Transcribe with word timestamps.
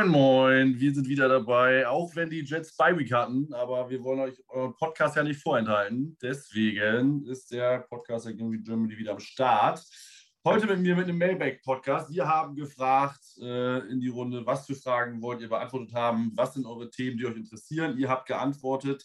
Moin, 0.00 0.08
moin, 0.08 0.80
wir 0.80 0.94
sind 0.94 1.08
wieder 1.08 1.28
dabei, 1.28 1.86
auch 1.86 2.16
wenn 2.16 2.30
die 2.30 2.42
Jets 2.42 2.74
bei 2.74 2.96
Week 2.96 3.12
hatten, 3.12 3.52
aber 3.52 3.90
wir 3.90 4.02
wollen 4.02 4.20
euch 4.20 4.42
euren 4.48 4.74
Podcast 4.74 5.16
ja 5.16 5.22
nicht 5.22 5.42
vorenthalten. 5.42 6.16
Deswegen 6.22 7.26
ist 7.26 7.52
der 7.52 7.80
Podcast 7.80 8.26
Again 8.26 8.64
Germany 8.64 8.96
wieder 8.96 9.12
am 9.12 9.18
Start. 9.18 9.84
Heute 10.42 10.66
mit 10.68 10.80
mir 10.80 10.96
mit 10.96 11.04
einem 11.04 11.18
Mailback-Podcast. 11.18 12.10
Wir 12.10 12.26
haben 12.26 12.56
gefragt 12.56 13.20
äh, 13.42 13.80
in 13.90 14.00
die 14.00 14.08
Runde, 14.08 14.46
was 14.46 14.64
für 14.64 14.74
Fragen 14.74 15.20
wollt 15.20 15.42
ihr 15.42 15.50
beantwortet 15.50 15.92
haben, 15.92 16.32
was 16.34 16.54
sind 16.54 16.64
eure 16.64 16.88
Themen, 16.88 17.18
die 17.18 17.26
euch 17.26 17.36
interessieren. 17.36 17.98
Ihr 17.98 18.08
habt 18.08 18.26
geantwortet. 18.26 19.04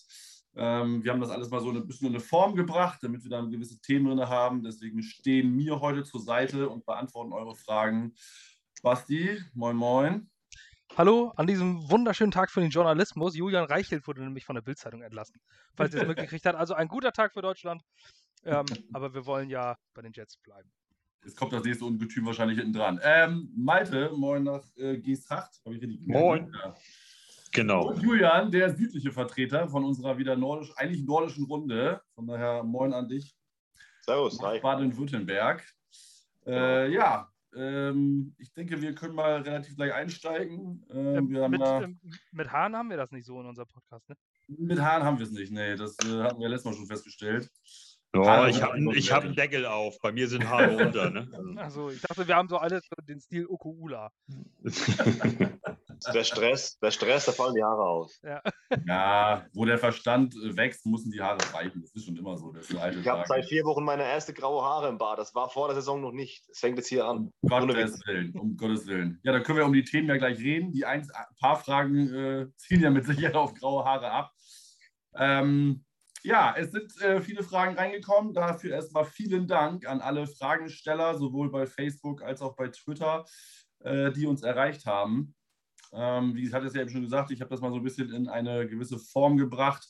Ähm, 0.55 1.03
wir 1.03 1.11
haben 1.11 1.19
das 1.19 1.29
alles 1.29 1.49
mal 1.49 1.59
so 1.59 1.71
ein 1.71 1.85
bisschen 1.85 2.07
in 2.07 2.13
eine 2.13 2.23
Form 2.23 2.55
gebracht, 2.55 2.99
damit 3.01 3.21
wir 3.21 3.31
dann 3.31 3.51
gewisse 3.51 3.81
Themen 3.81 4.05
drin 4.05 4.29
haben. 4.29 4.63
Deswegen 4.63 5.03
stehen 5.03 5.57
mir 5.57 5.81
heute 5.81 6.05
zur 6.05 6.21
Seite 6.21 6.69
und 6.69 6.85
beantworten 6.85 7.33
eure 7.33 7.57
Fragen. 7.57 8.13
Basti, 8.81 9.41
moin, 9.53 9.75
moin. 9.75 10.29
Hallo, 10.97 11.33
an 11.35 11.45
diesem 11.45 11.91
wunderschönen 11.91 12.31
Tag 12.31 12.49
für 12.49 12.61
den 12.61 12.69
Journalismus. 12.69 13.35
Julian 13.35 13.65
Reichelt 13.65 14.07
wurde 14.07 14.23
nämlich 14.23 14.45
von 14.45 14.55
der 14.55 14.61
Bildzeitung 14.61 15.01
entlassen, 15.01 15.41
falls 15.75 15.93
ihr 15.93 16.01
es 16.01 16.07
mitgekriegt 16.07 16.45
habt. 16.45 16.57
Also 16.57 16.73
ein 16.73 16.87
guter 16.87 17.11
Tag 17.11 17.33
für 17.33 17.41
Deutschland. 17.41 17.83
Ähm, 18.45 18.65
aber 18.93 19.13
wir 19.13 19.25
wollen 19.25 19.49
ja 19.49 19.75
bei 19.93 20.03
den 20.03 20.13
Jets 20.13 20.37
bleiben. 20.37 20.71
Jetzt 21.25 21.35
kommt 21.35 21.51
das 21.51 21.65
nächste 21.65 21.83
Ungetüm 21.83 22.25
wahrscheinlich 22.25 22.59
hinten 22.59 22.71
dran. 22.71 23.01
Ähm, 23.03 23.51
Malte, 23.57 24.09
moin 24.15 24.43
nach 24.43 24.63
äh, 24.77 24.97
Geesthacht. 24.97 25.59
Habe 25.65 25.75
ich 25.75 25.81
richtig 25.81 25.99
Moin. 26.07 26.49
Ja. 26.63 26.73
Genau. 27.51 27.89
Und 27.89 28.01
Julian, 28.01 28.49
der 28.49 28.73
südliche 28.73 29.11
Vertreter 29.11 29.67
von 29.67 29.83
unserer 29.83 30.17
wieder 30.17 30.37
nordisch, 30.37 30.71
eigentlich 30.77 31.03
nordischen 31.03 31.43
Runde. 31.43 32.01
Von 32.13 32.27
daher 32.27 32.63
moin 32.63 32.93
an 32.93 33.09
dich. 33.09 33.35
Servus. 34.03 34.37
Baden-Württemberg. 34.37 35.61
Äh, 36.45 36.93
ja, 36.93 37.29
ähm, 37.55 38.35
ich 38.37 38.53
denke, 38.53 38.81
wir 38.81 38.93
können 38.95 39.15
mal 39.15 39.41
relativ 39.41 39.75
gleich 39.75 39.93
einsteigen. 39.93 40.85
Ähm, 40.89 41.35
ähm 41.35 41.51
mit, 41.51 41.61
da, 41.61 41.81
ähm, 41.81 41.99
mit 42.31 42.51
Hahn 42.51 42.75
haben 42.75 42.89
wir 42.89 42.97
das 42.97 43.11
nicht 43.11 43.25
so 43.25 43.39
in 43.39 43.47
unserem 43.47 43.67
Podcast, 43.67 44.07
ne? 44.09 44.15
Mit 44.47 44.79
Hahn 44.79 45.03
haben 45.03 45.17
wir 45.17 45.25
es 45.25 45.31
nicht, 45.31 45.51
nee. 45.51 45.75
Das 45.75 45.97
äh, 46.05 46.21
hatten 46.21 46.39
wir 46.39 46.49
letztes 46.49 46.65
Mal 46.65 46.73
schon 46.73 46.87
festgestellt. 46.87 47.49
Ja, 48.15 48.47
ich 48.47 48.61
habe 48.61 48.79
hab 48.79 49.23
einen 49.23 49.35
Deckel 49.35 49.65
auf. 49.65 49.99
Bei 49.99 50.11
mir 50.11 50.27
sind 50.27 50.47
Haare 50.47 50.81
runter. 50.81 51.09
Ne? 51.09 51.27
Also 51.57 51.89
ich 51.89 52.01
dachte, 52.01 52.27
wir 52.27 52.35
haben 52.35 52.47
so 52.47 52.57
alles 52.57 52.87
den 53.07 53.19
Stil 53.19 53.45
Okuula. 53.47 54.11
der 56.13 56.23
Stress, 56.23 56.77
der 56.79 56.91
Stress, 56.91 57.25
da 57.25 57.31
fallen 57.31 57.55
die 57.55 57.63
Haare 57.63 57.83
aus. 57.83 58.19
Ja. 58.23 58.41
ja, 58.87 59.45
wo 59.53 59.65
der 59.65 59.77
Verstand 59.77 60.35
äh, 60.35 60.55
wächst, 60.55 60.85
müssen 60.85 61.11
die 61.11 61.21
Haare 61.21 61.37
reichen. 61.53 61.81
Das 61.81 61.93
ist 61.93 62.05
schon 62.05 62.15
immer 62.15 62.37
so. 62.37 62.53
ich 62.55 63.07
habe 63.07 63.23
seit 63.27 63.45
vier 63.45 63.63
Wochen 63.65 63.83
meine 63.83 64.03
erste 64.03 64.33
graue 64.33 64.63
Haare 64.63 64.89
im 64.89 64.97
Bart. 64.97 65.19
Das 65.19 65.35
war 65.35 65.49
vor 65.49 65.67
der 65.67 65.75
Saison 65.75 66.01
noch 66.01 66.11
nicht. 66.11 66.43
Es 66.49 66.59
fängt 66.59 66.77
jetzt 66.77 66.87
hier 66.87 67.05
an. 67.05 67.31
Um 67.41 67.49
Gottes 67.49 67.99
Willen, 68.05 68.37
um 68.37 68.57
Gottes 68.57 68.87
Willen. 68.87 69.19
Ja, 69.23 69.31
da 69.31 69.39
können 69.39 69.57
wir 69.57 69.65
um 69.65 69.73
die 69.73 69.83
Themen 69.83 70.07
ja 70.07 70.17
gleich 70.17 70.39
reden. 70.39 70.71
Die 70.71 70.85
ein 70.85 71.07
paar 71.39 71.57
Fragen 71.57 72.13
äh, 72.13 72.47
ziehen 72.57 72.81
ja 72.81 72.89
mit 72.89 73.05
Sicherheit 73.05 73.35
auf 73.35 73.53
graue 73.53 73.85
Haare 73.85 74.11
ab. 74.11 74.31
Ähm, 75.17 75.85
ja, 76.25 76.55
es 76.57 76.71
sind 76.71 76.99
äh, 77.01 77.21
viele 77.21 77.43
Fragen 77.43 77.75
reingekommen. 77.75 78.33
Dafür 78.33 78.71
erstmal 78.71 79.05
vielen 79.05 79.47
Dank 79.47 79.87
an 79.87 80.01
alle 80.01 80.25
Fragensteller, 80.25 81.15
sowohl 81.19 81.51
bei 81.51 81.67
Facebook 81.67 82.23
als 82.23 82.41
auch 82.41 82.55
bei 82.55 82.69
Twitter, 82.69 83.25
äh, 83.81 84.11
die 84.11 84.25
uns 84.25 84.41
erreicht 84.41 84.87
haben. 84.87 85.35
Ähm, 85.95 86.35
wie 86.35 86.45
ich 86.45 86.53
hatte 86.53 86.67
es 86.67 86.73
ja 86.73 86.81
eben 86.81 86.89
schon 86.89 87.01
gesagt, 87.01 87.31
ich 87.31 87.41
habe 87.41 87.49
das 87.49 87.61
mal 87.61 87.71
so 87.71 87.77
ein 87.77 87.83
bisschen 87.83 88.11
in 88.13 88.27
eine 88.27 88.67
gewisse 88.67 88.99
Form 88.99 89.37
gebracht. 89.37 89.87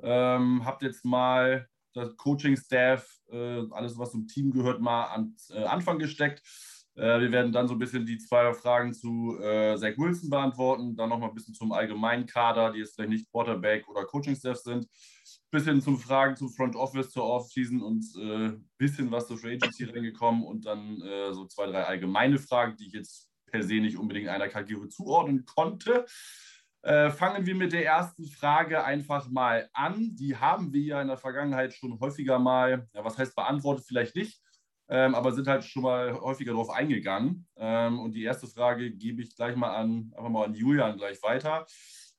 Ähm, 0.00 0.64
habt 0.64 0.82
jetzt 0.82 1.04
mal 1.04 1.68
das 1.94 2.16
Coaching-Staff, 2.16 3.08
äh, 3.30 3.62
alles, 3.70 3.98
was 3.98 4.12
zum 4.12 4.28
Team 4.28 4.52
gehört, 4.52 4.80
mal 4.80 5.04
an 5.06 5.34
äh, 5.50 5.64
Anfang 5.64 5.98
gesteckt. 5.98 6.42
Äh, 6.94 7.20
wir 7.20 7.32
werden 7.32 7.52
dann 7.52 7.66
so 7.66 7.74
ein 7.74 7.78
bisschen 7.78 8.06
die 8.06 8.18
zwei 8.18 8.52
Fragen 8.52 8.92
zu 8.92 9.38
äh, 9.40 9.76
Zach 9.76 9.96
Wilson 9.96 10.30
beantworten, 10.30 10.96
dann 10.96 11.08
nochmal 11.08 11.30
ein 11.30 11.34
bisschen 11.34 11.54
zum 11.54 11.72
allgemeinen 11.72 12.26
Kader, 12.26 12.72
die 12.72 12.80
jetzt 12.80 12.94
vielleicht 12.94 13.10
nicht 13.10 13.30
Quarterback 13.30 13.88
oder 13.88 14.04
Coaching-Staff 14.04 14.58
sind 14.58 14.86
bisschen 15.50 15.80
zum 15.80 15.98
Fragen 15.98 16.36
zum 16.36 16.50
Front 16.50 16.76
Office, 16.76 17.10
zur 17.10 17.24
Offseason 17.24 17.82
und 17.82 18.04
ein 18.16 18.54
äh, 18.54 18.58
bisschen 18.76 19.10
was 19.10 19.26
zur 19.26 19.38
Free 19.38 19.54
Agency 19.54 19.84
reingekommen 19.84 20.44
und 20.44 20.66
dann 20.66 21.00
äh, 21.00 21.32
so 21.32 21.46
zwei, 21.46 21.66
drei 21.66 21.84
allgemeine 21.84 22.38
Fragen, 22.38 22.76
die 22.76 22.86
ich 22.86 22.92
jetzt 22.92 23.27
per 23.50 23.62
se 23.62 23.74
nicht 23.74 23.98
unbedingt 23.98 24.28
einer 24.28 24.48
Kategorie 24.48 24.88
zuordnen 24.88 25.44
konnte. 25.44 26.06
Äh, 26.82 27.10
fangen 27.10 27.44
wir 27.44 27.54
mit 27.54 27.72
der 27.72 27.84
ersten 27.84 28.24
Frage 28.26 28.84
einfach 28.84 29.28
mal 29.28 29.68
an. 29.72 30.14
Die 30.14 30.36
haben 30.36 30.72
wir 30.72 30.82
ja 30.82 31.02
in 31.02 31.08
der 31.08 31.16
Vergangenheit 31.16 31.74
schon 31.74 31.98
häufiger 32.00 32.38
mal, 32.38 32.88
ja, 32.92 33.04
was 33.04 33.18
heißt 33.18 33.34
beantwortet, 33.34 33.84
vielleicht 33.86 34.14
nicht, 34.14 34.40
ähm, 34.88 35.14
aber 35.14 35.32
sind 35.32 35.48
halt 35.48 35.64
schon 35.64 35.82
mal 35.82 36.14
häufiger 36.20 36.52
darauf 36.52 36.70
eingegangen. 36.70 37.46
Ähm, 37.56 37.98
und 37.98 38.12
die 38.12 38.22
erste 38.22 38.46
Frage 38.46 38.90
gebe 38.92 39.22
ich 39.22 39.34
gleich 39.34 39.56
mal 39.56 39.74
an, 39.74 40.12
einfach 40.16 40.30
mal 40.30 40.46
an 40.46 40.54
Julian 40.54 40.96
gleich 40.96 41.22
weiter. 41.22 41.66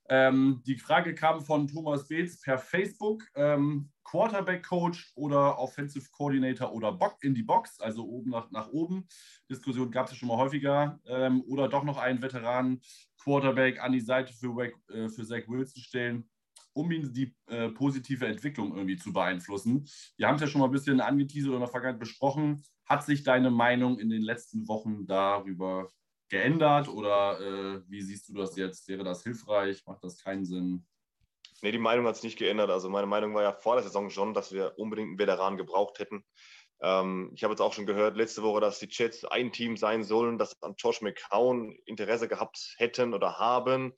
Ähm, 0.10 0.62
die 0.66 0.78
Frage 0.78 1.14
kam 1.14 1.42
von 1.42 1.68
Thomas 1.68 2.08
Beetz 2.08 2.42
per 2.42 2.58
Facebook. 2.58 3.24
Ähm, 3.36 3.92
Quarterback-Coach 4.04 5.12
oder 5.16 5.60
Offensive 5.60 6.10
Coordinator 6.12 6.74
oder 6.74 6.92
Bock 6.92 7.18
in 7.22 7.36
die 7.36 7.44
Box, 7.44 7.80
also 7.80 8.04
oben 8.06 8.32
nach, 8.32 8.50
nach 8.50 8.70
oben. 8.70 9.08
Diskussion 9.50 9.92
gab 9.92 10.08
es 10.08 10.18
schon 10.18 10.30
mal 10.30 10.38
häufiger. 10.38 11.00
Ähm, 11.06 11.44
oder 11.48 11.68
doch 11.68 11.84
noch 11.84 11.98
einen 11.98 12.22
Veteran 12.22 12.82
Quarterback 13.22 13.80
an 13.80 13.92
die 13.92 14.00
Seite 14.00 14.34
für, 14.34 14.72
äh, 14.90 15.10
für 15.10 15.26
Zach 15.26 15.48
Wilson 15.48 15.84
stellen, 15.84 16.30
um 16.74 16.92
ihn 16.92 17.14
die 17.14 17.36
äh, 17.48 17.70
positive 17.70 18.26
Entwicklung 18.26 18.76
irgendwie 18.76 18.98
zu 18.98 19.14
beeinflussen. 19.14 19.88
Wir 20.18 20.28
haben 20.28 20.36
es 20.36 20.42
ja 20.42 20.48
schon 20.48 20.62
mal 20.62 20.68
ein 20.68 20.72
bisschen 20.72 21.02
angeteasert 21.02 21.50
oder 21.50 21.58
in 21.58 21.64
der 21.64 21.70
Vergangenheit 21.70 22.00
besprochen. 22.00 22.64
Hat 22.86 23.06
sich 23.06 23.24
deine 23.24 23.52
Meinung 23.52 24.00
in 24.00 24.10
den 24.10 24.24
letzten 24.24 24.68
Wochen 24.68 25.06
darüber 25.06 25.88
geändert 26.30 26.88
oder 26.88 27.40
äh, 27.40 27.82
wie 27.88 28.02
siehst 28.02 28.30
du 28.30 28.34
das 28.34 28.56
jetzt? 28.56 28.88
Wäre 28.88 29.04
das 29.04 29.24
hilfreich? 29.24 29.86
Macht 29.86 30.04
das 30.04 30.24
keinen 30.24 30.46
Sinn? 30.46 30.86
Nee, 31.62 31.72
die 31.72 31.78
Meinung 31.78 32.06
hat 32.08 32.16
sich 32.16 32.24
nicht 32.24 32.40
geändert. 32.40 32.70
Also 32.70 32.90
meine 32.90 33.08
Meinung 33.08 33.34
war 33.34 33.44
ja 33.44 33.52
vor 33.54 33.76
der 33.76 33.84
Saison 33.84 34.10
schon, 34.10 34.34
dass 34.34 34.52
wir 34.52 34.74
unbedingt 34.78 35.10
einen 35.10 35.20
Veteran 35.20 35.58
gebraucht 35.58 36.00
hätten. 36.00 36.24
Ähm, 36.82 37.32
ich 37.36 37.44
habe 37.44 37.54
jetzt 37.54 37.62
auch 37.62 37.74
schon 37.74 37.86
gehört 37.86 38.16
letzte 38.16 38.44
Woche, 38.44 38.62
dass 38.62 38.80
die 38.80 38.88
Jets 38.90 39.26
ein 39.26 39.52
Team 39.52 39.76
sein 39.76 40.04
sollen, 40.04 40.38
das 40.38 40.62
an 40.62 40.76
Josh 40.78 41.02
McCown 41.02 41.78
Interesse 41.86 42.28
gehabt 42.28 42.76
hätten 42.78 43.14
oder 43.14 43.38
haben. 43.38 43.94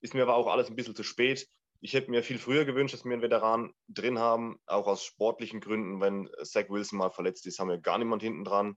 Ist 0.00 0.14
mir 0.14 0.22
aber 0.22 0.36
auch 0.36 0.46
alles 0.46 0.68
ein 0.68 0.76
bisschen 0.76 0.96
zu 0.96 1.02
spät. 1.02 1.46
Ich 1.80 1.94
hätte 1.94 2.10
mir 2.10 2.22
viel 2.22 2.38
früher 2.38 2.64
gewünscht, 2.64 2.94
dass 2.94 3.04
wir 3.04 3.12
einen 3.12 3.22
Veteran 3.22 3.72
drin 3.88 4.18
haben, 4.18 4.58
auch 4.66 4.86
aus 4.86 5.04
sportlichen 5.04 5.60
Gründen. 5.60 6.00
Wenn 6.00 6.30
Zach 6.44 6.68
Wilson 6.68 6.98
mal 6.98 7.10
verletzt 7.10 7.46
ist, 7.46 7.58
haben 7.58 7.68
wir 7.68 7.78
gar 7.78 7.98
niemand 7.98 8.22
hinten 8.22 8.44
dran. 8.44 8.76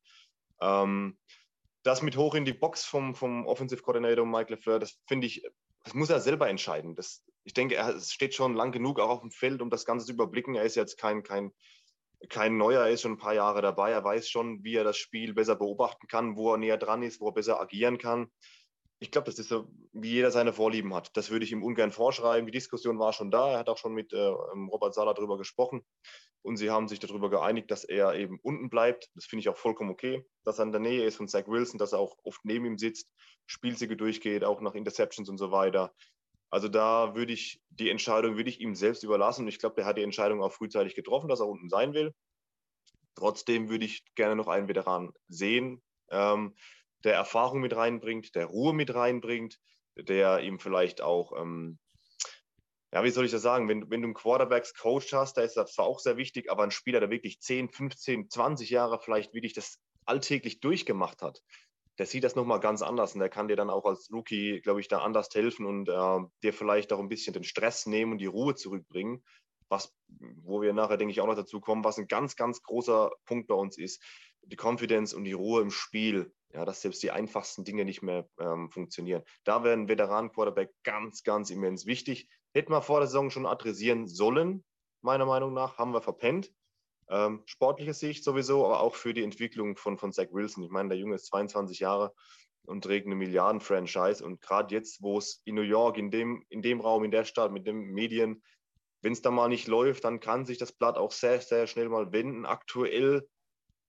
Ähm, 0.59 1.17
das 1.85 2.01
mit 2.01 2.17
hoch 2.17 2.33
in 2.33 2.45
die 2.45 2.53
Box 2.53 2.83
vom, 2.83 3.13
vom 3.13 3.45
Offensive 3.45 3.81
Coordinator 3.81 4.25
Mike 4.25 4.51
LeFleur, 4.51 4.79
das 4.79 4.99
finde 5.07 5.27
ich, 5.27 5.43
das 5.83 5.93
muss 5.93 6.09
er 6.09 6.19
selber 6.19 6.49
entscheiden. 6.49 6.95
Das, 6.95 7.23
ich 7.43 7.53
denke, 7.53 7.75
er 7.75 7.99
steht 8.01 8.33
schon 8.33 8.55
lang 8.55 8.71
genug 8.71 8.99
auch 8.99 9.09
auf 9.09 9.21
dem 9.21 9.29
Feld, 9.29 9.61
um 9.61 9.69
das 9.69 9.85
Ganze 9.85 10.07
zu 10.07 10.13
überblicken. 10.13 10.55
Er 10.55 10.63
ist 10.63 10.75
jetzt 10.75 10.97
kein, 10.97 11.21
kein, 11.21 11.51
kein 12.27 12.57
Neuer, 12.57 12.81
er 12.81 12.89
ist 12.89 13.03
schon 13.03 13.13
ein 13.13 13.17
paar 13.19 13.35
Jahre 13.35 13.61
dabei. 13.61 13.91
Er 13.91 14.03
weiß 14.03 14.27
schon, 14.27 14.63
wie 14.63 14.75
er 14.75 14.83
das 14.83 14.97
Spiel 14.97 15.35
besser 15.35 15.55
beobachten 15.55 16.07
kann, 16.07 16.35
wo 16.35 16.53
er 16.53 16.57
näher 16.57 16.77
dran 16.77 17.03
ist, 17.03 17.21
wo 17.21 17.27
er 17.29 17.33
besser 17.33 17.61
agieren 17.61 17.99
kann 17.99 18.31
ich 18.99 19.11
glaube, 19.11 19.25
das 19.25 19.39
ist 19.39 19.49
so, 19.49 19.67
wie 19.91 20.11
jeder 20.11 20.31
seine 20.31 20.53
Vorlieben 20.53 20.93
hat. 20.93 21.15
Das 21.17 21.29
würde 21.29 21.45
ich 21.45 21.51
ihm 21.51 21.63
ungern 21.63 21.91
vorschreiben. 21.91 22.45
Die 22.45 22.51
Diskussion 22.51 22.97
war 22.97 23.13
schon 23.13 23.29
da. 23.29 23.51
Er 23.51 23.59
hat 23.59 23.69
auch 23.69 23.77
schon 23.77 23.93
mit 23.93 24.13
äh, 24.13 24.29
ähm, 24.29 24.69
Robert 24.69 24.93
Sala 24.93 25.13
darüber 25.13 25.37
gesprochen. 25.37 25.85
Und 26.41 26.57
sie 26.57 26.69
haben 26.69 26.87
sich 26.87 26.99
darüber 26.99 27.29
geeinigt, 27.29 27.71
dass 27.71 27.83
er 27.83 28.13
eben 28.13 28.39
unten 28.41 28.69
bleibt. 28.69 29.09
Das 29.15 29.25
finde 29.25 29.41
ich 29.41 29.49
auch 29.49 29.57
vollkommen 29.57 29.89
okay. 29.89 30.25
Dass 30.43 30.59
er 30.59 30.65
in 30.65 30.71
der 30.71 30.81
Nähe 30.81 31.03
ist 31.03 31.17
von 31.17 31.27
Zach 31.27 31.47
Wilson, 31.47 31.77
dass 31.77 31.93
er 31.93 31.99
auch 31.99 32.15
oft 32.23 32.39
neben 32.43 32.65
ihm 32.65 32.77
sitzt, 32.77 33.09
Spielzüge 33.47 33.97
durchgeht, 33.97 34.43
auch 34.43 34.61
nach 34.61 34.75
Interceptions 34.75 35.27
und 35.27 35.37
so 35.37 35.51
weiter. 35.51 35.93
Also 36.49 36.69
da 36.69 37.15
würde 37.15 37.33
ich 37.33 37.59
die 37.69 37.89
Entscheidung 37.89 38.37
würde 38.37 38.49
ich 38.49 38.61
ihm 38.61 38.75
selbst 38.75 39.03
überlassen. 39.03 39.41
Und 39.41 39.47
ich 39.49 39.59
glaube, 39.59 39.75
der 39.75 39.85
hat 39.85 39.97
die 39.97 40.03
Entscheidung 40.03 40.41
auch 40.41 40.53
frühzeitig 40.53 40.95
getroffen, 40.95 41.27
dass 41.27 41.41
er 41.41 41.47
unten 41.47 41.67
sein 41.67 41.93
will. 41.93 42.13
Trotzdem 43.15 43.69
würde 43.69 43.85
ich 43.85 44.05
gerne 44.15 44.35
noch 44.35 44.47
einen 44.47 44.67
Veteran 44.67 45.11
sehen. 45.27 45.81
Ähm, 46.11 46.53
der 47.05 47.13
Erfahrung 47.13 47.61
mit 47.61 47.75
reinbringt, 47.75 48.35
der 48.35 48.47
Ruhe 48.47 48.73
mit 48.73 48.93
reinbringt, 48.93 49.59
der 49.95 50.39
ihm 50.41 50.59
vielleicht 50.59 51.01
auch, 51.01 51.39
ähm, 51.39 51.79
ja, 52.91 53.03
wie 53.03 53.11
soll 53.11 53.25
ich 53.25 53.31
das 53.31 53.41
sagen, 53.41 53.67
wenn, 53.69 53.89
wenn 53.89 54.01
du 54.01 54.07
einen 54.07 54.13
Quarterbacks-Coach 54.13 55.13
hast, 55.13 55.37
da 55.37 55.41
ist 55.41 55.55
das 55.55 55.73
zwar 55.73 55.85
auch 55.85 55.99
sehr 55.99 56.17
wichtig, 56.17 56.51
aber 56.51 56.63
ein 56.63 56.71
Spieler, 56.71 56.99
der 56.99 57.09
wirklich 57.09 57.39
10, 57.39 57.69
15, 57.69 58.29
20 58.29 58.69
Jahre 58.69 58.99
vielleicht 58.99 59.33
wirklich 59.33 59.53
das 59.53 59.79
alltäglich 60.05 60.59
durchgemacht 60.59 61.21
hat, 61.21 61.41
der 61.97 62.05
sieht 62.05 62.23
das 62.23 62.35
nochmal 62.35 62.59
ganz 62.59 62.81
anders 62.81 63.13
und 63.13 63.19
der 63.19 63.29
kann 63.29 63.47
dir 63.47 63.55
dann 63.55 63.69
auch 63.69 63.85
als 63.85 64.09
Rookie, 64.11 64.61
glaube 64.61 64.81
ich, 64.81 64.87
da 64.87 64.99
anders 64.99 65.29
helfen 65.33 65.65
und 65.65 65.87
äh, 65.87 66.19
dir 66.43 66.53
vielleicht 66.53 66.91
auch 66.91 66.99
ein 66.99 67.09
bisschen 67.09 67.33
den 67.33 67.43
Stress 67.43 67.85
nehmen 67.85 68.13
und 68.13 68.17
die 68.17 68.25
Ruhe 68.25 68.55
zurückbringen, 68.55 69.23
was, 69.69 69.93
wo 70.43 70.61
wir 70.61 70.73
nachher, 70.73 70.97
denke 70.97 71.11
ich, 71.11 71.21
auch 71.21 71.27
noch 71.27 71.35
dazu 71.35 71.59
kommen, 71.59 71.83
was 71.83 71.97
ein 71.97 72.07
ganz, 72.07 72.35
ganz 72.35 72.61
großer 72.61 73.11
Punkt 73.25 73.47
bei 73.47 73.55
uns 73.55 73.77
ist, 73.77 74.03
die 74.43 74.57
Confidence 74.57 75.13
und 75.13 75.23
die 75.23 75.33
Ruhe 75.33 75.61
im 75.61 75.71
Spiel 75.71 76.33
ja, 76.53 76.65
dass 76.65 76.81
selbst 76.81 77.03
die 77.03 77.11
einfachsten 77.11 77.63
Dinge 77.63 77.85
nicht 77.85 78.01
mehr 78.01 78.27
ähm, 78.39 78.69
funktionieren. 78.69 79.23
Da 79.43 79.63
wäre 79.63 79.73
ein 79.73 79.87
Veteran-Quarterback 79.87 80.71
ganz, 80.83 81.23
ganz 81.23 81.49
immens 81.49 81.85
wichtig. 81.85 82.29
Hätten 82.53 82.71
wir 82.71 82.81
vor 82.81 82.99
der 82.99 83.07
Saison 83.07 83.29
schon 83.29 83.45
adressieren 83.45 84.07
sollen, 84.07 84.63
meiner 85.01 85.25
Meinung 85.25 85.53
nach, 85.53 85.77
haben 85.77 85.93
wir 85.93 86.01
verpennt. 86.01 86.51
Ähm, 87.07 87.43
sportliche 87.45 87.93
Sicht 87.93 88.23
sowieso, 88.23 88.65
aber 88.65 88.79
auch 88.79 88.95
für 88.95 89.13
die 89.13 89.23
Entwicklung 89.23 89.75
von, 89.77 89.97
von 89.97 90.11
Zach 90.11 90.27
Wilson. 90.31 90.63
Ich 90.63 90.71
meine, 90.71 90.89
der 90.89 90.97
Junge 90.97 91.15
ist 91.15 91.27
22 91.27 91.79
Jahre. 91.79 92.13
und 92.67 92.83
trägt 92.83 93.05
eine 93.05 93.15
Milliarden-Franchise. 93.15 94.25
Und 94.25 94.41
gerade 94.41 94.73
jetzt, 94.73 95.01
wo 95.03 95.19
es 95.19 95.41
in 95.45 95.53
New 95.53 95.61
York, 95.61 95.97
in 95.97 96.09
dem, 96.09 96.43
in 96.49 96.63
dem 96.63 96.81
Raum, 96.81 97.03
in 97.03 97.11
der 97.11 97.23
Stadt, 97.23 97.51
mit 97.51 97.67
den 97.67 97.91
Medien, 97.91 98.41
wenn 99.01 99.13
es 99.13 99.21
da 99.21 99.29
mal 99.29 99.49
nicht 99.49 99.67
läuft, 99.67 100.03
dann 100.03 100.19
kann 100.19 100.45
sich 100.45 100.57
das 100.57 100.71
Blatt 100.71 100.97
auch 100.97 101.11
sehr, 101.11 101.39
sehr 101.39 101.67
schnell 101.67 101.89
mal 101.89 102.11
wenden. 102.11 102.47
Aktuell 102.47 103.27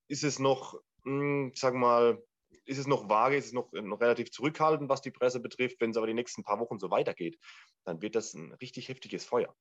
ist 0.09 0.25
es 0.25 0.39
noch, 0.39 0.75
mh, 1.05 1.21
hm, 1.21 1.53
sag 1.55 1.73
mal, 1.75 2.23
ist 2.65 2.79
es 2.79 2.87
noch 2.87 3.09
vage, 3.09 3.37
ist 3.37 3.47
es 3.47 3.53
noch, 3.53 3.71
noch 3.73 4.01
relativ 4.01 4.31
zurückhaltend, 4.31 4.89
was 4.89 5.03
die 5.03 5.11
Presse 5.11 5.41
betrifft. 5.41 5.81
Wenn 5.81 5.91
es 5.91 5.97
aber 5.97 6.07
die 6.07 6.15
nächsten 6.15 6.43
paar 6.43 6.61
Wochen 6.61 6.79
so 6.79 6.91
weitergeht, 6.91 7.39
dann 7.85 8.03
wird 8.03 8.15
das 8.15 8.35
ein 8.35 8.53
richtig 8.55 8.89
heftiges 8.89 9.25
Feuer. 9.25 9.55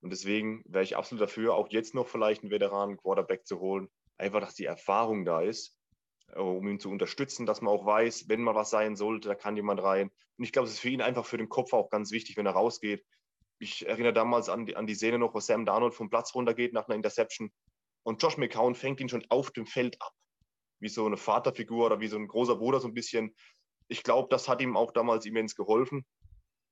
Und 0.00 0.10
deswegen 0.10 0.62
wäre 0.66 0.84
ich 0.84 0.96
absolut 0.96 1.22
dafür, 1.22 1.54
auch 1.54 1.68
jetzt 1.70 1.94
noch 1.94 2.08
vielleicht 2.08 2.42
einen 2.42 2.50
Veteranen 2.50 2.96
Quarterback 2.96 3.46
zu 3.46 3.58
holen. 3.58 3.88
Einfach, 4.16 4.40
dass 4.40 4.54
die 4.54 4.64
Erfahrung 4.64 5.24
da 5.24 5.40
ist, 5.40 5.76
äh, 6.32 6.40
um 6.40 6.66
ihn 6.68 6.80
zu 6.80 6.90
unterstützen, 6.90 7.46
dass 7.46 7.60
man 7.60 7.72
auch 7.72 7.84
weiß, 7.84 8.28
wenn 8.28 8.42
mal 8.42 8.54
was 8.54 8.70
sein 8.70 8.96
sollte, 8.96 9.28
da 9.28 9.34
kann 9.34 9.56
jemand 9.56 9.82
rein. 9.82 10.10
Und 10.36 10.44
ich 10.44 10.52
glaube, 10.52 10.66
es 10.66 10.74
ist 10.74 10.80
für 10.80 10.90
ihn 10.90 11.02
einfach 11.02 11.24
für 11.24 11.38
den 11.38 11.48
Kopf 11.48 11.72
auch 11.72 11.90
ganz 11.90 12.12
wichtig, 12.12 12.36
wenn 12.36 12.46
er 12.46 12.52
rausgeht. 12.52 13.04
Ich 13.60 13.86
erinnere 13.86 14.12
damals 14.12 14.48
an 14.48 14.66
die, 14.66 14.76
an 14.76 14.86
die 14.86 14.94
Szene 14.94 15.18
noch, 15.18 15.34
wo 15.34 15.40
Sam 15.40 15.66
Darnold 15.66 15.94
vom 15.94 16.10
Platz 16.10 16.34
runtergeht 16.34 16.72
nach 16.72 16.86
einer 16.86 16.94
Interception 16.94 17.50
und 18.04 18.22
Josh 18.22 18.38
McCown 18.38 18.74
fängt 18.74 19.00
ihn 19.00 19.08
schon 19.08 19.26
auf 19.28 19.50
dem 19.50 19.66
Feld 19.66 20.00
ab 20.00 20.12
wie 20.80 20.88
so 20.88 21.06
eine 21.06 21.16
Vaterfigur 21.16 21.86
oder 21.86 22.00
wie 22.00 22.08
so 22.08 22.16
ein 22.16 22.28
großer 22.28 22.56
Bruder 22.56 22.80
so 22.80 22.88
ein 22.88 22.94
bisschen. 22.94 23.34
Ich 23.88 24.02
glaube, 24.02 24.28
das 24.30 24.48
hat 24.48 24.60
ihm 24.60 24.76
auch 24.76 24.92
damals 24.92 25.26
immens 25.26 25.54
geholfen. 25.54 26.04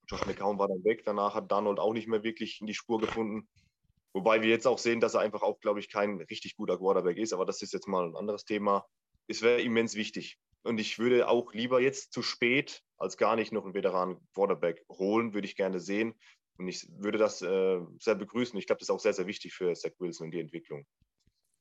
Josh 0.08 0.24
McCown 0.26 0.58
war 0.58 0.68
dann 0.68 0.84
weg. 0.84 1.02
Danach 1.04 1.34
hat 1.34 1.50
Donald 1.50 1.78
auch 1.78 1.92
nicht 1.92 2.08
mehr 2.08 2.22
wirklich 2.22 2.60
in 2.60 2.66
die 2.66 2.74
Spur 2.74 3.00
gefunden. 3.00 3.48
Wobei 4.12 4.40
wir 4.42 4.48
jetzt 4.48 4.66
auch 4.66 4.78
sehen, 4.78 5.00
dass 5.00 5.14
er 5.14 5.20
einfach 5.20 5.42
auch, 5.42 5.60
glaube 5.60 5.80
ich, 5.80 5.90
kein 5.90 6.20
richtig 6.22 6.56
guter 6.56 6.78
Quarterback 6.78 7.18
ist. 7.18 7.32
Aber 7.32 7.44
das 7.44 7.62
ist 7.62 7.72
jetzt 7.72 7.88
mal 7.88 8.06
ein 8.06 8.16
anderes 8.16 8.44
Thema. 8.44 8.86
Es 9.26 9.42
wäre 9.42 9.60
immens 9.60 9.94
wichtig. 9.94 10.38
Und 10.62 10.78
ich 10.78 10.98
würde 10.98 11.28
auch 11.28 11.52
lieber 11.52 11.80
jetzt 11.80 12.12
zu 12.12 12.22
spät 12.22 12.82
als 12.96 13.16
gar 13.16 13.36
nicht 13.36 13.52
noch 13.52 13.64
einen 13.64 13.74
Veteran 13.74 14.18
Quarterback 14.34 14.84
holen, 14.88 15.34
würde 15.34 15.46
ich 15.46 15.56
gerne 15.56 15.80
sehen. 15.80 16.14
Und 16.58 16.68
ich 16.68 16.88
würde 16.90 17.18
das 17.18 17.42
äh, 17.42 17.80
sehr 18.00 18.14
begrüßen. 18.14 18.58
Ich 18.58 18.66
glaube, 18.66 18.78
das 18.78 18.88
ist 18.88 18.94
auch 18.94 19.00
sehr, 19.00 19.12
sehr 19.12 19.26
wichtig 19.26 19.52
für 19.52 19.74
Zach 19.74 19.92
Wilson 19.98 20.26
und 20.26 20.30
die 20.30 20.40
Entwicklung. 20.40 20.86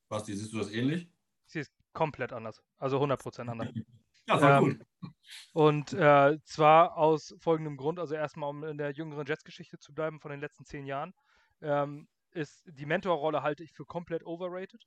Basti, 0.07 0.35
siehst 0.35 0.53
du 0.53 0.59
das 0.59 0.71
ähnlich? 0.71 1.09
Sie 1.47 1.59
ist 1.59 1.74
komplett 1.95 2.31
anders. 2.31 2.61
Also 2.77 3.01
100% 3.01 3.49
anders. 3.49 3.69
Ja, 4.27 4.37
voll 4.37 4.71
ähm. 4.71 4.85
Und 5.53 5.93
äh, 5.93 6.37
zwar 6.43 6.97
aus 6.97 7.35
folgendem 7.39 7.77
Grund, 7.77 7.99
also 7.99 8.13
erstmal, 8.13 8.49
um 8.49 8.63
in 8.63 8.77
der 8.77 8.91
jüngeren 8.91 9.25
Jets-Geschichte 9.25 9.79
zu 9.79 9.93
bleiben 9.93 10.19
von 10.19 10.31
den 10.31 10.39
letzten 10.39 10.65
zehn 10.65 10.85
Jahren, 10.85 11.13
ähm, 11.61 12.07
ist 12.31 12.63
die 12.65 12.85
Mentorrolle 12.85 13.41
halte 13.41 13.63
ich 13.63 13.71
für 13.71 13.85
komplett 13.85 14.25
overrated. 14.25 14.85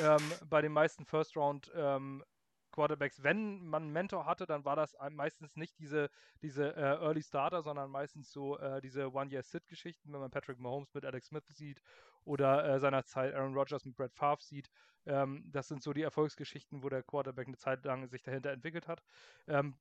Ähm, 0.00 0.22
bei 0.48 0.62
den 0.62 0.72
meisten 0.72 1.04
First-Round 1.04 1.70
ähm, 1.74 2.24
Quarterbacks, 2.70 3.22
wenn 3.22 3.66
man 3.66 3.84
einen 3.84 3.92
Mentor 3.92 4.26
hatte, 4.26 4.46
dann 4.46 4.64
war 4.64 4.76
das 4.76 4.96
meistens 5.10 5.56
nicht 5.56 5.78
diese, 5.78 6.10
diese 6.42 6.76
äh, 6.76 7.02
Early 7.02 7.22
Starter, 7.22 7.62
sondern 7.62 7.90
meistens 7.90 8.30
so 8.30 8.58
äh, 8.58 8.80
diese 8.80 9.12
One-Year-Sit-Geschichten, 9.12 10.12
wenn 10.12 10.20
man 10.20 10.30
Patrick 10.30 10.60
Mahomes 10.60 10.94
mit 10.94 11.04
Alex 11.04 11.26
Smith 11.28 11.46
sieht 11.48 11.82
oder 12.28 12.64
äh, 12.64 12.78
seinerzeit 12.78 13.34
Aaron 13.34 13.54
Rodgers 13.54 13.84
mit 13.84 13.96
Brett 13.96 14.14
Favre 14.14 14.42
sieht. 14.42 14.70
Ähm, 15.06 15.42
das 15.46 15.68
sind 15.68 15.82
so 15.82 15.92
die 15.92 16.02
Erfolgsgeschichten, 16.02 16.82
wo 16.82 16.88
der 16.88 17.02
Quarterback 17.02 17.48
eine 17.48 17.56
Zeit 17.56 17.84
lang 17.84 18.06
sich 18.08 18.22
dahinter 18.22 18.50
entwickelt 18.52 18.86
hat. 18.86 19.02
Ähm, 19.46 19.74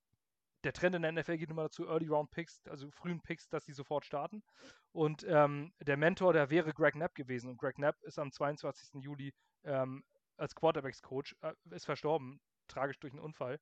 der 0.64 0.74
Trend 0.74 0.96
in 0.96 1.02
der 1.02 1.12
NFL 1.12 1.38
geht 1.38 1.52
immer 1.52 1.64
dazu, 1.64 1.86
Early 1.88 2.08
Round 2.08 2.32
Picks, 2.32 2.66
also 2.68 2.90
frühen 2.90 3.22
Picks, 3.22 3.50
dass 3.50 3.66
die 3.66 3.74
sofort 3.74 4.06
starten. 4.06 4.44
Und 4.92 5.26
ähm, 5.28 5.74
der 5.80 5.98
Mentor, 5.98 6.34
der 6.34 6.50
wäre 6.50 6.74
Greg 6.74 6.94
Knapp 6.94 7.14
gewesen. 7.16 7.50
Und 7.50 7.58
Greg 7.58 7.76
Knapp 7.76 8.02
ist 8.04 8.18
am 8.18 8.32
22. 8.32 9.04
Juli 9.04 9.34
ähm, 9.64 10.04
als 10.38 10.56
Quarterbacks-Coach, 10.56 11.36
äh, 11.42 11.54
ist 11.72 11.86
verstorben 11.86 12.40
tragisch 12.68 13.00
durch 13.00 13.14
einen 13.14 13.22
Unfall. 13.22 13.60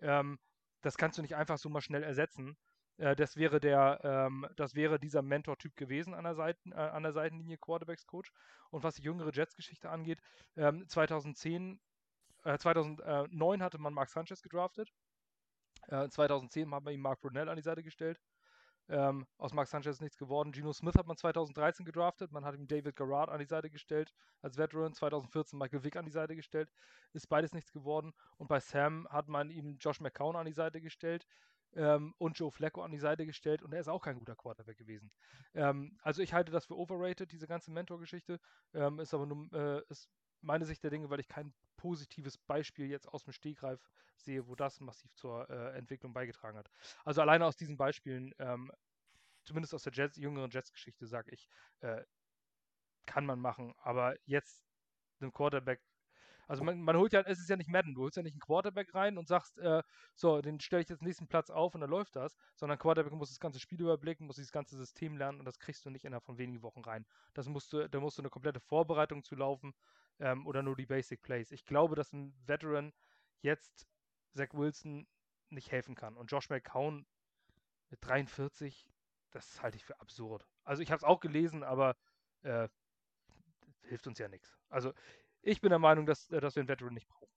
Ähm, 0.00 0.38
das 0.82 0.96
kannst 0.96 1.18
du 1.18 1.22
nicht 1.22 1.36
einfach 1.36 1.58
so 1.58 1.68
mal 1.68 1.80
schnell 1.80 2.02
ersetzen. 2.02 2.56
Äh, 2.98 3.16
das 3.16 3.36
wäre 3.36 3.60
der, 3.60 4.00
ähm, 4.02 4.46
das 4.56 4.74
wäre 4.74 4.98
dieser 4.98 5.22
Mentor-Typ 5.22 5.76
gewesen 5.76 6.14
an 6.14 6.24
der, 6.24 6.34
Seiten, 6.34 6.72
äh, 6.72 6.76
an 6.76 7.02
der 7.02 7.12
Seitenlinie 7.12 7.58
Quarterbacks-Coach. 7.58 8.32
Und 8.70 8.82
was 8.82 8.96
die 8.96 9.02
jüngere 9.02 9.32
Jets-Geschichte 9.32 9.90
angeht, 9.90 10.20
ähm, 10.56 10.86
2010, 10.88 11.80
äh, 12.44 12.58
2009 12.58 13.62
hatte 13.62 13.78
man 13.78 13.94
Mark 13.94 14.10
Sanchez 14.10 14.42
gedraftet. 14.42 14.92
2010 15.88 16.68
äh, 16.68 16.72
hat 16.72 16.84
man 16.84 16.94
ihm 16.94 17.00
Mark 17.00 17.20
Brunell 17.20 17.48
an 17.48 17.56
die 17.56 17.62
Seite 17.62 17.82
gestellt. 17.82 18.18
Ähm, 18.88 19.26
aus 19.38 19.54
Max 19.54 19.70
Sanchez 19.70 19.96
ist 19.96 20.00
nichts 20.02 20.18
geworden. 20.18 20.52
Geno 20.52 20.72
Smith 20.72 20.94
hat 20.94 21.06
man 21.06 21.16
2013 21.16 21.86
gedraftet. 21.86 22.32
Man 22.32 22.44
hat 22.44 22.54
ihm 22.54 22.66
David 22.66 22.96
Garrard 22.96 23.30
an 23.30 23.38
die 23.38 23.46
Seite 23.46 23.70
gestellt 23.70 24.12
als 24.42 24.58
Veteran. 24.58 24.92
2014 24.92 25.58
Michael 25.58 25.84
Vick 25.84 25.96
an 25.96 26.04
die 26.04 26.10
Seite 26.10 26.36
gestellt. 26.36 26.70
Ist 27.12 27.28
beides 27.28 27.54
nichts 27.54 27.72
geworden. 27.72 28.12
Und 28.36 28.48
bei 28.48 28.60
Sam 28.60 29.08
hat 29.10 29.28
man 29.28 29.50
ihm 29.50 29.78
Josh 29.78 30.00
McCown 30.00 30.36
an 30.36 30.46
die 30.46 30.52
Seite 30.52 30.82
gestellt 30.82 31.26
ähm, 31.76 32.14
und 32.18 32.38
Joe 32.38 32.50
Flacco 32.50 32.82
an 32.82 32.90
die 32.90 32.98
Seite 32.98 33.26
gestellt. 33.26 33.62
Und 33.62 33.72
er 33.72 33.80
ist 33.80 33.88
auch 33.88 34.02
kein 34.02 34.18
guter 34.18 34.36
Quarterback 34.36 34.76
gewesen. 34.78 35.10
Ähm, 35.54 35.98
also 36.02 36.22
ich 36.22 36.32
halte 36.32 36.52
das 36.52 36.66
für 36.66 36.76
overrated, 36.76 37.32
diese 37.32 37.46
ganze 37.46 37.70
Mentor-Geschichte. 37.70 38.40
Ähm, 38.72 38.98
ist 39.00 39.14
aber 39.14 39.26
nur 39.26 39.52
äh, 39.52 39.82
ist 39.88 40.08
meine 40.40 40.66
Sicht 40.66 40.82
der 40.82 40.90
Dinge, 40.90 41.10
weil 41.10 41.20
ich 41.20 41.28
kein 41.28 41.54
positives 41.76 42.38
Beispiel 42.38 42.90
jetzt 42.90 43.08
aus 43.08 43.24
dem 43.24 43.32
Stegreif 43.32 43.80
sehe, 44.16 44.46
wo 44.46 44.54
das 44.54 44.80
massiv 44.80 45.14
zur 45.14 45.48
äh, 45.50 45.76
Entwicklung 45.76 46.12
beigetragen 46.12 46.58
hat. 46.58 46.70
Also 47.04 47.20
alleine 47.20 47.46
aus 47.46 47.56
diesen 47.56 47.76
Beispielen, 47.76 48.34
ähm, 48.38 48.70
zumindest 49.44 49.74
aus 49.74 49.82
der 49.82 49.92
Jets, 49.92 50.16
jüngeren 50.16 50.50
Jets-Geschichte, 50.50 51.06
sage 51.06 51.30
ich, 51.32 51.48
äh, 51.80 52.02
kann 53.06 53.26
man 53.26 53.38
machen. 53.40 53.74
Aber 53.82 54.16
jetzt 54.24 54.64
einen 55.20 55.32
Quarterback 55.32 55.80
also 56.48 56.64
man, 56.64 56.80
man, 56.80 56.96
holt 56.96 57.12
ja, 57.12 57.20
es 57.22 57.38
ist 57.38 57.48
ja 57.48 57.56
nicht 57.56 57.70
Madden, 57.70 57.94
du 57.94 58.02
holst 58.02 58.16
ja 58.16 58.22
nicht 58.22 58.34
einen 58.34 58.40
Quarterback 58.40 58.94
rein 58.94 59.18
und 59.18 59.28
sagst, 59.28 59.58
äh, 59.58 59.82
so, 60.14 60.40
den 60.40 60.60
stelle 60.60 60.82
ich 60.82 60.88
jetzt 60.88 61.02
nächsten 61.02 61.26
Platz 61.26 61.50
auf 61.50 61.74
und 61.74 61.80
dann 61.80 61.90
läuft 61.90 62.16
das, 62.16 62.36
sondern 62.56 62.78
Quarterback 62.78 63.12
muss 63.12 63.30
das 63.30 63.40
ganze 63.40 63.60
Spiel 63.60 63.80
überblicken, 63.80 64.26
muss 64.26 64.36
dieses 64.36 64.52
ganze 64.52 64.76
System 64.76 65.16
lernen 65.16 65.38
und 65.38 65.44
das 65.44 65.58
kriegst 65.58 65.84
du 65.84 65.90
nicht 65.90 66.04
innerhalb 66.04 66.24
von 66.24 66.38
wenigen 66.38 66.62
Wochen 66.62 66.80
rein. 66.80 67.06
Das 67.34 67.48
musst 67.48 67.72
du, 67.72 67.88
da 67.88 68.00
musst 68.00 68.18
du 68.18 68.22
eine 68.22 68.30
komplette 68.30 68.60
Vorbereitung 68.60 69.22
zu 69.22 69.34
laufen 69.34 69.74
ähm, 70.18 70.46
oder 70.46 70.62
nur 70.62 70.76
die 70.76 70.86
Basic 70.86 71.22
Plays. 71.22 71.50
Ich 71.52 71.64
glaube, 71.64 71.96
dass 71.96 72.12
ein 72.12 72.34
Veteran 72.46 72.92
jetzt 73.40 73.86
Zach 74.32 74.52
Wilson 74.52 75.06
nicht 75.50 75.70
helfen 75.70 75.94
kann. 75.94 76.16
Und 76.16 76.30
Josh 76.30 76.50
McCown 76.50 77.06
mit 77.90 78.04
43, 78.04 78.88
das 79.30 79.62
halte 79.62 79.76
ich 79.76 79.84
für 79.84 80.00
absurd. 80.00 80.46
Also 80.64 80.82
ich 80.82 80.90
habe 80.90 80.98
es 80.98 81.04
auch 81.04 81.20
gelesen, 81.20 81.62
aber 81.62 81.96
äh, 82.42 82.68
hilft 83.82 84.06
uns 84.06 84.18
ja 84.18 84.28
nichts. 84.28 84.56
Also 84.68 84.92
ich 85.44 85.60
bin 85.60 85.70
der 85.70 85.78
Meinung, 85.78 86.06
dass, 86.06 86.30
äh, 86.30 86.40
dass 86.40 86.54
wir 86.56 86.60
einen 86.60 86.68
Veteran 86.68 86.94
nicht 86.94 87.08
brauchen. 87.08 87.28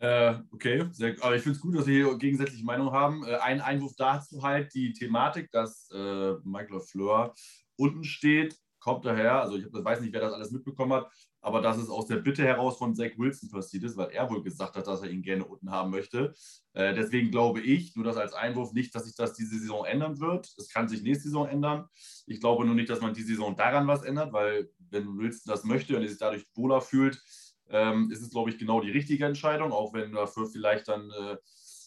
Äh, 0.00 0.38
okay, 0.50 0.88
sehr, 0.92 1.14
aber 1.20 1.36
ich 1.36 1.42
finde 1.42 1.56
es 1.56 1.60
gut, 1.60 1.76
dass 1.76 1.86
wir 1.86 2.06
hier 2.06 2.18
gegensätzliche 2.18 2.64
Meinungen 2.64 2.92
haben. 2.92 3.22
Äh, 3.26 3.36
ein 3.36 3.60
Einwurf 3.60 3.92
dazu 3.96 4.42
halt 4.42 4.72
die 4.72 4.94
Thematik, 4.94 5.50
dass 5.50 5.90
äh, 5.90 6.34
Michael 6.42 6.80
Fleur 6.80 7.34
unten 7.76 8.04
steht, 8.04 8.56
kommt 8.78 9.04
daher, 9.04 9.42
also 9.42 9.56
ich 9.56 9.66
weiß 9.70 10.00
nicht, 10.00 10.12
wer 10.12 10.22
das 10.22 10.32
alles 10.32 10.50
mitbekommen 10.50 10.94
hat, 10.94 11.12
aber 11.42 11.60
dass 11.60 11.76
es 11.76 11.88
aus 11.88 12.06
der 12.06 12.16
Bitte 12.16 12.44
heraus 12.44 12.78
von 12.78 12.94
Zach 12.94 13.10
Wilson 13.16 13.50
passiert 13.50 13.84
ist, 13.84 13.96
weil 13.96 14.10
er 14.10 14.28
wohl 14.30 14.42
gesagt 14.42 14.74
hat, 14.76 14.86
dass 14.86 15.02
er 15.02 15.10
ihn 15.10 15.22
gerne 15.22 15.44
unten 15.44 15.70
haben 15.70 15.90
möchte. 15.90 16.34
Äh, 16.72 16.94
deswegen 16.94 17.30
glaube 17.30 17.60
ich, 17.60 17.94
nur 17.94 18.04
das 18.04 18.16
als 18.16 18.32
Einwurf, 18.32 18.72
nicht, 18.72 18.94
dass 18.94 19.04
sich 19.04 19.14
das 19.14 19.34
diese 19.34 19.58
Saison 19.58 19.84
ändern 19.84 20.18
wird. 20.18 20.50
Es 20.56 20.70
kann 20.70 20.88
sich 20.88 21.02
nächste 21.02 21.24
Saison 21.24 21.46
ändern. 21.46 21.86
Ich 22.26 22.40
glaube 22.40 22.64
nur 22.64 22.74
nicht, 22.74 22.90
dass 22.90 23.00
man 23.00 23.14
die 23.14 23.22
Saison 23.22 23.56
daran 23.56 23.86
was 23.86 24.02
ändert, 24.02 24.32
weil 24.32 24.70
wenn 24.90 25.18
Wilson 25.18 25.50
das 25.50 25.64
möchte 25.64 25.96
und 25.96 26.02
er 26.02 26.08
sich 26.08 26.18
dadurch 26.18 26.46
wohler 26.54 26.80
fühlt, 26.80 27.22
ähm, 27.68 28.10
ist 28.10 28.22
es, 28.22 28.30
glaube 28.30 28.50
ich, 28.50 28.58
genau 28.58 28.80
die 28.80 28.90
richtige 28.90 29.24
Entscheidung, 29.26 29.72
auch 29.72 29.92
wenn 29.94 30.12
dafür 30.12 30.46
vielleicht 30.46 30.88
dann 30.88 31.10
äh, 31.10 31.36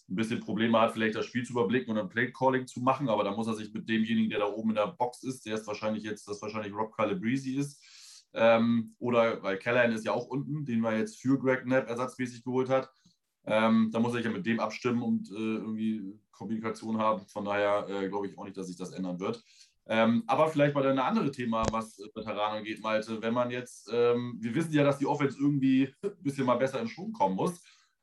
ein 0.10 0.16
bisschen 0.16 0.40
Probleme 0.40 0.80
hat, 0.80 0.94
vielleicht 0.94 1.16
das 1.16 1.26
Spiel 1.26 1.46
zu 1.46 1.54
überblicken 1.54 1.92
und 1.92 1.98
ein 1.98 2.10
Play-Calling 2.10 2.68
zu 2.68 2.82
machen, 2.82 3.10
aber 3.10 3.24
da 3.24 3.32
muss 3.32 3.48
er 3.48 3.56
sich 3.56 3.74
mit 3.74 3.88
demjenigen, 3.88 4.30
der 4.30 4.40
da 4.40 4.48
oben 4.48 4.70
in 4.70 4.76
der 4.76 4.88
Box 4.88 5.24
ist, 5.24 5.46
der 5.46 5.56
ist 5.56 5.68
wahrscheinlich 5.68 6.04
jetzt, 6.04 6.28
das 6.28 6.42
wahrscheinlich 6.42 6.74
Rob 6.74 6.96
Calabrese 6.96 7.52
ist, 7.52 7.82
ähm, 8.34 8.96
oder 9.00 9.42
weil 9.44 9.58
Callahan 9.58 9.92
ist 9.92 10.06
ja 10.06 10.12
auch 10.12 10.28
unten, 10.28 10.66
den 10.66 10.80
man 10.80 10.98
jetzt 10.98 11.22
für 11.22 11.38
Greg 11.38 11.64
Knapp 11.64 11.88
ersatzmäßig 11.88 12.44
geholt 12.44 12.70
hat. 12.70 12.90
Ähm, 13.46 13.90
da 13.92 14.00
muss 14.00 14.16
ich 14.16 14.26
ja 14.26 14.32
mit 14.32 14.46
dem 14.46 14.60
abstimmen 14.60 15.04
und 15.04 15.30
äh, 15.30 15.34
irgendwie 15.34 16.20
Kommunikation 16.32 16.98
haben. 16.98 17.28
Von 17.28 17.46
daher 17.46 17.88
äh, 17.90 18.10
glaube 18.10 18.28
ich 18.28 18.38
auch 18.38 18.46
nicht, 18.46 18.58
dass 18.58 18.68
sich 18.68 18.78
das 18.78 18.92
ändern 18.92 19.20
wird. 19.20 19.44
Ähm, 19.86 20.24
aber 20.28 20.48
vielleicht 20.48 20.76
mal 20.76 20.86
ein 20.88 21.00
anderes 21.00 21.32
Thema, 21.32 21.66
was 21.72 21.98
Veteranen 22.16 22.60
angeht, 22.60 22.82
Malte. 22.82 23.22
Wenn 23.22 23.34
man 23.34 23.52
jetzt, 23.52 23.90
ähm, 23.92 24.38
wir 24.40 24.56
wissen 24.56 24.74
ja, 24.74 24.84
dass 24.84 24.98
die 24.98 25.06
Offense 25.06 25.38
irgendwie 25.40 25.94
ein 26.04 26.24
bisschen 26.24 26.46
mal 26.46 26.56
besser 26.56 26.80
in 26.80 26.88
Schwung 26.88 27.12
kommen 27.12 27.36
muss. 27.36 27.62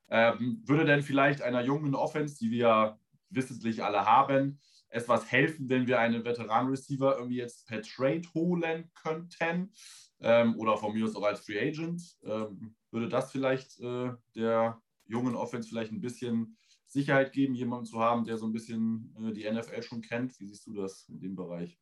Ähm, 0.08 0.62
würde 0.66 0.84
denn 0.84 1.02
vielleicht 1.02 1.40
einer 1.40 1.62
jungen 1.62 1.94
Offense, 1.94 2.37
die 2.38 2.50
wir 2.50 2.99
wissentlich 3.30 3.82
alle 3.82 4.04
haben, 4.04 4.58
etwas 4.88 5.30
helfen, 5.30 5.68
wenn 5.68 5.87
wir 5.87 6.00
einen 6.00 6.25
Veteran-Receiver 6.25 7.16
irgendwie 7.16 7.37
jetzt 7.37 7.68
per 7.68 7.80
Trade 7.80 8.22
holen 8.34 8.90
könnten? 8.94 9.72
ähm, 10.20 10.56
oder 10.58 10.76
von 10.76 10.92
mir 10.92 11.04
aus 11.04 11.16
auch 11.16 11.25
als 11.25 11.40
Free 11.40 11.58
Agent. 11.58 12.02
Ähm, 12.25 12.75
würde 12.90 13.08
das 13.08 13.32
vielleicht 13.32 13.80
äh, 13.80 14.10
der 14.34 14.80
jungen 15.06 15.34
Offense 15.34 15.68
vielleicht 15.68 15.92
ein 15.92 16.00
bisschen 16.00 16.56
Sicherheit 16.90 17.32
geben, 17.32 17.54
jemanden 17.54 17.87
zu 17.87 18.00
haben, 18.00 18.25
der 18.25 18.37
so 18.37 18.47
ein 18.47 18.52
bisschen 18.52 19.14
äh, 19.18 19.32
die 19.32 19.50
NFL 19.50 19.82
schon 19.82 20.02
kennt? 20.02 20.38
Wie 20.40 20.47
siehst 20.47 20.66
du 20.66 20.75
das 20.75 21.09
in 21.09 21.20
dem 21.20 21.37
Bereich? 21.37 21.78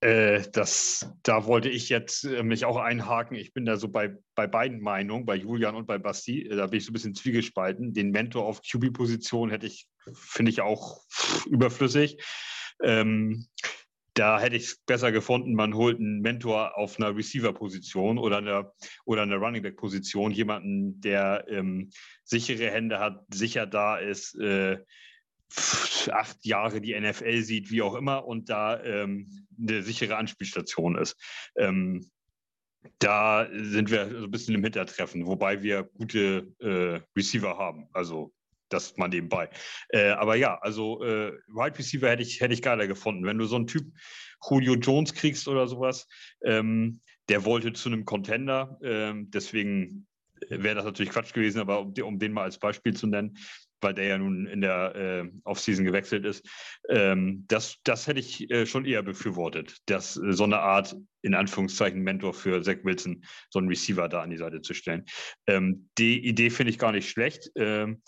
Äh, 0.00 0.42
das, 0.52 1.10
da 1.22 1.46
wollte 1.46 1.70
ich 1.70 1.88
jetzt 1.88 2.24
äh, 2.24 2.42
mich 2.42 2.66
auch 2.66 2.76
einhaken. 2.76 3.36
Ich 3.36 3.54
bin 3.54 3.64
da 3.64 3.76
so 3.76 3.88
bei, 3.88 4.14
bei 4.34 4.46
beiden 4.46 4.82
Meinungen, 4.82 5.24
bei 5.24 5.34
Julian 5.34 5.74
und 5.74 5.86
bei 5.86 5.96
Basti. 5.96 6.42
Äh, 6.42 6.56
da 6.56 6.66
bin 6.66 6.76
ich 6.76 6.84
so 6.84 6.90
ein 6.90 6.92
bisschen 6.92 7.14
zwiegespalten. 7.14 7.94
Den 7.94 8.10
Mentor 8.10 8.44
auf 8.44 8.60
QB-Position 8.60 9.48
hätte 9.48 9.66
ich, 9.66 9.88
finde 10.12 10.50
ich 10.50 10.60
auch 10.60 11.00
überflüssig. 11.46 12.22
Ähm, 12.82 13.46
da 14.14 14.38
hätte 14.38 14.56
ich 14.56 14.64
es 14.64 14.76
besser 14.76 15.10
gefunden, 15.10 15.54
man 15.54 15.74
holt 15.74 15.98
einen 15.98 16.20
Mentor 16.20 16.78
auf 16.78 16.98
einer 16.98 17.14
Receiver-Position 17.14 18.18
oder 18.18 18.38
einer, 18.38 18.72
oder 19.04 19.22
einer 19.22 19.36
Running 19.36 19.62
Back-Position, 19.62 20.30
jemanden, 20.30 21.00
der 21.00 21.44
ähm, 21.48 21.90
sichere 22.22 22.70
Hände 22.70 23.00
hat, 23.00 23.24
sicher 23.32 23.66
da 23.66 23.98
ist, 23.98 24.36
äh, 24.36 24.78
acht 26.10 26.44
Jahre 26.44 26.80
die 26.80 26.98
NFL 26.98 27.42
sieht, 27.42 27.70
wie 27.70 27.82
auch 27.82 27.94
immer, 27.94 28.24
und 28.24 28.48
da 28.48 28.82
ähm, 28.82 29.46
eine 29.60 29.82
sichere 29.82 30.16
Anspielstation 30.16 30.96
ist. 30.96 31.16
Ähm, 31.56 32.08
da 32.98 33.48
sind 33.52 33.90
wir 33.90 34.08
so 34.10 34.24
ein 34.24 34.30
bisschen 34.30 34.54
im 34.54 34.62
Hintertreffen, 34.62 35.26
wobei 35.26 35.62
wir 35.62 35.84
gute 35.84 36.52
äh, 36.60 37.00
Receiver 37.16 37.56
haben. 37.58 37.88
Also 37.92 38.32
das 38.74 38.96
mal 38.96 39.08
nebenbei. 39.08 39.48
Äh, 39.88 40.10
aber 40.10 40.36
ja, 40.36 40.58
also 40.60 41.02
äh, 41.02 41.32
Wide 41.48 41.78
Receiver 41.78 42.10
hätte 42.10 42.22
ich, 42.22 42.40
hätte 42.40 42.54
ich 42.54 42.62
geiler 42.62 42.86
gefunden. 42.86 43.24
Wenn 43.24 43.38
du 43.38 43.46
so 43.46 43.56
einen 43.56 43.66
Typ 43.66 43.86
Julio 44.48 44.74
Jones 44.74 45.14
kriegst 45.14 45.48
oder 45.48 45.66
sowas, 45.66 46.06
ähm, 46.44 47.00
der 47.28 47.44
wollte 47.44 47.72
zu 47.72 47.88
einem 47.88 48.04
Contender, 48.04 48.78
ähm, 48.82 49.30
deswegen 49.30 50.06
wäre 50.48 50.74
das 50.74 50.84
natürlich 50.84 51.12
Quatsch 51.12 51.32
gewesen, 51.32 51.60
aber 51.60 51.80
um, 51.80 51.94
um, 52.02 52.18
den 52.18 52.32
mal 52.32 52.42
als 52.42 52.58
Beispiel 52.58 52.94
zu 52.94 53.06
nennen, 53.06 53.38
weil 53.80 53.94
der 53.94 54.04
ja 54.06 54.18
nun 54.18 54.46
in 54.46 54.60
der 54.60 54.94
äh, 54.94 55.30
Offseason 55.44 55.84
gewechselt 55.84 56.24
ist. 56.24 56.46
Ähm, 56.88 57.44
das, 57.48 57.76
das 57.84 58.06
hätte 58.06 58.20
ich 58.20 58.50
äh, 58.50 58.66
schon 58.66 58.84
eher 58.84 59.02
befürwortet, 59.02 59.78
dass 59.86 60.16
äh, 60.16 60.32
so 60.32 60.44
eine 60.44 60.60
Art, 60.60 60.96
in 61.22 61.34
Anführungszeichen, 61.34 62.02
Mentor 62.02 62.34
für 62.34 62.62
Zach 62.62 62.78
Wilson, 62.82 63.24
so 63.50 63.58
einen 63.58 63.68
Receiver 63.68 64.08
da 64.08 64.22
an 64.22 64.30
die 64.30 64.36
Seite 64.36 64.62
zu 64.62 64.74
stellen. 64.74 65.04
Ähm, 65.46 65.88
die 65.98 66.26
Idee 66.26 66.50
finde 66.50 66.70
ich 66.70 66.78
gar 66.78 66.92
nicht 66.92 67.08
schlecht. 67.08 67.50
Ähm, 67.56 68.02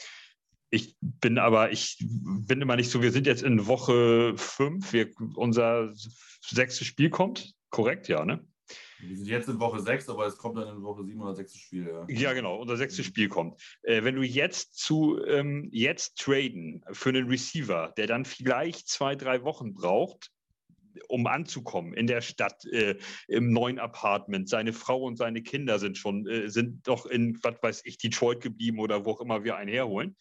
ich 0.71 0.97
bin 1.01 1.39
aber, 1.39 1.73
ich 1.73 1.99
bin 2.01 2.61
immer 2.61 2.77
nicht 2.77 2.91
so, 2.91 3.03
wir 3.03 3.13
sind 3.13 3.27
jetzt 3.27 3.43
in 3.43 3.67
Woche 3.67 4.35
fünf, 4.37 4.93
wir, 4.93 5.11
unser 5.35 5.93
sechstes 6.41 6.87
Spiel 6.87 7.11
kommt, 7.11 7.55
korrekt, 7.71 8.09
ja, 8.09 8.25
ne? 8.25 8.45
Wir 8.99 9.17
sind 9.17 9.27
jetzt 9.27 9.49
in 9.49 9.61
Woche 9.61 9.81
6, 9.81 10.09
aber 10.09 10.27
es 10.27 10.39
kommt 10.39 10.57
dann 10.57 10.69
in 10.69 10.83
Woche 10.83 11.05
7 11.05 11.21
oder 11.21 11.35
6. 11.35 11.57
Spiel. 11.59 11.87
Ja, 11.87 12.07
ja 12.09 12.33
genau, 12.33 12.57
unser 12.57 12.77
sechstes 12.77 13.05
Spiel 13.05 13.29
kommt. 13.29 13.61
Äh, 13.83 14.05
wenn 14.05 14.17
du 14.17 14.23
jetzt 14.23 14.79
zu 14.79 15.23
ähm, 15.25 15.69
jetzt 15.71 16.19
traden 16.19 16.83
für 16.93 17.11
einen 17.11 17.29
Receiver, 17.29 17.93
der 17.97 18.07
dann 18.07 18.25
vielleicht 18.25 18.89
zwei, 18.89 19.15
drei 19.15 19.43
Wochen 19.43 19.75
braucht, 19.75 20.31
um 21.09 21.27
anzukommen 21.27 21.95
in 21.95 22.07
der 22.07 22.21
Stadt, 22.21 22.65
äh, 22.67 22.97
im 23.29 23.53
neuen 23.53 23.79
Apartment. 23.79 24.49
Seine 24.49 24.73
Frau 24.73 25.03
und 25.03 25.17
seine 25.17 25.43
Kinder 25.43 25.79
sind 25.79 25.99
schon, 25.99 26.27
äh, 26.27 26.49
sind 26.49 26.87
doch 26.87 27.07
in, 27.07 27.39
was 27.43 27.63
weiß 27.63 27.83
ich, 27.85 27.99
Detroit 27.99 28.41
geblieben 28.41 28.79
oder 28.79 29.05
wo 29.05 29.13
auch 29.13 29.21
immer 29.21 29.45
wir 29.45 29.57
einen 29.57 29.71
herholen. 29.71 30.17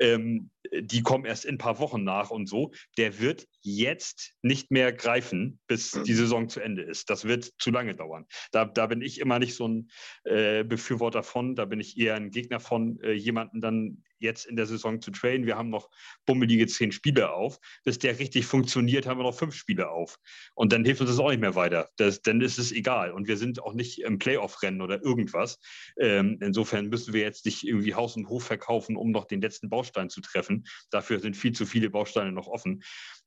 Ähm, 0.00 0.50
die 0.72 1.02
kommen 1.02 1.24
erst 1.24 1.44
in 1.44 1.56
ein 1.56 1.58
paar 1.58 1.78
Wochen 1.78 2.04
nach 2.04 2.30
und 2.30 2.48
so. 2.48 2.72
Der 2.96 3.20
wird 3.20 3.46
jetzt 3.60 4.34
nicht 4.42 4.70
mehr 4.70 4.92
greifen, 4.92 5.60
bis 5.66 5.90
die 5.90 6.14
Saison 6.14 6.48
zu 6.48 6.60
Ende 6.60 6.82
ist. 6.82 7.10
Das 7.10 7.24
wird 7.24 7.52
zu 7.58 7.70
lange 7.70 7.94
dauern. 7.94 8.26
Da, 8.52 8.64
da 8.64 8.86
bin 8.86 9.02
ich 9.02 9.20
immer 9.20 9.38
nicht 9.38 9.54
so 9.54 9.68
ein 9.68 9.90
äh, 10.24 10.64
Befürworter 10.64 11.22
von. 11.22 11.54
Da 11.54 11.64
bin 11.64 11.80
ich 11.80 11.98
eher 11.98 12.14
ein 12.14 12.30
Gegner 12.30 12.60
von, 12.60 13.00
äh, 13.02 13.12
jemanden 13.12 13.60
dann 13.60 14.02
jetzt 14.22 14.46
in 14.46 14.56
der 14.56 14.66
Saison 14.66 15.00
zu 15.00 15.10
traden. 15.10 15.46
Wir 15.46 15.56
haben 15.56 15.70
noch 15.70 15.90
bummelige 16.26 16.66
zehn 16.66 16.92
Spiele 16.92 17.32
auf. 17.32 17.58
Bis 17.84 17.98
der 17.98 18.18
richtig 18.18 18.46
funktioniert, 18.46 19.06
haben 19.06 19.18
wir 19.18 19.24
noch 19.24 19.38
fünf 19.38 19.54
Spiele 19.54 19.90
auf. 19.90 20.18
Und 20.54 20.72
dann 20.72 20.84
hilft 20.84 21.00
uns 21.00 21.10
das 21.10 21.18
auch 21.18 21.30
nicht 21.30 21.40
mehr 21.40 21.54
weiter. 21.54 21.90
Das, 21.96 22.22
dann 22.22 22.40
ist 22.40 22.58
es 22.58 22.72
egal. 22.72 23.12
Und 23.12 23.28
wir 23.28 23.36
sind 23.36 23.62
auch 23.62 23.74
nicht 23.74 24.00
im 24.00 24.18
Playoff-Rennen 24.18 24.80
oder 24.80 25.02
irgendwas. 25.02 25.58
Ähm, 25.98 26.38
insofern 26.40 26.88
müssen 26.88 27.12
wir 27.12 27.22
jetzt 27.22 27.44
nicht 27.44 27.66
irgendwie 27.66 27.94
Haus 27.94 28.16
und 28.16 28.28
Hof 28.28 28.44
verkaufen, 28.44 28.96
um 28.96 29.10
noch 29.10 29.26
den 29.26 29.40
letzten 29.40 29.68
Baustein 29.68 30.08
zu 30.08 30.20
treffen. 30.20 30.64
Dafür 30.90 31.20
sind 31.20 31.36
viel 31.36 31.52
zu 31.52 31.66
viele 31.66 31.90
Bausteine 31.90 32.32
noch 32.32 32.46
offen. 32.46 32.82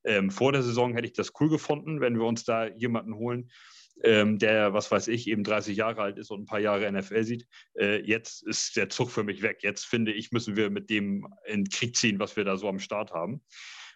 Ähm, 0.06 0.30
vor 0.30 0.52
der 0.52 0.64
Saison 0.64 0.94
hätte 0.94 1.08
ich 1.08 1.14
das 1.14 1.34
cool 1.40 1.50
gefunden, 1.50 2.00
wenn 2.00 2.18
wir 2.18 2.26
uns 2.26 2.44
da 2.44 2.68
jemanden 2.68 3.16
holen, 3.16 3.50
ähm, 4.04 4.40
der, 4.40 4.74
was 4.74 4.92
weiß 4.92 5.08
ich, 5.08 5.28
eben 5.28 5.44
30 5.44 5.78
Jahre 5.78 6.02
alt 6.02 6.18
ist 6.18 6.32
und 6.32 6.42
ein 6.42 6.46
paar 6.46 6.60
Jahre 6.60 6.92
NFL 6.92 7.24
sieht. 7.24 7.48
Äh, 7.78 8.02
jetzt 8.02 8.46
ist 8.46 8.76
der 8.76 8.90
Zug 8.90 9.10
für 9.10 9.24
mich 9.24 9.42
weg. 9.42 9.60
Jetzt 9.62 9.86
finde 9.86 10.12
ich, 10.12 10.32
müssen 10.32 10.56
wir 10.56 10.70
mit 10.70 10.90
dem 10.90 11.28
in 11.46 11.64
den 11.64 11.70
Krieg 11.70 11.96
ziehen, 11.96 12.20
was 12.20 12.36
wir 12.36 12.44
da 12.44 12.58
so 12.58 12.68
am 12.68 12.80
Start 12.80 13.12
haben. 13.12 13.42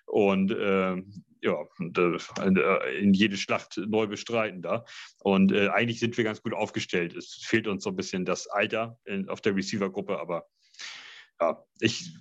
Und 0.05 0.51
äh, 0.51 0.95
ja, 1.41 1.65
äh, 1.79 2.99
in 2.99 3.13
jede 3.13 3.37
Schlacht 3.37 3.77
neu 3.77 4.07
bestreiten 4.07 4.61
da. 4.61 4.85
Und 5.19 5.51
äh, 5.51 5.69
eigentlich 5.69 5.99
sind 5.99 6.17
wir 6.17 6.23
ganz 6.23 6.41
gut 6.41 6.53
aufgestellt. 6.53 7.15
Es 7.15 7.41
fehlt 7.45 7.67
uns 7.67 7.83
so 7.83 7.91
ein 7.91 7.95
bisschen 7.95 8.25
das 8.25 8.47
Alter 8.47 8.97
in, 9.05 9.29
auf 9.29 9.41
der 9.41 9.55
Receiver-Gruppe, 9.55 10.19
aber 10.19 10.47
ja, 11.39 11.63
ich, 11.79 12.11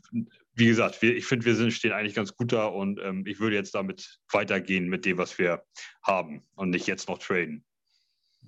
wie 0.55 0.67
gesagt, 0.67 1.03
wir, 1.03 1.17
ich 1.17 1.27
finde, 1.27 1.47
wir 1.47 1.55
sind, 1.55 1.73
stehen 1.73 1.93
eigentlich 1.93 2.15
ganz 2.15 2.35
gut 2.37 2.53
da 2.53 2.67
und 2.67 3.01
ähm, 3.03 3.25
ich 3.27 3.41
würde 3.41 3.57
jetzt 3.57 3.75
damit 3.75 4.21
weitergehen 4.31 4.89
mit 4.89 5.05
dem, 5.05 5.19
was 5.19 5.39
wir 5.39 5.65
haben 6.03 6.47
und 6.55 6.71
nicht 6.71 6.87
jetzt 6.87 7.09
noch 7.09 7.19
traden. 7.19 7.65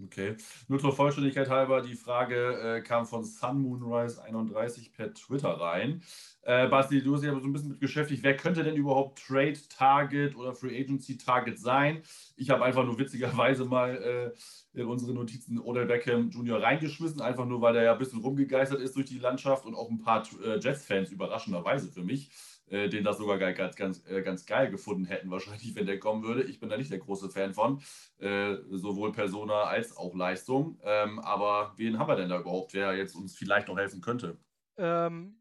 Okay. 0.07 0.37
Nur 0.69 0.79
zur 0.79 0.93
Vollständigkeit 0.93 1.51
halber, 1.51 1.83
die 1.83 1.95
Frage 1.95 2.77
äh, 2.77 2.81
kam 2.81 3.07
von 3.07 3.25
Sun 3.25 3.61
Moonrise 3.61 4.23
31 4.23 4.93
per 4.93 5.13
Twitter 5.13 5.51
rein. 5.51 6.03
Äh, 6.43 6.69
Basti, 6.69 7.03
du 7.03 7.15
hast 7.15 7.25
ja 7.25 7.33
so 7.39 7.47
ein 7.47 7.53
bisschen 7.53 7.69
mit 7.71 7.81
beschäftigt. 7.81 8.23
Wer 8.23 8.37
könnte 8.37 8.65
denn 8.65 8.77
überhaupt 8.77 9.23
Trade 9.27 9.59
Target 9.69 10.37
oder 10.37 10.55
Free 10.55 10.81
Agency 10.81 11.19
Target 11.19 11.59
sein? 11.59 12.03
Ich 12.37 12.49
habe 12.49 12.65
einfach 12.65 12.85
nur 12.85 12.99
witzigerweise 12.99 13.67
mal 13.67 14.33
äh, 14.75 14.79
in 14.81 14.87
unsere 14.87 15.13
Notizen 15.13 15.59
Odell 15.59 15.87
Beckham 15.87 16.31
Jr. 16.31 16.63
reingeschmissen, 16.63 17.21
einfach 17.21 17.45
nur, 17.45 17.61
weil 17.61 17.77
er 17.77 17.83
ja 17.83 17.93
ein 17.93 17.99
bisschen 17.99 18.21
rumgegeistert 18.21 18.81
ist 18.81 18.97
durch 18.97 19.07
die 19.07 19.19
Landschaft 19.19 19.67
und 19.67 19.75
auch 19.75 19.91
ein 19.91 20.01
paar 20.01 20.27
äh, 20.43 20.59
Jets-Fans 20.59 21.11
überraschenderweise 21.11 21.89
für 21.89 22.03
mich 22.03 22.31
äh, 22.71 22.89
den 22.89 23.05
das 23.05 23.19
sogar 23.19 23.39
ganz, 23.39 23.77
ganz, 23.77 24.07
äh, 24.09 24.23
ganz 24.23 24.47
geil 24.47 24.71
gefunden 24.71 25.05
hätten, 25.05 25.31
wahrscheinlich, 25.31 25.75
wenn 25.75 25.87
der 25.87 26.01
kommen 26.01 26.23
würde. 26.23 26.45
Ich 26.45 26.61
bin 26.61 26.69
da 26.69 26.77
nicht 26.77 26.91
der 26.91 26.99
große 26.99 27.31
Fan 27.31 27.53
von, 27.53 27.83
äh, 28.19 28.57
sowohl 28.71 29.13
Persona 29.13 29.65
als 29.65 29.97
auch 29.97 30.15
Leistung. 30.15 30.79
Ähm, 30.83 31.19
aber 31.19 31.75
wen 31.77 31.99
haben 31.99 32.09
wir 32.09 32.17
denn 32.17 32.29
da 32.29 32.41
überhaupt, 32.41 32.73
wer 32.73 32.95
jetzt 32.95 33.15
uns 33.15 33.37
vielleicht 33.37 33.69
noch 33.69 33.77
helfen 33.77 34.01
könnte? 34.01 34.39
Ähm, 34.77 35.37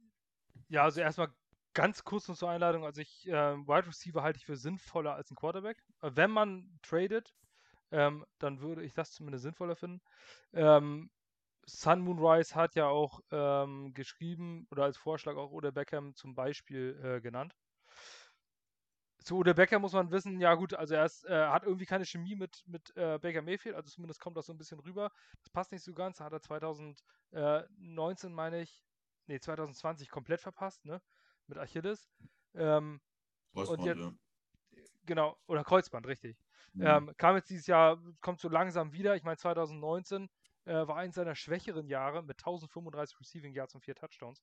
ja, 0.68 0.84
also 0.84 1.02
erstmal 1.02 1.30
ganz 1.74 2.04
kurz 2.04 2.28
noch 2.28 2.36
zur 2.36 2.50
Einladung. 2.50 2.84
Also 2.84 3.02
ich, 3.02 3.28
äh, 3.28 3.32
Wide 3.32 3.88
Receiver 3.88 4.24
halte 4.24 4.38
ich 4.38 4.46
für 4.46 4.58
sinnvoller 4.58 5.14
als 5.14 5.32
ein 5.32 5.36
Quarterback. 5.36 5.78
Äh, 6.02 6.12
wenn 6.16 6.32
man 6.32 6.80
tradet, 6.82 7.34
ähm, 7.92 8.26
dann 8.38 8.60
würde 8.62 8.84
ich 8.84 8.94
das 8.94 9.14
zumindest 9.14 9.44
sinnvoller 9.44 9.76
finden. 9.76 10.02
Ähm, 10.54 11.10
Sun 11.70 12.02
Moonrise 12.02 12.56
hat 12.56 12.76
ja 12.76 12.88
auch 12.88 13.22
ähm, 13.32 13.94
geschrieben 13.94 14.68
oder 14.72 14.84
als 14.84 14.98
Vorschlag 14.98 15.36
auch 15.36 15.52
Oder 15.52 15.72
Beckham 15.72 16.16
zum 16.16 16.36
Beispiel 16.36 17.00
äh, 17.04 17.22
genannt. 17.22 17.56
Zu 19.24 19.38
Oder 19.38 19.54
Beckham 19.54 19.82
muss 19.82 19.94
man 19.94 20.12
wissen, 20.12 20.40
ja 20.40 20.56
gut, 20.56 20.74
also 20.74 20.96
er 20.96 21.06
ist, 21.06 21.26
äh, 21.26 21.48
hat 21.48 21.64
irgendwie 21.64 21.86
keine 21.86 22.06
Chemie 22.06 22.36
mit, 22.36 22.64
mit 22.66 22.96
äh, 22.96 23.20
Baker 23.20 23.42
Mayfield, 23.42 23.76
also 23.76 23.90
zumindest 23.90 24.22
kommt 24.22 24.38
das 24.38 24.46
so 24.46 24.54
ein 24.54 24.58
bisschen 24.58 24.80
rüber. 24.80 25.12
Das 25.42 25.50
passt 25.50 25.72
nicht 25.72 25.84
so 25.84 25.94
ganz, 25.94 26.20
hat 26.22 26.32
er 26.32 26.42
2019, 26.42 28.34
meine 28.34 28.62
ich, 28.62 28.86
nee, 29.28 29.40
2020 29.40 30.10
komplett 30.10 30.42
verpasst, 30.42 30.86
ne? 30.86 31.02
Mit 31.48 31.58
Achilles. 31.58 32.10
Ähm, 32.56 33.02
Kreuzband, 33.54 33.86
jetzt, 33.86 34.00
ja. 34.00 34.14
Genau, 35.06 35.38
oder 35.48 35.64
Kreuzband, 35.64 36.08
richtig. 36.08 36.38
Mhm. 36.74 36.82
Ähm, 36.86 37.14
kam 37.18 37.36
jetzt 37.36 37.50
dieses 37.50 37.68
Jahr, 37.68 38.02
kommt 38.22 38.40
so 38.40 38.48
langsam 38.48 38.94
wieder. 38.94 39.16
Ich 39.16 39.24
meine, 39.24 39.38
2019 39.38 40.30
äh, 40.70 40.88
war 40.88 40.98
eins 40.98 41.16
seiner 41.16 41.36
schwächeren 41.36 41.88
Jahre 41.88 42.22
mit 42.22 42.40
1035 42.40 43.20
Receiving 43.20 43.54
Yards 43.54 43.76
und 43.76 43.82
vier 43.82 43.96
Touchdowns. 43.96 44.42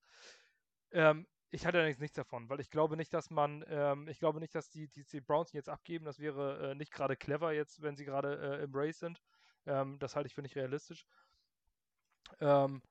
Ähm, 0.91 1.27
ich 1.51 1.65
hatte 1.65 1.79
allerdings 1.79 2.01
nichts 2.01 2.17
davon, 2.17 2.49
weil 2.49 2.61
ich 2.61 2.71
glaube 2.71 2.97
nicht, 2.97 3.15
dass 3.15 3.31
man, 3.31 3.65
ähm, 3.69 4.09
ich 4.09 4.19
glaube 4.19 4.41
nicht, 4.41 4.55
dass 4.55 4.69
die, 4.69 4.89
die, 4.89 5.05
die 5.05 5.21
Browns 5.21 5.53
jetzt 5.53 5.69
abgeben. 5.69 6.05
Das 6.05 6.19
wäre 6.19 6.73
äh, 6.73 6.75
nicht 6.75 6.93
gerade 6.93 7.17
clever 7.17 7.53
jetzt, 7.53 7.81
wenn 7.83 7.97
sie 7.97 8.05
gerade 8.05 8.59
äh, 8.59 8.65
im 8.65 8.75
Race 8.75 8.99
sind. 8.99 9.23
Ähm, 9.67 9.99
das 10.01 10.17
halte 10.17 10.27
ich 10.27 10.35
für 10.35 10.43
nicht 10.43 10.57
realistisch. 10.57 11.07
Ähm, 12.41 12.83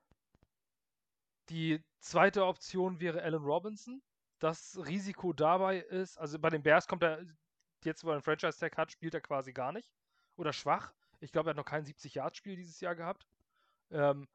die 1.49 1.83
zweite 1.99 2.45
Option 2.45 3.01
wäre 3.01 3.21
Allen 3.21 3.43
Robinson. 3.43 4.01
Das 4.39 4.79
Risiko 4.85 5.33
dabei 5.33 5.79
ist, 5.79 6.17
also 6.17 6.39
bei 6.39 6.49
den 6.49 6.63
Bears 6.63 6.87
kommt 6.87 7.03
er 7.03 7.21
jetzt, 7.83 8.03
wo 8.03 8.09
er 8.09 8.13
einen 8.13 8.23
Franchise-Tag 8.23 8.77
hat, 8.77 8.91
spielt 8.91 9.13
er 9.13 9.21
quasi 9.21 9.51
gar 9.51 9.71
nicht 9.71 9.91
oder 10.37 10.53
schwach. 10.53 10.93
Ich 11.25 11.31
glaube, 11.31 11.49
er 11.49 11.51
hat 11.51 11.57
noch 11.57 11.65
kein 11.65 11.85
70-Yard-Spiel 11.85 12.55
dieses 12.55 12.79
Jahr 12.79 12.95
gehabt. 12.95 13.27
Ähm, 13.89 14.27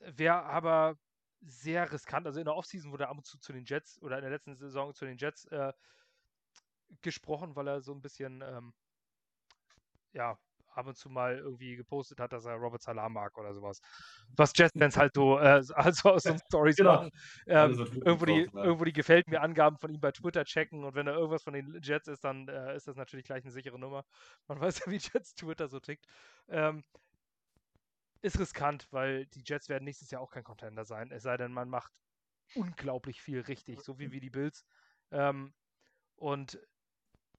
Wäre 0.00 0.42
aber 0.44 0.98
sehr 1.40 1.90
riskant. 1.92 2.26
Also 2.26 2.40
in 2.40 2.44
der 2.46 2.56
Offseason 2.56 2.90
wurde 2.90 3.04
er 3.04 3.10
ab 3.10 3.16
und 3.16 3.24
zu 3.24 3.38
zu 3.38 3.52
den 3.52 3.64
Jets 3.64 4.02
oder 4.02 4.16
in 4.16 4.22
der 4.22 4.30
letzten 4.30 4.56
Saison 4.56 4.92
zu 4.92 5.06
den 5.06 5.18
Jets 5.18 5.44
äh, 5.46 5.72
gesprochen, 7.00 7.54
weil 7.56 7.68
er 7.68 7.80
so 7.80 7.92
ein 7.92 8.02
bisschen 8.02 8.42
ähm, 8.42 8.74
ja, 10.12 10.38
ab 10.76 10.86
und 10.86 10.96
zu 10.96 11.08
mal 11.08 11.38
irgendwie 11.38 11.76
gepostet 11.76 12.20
hat, 12.20 12.32
dass 12.32 12.44
er 12.44 12.54
Robert 12.54 12.82
Salah 12.82 13.08
mag 13.08 13.36
oder 13.38 13.52
sowas. 13.54 13.80
Was 14.36 14.52
Jets-Fans 14.54 14.96
halt 14.96 15.14
so 15.14 15.38
äh, 15.38 15.62
also 15.74 16.10
aus 16.10 16.22
so 16.22 16.36
Stories 16.46 16.76
genau. 16.76 16.94
machen. 16.94 17.10
Ähm, 17.46 17.78
irgendwo, 18.04 18.26
die, 18.26 18.46
drauf, 18.46 18.64
irgendwo 18.64 18.84
die 18.84 18.92
gefällt 18.92 19.28
mir 19.28 19.40
Angaben 19.40 19.78
von 19.78 19.92
ihm 19.92 20.00
bei 20.00 20.12
Twitter 20.12 20.44
checken 20.44 20.84
und 20.84 20.94
wenn 20.94 21.06
da 21.06 21.12
irgendwas 21.12 21.42
von 21.42 21.54
den 21.54 21.80
Jets 21.82 22.08
ist, 22.08 22.24
dann 22.24 22.48
äh, 22.48 22.76
ist 22.76 22.88
das 22.88 22.96
natürlich 22.96 23.26
gleich 23.26 23.44
eine 23.44 23.52
sichere 23.52 23.78
Nummer. 23.78 24.04
Man 24.48 24.60
weiß 24.60 24.80
ja, 24.80 24.92
wie 24.92 24.96
Jets 24.96 25.34
Twitter 25.34 25.68
so 25.68 25.80
tickt. 25.80 26.06
Ähm, 26.48 26.84
ist 28.22 28.38
riskant, 28.38 28.88
weil 28.90 29.26
die 29.26 29.42
Jets 29.44 29.68
werden 29.68 29.84
nächstes 29.84 30.10
Jahr 30.10 30.20
auch 30.20 30.30
kein 30.30 30.44
Contender 30.44 30.84
sein, 30.84 31.10
es 31.12 31.22
sei 31.22 31.36
denn, 31.36 31.52
man 31.52 31.68
macht 31.68 31.92
unglaublich 32.54 33.20
viel 33.20 33.40
richtig, 33.40 33.82
so 33.82 33.98
wie, 33.98 34.12
wie 34.12 34.20
die 34.20 34.30
Bills. 34.30 34.64
Ähm, 35.10 35.54
und 36.16 36.58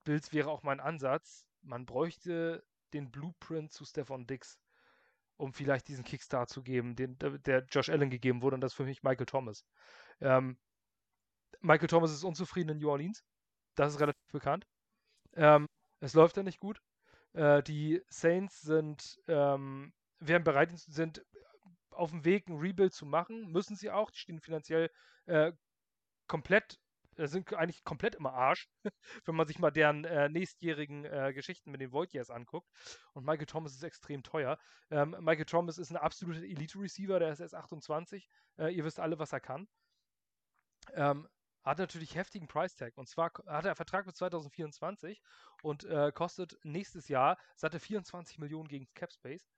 Bills 0.03 0.31
wäre 0.33 0.49
auch 0.49 0.63
mein 0.63 0.79
Ansatz. 0.79 1.45
Man 1.61 1.85
bräuchte 1.85 2.63
den 2.93 3.11
Blueprint 3.11 3.71
zu 3.71 3.85
Stefan 3.85 4.27
Dix, 4.27 4.57
um 5.37 5.53
vielleicht 5.53 5.87
diesen 5.87 6.03
Kickstart 6.03 6.49
zu 6.49 6.63
geben, 6.63 6.95
den, 6.95 7.17
der 7.19 7.65
Josh 7.65 7.89
Allen 7.89 8.09
gegeben 8.09 8.41
wurde. 8.41 8.55
Und 8.55 8.61
das 8.61 8.71
ist 8.73 8.77
für 8.77 8.85
mich 8.85 9.03
Michael 9.03 9.25
Thomas. 9.25 9.65
Ähm, 10.19 10.57
Michael 11.61 11.87
Thomas 11.87 12.11
ist 12.11 12.23
unzufrieden 12.23 12.69
in 12.69 12.79
New 12.79 12.89
Orleans. 12.89 13.23
Das 13.75 13.93
ist 13.93 13.99
relativ 13.99 14.31
bekannt. 14.31 14.65
Ähm, 15.33 15.67
es 15.99 16.13
läuft 16.13 16.37
da 16.37 16.43
nicht 16.43 16.59
gut. 16.59 16.81
Äh, 17.33 17.61
die 17.63 18.01
Saints 18.09 18.61
sind, 18.61 19.19
ähm, 19.27 19.93
wären 20.19 20.43
bereit, 20.43 20.71
sind 20.77 21.23
auf 21.91 22.11
dem 22.11 22.25
Weg, 22.25 22.47
ein 22.47 22.57
Rebuild 22.57 22.93
zu 22.93 23.05
machen. 23.05 23.51
Müssen 23.51 23.75
sie 23.75 23.91
auch. 23.91 24.11
Die 24.11 24.19
stehen 24.19 24.39
finanziell 24.39 24.89
äh, 25.25 25.51
komplett 26.27 26.79
sind 27.17 27.53
eigentlich 27.53 27.83
komplett 27.83 28.15
im 28.15 28.25
Arsch, 28.25 28.69
wenn 29.25 29.35
man 29.35 29.47
sich 29.47 29.59
mal 29.59 29.71
deren 29.71 30.05
äh, 30.05 30.29
nächstjährigen 30.29 31.05
äh, 31.05 31.33
Geschichten 31.33 31.71
mit 31.71 31.81
den 31.81 31.91
Voidyears 31.91 32.29
anguckt. 32.29 32.69
Und 33.13 33.25
Michael 33.25 33.47
Thomas 33.47 33.73
ist 33.73 33.83
extrem 33.83 34.23
teuer. 34.23 34.57
Ähm, 34.91 35.15
Michael 35.19 35.45
Thomas 35.45 35.77
ist 35.77 35.91
ein 35.91 35.97
absoluter 35.97 36.43
Elite-Receiver, 36.43 37.19
der 37.19 37.31
ist 37.31 37.39
erst 37.39 37.55
28. 37.55 38.29
Äh, 38.57 38.75
ihr 38.75 38.85
wisst 38.85 38.99
alle, 38.99 39.19
was 39.19 39.33
er 39.33 39.39
kann. 39.39 39.67
Ähm, 40.93 41.27
hat 41.63 41.79
natürlich 41.79 42.15
heftigen 42.15 42.47
Price-Tag. 42.47 42.97
Und 42.97 43.09
zwar 43.09 43.31
hat 43.45 43.65
er 43.65 43.71
einen 43.71 43.75
Vertrag 43.75 44.05
bis 44.05 44.15
2024 44.15 45.21
und 45.63 45.83
äh, 45.83 46.11
kostet 46.13 46.57
nächstes 46.63 47.09
Jahr, 47.09 47.37
satte 47.55 47.79
24 47.79 48.39
Millionen 48.39 48.69
gegen 48.69 48.87
Capspace. 48.93 49.49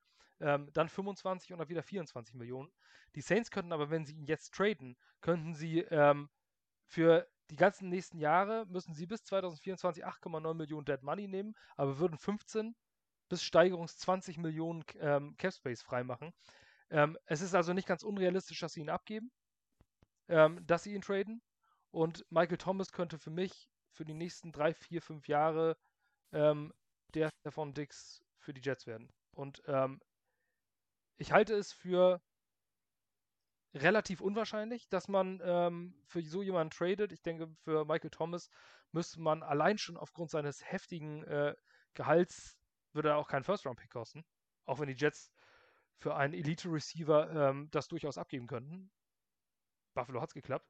Ähm, 0.42 0.70
dann 0.74 0.89
25 0.89 1.51
und 1.51 1.60
dann 1.60 1.70
wieder 1.70 1.84
24 1.84 2.34
Millionen. 2.36 2.72
Die 3.16 3.22
Saints 3.22 3.51
könnten 3.51 3.74
aber, 3.74 3.89
wenn 3.89 4.06
sie 4.06 4.16
ihn 4.16 4.25
jetzt 4.25 4.54
traden, 4.54 4.98
könnten 5.22 5.54
sie 5.54 5.80
ähm, 5.82 6.30
für 6.88 7.30
die 7.50 7.56
ganzen 7.56 7.89
nächsten 7.89 8.20
Jahre 8.20 8.65
müssen 8.68 8.94
sie 8.94 9.06
bis 9.06 9.24
2024 9.24 10.06
8,9 10.06 10.53
Millionen 10.53 10.86
Dead 10.86 11.01
Money 11.01 11.27
nehmen, 11.27 11.56
aber 11.75 12.00
würden 12.00 12.18
15 12.18 12.75
bis 13.29 13.44
Steigerungs 13.44 13.98
20 13.98 14.38
Millionen 14.38 14.84
ähm, 15.00 15.36
Capspace 15.38 15.82
freimachen. 15.82 16.34
Ähm, 16.89 17.18
es 17.25 17.41
ist 17.41 17.56
also 17.56 17.74
nicht 17.74 17.88
ganz 17.88 18.03
unrealistisch, 18.03 18.60
dass 18.60 18.74
sie 18.74 18.82
ihn 18.82 18.89
abgeben, 18.89 19.32
ähm, 20.27 20.65
dass 20.65 20.84
sie 20.84 20.94
ihn 20.94 21.01
traden. 21.01 21.41
Und 21.91 22.25
Michael 22.29 22.58
Thomas 22.58 22.91
könnte 22.91 23.18
für 23.18 23.32
mich 23.32 23.70
für 23.94 24.06
die 24.06 24.13
nächsten 24.13 24.51
drei, 24.51 24.74
vier, 24.74 25.01
fünf 25.01 25.27
Jahre 25.27 25.77
ähm, 26.32 26.74
der 27.13 27.32
Stefan 27.39 27.74
Dix 27.74 28.24
für 28.39 28.53
die 28.53 28.62
Jets 28.62 28.86
werden. 28.88 29.12
Und 29.36 29.62
ähm, 29.65 30.00
ich 31.18 31.32
halte 31.32 31.56
es 31.56 31.74
für 31.74 32.22
relativ 33.73 34.21
unwahrscheinlich, 34.21 34.89
dass 34.89 35.08
man 35.08 35.41
ähm, 35.43 35.93
für 36.08 36.21
so 36.23 36.41
jemanden 36.41 36.71
tradet. 36.71 37.12
Ich 37.12 37.21
denke, 37.21 37.47
für 37.63 37.86
Michael 37.86 38.10
Thomas 38.10 38.49
müsste 38.91 39.21
man 39.21 39.43
allein 39.43 39.77
schon 39.77 39.97
aufgrund 39.97 40.32
seines 40.32 40.63
heftigen 40.69 41.23
äh, 41.25 41.55
Gehalts, 41.93 42.58
würde 42.93 43.10
er 43.10 43.17
auch 43.17 43.27
keinen 43.27 43.43
First-Round-Pick 43.43 43.91
kosten. 43.91 44.25
Auch 44.65 44.79
wenn 44.79 44.88
die 44.88 44.95
Jets 44.95 45.32
für 45.99 46.15
einen 46.15 46.34
Elite-Receiver 46.34 47.49
ähm, 47.49 47.69
das 47.71 47.88
durchaus 47.88 48.17
abgeben 48.17 48.47
könnten. 48.47 48.91
Buffalo 49.93 50.21
hat 50.21 50.29
es 50.29 50.34
geklappt. 50.34 50.67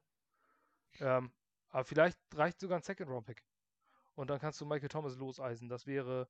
Ähm, 0.98 1.32
aber 1.68 1.84
vielleicht 1.84 2.18
reicht 2.34 2.60
sogar 2.60 2.78
ein 2.78 2.82
Second-Round-Pick. 2.82 3.42
Und 4.14 4.28
dann 4.28 4.40
kannst 4.40 4.60
du 4.60 4.66
Michael 4.66 4.88
Thomas 4.88 5.16
loseisen. 5.16 5.68
Das 5.68 5.86
wäre 5.86 6.28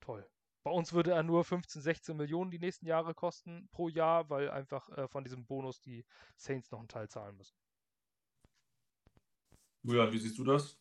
toll. 0.00 0.28
Bei 0.66 0.72
uns 0.72 0.92
würde 0.92 1.12
er 1.12 1.22
nur 1.22 1.44
15, 1.44 1.80
16 1.80 2.16
Millionen 2.16 2.50
die 2.50 2.58
nächsten 2.58 2.86
Jahre 2.86 3.14
kosten 3.14 3.68
pro 3.70 3.88
Jahr, 3.88 4.28
weil 4.30 4.50
einfach 4.50 4.88
äh, 4.88 5.06
von 5.06 5.22
diesem 5.22 5.46
Bonus 5.46 5.80
die 5.80 6.04
Saints 6.36 6.72
noch 6.72 6.80
einen 6.80 6.88
Teil 6.88 7.08
zahlen 7.08 7.36
müssen. 7.36 7.54
Julian, 9.84 10.12
wie 10.12 10.18
siehst 10.18 10.36
du 10.38 10.42
das? 10.42 10.76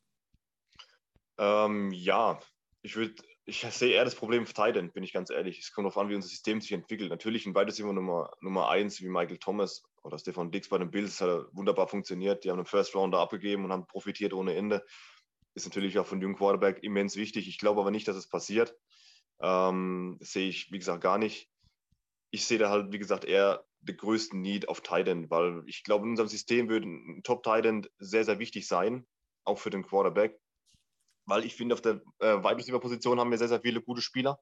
Ähm, 1.38 1.92
ja, 1.92 2.40
ich 2.82 2.96
würde, 2.96 3.14
ich 3.46 3.60
sehe 3.62 3.94
eher 3.94 4.06
das 4.06 4.16
Problem 4.16 4.48
für 4.48 4.56
Titan, 4.56 4.92
bin 4.92 5.04
ich 5.04 5.14
ganz 5.14 5.30
ehrlich. 5.30 5.60
Es 5.60 5.72
kommt 5.72 5.86
darauf 5.86 6.00
an, 6.00 6.10
wie 6.10 6.16
unser 6.16 6.30
System 6.30 6.62
sich 6.62 6.72
entwickelt. 6.72 7.12
Natürlich 7.12 7.46
ein 7.46 7.54
weiteres 7.54 7.78
immer 7.78 7.94
Nummer, 7.94 8.32
Nummer 8.42 8.70
eins 8.70 9.02
wie 9.02 9.08
Michael 9.08 9.38
Thomas 9.38 9.84
oder 10.02 10.18
Stefan 10.18 10.50
Dix 10.50 10.68
bei 10.68 10.80
den 10.80 10.90
Bills 10.90 11.22
hat 11.22 11.46
wunderbar 11.52 11.88
funktioniert. 11.88 12.44
Die 12.44 12.50
haben 12.50 12.58
einen 12.58 12.66
First 12.66 12.96
Rounder 12.96 13.20
abgegeben 13.20 13.66
und 13.66 13.72
haben 13.72 13.86
profitiert 13.86 14.34
ohne 14.34 14.56
Ende. 14.56 14.84
Ist 15.54 15.68
natürlich 15.68 16.00
auch 16.00 16.08
von 16.08 16.22
jungen 16.22 16.38
Quarterback 16.38 16.82
immens 16.82 17.18
wichtig. 17.18 17.48
Ich 17.48 17.60
glaube 17.60 17.82
aber 17.82 17.92
nicht, 17.92 18.08
dass 18.08 18.16
es 18.16 18.28
passiert. 18.28 18.76
Ähm, 19.42 20.18
sehe 20.22 20.50
ich, 20.50 20.72
wie 20.72 20.80
gesagt, 20.80 21.02
gar 21.02 21.18
nicht. 21.18 21.50
Ich 22.32 22.46
sehe 22.46 22.58
da 22.58 22.70
halt, 22.70 22.92
wie 22.92 23.00
gesagt, 23.00 23.26
eher 23.26 23.66
den 23.82 23.98
größten 23.98 24.42
Need 24.42 24.68
auf 24.68 24.82
Titan, 24.82 25.30
weil 25.30 25.64
ich 25.68 25.84
glaube, 25.84 26.06
in 26.06 26.12
unserem 26.12 26.30
System 26.30 26.70
würde 26.70 26.88
ein 26.88 27.22
Top 27.24 27.44
Titan 27.44 27.88
sehr, 28.00 28.26
sehr 28.26 28.40
wichtig 28.40 28.68
sein, 28.68 29.06
auch 29.44 29.60
für 29.60 29.70
den 29.70 29.84
Quarterback. 29.84 30.40
Weil 31.28 31.46
ich 31.46 31.56
finde, 31.56 31.76
auf 31.76 31.82
der 31.82 32.02
äh, 32.20 32.38
Wide 32.38 32.80
Position 32.80 33.20
haben 33.20 33.32
wir 33.32 33.38
sehr, 33.38 33.48
sehr 33.48 33.62
viele 33.62 33.82
gute 33.82 34.02
Spieler. 34.02 34.40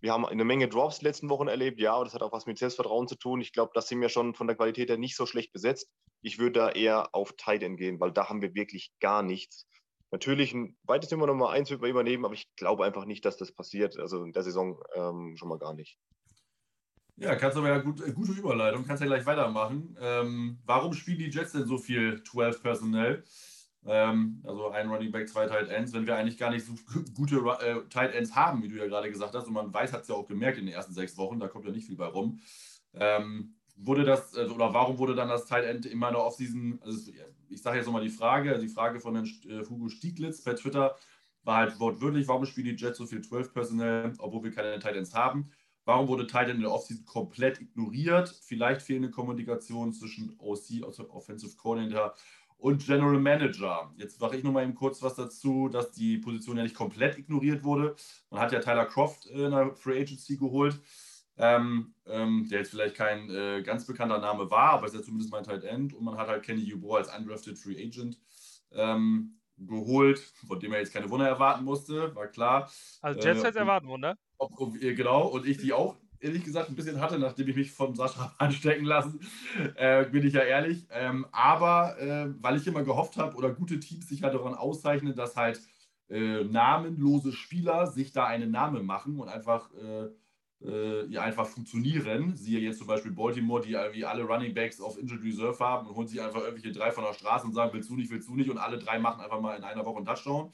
Wir 0.00 0.12
haben 0.12 0.26
eine 0.26 0.44
Menge 0.44 0.68
Drops 0.68 1.00
die 1.00 1.06
letzten 1.06 1.28
Wochen 1.28 1.48
erlebt, 1.48 1.80
ja, 1.80 1.96
und 1.96 2.04
das 2.04 2.14
hat 2.14 2.22
auch 2.22 2.32
was 2.32 2.46
mit 2.46 2.56
Selbstvertrauen 2.58 3.08
zu 3.08 3.16
tun. 3.16 3.40
Ich 3.40 3.52
glaube, 3.52 3.72
das 3.74 3.88
sind 3.88 4.00
wir 4.00 4.08
schon 4.08 4.34
von 4.34 4.46
der 4.46 4.56
Qualität 4.56 4.88
her 4.88 4.96
nicht 4.96 5.16
so 5.16 5.26
schlecht 5.26 5.52
besetzt. 5.52 5.90
Ich 6.22 6.38
würde 6.38 6.60
da 6.60 6.70
eher 6.70 7.14
auf 7.14 7.32
Titan 7.36 7.76
gehen, 7.76 7.98
weil 7.98 8.12
da 8.12 8.28
haben 8.28 8.40
wir 8.40 8.54
wirklich 8.54 8.92
gar 9.00 9.22
nichts. 9.22 9.66
Natürlich 10.10 10.54
ein 10.54 10.76
weites 10.84 11.10
Nummer 11.10 11.26
Nummer 11.26 11.50
eins 11.50 11.70
wird 11.70 11.80
man 11.80 11.90
übernehmen, 11.90 12.24
aber 12.24 12.34
ich 12.34 12.48
glaube 12.56 12.84
einfach 12.84 13.04
nicht, 13.04 13.24
dass 13.24 13.36
das 13.36 13.52
passiert. 13.52 13.98
Also 13.98 14.24
in 14.24 14.32
der 14.32 14.42
Saison 14.42 14.82
ähm, 14.94 15.36
schon 15.36 15.48
mal 15.48 15.58
gar 15.58 15.74
nicht. 15.74 15.98
Ja, 17.16 17.34
kannst 17.34 17.56
du 17.56 17.60
aber 17.60 17.70
ja 17.70 17.78
gut, 17.78 18.00
äh, 18.00 18.12
gute 18.12 18.32
Überleitung, 18.32 18.86
kannst 18.86 19.00
ja 19.00 19.06
gleich 19.06 19.26
weitermachen. 19.26 19.96
Ähm, 20.00 20.58
warum 20.64 20.92
spielen 20.92 21.18
die 21.18 21.30
Jets 21.30 21.52
denn 21.52 21.66
so 21.66 21.76
viel 21.76 22.22
12 22.22 22.62
Personell? 22.62 23.24
Ähm, 23.84 24.42
also 24.46 24.68
ein 24.70 24.88
Running 24.88 25.10
Back, 25.10 25.28
zwei 25.28 25.46
Tight 25.46 25.68
Ends, 25.68 25.92
wenn 25.92 26.06
wir 26.06 26.16
eigentlich 26.16 26.38
gar 26.38 26.50
nicht 26.50 26.64
so 26.64 26.74
gute 27.14 27.36
äh, 27.60 27.88
Tight 27.88 28.14
Ends 28.14 28.34
haben, 28.34 28.62
wie 28.62 28.68
du 28.68 28.76
ja 28.76 28.86
gerade 28.86 29.10
gesagt 29.10 29.34
hast. 29.34 29.46
Und 29.46 29.52
man 29.52 29.74
weiß, 29.74 29.92
hat 29.92 30.02
es 30.02 30.08
ja 30.08 30.14
auch 30.14 30.28
gemerkt 30.28 30.58
in 30.58 30.66
den 30.66 30.74
ersten 30.74 30.94
sechs 30.94 31.16
Wochen, 31.16 31.40
da 31.40 31.48
kommt 31.48 31.64
ja 31.64 31.72
nicht 31.72 31.86
viel 31.86 31.96
bei 31.96 32.06
rum. 32.06 32.40
Ähm, 32.94 33.57
wurde 33.80 34.04
das, 34.04 34.34
also, 34.34 34.54
oder 34.54 34.74
warum 34.74 34.98
wurde 34.98 35.14
dann 35.14 35.28
das 35.28 35.46
Tight 35.46 35.64
End 35.64 35.86
in 35.86 35.98
meiner 35.98 36.18
Offseason, 36.18 36.78
also 36.82 37.10
ich 37.48 37.62
sage 37.62 37.78
jetzt 37.78 37.86
nochmal 37.86 38.02
die 38.02 38.10
Frage, 38.10 38.58
die 38.58 38.68
Frage 38.68 39.00
von 39.00 39.14
Herrn 39.14 39.30
äh, 39.48 39.64
Hugo 39.68 39.88
Stieglitz 39.88 40.42
per 40.42 40.56
Twitter 40.56 40.96
war 41.44 41.58
halt 41.58 41.80
wortwörtlich, 41.80 42.28
warum 42.28 42.44
spielen 42.44 42.66
die 42.66 42.82
Jets 42.82 42.98
so 42.98 43.06
viel 43.06 43.22
12 43.22 43.54
Personal, 43.54 44.12
obwohl 44.18 44.44
wir 44.44 44.50
keine 44.50 44.78
Tight 44.78 44.96
Ends 44.96 45.14
haben? 45.14 45.50
Warum 45.84 46.08
wurde 46.08 46.26
Tight 46.26 46.48
End 46.48 46.56
in 46.56 46.62
der 46.62 46.72
Offseason 46.72 47.06
komplett 47.06 47.60
ignoriert? 47.60 48.28
Vielleicht 48.42 48.82
fehlende 48.82 49.10
Kommunikation 49.10 49.92
zwischen 49.92 50.36
OC, 50.38 50.84
also 50.84 51.08
Offensive 51.10 51.56
Coordinator, 51.56 52.14
und 52.58 52.84
General 52.84 53.18
Manager. 53.18 53.94
Jetzt 53.96 54.20
mache 54.20 54.36
ich 54.36 54.44
nochmal 54.44 54.64
eben 54.64 54.74
kurz 54.74 55.00
was 55.00 55.14
dazu, 55.14 55.68
dass 55.68 55.92
die 55.92 56.18
Position 56.18 56.56
ja 56.56 56.64
nicht 56.64 56.74
komplett 56.74 57.16
ignoriert 57.16 57.64
wurde. 57.64 57.94
Man 58.30 58.40
hat 58.40 58.52
ja 58.52 58.58
Tyler 58.58 58.84
Croft 58.84 59.26
in 59.26 59.52
der 59.52 59.74
Free 59.76 60.00
Agency 60.00 60.36
geholt 60.36 60.78
ähm, 61.38 61.94
ähm, 62.06 62.46
der 62.50 62.60
jetzt 62.60 62.70
vielleicht 62.70 62.96
kein 62.96 63.30
äh, 63.30 63.62
ganz 63.62 63.86
bekannter 63.86 64.18
Name 64.18 64.50
war, 64.50 64.70
aber 64.72 64.86
ist 64.86 64.94
ja 64.94 65.02
zumindest 65.02 65.30
mein 65.30 65.44
Tight 65.44 65.64
End. 65.64 65.94
Und 65.94 66.04
man 66.04 66.16
hat 66.16 66.28
halt 66.28 66.42
Kenny 66.42 66.68
Hubo 66.70 66.96
als 66.96 67.14
undrafted 67.14 67.58
Free 67.58 67.82
Agent 67.82 68.18
ähm, 68.72 69.38
geholt, 69.56 70.18
von 70.46 70.58
dem 70.60 70.72
er 70.72 70.80
jetzt 70.80 70.92
keine 70.92 71.10
Wunder 71.10 71.28
erwarten 71.28 71.64
musste, 71.64 72.14
war 72.14 72.28
klar. 72.28 72.70
Also 73.00 73.20
Jets 73.20 73.42
äh, 73.42 73.58
erwarten 73.58 73.88
Wunder. 73.88 74.16
Ob, 74.38 74.52
ob, 74.60 74.74
genau, 74.78 75.26
und 75.26 75.46
ich 75.46 75.58
die 75.58 75.72
auch 75.72 75.96
ehrlich 76.20 76.44
gesagt 76.44 76.68
ein 76.68 76.74
bisschen 76.74 77.00
hatte, 77.00 77.18
nachdem 77.18 77.48
ich 77.48 77.56
mich 77.56 77.72
von 77.72 77.94
Sascha 77.94 78.34
anstecken 78.38 78.84
lassen, 78.84 79.20
äh, 79.76 80.04
bin 80.04 80.26
ich 80.26 80.34
ja 80.34 80.42
ehrlich. 80.42 80.86
Ähm, 80.90 81.26
aber 81.32 81.98
äh, 82.00 82.28
weil 82.40 82.56
ich 82.56 82.66
immer 82.66 82.82
gehofft 82.82 83.16
habe 83.16 83.36
oder 83.36 83.50
gute 83.50 83.80
Teams 83.80 84.08
sich 84.08 84.22
halt 84.22 84.34
daran 84.34 84.54
auszeichnen, 84.54 85.14
dass 85.14 85.36
halt 85.36 85.60
äh, 86.08 86.44
namenlose 86.44 87.32
Spieler 87.32 87.86
sich 87.86 88.12
da 88.12 88.24
einen 88.24 88.50
Namen 88.50 88.86
machen 88.86 89.20
und 89.20 89.28
einfach 89.28 89.72
äh, 89.74 90.08
ja 90.60 91.22
einfach 91.22 91.46
funktionieren. 91.46 92.34
Siehe 92.34 92.58
jetzt 92.58 92.78
zum 92.78 92.88
Beispiel 92.88 93.12
Baltimore, 93.12 93.62
die 93.62 93.72
irgendwie 93.72 94.04
alle 94.04 94.24
Running 94.24 94.54
Backs 94.54 94.80
auf 94.80 94.98
Injured 94.98 95.22
Reserve 95.22 95.58
haben 95.64 95.86
und 95.86 95.94
holen 95.94 96.08
sich 96.08 96.20
einfach 96.20 96.40
irgendwelche 96.40 96.72
drei 96.72 96.90
von 96.90 97.04
der 97.04 97.14
Straße 97.14 97.46
und 97.46 97.54
sagen, 97.54 97.72
willst 97.72 97.88
du 97.88 97.94
nicht, 97.94 98.10
willst 98.10 98.28
du 98.28 98.34
nicht 98.34 98.50
und 98.50 98.58
alle 98.58 98.78
drei 98.78 98.98
machen 98.98 99.20
einfach 99.20 99.40
mal 99.40 99.56
in 99.56 99.62
einer 99.62 99.84
Woche 99.84 99.98
einen 99.98 100.06
Touchdown. 100.06 100.52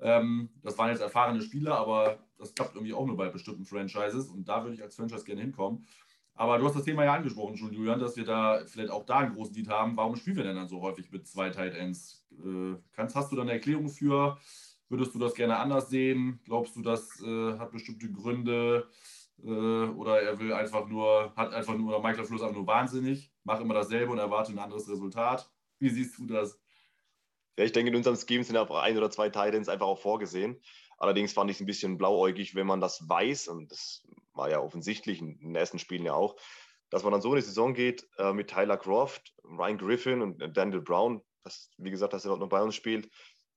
Ähm, 0.00 0.50
das 0.62 0.78
waren 0.78 0.90
jetzt 0.90 1.00
erfahrene 1.00 1.42
Spieler, 1.42 1.76
aber 1.76 2.18
das 2.38 2.54
klappt 2.54 2.74
irgendwie 2.74 2.94
auch 2.94 3.06
nur 3.06 3.16
bei 3.16 3.28
bestimmten 3.28 3.64
Franchises 3.64 4.28
und 4.28 4.48
da 4.48 4.62
würde 4.62 4.74
ich 4.74 4.82
als 4.82 4.96
Franchise 4.96 5.24
gerne 5.24 5.40
hinkommen. 5.40 5.86
Aber 6.34 6.58
du 6.58 6.64
hast 6.64 6.76
das 6.76 6.84
Thema 6.84 7.04
ja 7.04 7.14
angesprochen 7.14 7.56
schon, 7.56 7.72
Julian, 7.72 8.00
dass 8.00 8.16
wir 8.16 8.24
da 8.24 8.64
vielleicht 8.66 8.90
auch 8.90 9.04
da 9.04 9.18
einen 9.18 9.34
großen 9.34 9.54
Lied 9.54 9.68
haben. 9.68 9.96
Warum 9.96 10.16
spielen 10.16 10.36
wir 10.36 10.44
denn 10.44 10.56
dann 10.56 10.68
so 10.68 10.80
häufig 10.80 11.10
mit 11.10 11.26
zwei 11.26 11.50
Tight 11.50 11.74
Ends? 11.74 12.24
Äh, 12.32 12.74
kannst, 12.92 13.14
hast 13.14 13.30
du 13.30 13.36
da 13.36 13.42
eine 13.42 13.52
Erklärung 13.52 13.88
für? 13.88 14.38
Würdest 14.88 15.14
du 15.14 15.18
das 15.18 15.34
gerne 15.34 15.58
anders 15.58 15.88
sehen? 15.90 16.40
Glaubst 16.44 16.74
du, 16.76 16.82
das 16.82 17.20
äh, 17.22 17.58
hat 17.58 17.70
bestimmte 17.70 18.10
Gründe? 18.10 18.88
Äh, 19.44 19.48
oder 19.48 20.22
er 20.22 20.38
will 20.38 20.52
einfach 20.52 20.86
nur, 20.86 21.32
hat 21.36 21.52
einfach 21.52 21.76
nur, 21.76 21.88
oder 21.88 22.06
Michael 22.06 22.24
Fluss 22.24 22.42
einfach 22.42 22.56
nur 22.56 22.66
wahnsinnig, 22.66 23.32
mach 23.44 23.60
immer 23.60 23.74
dasselbe 23.74 24.12
und 24.12 24.18
erwarte 24.18 24.52
ein 24.52 24.58
anderes 24.58 24.88
Resultat. 24.88 25.50
Wie 25.78 25.90
siehst 25.90 26.18
du 26.18 26.26
das? 26.26 26.60
Ja, 27.58 27.64
ich 27.64 27.72
denke, 27.72 27.90
in 27.90 27.96
unserem 27.96 28.16
Scheme 28.16 28.44
sind 28.44 28.56
einfach 28.56 28.82
ein 28.82 28.96
oder 28.96 29.10
zwei 29.10 29.28
Titans 29.28 29.68
einfach 29.68 29.86
auch 29.86 29.98
vorgesehen. 29.98 30.60
Allerdings 30.96 31.32
fand 31.32 31.50
ich 31.50 31.56
es 31.56 31.60
ein 31.60 31.66
bisschen 31.66 31.98
blauäugig, 31.98 32.54
wenn 32.54 32.66
man 32.66 32.80
das 32.80 33.08
weiß, 33.08 33.48
und 33.48 33.70
das 33.72 34.06
war 34.32 34.48
ja 34.48 34.60
offensichtlich 34.60 35.20
in 35.20 35.38
den 35.38 35.54
ersten 35.54 35.78
Spielen 35.78 36.04
ja 36.04 36.14
auch, 36.14 36.36
dass 36.90 37.02
man 37.02 37.12
dann 37.12 37.20
so 37.20 37.30
in 37.30 37.36
die 37.36 37.42
Saison 37.42 37.74
geht 37.74 38.06
äh, 38.18 38.32
mit 38.32 38.48
Tyler 38.50 38.76
Croft, 38.76 39.34
Ryan 39.44 39.78
Griffin 39.78 40.22
und 40.22 40.56
Daniel 40.56 40.80
Brown, 40.80 41.22
das, 41.42 41.70
wie 41.78 41.90
gesagt, 41.90 42.12
dass 42.12 42.24
er 42.24 42.28
dort 42.28 42.40
noch 42.40 42.48
bei 42.48 42.62
uns 42.62 42.74
spielt. 42.74 43.10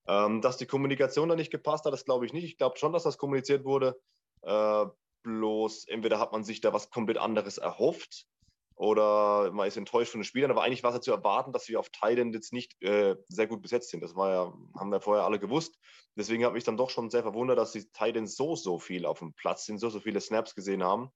Ähm, 0.08 0.42
dass 0.42 0.58
die 0.58 0.66
Kommunikation 0.66 1.30
da 1.30 1.36
nicht 1.36 1.52
gepasst 1.52 1.86
hat, 1.86 1.94
das 1.94 2.06
glaube 2.06 2.26
ich 2.26 2.34
nicht. 2.34 2.44
Ich 2.44 2.58
glaube 2.58 2.78
schon, 2.78 2.94
dass 2.94 3.04
das 3.04 3.18
kommuniziert 3.18 3.66
wurde. 3.66 4.00
Äh, 4.42 4.86
bloß 5.26 5.88
entweder 5.88 6.20
hat 6.20 6.32
man 6.32 6.44
sich 6.44 6.62
da 6.62 6.72
was 6.72 6.90
komplett 6.90 7.18
anderes 7.18 7.58
erhofft 7.58 8.26
oder 8.76 9.52
man 9.52 9.68
ist 9.68 9.78
enttäuscht 9.78 10.12
von 10.12 10.20
den 10.20 10.26
Spielern. 10.26 10.52
Aber 10.52 10.64
eigentlich 10.64 10.84
war 10.84 10.92
es 10.92 10.98
ja 10.98 11.02
zu 11.02 11.12
erwarten, 11.12 11.54
dass 11.54 11.68
wir 11.68 11.80
auf 11.80 11.90
Thailand 11.90 12.36
jetzt 12.36 12.54
nicht 12.54 12.82
äh, 12.82 13.16
sehr 13.28 13.48
gut 13.48 13.62
besetzt 13.62 13.90
sind. 13.90 14.02
Das 14.02 14.16
war 14.16 14.32
ja, 14.32 14.54
haben 14.78 14.92
wir 14.92 15.02
vorher 15.02 15.26
alle 15.26 15.40
gewusst. 15.40 15.78
Deswegen 16.16 16.46
habe 16.46 16.58
ich 16.58 16.64
dann 16.64 16.78
doch 16.78 16.90
schon 16.90 17.10
sehr 17.10 17.24
verwundert, 17.24 17.58
dass 17.58 17.72
die 17.72 17.90
Titans 17.92 18.36
so, 18.36 18.56
so 18.56 18.78
viel 18.78 19.06
auf 19.06 19.20
dem 19.20 19.34
Platz 19.34 19.66
sind, 19.66 19.80
so, 19.80 19.90
so 19.90 20.00
viele 20.00 20.22
Snaps 20.22 20.56
gesehen 20.56 20.84
haben. 20.84 21.10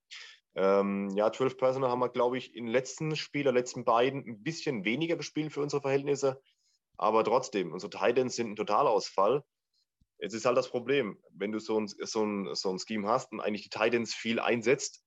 Ähm, 0.54 1.10
ja, 1.10 1.30
12 1.30 1.56
Personal 1.58 1.90
haben 1.90 2.00
wir, 2.00 2.08
glaube 2.08 2.38
ich, 2.38 2.52
den 2.52 2.66
letzten 2.66 3.14
Spiel, 3.14 3.44
der 3.44 3.52
letzten 3.52 3.84
beiden, 3.84 4.26
ein 4.26 4.42
bisschen 4.42 4.84
weniger 4.84 5.16
gespielt 5.16 5.52
für 5.52 5.60
unsere 5.60 5.82
Verhältnisse. 5.82 6.40
Aber 6.96 7.24
trotzdem, 7.24 7.72
unsere 7.72 7.90
Titans 7.90 8.36
sind 8.36 8.50
ein 8.50 8.56
Totalausfall. 8.56 9.42
Jetzt 10.20 10.34
ist 10.34 10.44
halt 10.44 10.56
das 10.56 10.70
Problem, 10.70 11.18
wenn 11.32 11.52
du 11.52 11.58
so 11.58 11.80
ein, 11.80 11.86
so 11.88 12.24
ein, 12.24 12.54
so 12.54 12.70
ein 12.70 12.78
Scheme 12.78 13.08
hast 13.08 13.32
und 13.32 13.40
eigentlich 13.40 13.68
die 13.68 13.78
Titans 13.78 14.14
viel 14.14 14.38
einsetzt, 14.38 15.02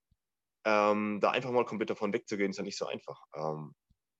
ähm, 0.65 1.19
da 1.21 1.31
einfach 1.31 1.51
mal 1.51 1.65
komplett 1.65 1.89
davon 1.89 2.13
wegzugehen, 2.13 2.51
ist 2.51 2.57
ja 2.57 2.63
nicht 2.63 2.77
so 2.77 2.85
einfach. 2.85 3.21
Ähm, 3.35 3.73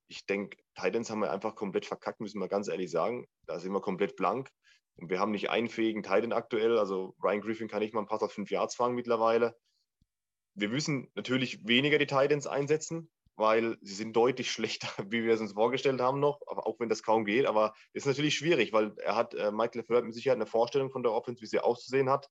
ich 0.07 0.25
denke, 0.25 0.57
Titans 0.75 1.09
haben 1.09 1.21
wir 1.21 1.31
einfach 1.31 1.55
komplett 1.55 1.85
verkackt, 1.85 2.19
müssen 2.19 2.39
wir 2.39 2.47
ganz 2.47 2.67
ehrlich 2.67 2.91
sagen. 2.91 3.25
Da 3.47 3.59
sind 3.59 3.71
wir 3.71 3.81
komplett 3.81 4.15
blank. 4.15 4.49
Und 4.95 5.09
wir 5.09 5.19
haben 5.19 5.31
nicht 5.31 5.49
einen 5.49 5.69
fähigen 5.69 6.03
Titan 6.03 6.33
aktuell. 6.33 6.77
Also 6.77 7.15
Ryan 7.23 7.41
Griffin 7.41 7.67
kann 7.67 7.79
nicht 7.79 7.93
mal 7.93 8.01
einen 8.01 8.07
Pass 8.07 8.21
auf 8.21 8.31
fünf 8.31 8.51
Yards 8.51 8.75
fangen 8.75 8.95
mittlerweile. 8.95 9.57
Wir 10.55 10.69
müssen 10.69 11.09
natürlich 11.15 11.65
weniger 11.67 11.97
die 11.97 12.05
Titans 12.05 12.45
einsetzen, 12.45 13.09
weil 13.35 13.77
sie 13.81 13.95
sind 13.95 14.15
deutlich 14.15 14.51
schlechter, 14.51 14.87
wie 15.09 15.23
wir 15.23 15.33
es 15.33 15.41
uns 15.41 15.53
vorgestellt 15.53 16.01
haben 16.01 16.19
noch, 16.19 16.41
auch 16.47 16.79
wenn 16.79 16.89
das 16.89 17.03
kaum 17.03 17.25
geht. 17.25 17.45
Aber 17.45 17.73
es 17.93 18.03
ist 18.03 18.07
natürlich 18.07 18.35
schwierig, 18.35 18.73
weil 18.73 18.95
er 18.97 19.15
hat, 19.15 19.33
äh, 19.33 19.51
Michael 19.51 19.81
LeFleur 19.81 20.01
mit 20.01 20.13
Sicherheit 20.13 20.37
eine 20.37 20.45
Vorstellung 20.45 20.91
von 20.91 21.03
der 21.03 21.11
Offense, 21.11 21.41
wie 21.41 21.47
sie 21.47 21.59
auszusehen 21.59 22.09
hat. 22.09 22.29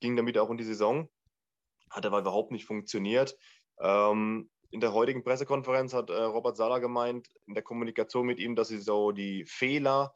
Ging 0.00 0.16
damit 0.16 0.38
auch 0.38 0.50
in 0.50 0.58
die 0.58 0.64
Saison 0.64 1.08
hat 1.94 2.06
aber 2.06 2.18
überhaupt 2.18 2.50
nicht 2.50 2.64
funktioniert. 2.64 3.36
Ähm, 3.80 4.50
in 4.70 4.80
der 4.80 4.92
heutigen 4.92 5.22
Pressekonferenz 5.22 5.94
hat 5.94 6.10
äh, 6.10 6.22
Robert 6.22 6.56
Sala 6.56 6.78
gemeint, 6.78 7.28
in 7.46 7.54
der 7.54 7.62
Kommunikation 7.62 8.26
mit 8.26 8.40
ihm, 8.40 8.56
dass 8.56 8.68
sie 8.68 8.80
so 8.80 9.12
die 9.12 9.44
Fehler, 9.44 10.12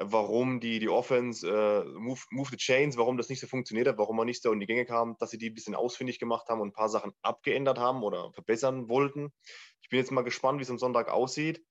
warum 0.00 0.60
die, 0.60 0.78
die 0.78 0.88
Offense, 0.88 1.46
äh, 1.46 1.84
move, 1.98 2.20
move 2.30 2.50
the 2.50 2.56
Chains, 2.56 2.96
warum 2.96 3.16
das 3.16 3.28
nicht 3.28 3.40
so 3.40 3.46
funktioniert 3.46 3.86
hat, 3.86 3.98
warum 3.98 4.16
man 4.16 4.26
nicht 4.26 4.42
so 4.42 4.52
in 4.52 4.60
die 4.60 4.66
Gänge 4.66 4.86
kam, 4.86 5.16
dass 5.18 5.30
sie 5.30 5.38
die 5.38 5.50
ein 5.50 5.54
bisschen 5.54 5.74
ausfindig 5.74 6.18
gemacht 6.18 6.48
haben 6.48 6.60
und 6.60 6.68
ein 6.68 6.72
paar 6.72 6.88
Sachen 6.88 7.12
abgeändert 7.22 7.78
haben 7.78 8.02
oder 8.02 8.32
verbessern 8.32 8.88
wollten. 8.88 9.32
Ich 9.82 9.88
bin 9.90 9.98
jetzt 9.98 10.10
mal 10.10 10.22
gespannt, 10.22 10.58
wie 10.58 10.62
es 10.62 10.70
am 10.70 10.78
Sonntag 10.78 11.10
aussieht. 11.10 11.62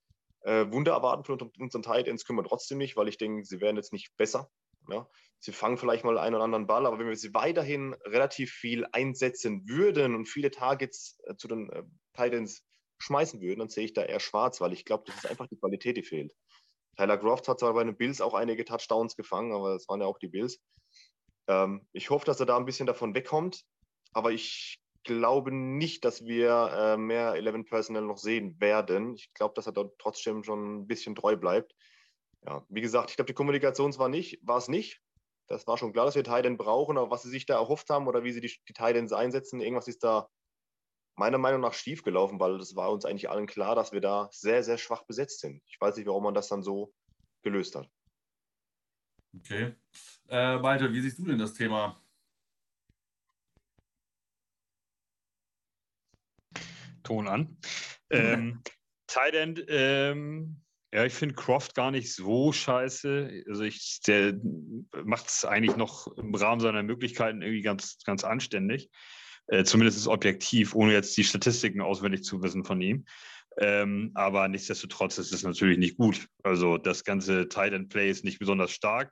Äh, 0.41 0.71
Wunder 0.71 0.93
erwarten 0.93 1.23
von 1.23 1.51
unseren 1.59 1.81
Titans 1.81 2.23
können 2.25 2.39
wir 2.39 2.43
trotzdem 2.43 2.77
nicht, 2.77 2.95
weil 2.95 3.07
ich 3.07 3.17
denke, 3.17 3.43
sie 3.43 3.59
werden 3.61 3.77
jetzt 3.77 3.93
nicht 3.93 4.15
besser. 4.15 4.49
Ja? 4.89 5.07
Sie 5.39 5.51
fangen 5.51 5.77
vielleicht 5.77 6.03
mal 6.03 6.17
einen 6.17 6.35
oder 6.35 6.43
anderen 6.43 6.67
Ball, 6.67 6.85
aber 6.85 6.99
wenn 6.99 7.07
wir 7.07 7.15
sie 7.15 7.33
weiterhin 7.33 7.93
relativ 8.05 8.51
viel 8.51 8.85
einsetzen 8.91 9.67
würden 9.67 10.15
und 10.15 10.27
viele 10.27 10.51
Targets 10.51 11.19
äh, 11.25 11.35
zu 11.35 11.47
den 11.47 11.69
äh, 11.71 11.83
Titans 12.13 12.63
schmeißen 12.99 13.41
würden, 13.41 13.59
dann 13.59 13.69
sehe 13.69 13.85
ich 13.85 13.93
da 13.93 14.03
eher 14.03 14.19
schwarz, 14.19 14.61
weil 14.61 14.73
ich 14.73 14.85
glaube, 14.85 15.05
das 15.07 15.15
ist 15.15 15.27
einfach 15.27 15.47
die 15.47 15.57
Qualität, 15.57 15.97
die 15.97 16.03
fehlt. 16.03 16.33
Tyler 16.99 17.17
Groft 17.17 17.47
hat 17.47 17.59
zwar 17.59 17.73
bei 17.73 17.83
den 17.83 17.95
Bills 17.95 18.21
auch 18.21 18.33
einige 18.33 18.65
Touchdowns 18.65 19.15
gefangen, 19.15 19.53
aber 19.53 19.73
das 19.73 19.87
waren 19.87 20.01
ja 20.01 20.07
auch 20.07 20.19
die 20.19 20.27
Bills. 20.27 20.59
Ähm, 21.47 21.87
ich 21.93 22.09
hoffe, 22.09 22.25
dass 22.25 22.39
er 22.39 22.45
da 22.45 22.57
ein 22.57 22.65
bisschen 22.65 22.87
davon 22.87 23.15
wegkommt, 23.15 23.63
aber 24.13 24.31
ich 24.31 24.79
glaube 25.03 25.51
nicht, 25.53 26.03
dass 26.03 26.25
wir 26.25 26.71
äh, 26.73 26.97
mehr 26.97 27.33
11 27.35 27.65
Personnel 27.69 28.03
noch 28.03 28.17
sehen 28.17 28.59
werden. 28.59 29.15
Ich 29.15 29.33
glaube, 29.33 29.53
dass 29.55 29.65
er 29.65 29.71
dort 29.71 29.97
trotzdem 29.97 30.43
schon 30.43 30.81
ein 30.81 30.87
bisschen 30.87 31.15
treu 31.15 31.37
bleibt 31.37 31.73
ja, 32.45 32.65
wie 32.69 32.81
gesagt, 32.81 33.09
ich 33.09 33.15
glaube, 33.15 33.27
die 33.27 33.33
Kommunikation 33.33 33.97
war 33.97 34.09
nicht, 34.09 34.39
war 34.43 34.57
es 34.57 34.67
nicht. 34.67 35.01
Das 35.47 35.65
war 35.67 35.77
schon 35.77 35.93
klar, 35.93 36.05
dass 36.05 36.15
wir 36.15 36.23
Titans 36.23 36.57
brauchen, 36.57 36.97
aber 36.97 37.09
was 37.09 37.23
sie 37.23 37.29
sich 37.29 37.45
da 37.45 37.55
erhofft 37.55 37.89
haben 37.89 38.07
oder 38.07 38.23
wie 38.23 38.31
sie 38.31 38.41
die, 38.41 38.53
die 38.67 38.73
Titans 38.73 39.11
einsetzen, 39.13 39.61
irgendwas 39.61 39.87
ist 39.87 40.03
da 40.03 40.29
meiner 41.19 41.37
Meinung 41.37 41.61
nach 41.61 41.73
schief 41.73 42.01
gelaufen, 42.03 42.39
weil 42.39 42.57
das 42.57 42.75
war 42.75 42.91
uns 42.91 43.05
eigentlich 43.05 43.29
allen 43.29 43.45
klar, 43.45 43.75
dass 43.75 43.91
wir 43.91 44.01
da 44.01 44.29
sehr, 44.31 44.63
sehr 44.63 44.77
schwach 44.77 45.03
besetzt 45.03 45.41
sind. 45.41 45.61
Ich 45.67 45.79
weiß 45.79 45.97
nicht, 45.97 46.07
warum 46.07 46.23
man 46.23 46.33
das 46.33 46.47
dann 46.47 46.63
so 46.63 46.93
gelöst 47.43 47.75
hat. 47.75 47.87
Okay. 49.37 49.75
Äh, 50.29 50.57
Malte, 50.57 50.91
wie 50.91 51.01
siehst 51.01 51.19
du 51.19 51.25
denn 51.25 51.37
das 51.37 51.53
Thema? 51.53 52.01
Ton 57.03 57.27
an. 57.27 57.57
ähm, 58.09 58.63
Tight 59.07 59.65
ähm, 59.67 60.61
ja, 60.91 61.05
ich 61.05 61.13
finde 61.13 61.35
Croft 61.35 61.75
gar 61.75 61.91
nicht 61.91 62.13
so 62.13 62.51
scheiße. 62.51 63.43
Also 63.47 63.63
ich, 63.63 64.01
der 64.07 64.39
macht 65.03 65.27
es 65.27 65.45
eigentlich 65.45 65.75
noch 65.75 66.07
im 66.17 66.33
Rahmen 66.33 66.61
seiner 66.61 66.83
Möglichkeiten 66.83 67.41
irgendwie 67.41 67.61
ganz, 67.61 67.99
ganz 68.05 68.23
anständig. 68.23 68.89
Äh, 69.49 69.63
zumindest 69.63 69.97
ist 69.97 70.07
objektiv, 70.07 70.75
ohne 70.75 70.93
jetzt 70.93 71.17
die 71.17 71.23
Statistiken 71.23 71.81
auswendig 71.81 72.23
zu 72.23 72.41
wissen 72.41 72.63
von 72.63 72.81
ihm. 72.81 73.05
Ähm, 73.57 74.11
aber 74.13 74.47
nichtsdestotrotz 74.47 75.17
ist 75.17 75.33
es 75.33 75.43
natürlich 75.43 75.77
nicht 75.77 75.97
gut. 75.97 76.27
Also 76.43 76.77
das 76.77 77.03
ganze 77.03 77.49
Tight 77.49 77.73
End 77.73 77.89
Play 77.89 78.09
ist 78.09 78.23
nicht 78.23 78.39
besonders 78.39 78.71
stark. 78.71 79.11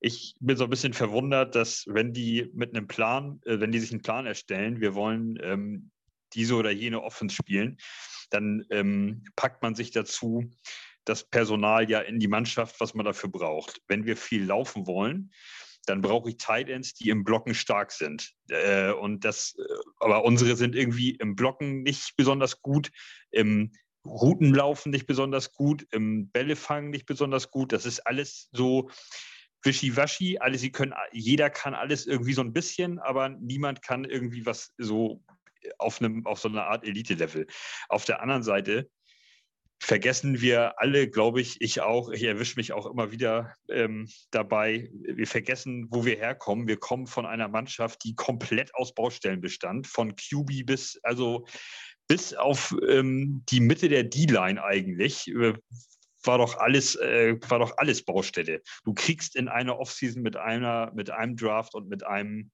Ich 0.00 0.34
bin 0.40 0.56
so 0.56 0.64
ein 0.64 0.70
bisschen 0.70 0.92
verwundert, 0.92 1.54
dass 1.54 1.84
wenn 1.86 2.12
die 2.12 2.50
mit 2.54 2.74
einem 2.74 2.88
Plan, 2.88 3.40
äh, 3.44 3.60
wenn 3.60 3.72
die 3.72 3.78
sich 3.78 3.92
einen 3.92 4.02
Plan 4.02 4.26
erstellen, 4.26 4.80
wir 4.80 4.94
wollen 4.94 5.38
ähm, 5.42 5.90
diese 6.32 6.56
oder 6.56 6.70
jene 6.70 7.02
Offense 7.02 7.36
spielen, 7.36 7.78
dann 8.30 8.64
ähm, 8.70 9.22
packt 9.36 9.62
man 9.62 9.74
sich 9.74 9.92
dazu, 9.92 10.50
das 11.04 11.22
Personal 11.24 11.88
ja 11.88 12.00
in 12.00 12.18
die 12.18 12.28
Mannschaft, 12.28 12.80
was 12.80 12.94
man 12.94 13.04
dafür 13.04 13.30
braucht. 13.30 13.80
Wenn 13.86 14.06
wir 14.06 14.16
viel 14.16 14.44
laufen 14.44 14.86
wollen, 14.86 15.30
dann 15.84 16.00
brauche 16.00 16.30
ich 16.30 16.36
Tight 16.36 16.68
Ends, 16.68 16.94
die 16.94 17.10
im 17.10 17.24
Blocken 17.24 17.54
stark 17.54 17.92
sind. 17.92 18.32
Äh, 18.48 18.92
und 18.92 19.24
das, 19.24 19.56
äh, 19.58 19.62
aber 20.00 20.24
unsere 20.24 20.56
sind 20.56 20.74
irgendwie 20.74 21.10
im 21.16 21.36
Blocken 21.36 21.82
nicht 21.82 22.16
besonders 22.16 22.62
gut, 22.62 22.90
im 23.30 23.72
Routenlaufen 24.06 24.90
nicht 24.90 25.06
besonders 25.06 25.52
gut, 25.52 25.86
im 25.90 26.30
Bällefangen 26.30 26.90
nicht 26.90 27.06
besonders 27.06 27.50
gut. 27.50 27.72
Das 27.72 27.86
ist 27.86 28.00
alles 28.06 28.48
so 28.52 28.90
wischiwaschi. 29.62 30.38
Alle, 30.38 30.58
sie 30.58 30.72
können, 30.72 30.94
jeder 31.12 31.50
kann 31.50 31.74
alles 31.74 32.06
irgendwie 32.06 32.34
so 32.34 32.42
ein 32.42 32.52
bisschen, 32.52 32.98
aber 32.98 33.30
niemand 33.30 33.82
kann 33.82 34.04
irgendwie 34.04 34.44
was 34.44 34.74
so 34.76 35.22
auf 35.78 36.00
einem, 36.00 36.26
auf 36.26 36.38
so 36.38 36.48
einer 36.48 36.66
Art 36.66 36.84
Elite-Level. 36.84 37.46
Auf 37.88 38.04
der 38.04 38.20
anderen 38.20 38.42
Seite 38.42 38.90
vergessen 39.80 40.40
wir 40.40 40.80
alle, 40.80 41.08
glaube 41.08 41.40
ich, 41.40 41.60
ich 41.60 41.80
auch, 41.80 42.10
ich 42.10 42.22
erwische 42.22 42.56
mich 42.56 42.72
auch 42.72 42.86
immer 42.86 43.12
wieder 43.12 43.54
ähm, 43.68 44.08
dabei, 44.30 44.90
wir 44.92 45.26
vergessen, 45.26 45.88
wo 45.90 46.04
wir 46.04 46.16
herkommen. 46.16 46.68
Wir 46.68 46.78
kommen 46.78 47.06
von 47.06 47.26
einer 47.26 47.48
Mannschaft, 47.48 48.04
die 48.04 48.14
komplett 48.14 48.74
aus 48.74 48.94
Baustellen 48.94 49.40
bestand, 49.40 49.86
von 49.86 50.14
QB 50.16 50.64
bis, 50.64 50.98
also 51.02 51.46
bis 52.08 52.34
auf 52.34 52.74
ähm, 52.88 53.44
die 53.48 53.60
Mitte 53.60 53.88
der 53.88 54.04
D-Line 54.04 54.62
eigentlich. 54.62 55.28
Äh, 55.28 55.54
war 56.26 56.38
doch 56.38 56.56
alles, 56.56 56.96
äh, 56.96 57.36
war 57.48 57.58
doch 57.58 57.76
alles 57.76 58.02
Baustelle. 58.04 58.62
Du 58.84 58.94
kriegst 58.94 59.36
in 59.36 59.48
einer 59.48 59.78
Offseason 59.78 60.22
mit 60.22 60.36
einer, 60.36 60.90
mit 60.94 61.10
einem 61.10 61.36
Draft 61.36 61.74
und 61.74 61.88
mit 61.88 62.04
einem 62.04 62.50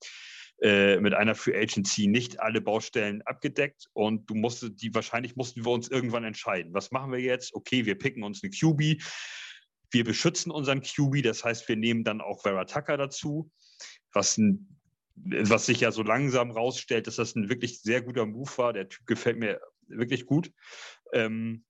äh, 0.62 1.00
mit 1.00 1.14
einer 1.14 1.34
Free 1.34 1.56
Agency 1.56 2.06
nicht 2.06 2.40
alle 2.40 2.60
Baustellen 2.60 3.22
abgedeckt 3.22 3.86
und 3.92 4.28
du 4.28 4.34
musstest 4.34 4.82
die 4.82 4.94
wahrscheinlich 4.94 5.36
mussten 5.36 5.64
wir 5.64 5.72
uns 5.72 5.88
irgendwann 5.88 6.24
entscheiden. 6.24 6.74
Was 6.74 6.90
machen 6.90 7.12
wir 7.12 7.20
jetzt? 7.20 7.54
Okay, 7.54 7.86
wir 7.86 7.96
picken 7.96 8.22
uns 8.22 8.42
eine 8.42 8.50
QB. 8.50 9.02
Wir 9.92 10.04
beschützen 10.04 10.52
unseren 10.52 10.82
QB, 10.82 11.22
das 11.22 11.44
heißt, 11.44 11.68
wir 11.68 11.76
nehmen 11.76 12.04
dann 12.04 12.20
auch 12.20 12.42
Vera 12.42 12.64
Tucker 12.64 12.96
dazu, 12.96 13.50
was 14.12 14.38
ein 14.38 14.76
was 15.22 15.66
sich 15.66 15.80
ja 15.80 15.92
so 15.92 16.02
langsam 16.02 16.50
rausstellt, 16.50 17.06
dass 17.06 17.16
das 17.16 17.34
ein 17.34 17.48
wirklich 17.48 17.82
sehr 17.82 18.00
guter 18.00 18.26
Move 18.26 18.50
war. 18.56 18.72
Der 18.72 18.88
Typ 18.88 19.06
gefällt 19.06 19.38
mir 19.38 19.60
wirklich 19.86 20.24
gut. 20.24 20.50
Ähm, 21.12 21.64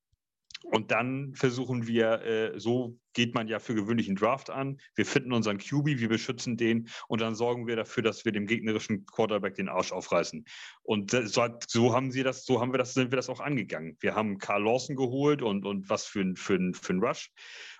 und 0.65 0.91
dann 0.91 1.35
versuchen 1.35 1.87
wir, 1.87 2.23
äh, 2.23 2.61
so 2.61 2.99
geht 3.13 3.35
man 3.35 3.49
ja 3.49 3.59
für 3.59 3.75
gewöhnlichen 3.75 4.15
Draft 4.15 4.51
an. 4.51 4.79
Wir 4.95 5.07
finden 5.07 5.33
unseren 5.33 5.59
QB, 5.59 5.87
wir 5.99 6.09
beschützen 6.09 6.57
den 6.57 6.89
und 7.09 7.21
dann 7.21 7.35
sorgen 7.35 7.67
wir 7.67 7.77
dafür, 7.77 8.03
dass 8.03 8.25
wir 8.25 8.33
dem 8.33 8.47
gegnerischen 8.47 9.05
Quarterback 9.07 9.55
den 9.55 9.69
Arsch 9.69 9.93
aufreißen. 9.93 10.45
Und 10.83 11.11
so, 11.11 11.49
so 11.67 11.95
haben 11.95 12.13
sie 12.13 12.23
das, 12.23 12.45
so 12.45 12.61
haben 12.61 12.73
wir 12.73 12.79
das, 12.79 12.95
sind 12.95 13.11
wir 13.11 13.17
das 13.17 13.29
auch 13.29 13.41
angegangen. 13.41 13.97
Wir 14.01 14.15
haben 14.15 14.39
Carl 14.39 14.63
Lawson 14.63 14.97
geholt 14.97 15.43
und, 15.43 15.65
und 15.65 15.89
was 15.89 16.07
für 16.07 16.21
ein, 16.21 16.37
für 16.37 16.55
ein, 16.55 16.75
für 16.75 16.93
ein 16.93 17.01
Rush. 17.01 17.31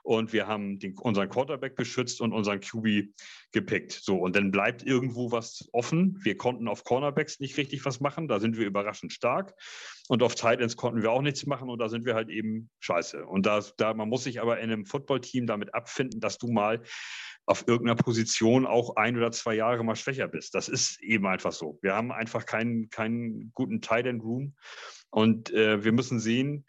Und 0.03 0.33
wir 0.33 0.47
haben 0.47 0.79
den, 0.79 0.97
unseren 0.99 1.29
Quarterback 1.29 1.77
beschützt 1.77 2.21
und 2.21 2.33
unseren 2.33 2.61
QB 2.61 3.13
gepickt. 3.53 3.93
So, 3.93 4.17
und 4.17 4.37
dann 4.37 4.51
bleibt 4.51 4.83
irgendwo 4.83 5.33
was 5.33 5.69
offen. 5.73 6.19
Wir 6.23 6.37
konnten 6.37 6.69
auf 6.69 6.85
Cornerbacks 6.85 7.41
nicht 7.41 7.57
richtig 7.57 7.85
was 7.85 8.01
machen. 8.01 8.29
Da 8.29 8.41
sind 8.41 8.57
wir 8.57 8.67
überraschend 8.67 9.13
stark. 9.13 9.55
Und 10.09 10.23
auf 10.23 10.35
Titans 10.35 10.77
konnten 10.77 11.03
wir 11.03 11.11
auch 11.13 11.23
nichts 11.23 11.47
machen. 11.47 11.69
Und 11.69 11.79
da 11.79 11.89
sind 11.89 12.05
wir 12.05 12.15
halt 12.15 12.31
eben 12.31 12.71
scheiße. 12.81 13.25
Und 13.27 13.47
da, 13.47 13.63
da 13.77 13.95
man 13.95 14.09
muss 14.09 14.25
sich 14.25 14.41
aber 14.41 14.59
in 14.59 14.71
einem 14.71 14.87
Footballteam 14.87 15.47
damit 15.47 15.75
abfinden, 15.75 16.21
dass 16.21 16.39
du 16.39 16.49
mal 16.49 16.83
auf 17.47 17.67
irgendeiner 17.67 17.97
Position 17.97 18.65
auch 18.67 18.97
ein 18.97 19.17
oder 19.17 19.33
zwei 19.33 19.55
Jahre 19.55 19.83
mal 19.83 19.97
schwächer 19.97 20.29
bist. 20.29 20.55
Das 20.55 20.69
ist 20.69 21.03
eben 21.03 21.27
einfach 21.27 21.53
so. 21.53 21.79
Wir 21.83 21.95
haben 21.95 22.13
einfach 22.13 22.47
keinen, 22.47 22.91
keinen 22.91 23.51
guten 23.55 23.81
Tight 23.81 24.07
End 24.07 24.23
Room 24.23 24.55
und 25.11 25.53
äh, 25.53 25.83
wir 25.83 25.93
müssen 25.93 26.21
sehen, 26.21 26.65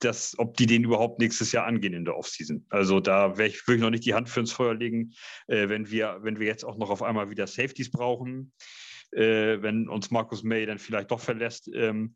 dass, 0.00 0.38
ob 0.38 0.56
die 0.56 0.66
den 0.66 0.84
überhaupt 0.84 1.18
nächstes 1.18 1.52
Jahr 1.52 1.66
angehen 1.66 1.94
in 1.94 2.04
der 2.04 2.16
Offseason. 2.16 2.66
Also 2.68 3.00
da 3.00 3.38
werde 3.38 3.54
ich 3.54 3.80
noch 3.80 3.90
nicht 3.90 4.04
die 4.04 4.14
Hand 4.14 4.28
für 4.28 4.40
ins 4.40 4.52
Feuer 4.52 4.74
legen, 4.74 5.12
äh, 5.46 5.68
wenn, 5.68 5.90
wir, 5.90 6.18
wenn 6.22 6.38
wir 6.38 6.46
jetzt 6.46 6.64
auch 6.64 6.76
noch 6.76 6.90
auf 6.90 7.02
einmal 7.02 7.30
wieder 7.30 7.46
Safeties 7.46 7.90
brauchen, 7.90 8.52
äh, 9.12 9.62
wenn 9.62 9.88
uns 9.88 10.10
Markus 10.10 10.42
May 10.42 10.66
dann 10.66 10.78
vielleicht 10.78 11.10
doch 11.10 11.20
verlässt. 11.20 11.70
Ähm, 11.72 12.12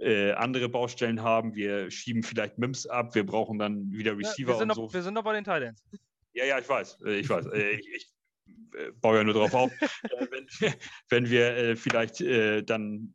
äh, 0.00 0.32
andere 0.32 0.68
Baustellen 0.68 1.22
haben, 1.22 1.54
wir 1.54 1.90
schieben 1.90 2.22
vielleicht 2.22 2.56
Mims 2.58 2.86
ab, 2.86 3.14
wir 3.14 3.26
brauchen 3.26 3.58
dann 3.58 3.90
wieder 3.90 4.16
Receiver 4.16 4.52
ja, 4.52 4.58
wir 4.58 4.62
und 4.62 4.68
noch, 4.68 4.76
so. 4.76 4.92
Wir 4.92 5.02
sind 5.02 5.14
noch 5.14 5.24
bei 5.24 5.34
den 5.34 5.44
Titans. 5.44 5.82
Ja, 6.32 6.44
ja, 6.44 6.58
ich 6.58 6.68
weiß, 6.68 6.98
äh, 7.04 7.18
ich 7.18 7.28
weiß. 7.28 7.46
Äh, 7.46 7.70
ich, 7.72 7.88
ich 7.88 8.12
äh, 8.74 8.92
baue 9.00 9.16
ja 9.16 9.24
nur 9.24 9.34
darauf 9.34 9.54
auf, 9.54 9.72
wenn, 10.30 10.46
wenn, 11.08 11.30
wir 11.30 11.76
vielleicht 11.76 12.20
dann 12.20 13.14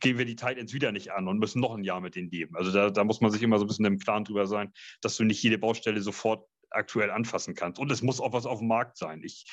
gehen 0.00 0.18
wir 0.18 0.24
die 0.24 0.36
Titans 0.36 0.72
wieder 0.72 0.92
nicht 0.92 1.12
an 1.12 1.28
und 1.28 1.38
müssen 1.38 1.60
noch 1.60 1.74
ein 1.74 1.84
Jahr 1.84 2.00
mit 2.00 2.16
denen 2.16 2.30
leben. 2.30 2.56
Also 2.56 2.72
da, 2.72 2.90
da 2.90 3.04
muss 3.04 3.20
man 3.20 3.30
sich 3.30 3.42
immer 3.42 3.58
so 3.58 3.64
ein 3.64 3.68
bisschen 3.68 3.84
im 3.84 3.98
Klaren 3.98 4.24
drüber 4.24 4.46
sein, 4.46 4.72
dass 5.00 5.16
du 5.16 5.24
nicht 5.24 5.42
jede 5.42 5.58
Baustelle 5.58 6.00
sofort 6.00 6.46
aktuell 6.70 7.10
anfassen 7.10 7.54
kannst. 7.54 7.80
Und 7.80 7.90
es 7.90 8.02
muss 8.02 8.20
auch 8.20 8.32
was 8.32 8.46
auf 8.46 8.60
dem 8.60 8.68
Markt 8.68 8.96
sein. 8.96 9.22
Ich 9.24 9.44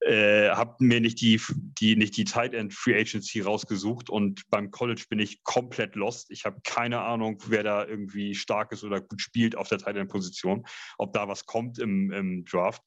äh, 0.00 0.50
habe 0.50 0.76
mir 0.80 1.00
nicht 1.00 1.20
die, 1.20 1.40
die, 1.80 1.96
nicht 1.96 2.16
die 2.16 2.24
Tight 2.24 2.54
End 2.54 2.74
Free 2.74 2.98
Agency 2.98 3.40
rausgesucht 3.40 4.10
und 4.10 4.48
beim 4.50 4.70
College 4.70 5.04
bin 5.08 5.18
ich 5.18 5.42
komplett 5.42 5.96
lost. 5.96 6.30
Ich 6.30 6.44
habe 6.44 6.60
keine 6.62 7.00
Ahnung, 7.00 7.42
wer 7.46 7.62
da 7.62 7.86
irgendwie 7.86 8.34
stark 8.34 8.72
ist 8.72 8.84
oder 8.84 9.00
gut 9.00 9.20
spielt 9.20 9.56
auf 9.56 9.68
der 9.68 9.78
Tight 9.78 9.96
End 9.96 10.10
Position, 10.10 10.66
ob 10.98 11.12
da 11.12 11.28
was 11.28 11.46
kommt 11.46 11.78
im, 11.78 12.10
im 12.12 12.44
Draft. 12.44 12.82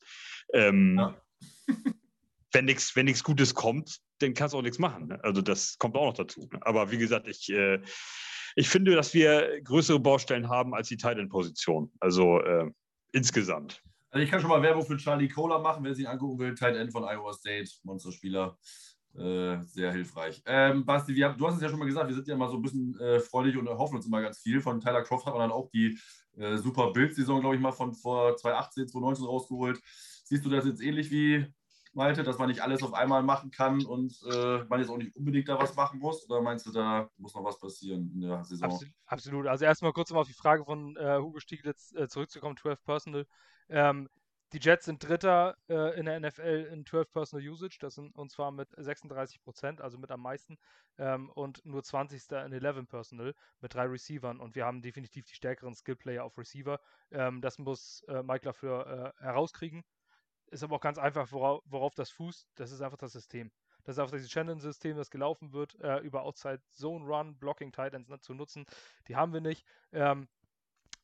Ähm, 0.54 0.98
ja. 0.98 1.22
wenn 2.52 2.66
nichts 2.66 2.96
wenn 2.96 3.12
Gutes 3.24 3.56
kommt, 3.56 4.00
dann 4.24 4.34
kannst 4.34 4.54
du 4.54 4.58
auch 4.58 4.64
nichts 4.64 4.80
machen. 4.80 5.08
Ne? 5.08 5.24
Also 5.24 5.42
das 5.42 5.78
kommt 5.78 5.96
auch 5.96 6.06
noch 6.06 6.14
dazu. 6.14 6.48
Ne? 6.52 6.60
Aber 6.62 6.92
wie 6.92 6.98
gesagt, 6.98 7.28
ich, 7.28 7.50
äh, 7.52 7.82
ich 8.56 8.70
finde, 8.70 8.96
dass 8.96 9.14
wir 9.14 9.62
größere 9.62 10.00
Baustellen 10.00 10.50
haben 10.50 10.74
als 10.74 10.88
die 10.88 10.98
Tight-End-Position. 10.98 11.92
Also 12.00 12.40
äh, 12.40 12.70
insgesamt. 13.12 13.82
Also 14.10 14.24
ich 14.24 14.30
kann 14.30 14.42
schon 14.42 14.50
mal 14.50 14.62
Werbung 14.62 14.86
für 14.86 14.98
Charlie 14.98 15.28
Kohler 15.28 15.60
machen, 15.60 15.84
wer 15.84 15.96
sich 15.96 16.08
angucken 16.08 16.40
will. 16.40 16.54
Tight 16.54 16.76
End 16.76 16.92
von 16.92 17.04
Iowa 17.04 17.34
State, 17.34 17.70
Monsterspieler. 17.84 18.58
Äh, 19.16 19.62
sehr 19.64 19.92
hilfreich. 19.92 20.42
Ähm, 20.46 20.86
Basti, 20.86 21.16
haben, 21.16 21.38
du 21.38 21.48
hast 21.48 21.56
es 21.56 21.62
ja 21.62 21.70
schon 21.70 21.78
mal 21.78 21.86
gesagt, 21.86 22.08
wir 22.08 22.16
sind 22.16 22.28
ja 22.28 22.36
mal 22.36 22.50
so 22.50 22.56
ein 22.56 22.62
bisschen 22.64 23.00
äh, 23.00 23.20
freudig 23.20 23.58
und 23.58 23.70
hoffen 23.70 23.98
uns 23.98 24.08
immer 24.08 24.22
ganz 24.22 24.40
viel. 24.40 24.60
Von 24.60 24.82
Tyler 24.82 25.04
Croft 25.04 25.28
hat 25.28 25.34
man 25.34 25.42
dann 25.42 25.52
auch 25.52 25.70
die 25.70 26.00
äh, 26.36 26.58
super 26.58 26.92
Bild-Saison, 26.92 27.42
glaube 27.42 27.56
ich, 27.56 27.62
mal 27.62 27.72
von 27.72 27.94
vor 27.94 28.36
2018, 28.36 28.88
2019 28.88 29.26
rausgeholt. 29.26 29.80
Siehst 30.24 30.44
du 30.44 30.50
das 30.50 30.66
jetzt 30.66 30.82
ähnlich 30.82 31.12
wie 31.12 31.46
Malte, 31.94 32.24
dass 32.24 32.38
man 32.38 32.50
nicht 32.50 32.62
alles 32.62 32.82
auf 32.84 32.94
einmal 32.94 33.24
machen 33.24 33.52
kann 33.52 33.86
und 33.86 34.20
äh, 34.32 34.64
man 34.66 34.80
jetzt 34.80 34.90
auch 34.90 34.98
nicht 34.98 35.16
unbedingt 35.16 35.48
da 35.48 35.60
was 35.60 35.76
machen 35.76 36.00
muss? 36.00 36.28
Oder 36.30 36.42
meinst 36.42 36.66
du, 36.66 36.72
da 36.72 37.10
muss 37.18 37.36
noch 37.36 37.44
was 37.44 37.60
passieren 37.60 38.12
in 38.14 38.22
der 38.22 38.44
Saison? 38.44 38.72
Absolut. 38.72 38.94
absolut. 39.06 39.48
Also 39.48 39.66
erstmal 39.66 39.94
kurz 39.94 40.12
um 40.12 40.18
auf 40.18 40.28
die 40.28 40.34
Frage 40.34 40.66
von 40.66 40.96
äh, 40.98 41.18
Hugo 41.20 41.40
Stieglitz 41.40 41.94
äh, 41.94 42.08
zurückzukommen, 42.08 42.58
12 42.58 42.84
Personal. 42.84 43.28
Ähm, 43.70 44.10
die 44.54 44.60
Jets 44.60 44.86
sind 44.86 45.04
Dritter 45.04 45.58
äh, 45.68 46.00
in 46.00 46.06
der 46.06 46.20
NFL 46.20 46.70
in 46.72 46.86
12 46.86 47.10
Personal 47.10 47.48
Usage, 47.48 47.78
das 47.80 47.96
sind 47.96 48.16
und 48.16 48.32
zwar 48.32 48.52
mit 48.52 48.70
36 48.78 49.42
Prozent, 49.42 49.82
also 49.82 49.98
mit 49.98 50.12
am 50.12 50.22
meisten, 50.22 50.60
ähm, 51.00 51.32
und 51.32 51.66
nur 51.66 51.84
20. 51.84 52.32
in 52.32 52.54
11 52.54 52.88
Personal 52.88 53.34
mit 53.62 53.74
drei 53.74 53.86
Receivern. 53.86 54.40
Und 54.40 54.56
wir 54.56 54.66
haben 54.66 54.84
definitiv 54.84 55.26
die 55.26 55.34
stärkeren 55.34 55.74
Skill-Player 55.74 56.24
auf 56.24 56.38
Receiver. 56.38 56.80
Ähm, 57.12 57.42
das 57.42 57.58
muss 57.58 58.04
äh, 58.08 58.22
Mike 58.22 58.46
Lafleur 58.46 59.14
äh, 59.18 59.24
herauskriegen. 59.24 59.84
Ist 60.48 60.64
aber 60.64 60.76
auch 60.76 60.82
ganz 60.82 60.98
einfach, 60.98 61.32
worauf, 61.32 61.64
worauf 61.66 61.96
das 61.96 62.12
fußt. 62.12 62.48
Das 62.56 62.72
ist 62.72 62.82
einfach 62.82 62.98
das 62.98 63.14
System. 63.14 63.52
Das 63.84 63.96
ist 63.96 64.00
einfach 64.00 64.14
dieses 64.14 64.32
Shannon-System, 64.32 64.96
das 64.96 65.10
gelaufen 65.10 65.52
wird, 65.52 65.80
äh, 65.82 65.98
über 66.00 66.24
Outside 66.24 66.62
Zone 66.70 67.06
Run, 67.06 67.38
Blocking 67.38 67.72
Titans 67.72 68.08
ne, 68.08 68.20
zu 68.20 68.34
nutzen. 68.34 68.66
Die 69.08 69.16
haben 69.16 69.34
wir 69.34 69.42
nicht. 69.42 69.66
Ähm, 69.92 70.28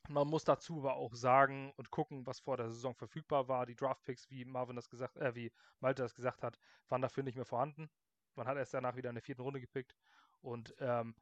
man 0.08 0.28
muss 0.28 0.44
dazu 0.44 0.80
aber 0.80 0.96
auch 0.96 1.14
sagen 1.14 1.72
und 1.76 1.92
gucken, 1.92 2.26
was 2.26 2.40
vor 2.40 2.58
der 2.58 2.70
Saison 2.70 2.96
verfügbar 2.96 3.48
war. 3.48 3.66
Die 3.66 3.76
Draftpicks, 3.76 4.30
wie 4.30 4.46
Marvin 4.46 4.76
das 4.76 4.90
gesagt, 4.90 5.18
äh, 5.18 5.36
wie 5.36 5.52
Malte 5.80 6.02
das 6.02 6.16
gesagt 6.16 6.42
hat, 6.42 6.58
waren 6.88 7.02
dafür 7.02 7.24
nicht 7.24 7.36
mehr 7.36 7.46
vorhanden. 7.46 7.90
Man 8.36 8.48
hat 8.48 8.58
erst 8.58 8.74
danach 8.74 8.96
wieder 8.96 9.10
in 9.10 9.16
der 9.16 9.24
vierten 9.24 9.42
Runde 9.42 9.60
gepickt. 9.60 9.96
Und 10.42 10.74
ähm, 10.80 11.16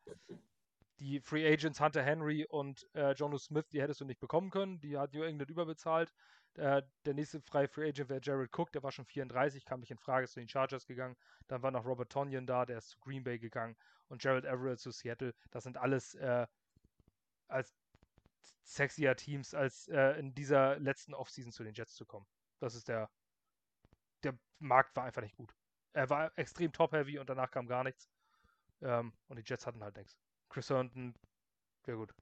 die 1.00 1.20
Free 1.20 1.48
Agents 1.52 1.80
Hunter 1.80 2.04
Henry 2.04 2.46
und 2.46 2.88
äh, 2.94 3.12
Jono 3.12 3.38
Smith, 3.38 3.68
die 3.70 3.82
hättest 3.82 4.02
du 4.02 4.06
nicht 4.06 4.20
bekommen 4.20 4.50
können. 4.50 4.80
Die 4.80 4.98
hat 4.98 5.14
New 5.14 5.24
England 5.24 5.50
überbezahlt. 5.50 6.12
Äh, 6.56 6.82
der 7.06 7.14
nächste 7.14 7.40
freie 7.42 7.68
Free 7.68 7.90
Agent 7.90 8.10
wäre 8.10 8.22
Jared 8.24 8.58
Cook, 8.58 8.72
der 8.72 8.82
war 8.82 8.92
schon 8.92 9.06
34, 9.06 9.64
kam 9.64 9.80
nicht 9.80 9.92
in 9.92 10.00
Frage, 10.00 10.24
ist 10.24 10.34
zu 10.34 10.40
den 10.40 10.50
Chargers 10.50 10.88
gegangen. 10.88 11.16
Dann 11.48 11.62
war 11.62 11.72
noch 11.72 11.86
Robert 11.86 12.12
Tonyan 12.12 12.48
da, 12.48 12.66
der 12.66 12.80
ist 12.80 12.90
zu 12.90 13.00
Green 13.00 13.24
Bay 13.24 13.38
gegangen. 13.38 13.76
Und 14.08 14.24
Jared 14.24 14.46
Everett 14.46 14.80
zu 14.80 14.92
Seattle. 14.92 15.34
Das 15.52 15.64
sind 15.64 15.78
alles 15.78 16.16
äh, 16.16 16.48
als 17.48 17.76
sexier 18.64 19.16
Teams, 19.16 19.54
als 19.54 19.88
äh, 19.90 20.20
in 20.20 20.34
dieser 20.34 20.80
letzten 20.80 21.14
Offseason 21.14 21.52
zu 21.52 21.64
den 21.64 21.74
Jets 21.74 21.94
zu 21.94 22.06
kommen. 22.06 22.26
Das 22.60 22.76
ist 22.76 22.88
der. 22.88 23.10
Der 24.24 24.38
Markt 24.58 24.96
war 24.96 25.04
einfach 25.04 25.22
nicht 25.22 25.36
gut. 25.36 25.54
Er 25.94 26.10
war 26.10 26.32
extrem 26.38 26.72
top-heavy 26.72 27.20
und 27.20 27.30
danach 27.30 27.52
kam 27.52 27.68
gar 27.68 27.84
nichts. 27.84 28.10
Ähm, 28.82 29.14
und 29.28 29.38
die 29.38 29.44
Jets 29.46 29.68
hatten 29.68 29.84
halt 29.84 29.96
nichts. 29.96 30.18
Chris 30.50 30.70
Herndon, 30.70 31.14
ja 31.86 31.96
gut. 31.96 32.14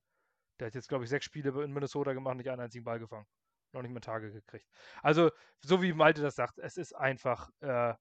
Der 0.59 0.67
hat 0.67 0.75
jetzt, 0.75 0.87
glaube 0.89 1.03
ich, 1.03 1.09
sechs 1.09 1.25
Spiele 1.25 1.49
in 1.63 1.73
Minnesota 1.73 2.13
gemacht, 2.13 2.37
nicht 2.37 2.49
einen 2.49 2.61
einzigen 2.61 2.85
Ball 2.85 2.99
gefangen 2.99 3.27
noch 3.75 3.83
nicht 3.83 3.91
mehr 3.91 4.01
Tage 4.01 4.31
gekriegt. 4.31 4.67
Also, 5.03 5.31
so 5.61 5.81
wie 5.81 5.93
Malte 5.93 6.21
das 6.21 6.35
sagt, 6.35 6.57
es 6.57 6.77
ist 6.77 6.93
einfach 6.93 7.51
äh, 7.59 7.93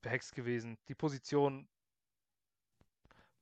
behext 0.00 0.34
gewesen. 0.34 0.78
Die 0.88 0.94
Position. 0.94 1.68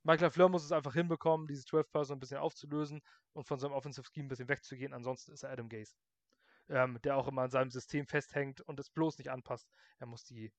Michael 0.03 0.31
Fleur 0.31 0.49
muss 0.49 0.63
es 0.63 0.71
einfach 0.71 0.93
hinbekommen, 0.93 1.47
dieses 1.47 1.67
12-Person 1.67 2.17
ein 2.17 2.19
bisschen 2.19 2.37
aufzulösen 2.37 3.01
und 3.33 3.45
von 3.45 3.59
seinem 3.59 3.73
Offensive 3.73 4.07
Scheme 4.11 4.25
ein 4.25 4.29
bisschen 4.29 4.49
wegzugehen. 4.49 4.93
Ansonsten 4.93 5.31
ist 5.33 5.43
er 5.43 5.51
Adam 5.51 5.69
Gaze, 5.69 5.93
ähm, 6.69 6.99
der 7.03 7.17
auch 7.17 7.27
immer 7.27 7.43
an 7.43 7.51
seinem 7.51 7.69
System 7.69 8.07
festhängt 8.07 8.61
und 8.61 8.79
es 8.79 8.89
bloß 8.89 9.17
nicht 9.17 9.29
anpasst. 9.29 9.69
Er 9.99 10.07
muss 10.07 10.23
die 10.23 10.51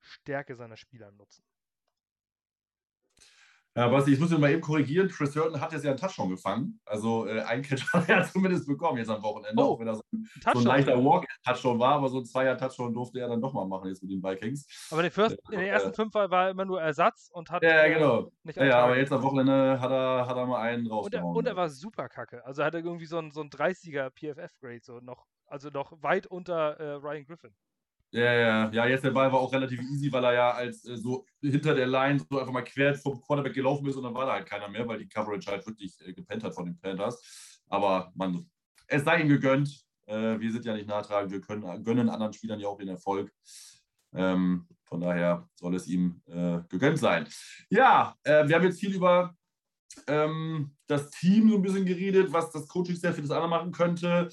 Stärke 0.00 0.54
seiner 0.54 0.76
Spieler 0.76 1.10
nutzen. 1.12 1.42
Ja, 3.78 3.86
Basti, 3.86 4.12
ich 4.12 4.18
muss 4.18 4.32
ihn 4.32 4.40
mal 4.40 4.50
eben 4.50 4.60
korrigieren. 4.60 5.08
Chris 5.08 5.36
Herndon 5.36 5.60
hat 5.60 5.72
jetzt 5.72 5.84
ja 5.84 5.92
einen 5.92 6.00
Touchdown 6.00 6.30
gefangen. 6.30 6.80
Also 6.84 7.28
äh, 7.28 7.42
einen 7.42 7.62
Catch 7.62 7.84
hat 7.92 8.08
er 8.08 8.24
zumindest 8.24 8.66
bekommen 8.66 8.98
jetzt 8.98 9.08
am 9.08 9.22
Wochenende, 9.22 9.62
oh, 9.62 9.74
auch 9.74 9.78
wenn 9.78 9.86
er 9.86 9.94
so 9.94 10.02
ein, 10.12 10.28
so 10.52 10.58
ein 10.58 10.64
leichter 10.64 10.96
Walk-Touchdown 10.96 11.78
war, 11.78 11.94
aber 11.94 12.08
so 12.08 12.18
ein 12.18 12.24
Zweier-Touchdown 12.24 12.92
durfte 12.92 13.20
er 13.20 13.28
dann 13.28 13.40
doch 13.40 13.52
mal 13.52 13.68
machen 13.68 13.88
jetzt 13.88 14.02
mit 14.02 14.10
den 14.10 14.20
Vikings. 14.20 14.66
Aber 14.90 15.02
den 15.02 15.12
First, 15.12 15.38
in 15.52 15.60
den 15.60 15.68
ersten 15.68 15.90
äh, 15.90 15.94
fünf 15.94 16.12
war 16.12 16.28
er 16.28 16.50
immer 16.50 16.64
nur 16.64 16.82
Ersatz 16.82 17.30
und 17.32 17.52
hat 17.52 17.62
ja, 17.62 17.86
genau. 17.86 18.32
nicht 18.42 18.56
Ja, 18.56 18.64
ja 18.64 18.78
aber 18.80 18.98
jetzt 18.98 19.12
am 19.12 19.22
Wochenende 19.22 19.80
hat 19.80 19.92
er, 19.92 20.26
hat 20.26 20.36
er 20.36 20.46
mal 20.46 20.60
einen 20.60 20.88
rausgehauen. 20.88 21.28
Und 21.28 21.36
er, 21.36 21.38
und 21.38 21.46
er 21.46 21.56
war 21.56 21.68
super 21.68 22.08
kacke. 22.08 22.44
Also 22.44 22.64
hat 22.64 22.74
er 22.74 22.84
irgendwie 22.84 23.06
so 23.06 23.18
ein, 23.18 23.30
so 23.30 23.42
ein 23.42 23.48
30er 23.48 24.10
PFF-Grade, 24.10 24.80
so 24.82 24.98
noch, 24.98 25.24
also 25.46 25.70
noch 25.70 26.02
weit 26.02 26.26
unter 26.26 26.80
äh, 26.80 26.94
Ryan 26.94 27.24
Griffin. 27.26 27.54
Ja, 28.10 28.32
ja, 28.32 28.70
ja, 28.70 28.86
jetzt 28.86 29.04
der 29.04 29.10
Ball 29.10 29.30
war 29.30 29.40
auch 29.40 29.52
relativ 29.52 29.80
easy, 29.80 30.10
weil 30.10 30.24
er 30.24 30.32
ja 30.32 30.50
als 30.52 30.84
äh, 30.86 30.96
so 30.96 31.26
hinter 31.42 31.74
der 31.74 31.86
Line 31.86 32.18
so 32.18 32.38
einfach 32.38 32.52
mal 32.52 32.64
quer 32.64 32.94
vom 32.94 33.20
Quarterback 33.20 33.52
gelaufen 33.52 33.86
ist 33.86 33.96
und 33.96 34.04
dann 34.04 34.14
war 34.14 34.24
da 34.24 34.32
halt 34.32 34.46
keiner 34.46 34.68
mehr, 34.68 34.88
weil 34.88 34.98
die 34.98 35.08
Coverage 35.08 35.50
halt 35.50 35.66
wirklich 35.66 35.94
äh, 36.06 36.14
gepennt 36.14 36.42
hat 36.42 36.54
von 36.54 36.64
den 36.64 36.78
Panthers. 36.78 37.60
Aber 37.68 38.10
man, 38.14 38.48
es 38.86 39.04
sei 39.04 39.20
ihm 39.20 39.28
gegönnt. 39.28 39.84
Äh, 40.06 40.40
wir 40.40 40.50
sind 40.50 40.64
ja 40.64 40.72
nicht 40.72 40.88
nachtragend, 40.88 41.32
wir 41.32 41.42
können, 41.42 41.84
gönnen 41.84 42.08
anderen 42.08 42.32
Spielern 42.32 42.60
ja 42.60 42.68
auch 42.68 42.78
den 42.78 42.88
Erfolg. 42.88 43.30
Ähm, 44.14 44.66
von 44.84 45.00
daher 45.02 45.46
soll 45.54 45.74
es 45.74 45.86
ihm 45.86 46.22
äh, 46.26 46.60
gegönnt 46.70 46.98
sein. 46.98 47.28
Ja, 47.68 48.16
äh, 48.22 48.48
wir 48.48 48.56
haben 48.56 48.64
jetzt 48.64 48.80
viel 48.80 48.94
über 48.94 49.34
ähm, 50.06 50.74
das 50.86 51.10
Team 51.10 51.50
so 51.50 51.56
ein 51.56 51.62
bisschen 51.62 51.84
geredet, 51.84 52.32
was 52.32 52.50
das 52.52 52.66
Coaching-Staff 52.68 53.16
für 53.16 53.22
das 53.22 53.30
andere 53.30 53.50
machen 53.50 53.72
könnte. 53.72 54.30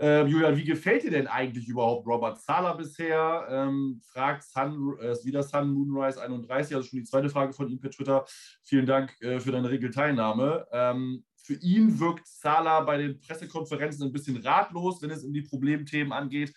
Äh, 0.00 0.26
Julian, 0.26 0.56
wie 0.56 0.64
gefällt 0.64 1.02
dir 1.02 1.10
denn 1.10 1.26
eigentlich 1.26 1.68
überhaupt 1.68 2.06
Robert 2.06 2.40
Sala 2.40 2.72
bisher? 2.74 3.46
Ähm, 3.50 4.00
fragt 4.04 4.44
Sun, 4.44 4.96
äh, 5.00 5.16
wieder 5.24 5.42
Sun 5.42 5.72
Moonrise 5.72 6.22
31, 6.22 6.76
also 6.76 6.88
schon 6.88 7.00
die 7.00 7.04
zweite 7.04 7.28
Frage 7.28 7.52
von 7.52 7.68
ihm 7.68 7.80
per 7.80 7.90
Twitter. 7.90 8.24
Vielen 8.62 8.86
Dank 8.86 9.20
äh, 9.20 9.40
für 9.40 9.50
deine 9.50 9.70
Regelteilnahme. 9.70 10.66
Ähm, 10.70 11.24
für 11.36 11.54
ihn 11.54 11.98
wirkt 11.98 12.28
Salah 12.28 12.82
bei 12.82 12.98
den 12.98 13.18
Pressekonferenzen 13.18 14.06
ein 14.06 14.12
bisschen 14.12 14.36
ratlos, 14.36 15.02
wenn 15.02 15.10
es 15.10 15.24
um 15.24 15.32
die 15.32 15.42
Problemthemen 15.42 16.12
angeht. 16.12 16.54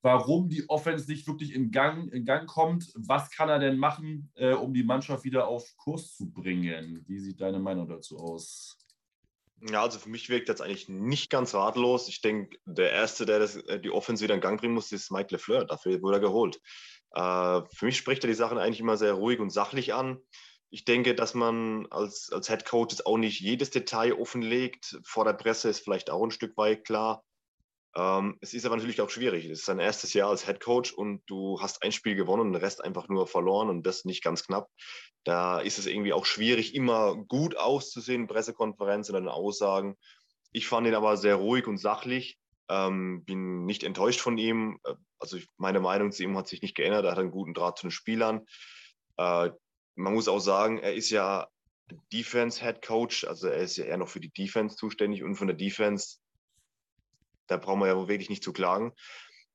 Warum 0.00 0.48
die 0.48 0.66
Offense 0.68 1.10
nicht 1.10 1.26
wirklich 1.26 1.54
in 1.54 1.70
Gang, 1.70 2.10
in 2.12 2.24
Gang 2.24 2.46
kommt, 2.46 2.90
was 2.94 3.30
kann 3.30 3.48
er 3.48 3.58
denn 3.58 3.76
machen, 3.76 4.30
äh, 4.36 4.52
um 4.52 4.72
die 4.72 4.84
Mannschaft 4.84 5.24
wieder 5.24 5.48
auf 5.48 5.76
Kurs 5.76 6.16
zu 6.16 6.30
bringen? 6.30 7.04
Wie 7.06 7.18
sieht 7.18 7.40
deine 7.40 7.58
Meinung 7.58 7.86
dazu 7.86 8.16
aus? 8.16 8.78
Ja, 9.60 9.82
also 9.82 9.98
für 9.98 10.08
mich 10.08 10.28
wirkt 10.28 10.48
das 10.48 10.60
eigentlich 10.60 10.88
nicht 10.88 11.30
ganz 11.30 11.54
ratlos. 11.54 12.08
Ich 12.08 12.20
denke, 12.20 12.58
der 12.64 12.92
Erste, 12.92 13.26
der 13.26 13.40
das, 13.40 13.56
äh, 13.56 13.80
die 13.80 13.90
Offense 13.90 14.22
wieder 14.22 14.34
in 14.34 14.40
Gang 14.40 14.60
bringen 14.60 14.74
muss, 14.74 14.92
ist 14.92 15.10
Mike 15.10 15.34
LeFleur. 15.34 15.64
Dafür 15.64 16.00
wurde 16.00 16.18
er 16.18 16.20
geholt. 16.20 16.60
Äh, 17.12 17.62
für 17.74 17.86
mich 17.86 17.96
spricht 17.96 18.22
er 18.24 18.28
die 18.28 18.34
Sachen 18.34 18.58
eigentlich 18.58 18.80
immer 18.80 18.96
sehr 18.96 19.14
ruhig 19.14 19.40
und 19.40 19.50
sachlich 19.50 19.94
an. 19.94 20.18
Ich 20.70 20.84
denke, 20.84 21.14
dass 21.14 21.34
man 21.34 21.86
als, 21.90 22.30
als 22.30 22.48
Head 22.48 22.66
Coach 22.66 22.92
jetzt 22.92 23.06
auch 23.06 23.16
nicht 23.16 23.40
jedes 23.40 23.70
Detail 23.70 24.12
offenlegt. 24.12 24.98
Vor 25.02 25.24
der 25.24 25.32
Presse 25.32 25.70
ist 25.70 25.80
vielleicht 25.80 26.10
auch 26.10 26.22
ein 26.22 26.30
Stück 26.30 26.56
weit 26.56 26.84
klar. 26.84 27.24
Ähm, 27.96 28.36
es 28.40 28.54
ist 28.54 28.66
aber 28.66 28.76
natürlich 28.76 29.00
auch 29.00 29.10
schwierig. 29.10 29.46
Es 29.46 29.60
ist 29.60 29.66
sein 29.66 29.78
erstes 29.78 30.14
Jahr 30.14 30.30
als 30.30 30.46
Head 30.46 30.60
Coach 30.60 30.92
und 30.92 31.22
du 31.26 31.60
hast 31.60 31.82
ein 31.82 31.92
Spiel 31.92 32.14
gewonnen 32.14 32.42
und 32.42 32.52
den 32.52 32.62
Rest 32.62 32.84
einfach 32.84 33.08
nur 33.08 33.26
verloren 33.26 33.68
und 33.68 33.84
das 33.84 34.04
nicht 34.04 34.22
ganz 34.22 34.44
knapp. 34.44 34.68
Da 35.24 35.60
ist 35.60 35.78
es 35.78 35.86
irgendwie 35.86 36.12
auch 36.12 36.26
schwierig, 36.26 36.74
immer 36.74 37.16
gut 37.16 37.56
auszusehen, 37.56 38.26
Pressekonferenzen 38.26 39.16
oder 39.16 39.34
Aussagen. 39.34 39.96
Ich 40.52 40.66
fand 40.68 40.86
ihn 40.86 40.94
aber 40.94 41.16
sehr 41.16 41.36
ruhig 41.36 41.66
und 41.66 41.78
sachlich. 41.78 42.38
Ähm, 42.70 43.24
bin 43.24 43.64
nicht 43.64 43.82
enttäuscht 43.82 44.20
von 44.20 44.36
ihm. 44.38 44.78
Äh, 44.84 44.94
also 45.18 45.38
meine 45.56 45.80
Meinung 45.80 46.12
zu 46.12 46.22
ihm 46.22 46.36
hat 46.36 46.48
sich 46.48 46.62
nicht 46.62 46.76
geändert. 46.76 47.04
Er 47.04 47.12
hat 47.12 47.18
einen 47.18 47.30
guten 47.30 47.54
Draht 47.54 47.78
zu 47.78 47.86
den 47.86 47.90
Spielern. 47.90 48.46
Äh, 49.16 49.50
man 49.94 50.14
muss 50.14 50.28
auch 50.28 50.38
sagen, 50.38 50.78
er 50.78 50.94
ist 50.94 51.10
ja 51.10 51.48
Defense 52.12 52.62
Head 52.62 52.82
Coach, 52.82 53.24
also 53.24 53.48
er 53.48 53.62
ist 53.62 53.76
ja 53.76 53.84
eher 53.84 53.96
noch 53.96 54.08
für 54.08 54.20
die 54.20 54.30
Defense 54.30 54.76
zuständig 54.76 55.22
und 55.24 55.36
von 55.36 55.46
der 55.46 55.56
Defense, 55.56 56.18
da 57.48 57.56
brauchen 57.56 57.80
wir 57.80 57.88
ja 57.88 58.08
wirklich 58.08 58.30
nicht 58.30 58.44
zu 58.44 58.52
klagen. 58.52 58.92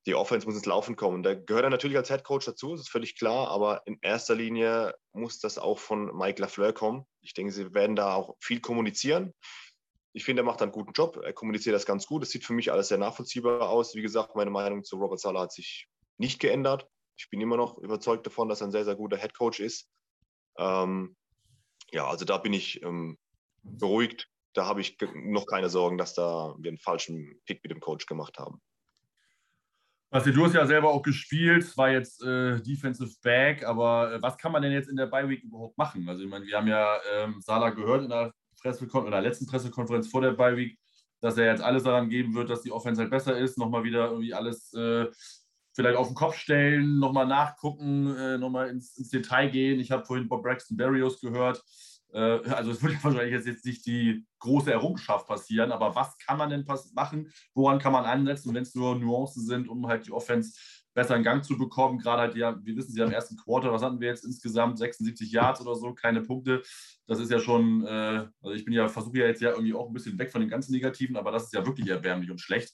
Die 0.06 0.14
Offense 0.14 0.46
muss 0.46 0.56
ins 0.56 0.66
Laufen 0.66 0.96
kommen. 0.96 1.22
Da 1.22 1.34
gehört 1.34 1.64
er 1.64 1.70
natürlich 1.70 1.96
als 1.96 2.10
Head 2.10 2.24
Coach 2.24 2.44
dazu, 2.44 2.72
das 2.72 2.82
ist 2.82 2.90
völlig 2.90 3.16
klar, 3.16 3.48
aber 3.48 3.82
in 3.86 3.98
erster 4.02 4.34
Linie 4.34 4.94
muss 5.12 5.38
das 5.38 5.56
auch 5.56 5.78
von 5.78 6.14
Mike 6.14 6.42
LaFleur 6.42 6.74
kommen. 6.74 7.06
Ich 7.22 7.32
denke, 7.32 7.52
sie 7.52 7.72
werden 7.72 7.96
da 7.96 8.14
auch 8.14 8.36
viel 8.40 8.60
kommunizieren. 8.60 9.32
Ich 10.12 10.24
finde, 10.24 10.42
er 10.42 10.44
macht 10.44 10.62
einen 10.62 10.72
guten 10.72 10.92
Job. 10.92 11.16
Er 11.24 11.32
kommuniziert 11.32 11.74
das 11.74 11.86
ganz 11.86 12.06
gut. 12.06 12.22
Es 12.22 12.30
sieht 12.30 12.44
für 12.44 12.52
mich 12.52 12.70
alles 12.70 12.88
sehr 12.88 12.98
nachvollziehbar 12.98 13.68
aus. 13.68 13.94
Wie 13.94 14.02
gesagt, 14.02 14.36
meine 14.36 14.50
Meinung 14.50 14.84
zu 14.84 14.96
Robert 14.96 15.18
Sala 15.18 15.40
hat 15.40 15.52
sich 15.52 15.88
nicht 16.18 16.38
geändert. 16.38 16.86
Ich 17.16 17.30
bin 17.30 17.40
immer 17.40 17.56
noch 17.56 17.78
überzeugt 17.78 18.26
davon, 18.26 18.48
dass 18.48 18.60
er 18.60 18.68
ein 18.68 18.72
sehr, 18.72 18.84
sehr 18.84 18.94
guter 18.94 19.16
Head 19.16 19.34
Coach 19.34 19.58
ist. 19.58 19.88
Ähm, 20.58 21.16
ja, 21.90 22.06
also 22.06 22.24
da 22.24 22.38
bin 22.38 22.52
ich 22.52 22.82
ähm, 22.82 23.18
beruhigt. 23.62 24.28
Da 24.54 24.66
habe 24.66 24.80
ich 24.80 24.96
noch 25.14 25.46
keine 25.46 25.68
Sorgen, 25.68 25.98
dass 25.98 26.14
da 26.14 26.54
wir 26.58 26.70
einen 26.70 26.78
falschen 26.78 27.40
Pick 27.44 27.62
mit 27.62 27.70
dem 27.70 27.80
Coach 27.80 28.06
gemacht 28.06 28.38
haben. 28.38 28.62
Basti, 30.10 30.32
du 30.32 30.44
hast 30.44 30.54
ja 30.54 30.64
selber 30.64 30.90
auch 30.90 31.02
gespielt, 31.02 31.76
war 31.76 31.90
jetzt 31.90 32.22
äh, 32.22 32.60
Defensive 32.60 33.16
Back, 33.22 33.64
aber 33.64 34.14
äh, 34.14 34.22
was 34.22 34.38
kann 34.38 34.52
man 34.52 34.62
denn 34.62 34.70
jetzt 34.70 34.88
in 34.88 34.96
der 34.96 35.06
Bye 35.06 35.28
Week 35.28 35.42
überhaupt 35.42 35.76
machen? 35.76 36.08
Also 36.08 36.22
ich 36.22 36.30
meine, 36.30 36.46
wir 36.46 36.56
haben 36.56 36.68
ja 36.68 36.98
ähm, 37.12 37.40
Salah 37.40 37.70
gehört 37.70 38.04
in 38.04 38.10
der, 38.10 38.32
Pressekon 38.64 39.04
in 39.04 39.10
der 39.10 39.20
letzten 39.20 39.46
Pressekonferenz 39.46 40.08
vor 40.08 40.22
der 40.22 40.32
Bye 40.32 40.56
Week, 40.56 40.78
dass 41.20 41.36
er 41.36 41.46
jetzt 41.46 41.62
alles 41.62 41.82
daran 41.82 42.08
geben 42.08 42.34
wird, 42.34 42.48
dass 42.48 42.62
die 42.62 42.72
Offense 42.72 43.00
halt 43.00 43.10
besser 43.10 43.36
ist, 43.36 43.58
nochmal 43.58 43.84
wieder 43.84 44.06
irgendwie 44.06 44.34
alles 44.34 44.72
äh, 44.72 45.06
vielleicht 45.74 45.96
auf 45.96 46.06
den 46.06 46.14
Kopf 46.14 46.36
stellen, 46.36 46.98
nochmal 46.98 47.26
nachgucken, 47.26 48.16
äh, 48.16 48.38
nochmal 48.38 48.70
ins, 48.70 48.96
ins, 48.96 49.10
Detail 49.10 49.50
gehen. 49.50 49.80
Ich 49.80 49.90
habe 49.90 50.04
vorhin 50.04 50.28
Bob 50.28 50.42
Braxton 50.42 50.76
Barrios 50.76 51.20
gehört. 51.20 51.62
Äh, 52.14 52.48
also 52.50 52.70
es 52.70 52.82
wird 52.82 52.94
wahrscheinlich 53.04 53.44
jetzt, 53.44 53.64
nicht 53.66 53.84
die 53.86 54.24
große 54.38 54.72
Errungenschaft 54.72 55.26
passieren, 55.26 55.72
aber 55.72 55.94
was 55.94 56.16
kann 56.18 56.38
man 56.38 56.48
denn 56.48 56.64
machen? 56.94 57.32
Woran 57.54 57.78
kann 57.78 57.92
man 57.92 58.04
ansetzen, 58.04 58.54
wenn 58.54 58.62
es 58.62 58.74
nur 58.74 58.94
Nuancen 58.96 59.44
sind, 59.44 59.68
um 59.68 59.86
halt 59.88 60.06
die 60.06 60.12
Offense 60.12 60.58
besser 60.94 61.16
in 61.16 61.24
Gang 61.24 61.44
zu 61.44 61.58
bekommen? 61.58 61.98
Gerade 61.98 62.22
halt, 62.22 62.36
ja, 62.36 62.56
wir 62.64 62.76
wissen, 62.76 62.92
sie 62.92 63.00
im 63.00 63.10
ersten 63.10 63.36
Quarter, 63.36 63.72
was 63.72 63.82
hatten 63.82 64.00
wir 64.00 64.08
jetzt 64.08 64.24
insgesamt? 64.24 64.78
76 64.78 65.30
Yards 65.32 65.60
oder 65.60 65.74
so, 65.74 65.92
keine 65.92 66.22
Punkte. 66.22 66.62
Das 67.06 67.18
ist 67.18 67.30
ja 67.30 67.40
schon, 67.40 67.84
äh, 67.84 68.28
also 68.40 68.54
ich 68.54 68.64
bin 68.64 68.74
ja, 68.74 68.88
versuche 68.88 69.18
ja 69.18 69.26
jetzt 69.26 69.42
ja 69.42 69.50
irgendwie 69.50 69.74
auch 69.74 69.88
ein 69.88 69.92
bisschen 69.92 70.18
weg 70.18 70.30
von 70.30 70.40
den 70.40 70.50
ganzen 70.50 70.72
Negativen, 70.72 71.16
aber 71.16 71.32
das 71.32 71.44
ist 71.44 71.52
ja 71.52 71.66
wirklich 71.66 71.88
erbärmlich 71.88 72.30
und 72.30 72.40
schlecht. 72.40 72.72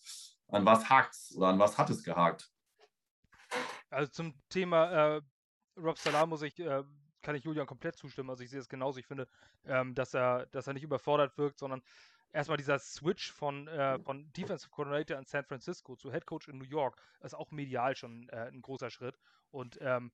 An 0.48 0.66
was 0.66 0.90
hakt 0.90 1.14
es 1.14 1.34
oder 1.36 1.48
an 1.48 1.58
was 1.58 1.78
hat 1.78 1.88
es 1.90 2.02
gehakt? 2.02 2.50
Also 3.88 4.10
zum 4.10 4.34
Thema 4.48 5.16
äh, 5.16 5.20
Rob 5.76 5.98
Salah 5.98 6.26
muss 6.26 6.42
ich, 6.42 6.58
äh, 6.58 6.82
kann 7.22 7.34
ich 7.34 7.44
Julian 7.44 7.66
komplett 7.66 7.96
zustimmen. 7.96 8.30
Also 8.30 8.42
ich 8.42 8.50
sehe 8.50 8.60
es 8.60 8.68
genauso. 8.68 8.98
Ich 8.98 9.06
finde, 9.06 9.28
ähm, 9.64 9.94
dass 9.94 10.14
er, 10.14 10.46
dass 10.46 10.66
er 10.66 10.74
nicht 10.74 10.82
überfordert 10.82 11.36
wirkt, 11.38 11.58
sondern 11.58 11.82
erstmal 12.32 12.56
dieser 12.56 12.78
Switch 12.78 13.32
von, 13.32 13.68
äh, 13.68 13.98
von 14.00 14.32
Defensive 14.32 14.70
Coordinator 14.70 15.18
in 15.18 15.26
San 15.26 15.44
Francisco 15.44 15.96
zu 15.96 16.12
Head 16.12 16.26
Coach 16.26 16.48
in 16.48 16.58
New 16.58 16.64
York 16.64 17.00
ist 17.20 17.34
auch 17.34 17.50
medial 17.50 17.96
schon 17.96 18.28
äh, 18.30 18.48
ein 18.48 18.62
großer 18.62 18.90
Schritt. 18.90 19.18
Und 19.50 19.78
ähm, 19.80 20.12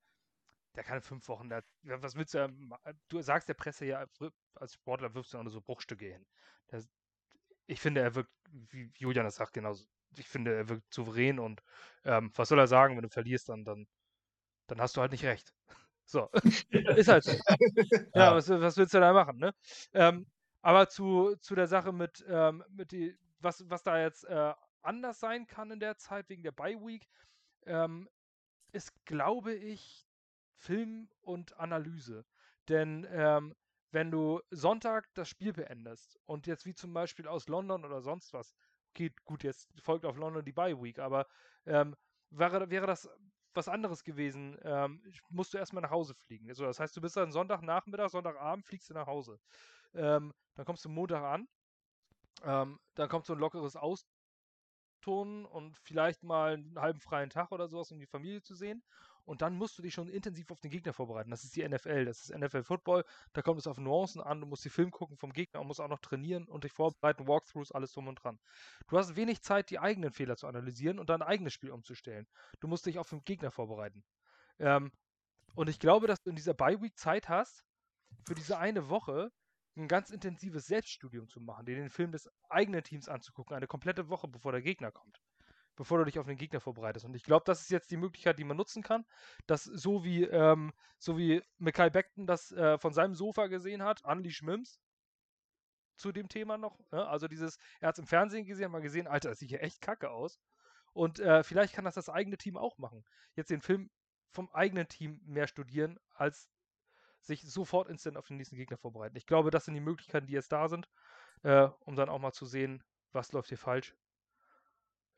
der 0.75 0.85
kann 0.85 0.97
in 0.97 1.03
fünf 1.03 1.27
Wochen, 1.29 1.49
der, 1.49 1.65
was 1.83 2.17
willst 2.17 2.35
du, 2.35 2.49
du 3.09 3.23
sagst 3.23 3.49
der 3.49 3.55
Presse 3.55 3.87
ja, 3.87 4.07
als 4.55 4.75
Sportler 4.75 5.15
wirfst 5.15 5.33
du 5.33 5.39
auch 5.39 5.43
nur 5.43 5.53
so 5.53 5.61
Bruchstücke 5.61 6.07
hin. 6.07 6.27
Das, 6.69 6.89
ich 7.67 7.81
finde, 7.81 8.03
er 8.03 8.15
wirkt, 8.15 8.31
wie 8.71 8.93
Julian 8.99 9.25
das 9.25 9.37
sagt, 9.37 9.55
genauso 9.55 9.87
ich 10.19 10.29
finde, 10.29 10.55
er 10.55 10.69
wirkt 10.69 10.93
souverän 10.93 11.39
und 11.39 11.63
ähm, 12.05 12.31
was 12.35 12.49
soll 12.49 12.59
er 12.59 12.67
sagen, 12.67 12.97
wenn 12.97 13.03
du 13.03 13.09
verlierst, 13.09 13.49
dann, 13.49 13.65
dann, 13.65 13.87
dann 14.67 14.81
hast 14.81 14.97
du 14.97 15.01
halt 15.01 15.13
nicht 15.13 15.25
recht. 15.25 15.55
So, 16.07 16.31
ist 16.97 17.09
halt 17.09 17.25
so. 17.25 17.33
Ja, 18.15 18.35
was, 18.35 18.49
was 18.49 18.77
willst 18.77 18.95
du 18.95 19.01
da 19.01 19.13
machen, 19.13 19.39
ne? 19.39 19.55
Ähm, 19.93 20.27
aber 20.63 20.89
zu, 20.89 21.37
zu 21.41 21.55
der 21.55 21.67
Sache 21.67 21.93
mit, 21.93 22.25
ähm, 22.29 22.65
mit 22.71 22.93
die, 22.93 23.17
was, 23.41 23.69
was 23.69 23.83
da 23.83 24.01
jetzt 24.01 24.25
äh, 24.25 24.55
anders 24.83 25.21
sein 25.21 25.47
kann 25.47 25.71
in 25.71 25.81
der 25.81 25.97
Zeit 25.99 26.29
wegen 26.29 26.43
der 26.45 26.53
Bye 26.53 26.81
Week, 26.81 27.09
ähm, 27.67 28.09
ist, 28.73 28.93
glaube 29.05 29.55
ich, 29.55 30.07
Film 30.57 31.09
und 31.23 31.59
Analyse. 31.59 32.25
Denn 32.69 33.07
ähm, 33.11 33.55
wenn 33.93 34.11
du 34.11 34.41
Sonntag 34.51 35.09
das 35.15 35.29
Spiel 35.29 35.53
beendest 35.53 36.19
und 36.27 36.47
jetzt 36.47 36.67
wie 36.67 36.75
zum 36.75 36.93
Beispiel 36.95 37.29
aus 37.29 37.49
London 37.49 37.85
oder 37.85 38.01
sonst 38.03 38.33
was 38.33 38.55
geht, 38.95 39.25
gut, 39.25 39.45
jetzt 39.45 39.69
folgt 39.81 40.05
auf 40.05 40.17
London 40.17 40.45
die 40.45 40.53
Bye 40.53 40.81
Week, 40.83 40.99
aber 40.99 41.27
ähm, 41.67 41.97
wäre, 42.31 42.71
wäre 42.71 42.87
das 42.87 43.09
was 43.57 43.69
anderes 43.69 44.05
gewesen, 44.05 44.59
ähm, 44.63 45.03
musst 45.31 45.55
du 45.55 45.59
erstmal 45.59 45.83
nach 45.83 45.91
Hause 45.91 46.15
fliegen. 46.15 46.49
Also, 46.49 46.65
das 46.65 46.81
heißt, 46.81 46.97
du 46.97 47.01
bist 47.01 47.17
dann 47.17 47.33
Sonntagnachmittag, 47.33 48.11
Sonntagabend, 48.11 48.67
fliegst 48.67 48.91
du 48.91 48.95
nach 48.95 49.07
Hause. 49.07 49.39
Ähm, 49.95 50.35
dann 50.55 50.67
kommst 50.67 50.85
du 50.85 50.89
Montag 50.91 51.23
an, 51.25 51.49
ähm, 52.43 52.81
dann 52.95 53.09
kommt 53.09 53.27
so 53.27 53.35
ein 53.35 53.39
lockeres 53.39 53.77
Austonen 53.77 55.45
und 55.47 55.77
vielleicht 55.79 56.23
mal 56.23 56.55
einen 56.55 56.79
halben 56.81 57.01
freien 57.01 57.31
Tag 57.31 57.53
oder 57.53 57.69
sowas, 57.69 57.91
um 57.93 58.01
die 58.01 58.07
Familie 58.07 58.43
zu 58.43 58.55
sehen. 58.55 58.83
Und 59.27 59.43
dann 59.43 59.57
musst 59.57 59.77
du 59.77 59.83
dich 59.83 59.93
schon 59.93 60.09
intensiv 60.09 60.53
auf 60.53 60.61
den 60.61 60.71
Gegner 60.71 60.93
vorbereiten. 60.93 61.31
Das 61.31 61.43
ist 61.43 61.57
die 61.57 61.69
NFL, 61.69 62.05
das 62.05 62.23
ist 62.23 62.39
NFL 62.39 62.63
Football. 62.63 63.05
Da 63.33 63.43
kommt 63.43 63.59
es 63.59 63.67
auf 63.67 63.77
Nuancen 63.77 64.23
an. 64.23 64.41
Du 64.41 64.47
musst 64.47 64.65
die 64.65 64.71
Film 64.71 64.93
gucken 64.93 65.17
vom 65.17 65.33
Gegner 65.33 65.61
und 65.61 65.67
musst 65.67 65.81
auch 65.81 65.89
noch 65.89 65.99
trainieren 65.99 66.47
und 66.47 66.63
dich 66.63 66.73
vorbereiten, 66.73 67.27
Walkthroughs, 67.27 67.73
alles 67.73 67.93
drum 67.93 68.07
und 68.07 68.23
dran. 68.23 68.39
Du 68.87 68.97
hast 68.97 69.17
wenig 69.17 69.43
Zeit, 69.43 69.69
die 69.71 69.81
eigenen 69.81 70.13
Fehler 70.13 70.37
zu 70.37 70.47
analysieren 70.47 71.01
und 71.01 71.11
dein 71.11 71.23
eigenes 71.23 71.53
Spiel 71.53 71.73
umzustellen. 71.73 72.29
Du 72.61 72.69
musst 72.69 72.87
dich 72.87 73.01
auf 73.01 73.11
den 73.11 73.25
Gegner 73.25 73.51
vorbereiten. 73.51 74.05
Ähm, 74.61 74.93
und 75.57 75.69
ich 75.69 75.81
glaube, 75.81 76.07
dass 76.07 76.23
du 76.23 76.31
in 76.31 76.37
dieser 76.37 76.55
Bye-Week 76.55 76.97
Zeit 76.97 77.29
hast, 77.29 77.65
für 78.29 78.37
diese 78.37 78.59
eine 78.59 78.89
Woche 78.89 79.33
ein 79.77 79.89
ganz 79.89 80.11
intensives 80.11 80.67
Selbststudium 80.67 81.29
zu 81.29 81.41
machen, 81.41 81.67
dir 81.67 81.75
den 81.75 81.91
Film 81.91 82.13
des 82.13 82.31
eigenen 82.49 82.85
Teams 82.85 83.09
anzugucken, 83.09 83.57
eine 83.57 83.67
komplette 83.67 84.09
Woche, 84.09 84.29
bevor 84.29 84.53
der 84.53 84.63
Gegner 84.63 84.93
kommt 84.93 85.21
bevor 85.77 85.99
du 85.99 86.05
dich 86.05 86.19
auf 86.19 86.27
den 86.27 86.37
Gegner 86.37 86.61
vorbereitest. 86.61 87.05
Und 87.05 87.15
ich 87.15 87.23
glaube, 87.23 87.45
das 87.45 87.61
ist 87.61 87.71
jetzt 87.71 87.91
die 87.91 87.97
Möglichkeit, 87.97 88.39
die 88.39 88.45
man 88.45 88.57
nutzen 88.57 88.83
kann, 88.83 89.05
dass 89.47 89.65
so 89.65 90.05
wie, 90.05 90.25
ähm, 90.25 90.73
so 90.99 91.17
wie 91.17 91.43
Mackay 91.59 91.91
Beckton 91.91 92.27
das 92.27 92.51
äh, 92.53 92.79
von 92.79 92.93
seinem 92.93 93.15
Sofa 93.15 93.47
gesehen 93.47 93.83
hat, 93.83 94.05
Unleash 94.05 94.43
Mims, 94.43 94.81
zu 95.97 96.13
dem 96.13 96.29
Thema 96.29 96.59
noch. 96.59 96.79
Ne? 96.91 97.07
Also 97.07 97.29
dieses, 97.29 97.59
er 97.81 97.89
hat 97.89 97.95
es 97.97 98.01
im 98.01 98.07
Fernsehen 98.07 98.45
gesehen, 98.45 98.67
hat 98.67 98.73
mal 98.73 98.81
gesehen, 98.81 99.07
Alter, 99.07 99.31
das 99.31 99.39
sieht 99.39 99.51
ja 99.51 99.59
echt 99.59 99.81
kacke 99.81 100.11
aus. 100.11 100.41
Und 100.93 101.21
äh, 101.21 101.43
vielleicht 101.43 101.75
kann 101.75 101.85
das 101.85 101.95
das 101.95 102.09
eigene 102.09 102.39
Team 102.39 102.57
auch 102.57 102.79
machen. 102.79 103.05
Jetzt 103.35 103.51
den 103.51 103.61
Film 103.61 103.91
vom 104.31 104.51
eigenen 104.51 104.89
Team 104.89 105.21
mehr 105.25 105.47
studieren, 105.47 105.99
als 106.15 106.51
sich 107.21 107.43
sofort 107.43 107.89
instant 107.89 108.17
auf 108.17 108.27
den 108.27 108.37
nächsten 108.37 108.57
Gegner 108.57 108.77
vorbereiten. 108.77 109.17
Ich 109.17 109.27
glaube, 109.27 109.51
das 109.51 109.65
sind 109.65 109.75
die 109.75 109.81
Möglichkeiten, 109.81 110.27
die 110.27 110.33
jetzt 110.33 110.53
da 110.53 110.69
sind, 110.69 110.89
äh, 111.43 111.69
um 111.81 111.97
dann 111.97 112.09
auch 112.09 112.19
mal 112.19 112.33
zu 112.33 112.47
sehen, 112.47 112.83
was 113.13 113.33
läuft 113.33 113.49
hier 113.49 113.59
falsch. 113.59 113.95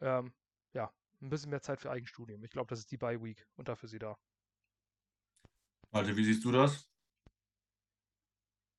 Ähm, 0.00 0.32
ja, 0.72 0.92
ein 1.20 1.30
bisschen 1.30 1.50
mehr 1.50 1.62
Zeit 1.62 1.80
für 1.80 1.90
Eigenstudium. 1.90 2.42
Ich 2.44 2.50
glaube, 2.50 2.68
das 2.68 2.80
ist 2.80 2.90
die 2.90 2.96
Bye 2.96 3.22
Week 3.22 3.46
und 3.56 3.68
dafür 3.68 3.88
sie 3.88 3.98
da. 3.98 4.16
Malte, 5.90 6.16
wie 6.16 6.24
siehst 6.24 6.44
du 6.44 6.52
das? 6.52 6.88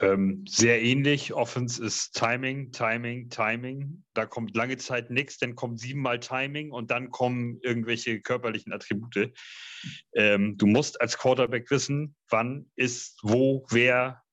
Ähm, 0.01 0.45
sehr 0.47 0.81
ähnlich. 0.81 1.33
Offense 1.33 1.83
ist 1.83 2.13
Timing, 2.13 2.71
Timing, 2.71 3.29
Timing. 3.29 4.05
Da 4.13 4.25
kommt 4.25 4.55
lange 4.55 4.77
Zeit 4.77 5.09
nichts, 5.09 5.39
dann 5.39 5.55
kommt 5.55 5.79
siebenmal 5.79 6.21
Timing 6.21 6.71
und 6.71 6.89
dann 6.89 7.11
kommen 7.11 7.59
irgendwelche 7.61 8.21
körperlichen 8.21 8.71
Attribute. 8.71 9.33
Ähm, 10.13 10.57
du 10.57 10.67
musst 10.67 11.01
als 11.01 11.17
Quarterback 11.17 11.69
wissen, 11.69 12.15
wann 12.29 12.71
ist 12.77 13.19
wo, 13.23 13.65
wer 13.69 14.23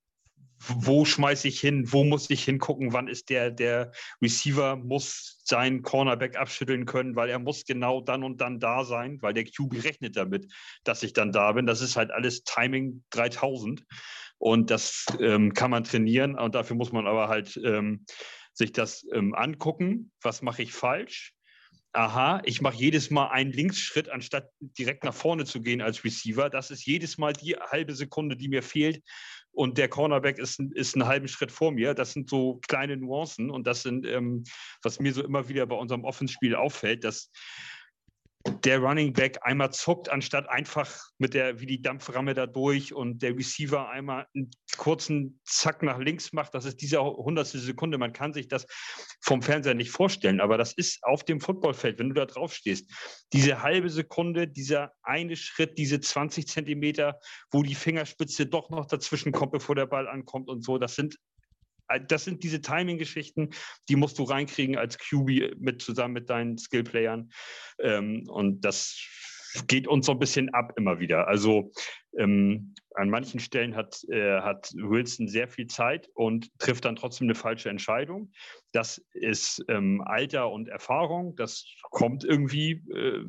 wo 0.59 1.05
schmeiße 1.05 1.49
ich 1.49 1.61
hin, 1.61 1.93
wo 1.93 2.05
muss 2.05 2.31
ich 2.31 2.45
hingucken, 2.45 2.93
wann 2.93 3.09
ist 3.09 3.31
der, 3.31 3.51
der 3.51 3.93
Receiver 4.23 4.77
muss 4.77 5.41
seinen 5.45 5.83
Cornerback 5.83 6.37
abschütteln 6.37 6.87
können, 6.87 7.15
weil 7.15 7.29
er 7.29 7.39
muss 7.39 7.65
genau 7.65 8.01
dann 8.01 8.25
und 8.25 8.41
dann 8.41 8.59
da 8.59 8.85
sein, 8.85 9.21
weil 9.23 9.35
der 9.35 9.45
QB 9.45 9.85
rechnet 9.85 10.17
damit, 10.17 10.53
dass 10.85 11.03
ich 11.03 11.13
dann 11.13 11.33
da 11.33 11.53
bin. 11.53 11.67
Das 11.67 11.81
ist 11.81 11.97
halt 11.97 12.11
alles 12.11 12.43
Timing 12.45 13.05
3000 13.11 13.85
und 14.39 14.71
das 14.71 15.07
ähm, 15.21 15.55
kann 15.55 15.71
man 15.71 15.85
trainieren 15.85 16.39
und 16.39 16.55
dafür 16.55 16.77
muss 16.77 16.93
man 16.93 17.07
aber 17.07 17.29
halt 17.29 17.59
ähm, 17.63 18.05
sich 18.53 18.73
das 18.73 19.07
ähm, 19.13 19.35
angucken, 19.35 20.11
was 20.23 20.43
mache 20.43 20.63
ich 20.63 20.73
falsch, 20.73 21.37
aha, 21.97 22.43
ich 22.45 22.61
mache 22.61 22.77
jedes 22.77 23.11
Mal 23.11 23.29
einen 23.29 23.53
Linksschritt, 23.53 24.11
anstatt 24.11 24.51
direkt 24.61 25.05
nach 25.05 25.15
vorne 25.15 25.47
zu 25.47 25.63
gehen 25.63 25.81
als 25.81 26.05
Receiver. 26.05 26.51
Das 26.51 26.71
ist 26.71 26.85
jedes 26.85 27.17
Mal 27.19 27.33
die 27.33 27.57
halbe 27.57 27.95
Sekunde, 27.95 28.37
die 28.37 28.49
mir 28.49 28.63
fehlt. 28.63 29.03
Und 29.57 29.79
der 29.79 29.89
Cornerback 29.89 30.39
ist, 30.39 30.61
ist 30.61 30.95
einen 30.95 31.07
halben 31.07 31.29
Schritt 31.29 31.51
vor 31.51 31.73
mir. 31.73 31.95
Das 31.95 32.13
sind 32.13 32.29
so 32.29 32.61
kleine 32.69 32.99
Nuancen. 32.99 33.51
Und 33.51 33.67
das 33.67 33.83
sind, 33.83 34.07
ähm, 34.07 34.45
was 34.83 35.01
mir 35.01 35.15
so 35.15 35.25
immer 35.25 35.49
wieder 35.49 35.65
bei 35.65 35.77
unserem 35.77 36.05
Offenspiel 36.05 36.55
auffällt, 36.55 37.05
dass 37.05 37.31
der 38.65 38.79
Running 38.79 39.13
Back 39.13 39.39
einmal 39.43 39.73
zuckt, 39.73 40.09
anstatt 40.09 40.49
einfach 40.49 40.95
mit 41.19 41.35
der, 41.35 41.61
wie 41.61 41.67
die 41.67 41.83
Dampframme 41.83 42.35
da 42.35 42.47
durch 42.47 42.95
und 42.95 43.23
der 43.23 43.37
Receiver 43.37 43.89
einmal 43.89 44.27
einen 44.35 44.51
kurzen 44.77 45.41
Zack 45.45 45.83
nach 45.83 45.99
links 45.99 46.33
macht. 46.33 46.55
Das 46.55 46.65
ist 46.65 46.81
diese 46.81 47.03
hundertstel 47.03 47.61
Sekunde. 47.61 47.99
Man 47.99 48.13
kann 48.13 48.33
sich 48.33 48.49
das 48.49 48.67
vom 49.23 49.43
Fernseher 49.43 49.75
nicht 49.75 49.91
vorstellen, 49.91 50.41
aber 50.41 50.59
das 50.59 50.73
ist 50.73 51.03
auf 51.03 51.25
dem 51.25 51.41
Footballfeld, 51.41 51.99
wenn 51.99 52.09
du 52.09 52.15
da 52.15 52.27
drauf 52.27 52.55
stehst. 52.55 52.91
Diese 53.33 53.63
halbe 53.63 53.91
Sekunde, 53.91 54.49
dieser 54.49 54.93
eine 55.03 55.37
Schritt, 55.37 55.79
diese 55.79 56.01
20 56.01 56.47
Zentimeter, 56.47 57.19
wo 57.51 57.63
die 57.63 57.75
Fingerspitze 57.75 58.47
doch 58.47 58.71
noch 58.71 58.87
dazwischen 58.87 59.33
kommt, 59.33 59.53
bevor 59.53 59.75
der 59.75 59.87
Ball 59.87 60.09
ankommt 60.09 60.49
und 60.49 60.65
so, 60.65 60.79
das 60.79 60.95
sind 60.95 61.19
das 62.09 62.25
sind 62.25 62.43
diese 62.43 62.61
Timing-Geschichten, 62.61 63.51
die 63.89 63.97
musst 63.97 64.19
du 64.19 64.25
reinkriegen 64.25 64.77
als 64.77 64.99
QB 64.99 65.57
mit 65.59 65.83
zusammen 65.83 66.15
mit 66.15 66.31
deinen 66.31 66.59
Skillplayern. 66.59 67.31
Ähm, 67.79 68.25
und 68.29 68.65
das 68.65 68.97
geht 69.67 69.89
uns 69.89 70.07
so 70.07 70.13
ein 70.13 70.19
bisschen 70.19 70.53
ab 70.53 70.73
immer 70.77 70.99
wieder. 70.99 71.29
Also 71.29 71.73
ähm, 72.19 72.75
an 72.95 73.11
manchen 73.11 73.41
Stellen 73.41 73.77
hat, 73.77 74.03
äh, 74.11 74.41
hat 74.41 74.73
Wilson 74.75 75.29
sehr 75.29 75.49
viel 75.49 75.67
Zeit 75.67 76.09
und 76.15 76.51
trifft 76.59 76.85
dann 76.85 76.97
trotzdem 76.97 77.27
eine 77.27 77.35
falsche 77.35 77.69
Entscheidung. 77.69 78.33
Das 78.73 79.05
ist 79.13 79.63
ähm, 79.69 80.03
Alter 80.05 80.51
und 80.51 80.69
Erfahrung. 80.69 81.37
Das 81.37 81.67
kommt 81.91 82.25
irgendwie, 82.25 82.83
äh, 82.95 83.25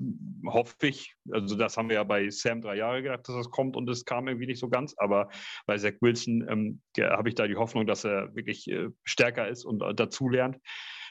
hoffe 0.46 0.88
ich. 0.88 1.16
Also 1.32 1.56
das 1.56 1.76
haben 1.76 1.90
wir 1.90 1.96
ja 1.96 2.04
bei 2.04 2.30
Sam 2.30 2.62
drei 2.62 2.78
Jahre 2.78 3.04
gedacht, 3.04 3.28
dass 3.28 3.36
das 3.36 3.50
kommt 3.50 3.76
und 3.76 3.90
es 3.90 4.06
kam 4.06 4.28
irgendwie 4.28 4.48
nicht 4.48 4.60
so 4.60 4.70
ganz. 4.70 4.96
Aber 4.98 5.30
bei 5.66 5.78
Zach 5.78 5.94
Wilson 6.02 6.48
ähm, 6.50 6.82
habe 7.00 7.30
ich 7.30 7.36
da 7.36 7.48
die 7.48 7.58
Hoffnung, 7.58 7.86
dass 7.86 8.06
er 8.06 8.36
wirklich 8.36 8.70
äh, 8.70 8.90
stärker 9.04 9.48
ist 9.50 9.66
und 9.66 9.80
dazulernt 10.00 10.60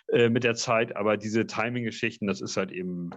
äh, 0.09 0.31
mit 0.31 0.45
der 0.45 0.55
Zeit. 0.55 0.97
Aber 0.97 1.17
diese 1.17 1.47
Timing-Geschichten, 1.47 2.27
das 2.27 2.41
ist 2.41 2.57
halt 2.57 2.73
eben 2.73 3.11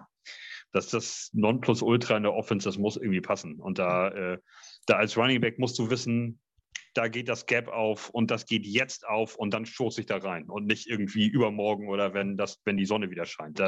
dass 0.72 0.90
das 0.90 1.30
Nonplusultra 1.34 2.18
in 2.18 2.24
der 2.24 2.34
Offense, 2.34 2.68
das 2.68 2.78
muss 2.78 2.98
irgendwie 2.98 3.22
passen. 3.22 3.60
Und 3.60 3.80
da, 3.80 4.10
äh, 4.10 4.38
da 4.86 4.96
als 4.96 5.18
Running 5.18 5.42
Back 5.42 5.60
musst 5.60 5.80
du 5.80 5.90
wissen, 5.90 6.40
da 6.94 7.08
geht 7.08 7.30
das 7.30 7.46
Gap 7.46 7.68
auf 7.68 8.10
und 8.10 8.32
das 8.32 8.46
geht 8.46 8.66
jetzt 8.66 9.08
auf 9.08 9.36
und 9.36 9.54
dann 9.54 9.66
stoße 9.66 10.02
ich 10.02 10.08
da 10.08 10.18
rein 10.18 10.50
und 10.50 10.66
nicht 10.66 10.88
irgendwie 10.88 11.28
übermorgen 11.28 11.88
oder 11.88 12.14
wenn 12.14 12.38
das, 12.38 12.62
wenn 12.66 12.78
die 12.78 12.86
Sonne 12.86 13.10
wieder 13.10 13.26
scheint. 13.26 13.60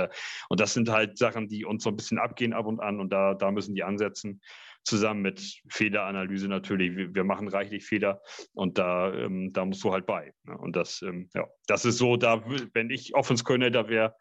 und 0.49 0.59
das 0.59 0.73
sind 0.73 0.89
halt 0.89 1.17
Sachen, 1.17 1.47
die 1.47 1.65
uns 1.65 1.83
so 1.83 1.89
ein 1.89 1.95
bisschen 1.95 2.19
abgehen 2.19 2.53
ab 2.53 2.65
und 2.65 2.79
an 2.79 2.99
und 2.99 3.11
da, 3.11 3.33
da 3.33 3.51
müssen 3.51 3.75
die 3.75 3.83
ansetzen. 3.83 4.41
Zusammen 4.83 5.21
mit 5.21 5.61
Fehleranalyse 5.69 6.47
natürlich. 6.47 6.97
Wir, 6.97 7.13
wir 7.13 7.23
machen 7.23 7.47
reichlich 7.47 7.85
Fehler 7.85 8.19
und 8.53 8.79
da, 8.79 9.13
ähm, 9.13 9.53
da 9.53 9.63
musst 9.63 9.83
du 9.83 9.93
halt 9.93 10.07
bei. 10.07 10.33
Ne? 10.43 10.57
Und 10.57 10.75
das, 10.75 11.03
ähm, 11.03 11.29
ja, 11.35 11.45
das 11.67 11.85
ist 11.85 11.99
so, 11.99 12.17
da, 12.17 12.43
wenn 12.73 12.89
ich 12.89 13.13
Offense 13.13 13.43
da 13.43 13.89
wäre, 13.89 14.15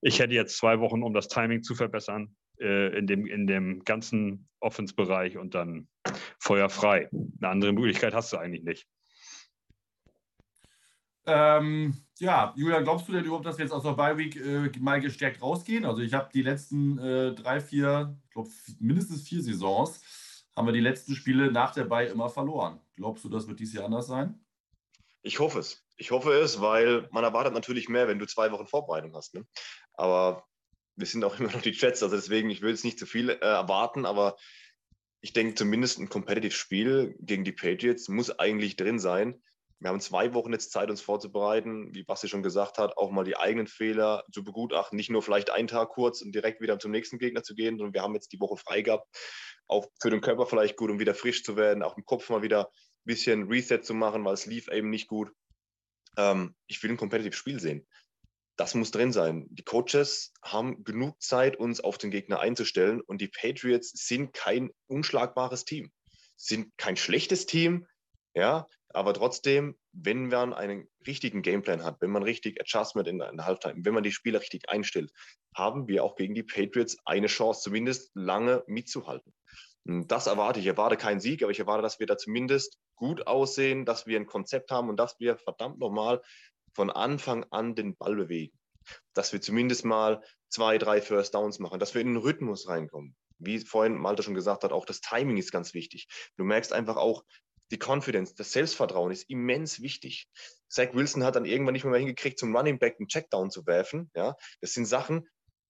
ich 0.00 0.18
hätte 0.18 0.34
jetzt 0.34 0.56
zwei 0.56 0.80
Wochen, 0.80 1.02
um 1.02 1.12
das 1.12 1.28
Timing 1.28 1.62
zu 1.62 1.74
verbessern 1.74 2.36
äh, 2.60 2.96
in, 2.98 3.06
dem, 3.06 3.26
in 3.26 3.46
dem 3.46 3.84
ganzen 3.84 4.48
Offense-Bereich 4.60 5.36
und 5.38 5.54
dann 5.54 5.88
Feuer 6.38 6.68
frei. 6.68 7.08
Eine 7.40 7.50
andere 7.50 7.72
Möglichkeit 7.72 8.14
hast 8.14 8.32
du 8.32 8.38
eigentlich 8.38 8.64
nicht. 8.64 8.86
Ähm, 11.26 11.94
ja, 12.18 12.54
Julian, 12.56 12.84
glaubst 12.84 13.06
du 13.06 13.12
denn 13.12 13.24
überhaupt, 13.24 13.44
dass 13.44 13.58
wir 13.58 13.64
jetzt 13.64 13.72
aus 13.72 13.82
der 13.82 13.92
Bye-Week 13.92 14.36
äh, 14.36 14.70
mal 14.80 15.00
gestärkt 15.00 15.42
rausgehen? 15.42 15.84
Also 15.84 16.00
ich 16.00 16.14
habe 16.14 16.30
die 16.32 16.42
letzten 16.42 16.98
äh, 16.98 17.34
drei, 17.34 17.60
vier, 17.60 18.16
ich 18.24 18.30
glaube 18.30 18.48
mindestens 18.80 19.28
vier 19.28 19.42
Saisons, 19.42 20.00
haben 20.56 20.66
wir 20.66 20.72
die 20.72 20.80
letzten 20.80 21.14
Spiele 21.14 21.52
nach 21.52 21.72
der 21.72 21.84
Bye 21.84 22.06
immer 22.06 22.30
verloren. 22.30 22.80
Glaubst 22.96 23.24
du, 23.24 23.28
das 23.28 23.46
wird 23.46 23.60
dieses 23.60 23.74
Jahr 23.74 23.84
anders 23.84 24.06
sein? 24.06 24.40
Ich 25.22 25.38
hoffe 25.38 25.58
es. 25.60 25.86
Ich 25.98 26.12
hoffe 26.12 26.32
es, 26.32 26.60
weil 26.60 27.08
man 27.10 27.24
erwartet 27.24 27.52
natürlich 27.52 27.88
mehr, 27.88 28.08
wenn 28.08 28.20
du 28.20 28.26
zwei 28.26 28.52
Wochen 28.52 28.66
Vorbereitung 28.66 29.14
hast. 29.14 29.34
Ne? 29.34 29.44
Aber 29.94 30.44
wir 30.96 31.06
sind 31.06 31.24
auch 31.24 31.38
immer 31.40 31.52
noch 31.52 31.62
die 31.62 31.72
Chats, 31.72 32.02
also 32.02 32.16
deswegen, 32.16 32.50
ich 32.50 32.62
will 32.62 32.70
jetzt 32.70 32.84
nicht 32.84 32.98
zu 32.98 33.06
viel 33.06 33.30
äh, 33.30 33.34
erwarten, 33.34 34.06
aber 34.06 34.36
ich 35.20 35.32
denke 35.32 35.56
zumindest 35.56 35.98
ein 35.98 36.08
competitive 36.08 36.54
Spiel 36.54 37.16
gegen 37.18 37.44
die 37.44 37.52
Patriots 37.52 38.08
muss 38.08 38.30
eigentlich 38.38 38.76
drin 38.76 39.00
sein. 39.00 39.42
Wir 39.80 39.90
haben 39.90 40.00
zwei 40.00 40.34
Wochen 40.34 40.52
jetzt 40.52 40.72
Zeit, 40.72 40.90
uns 40.90 41.00
vorzubereiten, 41.00 41.94
wie 41.94 42.02
Basti 42.02 42.28
schon 42.28 42.42
gesagt 42.42 42.78
hat, 42.78 42.96
auch 42.96 43.10
mal 43.10 43.24
die 43.24 43.36
eigenen 43.36 43.68
Fehler 43.68 44.24
zu 44.32 44.42
begutachten, 44.42 44.96
nicht 44.96 45.10
nur 45.10 45.22
vielleicht 45.22 45.50
einen 45.50 45.68
Tag 45.68 45.90
kurz 45.90 46.20
und 46.20 46.32
direkt 46.32 46.60
wieder 46.60 46.78
zum 46.78 46.90
nächsten 46.90 47.18
Gegner 47.18 47.42
zu 47.42 47.54
gehen, 47.54 47.78
sondern 47.78 47.94
wir 47.94 48.02
haben 48.02 48.14
jetzt 48.14 48.32
die 48.32 48.40
Woche 48.40 48.56
frei 48.56 48.82
gehabt, 48.82 49.06
auch 49.68 49.86
für 50.00 50.10
den 50.10 50.20
Körper 50.20 50.46
vielleicht 50.46 50.76
gut, 50.76 50.90
um 50.90 50.98
wieder 50.98 51.14
frisch 51.14 51.44
zu 51.44 51.56
werden, 51.56 51.84
auch 51.84 51.96
im 51.96 52.04
Kopf 52.04 52.28
mal 52.30 52.42
wieder 52.42 52.66
ein 52.66 53.04
bisschen 53.04 53.48
Reset 53.48 53.82
zu 53.82 53.94
machen, 53.94 54.24
weil 54.24 54.34
es 54.34 54.46
lief 54.46 54.68
eben 54.68 54.90
nicht 54.90 55.06
gut. 55.06 55.30
Ähm, 56.18 56.54
ich 56.66 56.82
will 56.82 56.90
ein 56.90 56.98
competitive 56.98 57.34
Spiel 57.34 57.58
sehen 57.58 57.86
das 58.58 58.74
muss 58.74 58.90
drin 58.90 59.12
sein. 59.12 59.46
Die 59.50 59.62
Coaches 59.62 60.32
haben 60.42 60.82
genug 60.82 61.22
Zeit, 61.22 61.56
uns 61.56 61.80
auf 61.80 61.96
den 61.96 62.10
Gegner 62.10 62.40
einzustellen 62.40 63.00
und 63.00 63.20
die 63.20 63.28
Patriots 63.28 63.92
sind 63.94 64.34
kein 64.34 64.70
unschlagbares 64.88 65.64
Team, 65.64 65.92
sind 66.36 66.76
kein 66.76 66.96
schlechtes 66.96 67.46
Team, 67.46 67.86
ja, 68.34 68.68
aber 68.88 69.14
trotzdem, 69.14 69.76
wenn 69.92 70.28
man 70.28 70.52
einen 70.52 70.88
richtigen 71.06 71.42
Gameplan 71.42 71.84
hat, 71.84 72.00
wenn 72.00 72.10
man 72.10 72.24
richtig 72.24 72.60
Adjustment 72.60 73.06
in 73.06 73.18
der 73.18 73.46
Halftime, 73.46 73.84
wenn 73.84 73.94
man 73.94 74.02
die 74.02 74.12
Spieler 74.12 74.40
richtig 74.40 74.68
einstellt, 74.68 75.12
haben 75.54 75.86
wir 75.86 76.02
auch 76.02 76.16
gegen 76.16 76.34
die 76.34 76.42
Patriots 76.42 76.96
eine 77.04 77.28
Chance, 77.28 77.62
zumindest 77.62 78.10
lange 78.14 78.64
mitzuhalten. 78.66 79.32
Und 79.88 80.08
das 80.08 80.26
erwarte 80.26 80.60
ich. 80.60 80.66
Ich 80.66 80.70
erwarte 80.70 80.98
keinen 80.98 81.18
Sieg, 81.18 81.42
aber 81.42 81.50
ich 81.50 81.58
erwarte, 81.58 81.82
dass 81.82 81.98
wir 81.98 82.06
da 82.06 82.18
zumindest 82.18 82.78
gut 82.94 83.26
aussehen, 83.26 83.86
dass 83.86 84.06
wir 84.06 84.18
ein 84.18 84.26
Konzept 84.26 84.70
haben 84.70 84.90
und 84.90 84.98
dass 84.98 85.18
wir 85.18 85.38
verdammt 85.38 85.78
nochmal 85.78 86.20
von 86.74 86.90
Anfang 86.90 87.44
an 87.50 87.74
den 87.74 87.96
Ball 87.96 88.14
bewegen. 88.14 88.56
Dass 89.14 89.32
wir 89.32 89.40
zumindest 89.40 89.86
mal 89.86 90.22
zwei, 90.50 90.76
drei 90.76 91.00
First 91.00 91.34
Downs 91.34 91.58
machen, 91.58 91.80
dass 91.80 91.94
wir 91.94 92.02
in 92.02 92.08
den 92.08 92.16
Rhythmus 92.18 92.68
reinkommen. 92.68 93.16
Wie 93.38 93.58
vorhin 93.60 93.96
Malte 93.96 94.22
schon 94.22 94.34
gesagt 94.34 94.62
hat, 94.62 94.72
auch 94.72 94.84
das 94.84 95.00
Timing 95.00 95.38
ist 95.38 95.52
ganz 95.52 95.72
wichtig. 95.72 96.06
Du 96.36 96.44
merkst 96.44 96.72
einfach 96.72 96.96
auch, 96.96 97.24
die 97.70 97.78
Confidence, 97.78 98.34
das 98.34 98.52
Selbstvertrauen 98.52 99.10
ist 99.10 99.28
immens 99.30 99.80
wichtig. 99.80 100.28
Zach 100.68 100.88
Wilson 100.92 101.24
hat 101.24 101.36
dann 101.36 101.44
irgendwann 101.44 101.72
nicht 101.72 101.84
mehr, 101.84 101.92
mehr 101.92 102.00
hingekriegt, 102.00 102.38
zum 102.38 102.54
Running 102.54 102.78
Back 102.78 102.96
einen 102.98 103.08
Checkdown 103.08 103.50
zu 103.50 103.66
werfen. 103.66 104.10
Ja, 104.14 104.36
das 104.60 104.72
sind 104.72 104.86
Sachen, 104.86 105.28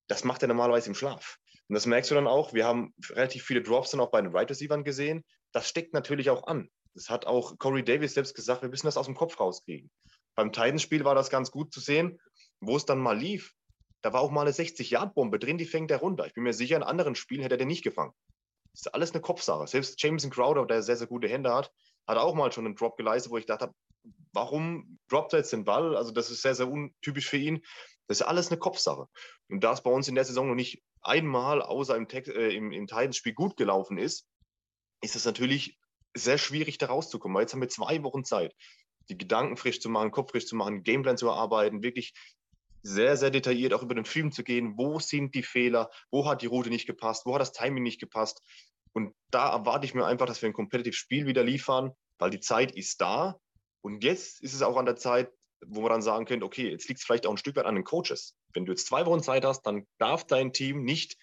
das 0.08 0.24
macht 0.24 0.42
er 0.42 0.48
normalerweise 0.48 0.88
im 0.88 0.94
Schlaf. 0.94 1.38
Und 1.68 1.74
das 1.74 1.86
merkst 1.86 2.10
du 2.10 2.14
dann 2.14 2.26
auch. 2.26 2.54
Wir 2.54 2.66
haben 2.66 2.94
relativ 3.10 3.44
viele 3.44 3.62
Drops 3.62 3.90
dann 3.90 4.00
auch 4.00 4.10
bei 4.10 4.20
den 4.20 4.34
Right 4.34 4.50
Receivers 4.50 4.84
gesehen. 4.84 5.24
Das 5.52 5.68
steckt 5.68 5.92
natürlich 5.92 6.30
auch 6.30 6.46
an. 6.46 6.70
Das 6.94 7.10
hat 7.10 7.26
auch 7.26 7.58
Corey 7.58 7.84
Davis 7.84 8.14
selbst 8.14 8.34
gesagt, 8.34 8.62
wir 8.62 8.68
müssen 8.68 8.86
das 8.86 8.96
aus 8.96 9.06
dem 9.06 9.14
Kopf 9.14 9.38
rauskriegen. 9.38 9.90
Beim 10.34 10.52
Titans-Spiel 10.52 11.04
war 11.04 11.14
das 11.14 11.30
ganz 11.30 11.50
gut 11.50 11.72
zu 11.72 11.80
sehen, 11.80 12.20
wo 12.60 12.76
es 12.76 12.86
dann 12.86 12.98
mal 12.98 13.16
lief. 13.16 13.54
Da 14.02 14.12
war 14.12 14.20
auch 14.20 14.30
mal 14.30 14.42
eine 14.42 14.52
60-Yard-Bombe 14.52 15.38
drin, 15.38 15.58
die 15.58 15.64
fängt 15.64 15.90
er 15.90 15.98
runter. 15.98 16.26
Ich 16.26 16.34
bin 16.34 16.44
mir 16.44 16.52
sicher, 16.52 16.76
in 16.76 16.82
anderen 16.82 17.14
Spielen 17.14 17.42
hätte 17.42 17.56
er 17.56 17.58
den 17.58 17.68
nicht 17.68 17.82
gefangen. 17.82 18.12
Das 18.72 18.86
ist 18.86 18.94
alles 18.94 19.12
eine 19.12 19.20
Kopfsache. 19.20 19.66
Selbst 19.66 20.00
Jameson 20.00 20.30
Crowder, 20.30 20.64
der 20.66 20.82
sehr, 20.82 20.96
sehr 20.96 21.08
gute 21.08 21.28
Hände 21.28 21.52
hat, 21.52 21.72
hat 22.06 22.16
auch 22.16 22.34
mal 22.34 22.52
schon 22.52 22.64
einen 22.64 22.76
Drop 22.76 22.96
geleistet, 22.96 23.32
wo 23.32 23.38
ich 23.38 23.46
dachte, 23.46 23.74
warum 24.32 24.98
droppt 25.08 25.32
er 25.32 25.40
jetzt 25.40 25.52
den 25.52 25.64
Ball? 25.64 25.96
Also 25.96 26.12
das 26.12 26.30
ist 26.30 26.42
sehr, 26.42 26.54
sehr 26.54 26.68
untypisch 26.68 27.28
für 27.28 27.36
ihn. 27.36 27.60
Das 28.06 28.20
ist 28.20 28.26
alles 28.26 28.50
eine 28.50 28.58
Kopfsache. 28.58 29.06
Und 29.48 29.64
da 29.64 29.72
es 29.72 29.82
bei 29.82 29.90
uns 29.90 30.08
in 30.08 30.14
der 30.14 30.24
Saison 30.24 30.48
noch 30.48 30.54
nicht 30.54 30.82
einmal 31.02 31.62
außer 31.62 31.96
im, 31.96 32.06
äh, 32.08 32.54
im, 32.54 32.72
im 32.72 32.86
Titans-Spiel 32.86 33.34
gut 33.34 33.56
gelaufen 33.56 33.98
ist, 33.98 34.26
ist 35.02 35.16
es 35.16 35.24
natürlich 35.24 35.78
sehr 36.14 36.38
schwierig, 36.38 36.78
da 36.78 36.86
rauszukommen. 36.86 37.36
Weil 37.36 37.42
jetzt 37.42 37.52
haben 37.52 37.60
wir 37.60 37.68
zwei 37.68 38.02
Wochen 38.02 38.24
Zeit 38.24 38.54
die 39.08 39.18
Gedanken 39.18 39.56
frisch 39.56 39.80
zu 39.80 39.88
machen, 39.88 40.10
Kopf 40.10 40.32
frisch 40.32 40.46
zu 40.46 40.56
machen, 40.56 40.82
Gameplan 40.82 41.16
zu 41.16 41.28
erarbeiten, 41.28 41.82
wirklich 41.82 42.12
sehr, 42.82 43.16
sehr 43.16 43.30
detailliert 43.30 43.74
auch 43.74 43.82
über 43.82 43.94
den 43.94 44.04
Film 44.04 44.32
zu 44.32 44.44
gehen. 44.44 44.74
Wo 44.76 45.00
sind 45.00 45.34
die 45.34 45.42
Fehler? 45.42 45.90
Wo 46.10 46.26
hat 46.26 46.42
die 46.42 46.46
Route 46.46 46.70
nicht 46.70 46.86
gepasst? 46.86 47.26
Wo 47.26 47.34
hat 47.34 47.40
das 47.40 47.52
Timing 47.52 47.82
nicht 47.82 48.00
gepasst? 48.00 48.42
Und 48.92 49.14
da 49.30 49.50
erwarte 49.52 49.86
ich 49.86 49.94
mir 49.94 50.06
einfach, 50.06 50.26
dass 50.26 50.40
wir 50.42 50.48
ein 50.48 50.54
competitive 50.54 50.94
Spiel 50.94 51.26
wieder 51.26 51.44
liefern, 51.44 51.92
weil 52.18 52.30
die 52.30 52.40
Zeit 52.40 52.72
ist 52.72 53.00
da. 53.00 53.38
Und 53.80 54.04
jetzt 54.04 54.40
ist 54.42 54.54
es 54.54 54.62
auch 54.62 54.76
an 54.76 54.86
der 54.86 54.96
Zeit, 54.96 55.30
wo 55.66 55.80
man 55.80 55.90
dann 55.90 56.02
sagen 56.02 56.24
könnte, 56.24 56.46
okay, 56.46 56.70
jetzt 56.70 56.88
liegt 56.88 57.00
es 57.00 57.06
vielleicht 57.06 57.26
auch 57.26 57.30
ein 57.30 57.38
Stück 57.38 57.56
weit 57.56 57.66
an 57.66 57.74
den 57.74 57.84
Coaches. 57.84 58.34
Wenn 58.52 58.64
du 58.64 58.72
jetzt 58.72 58.86
zwei 58.86 59.06
Wochen 59.06 59.22
Zeit 59.22 59.44
hast, 59.44 59.62
dann 59.62 59.86
darf 59.98 60.26
dein 60.26 60.52
Team 60.52 60.84
nicht 60.84 61.16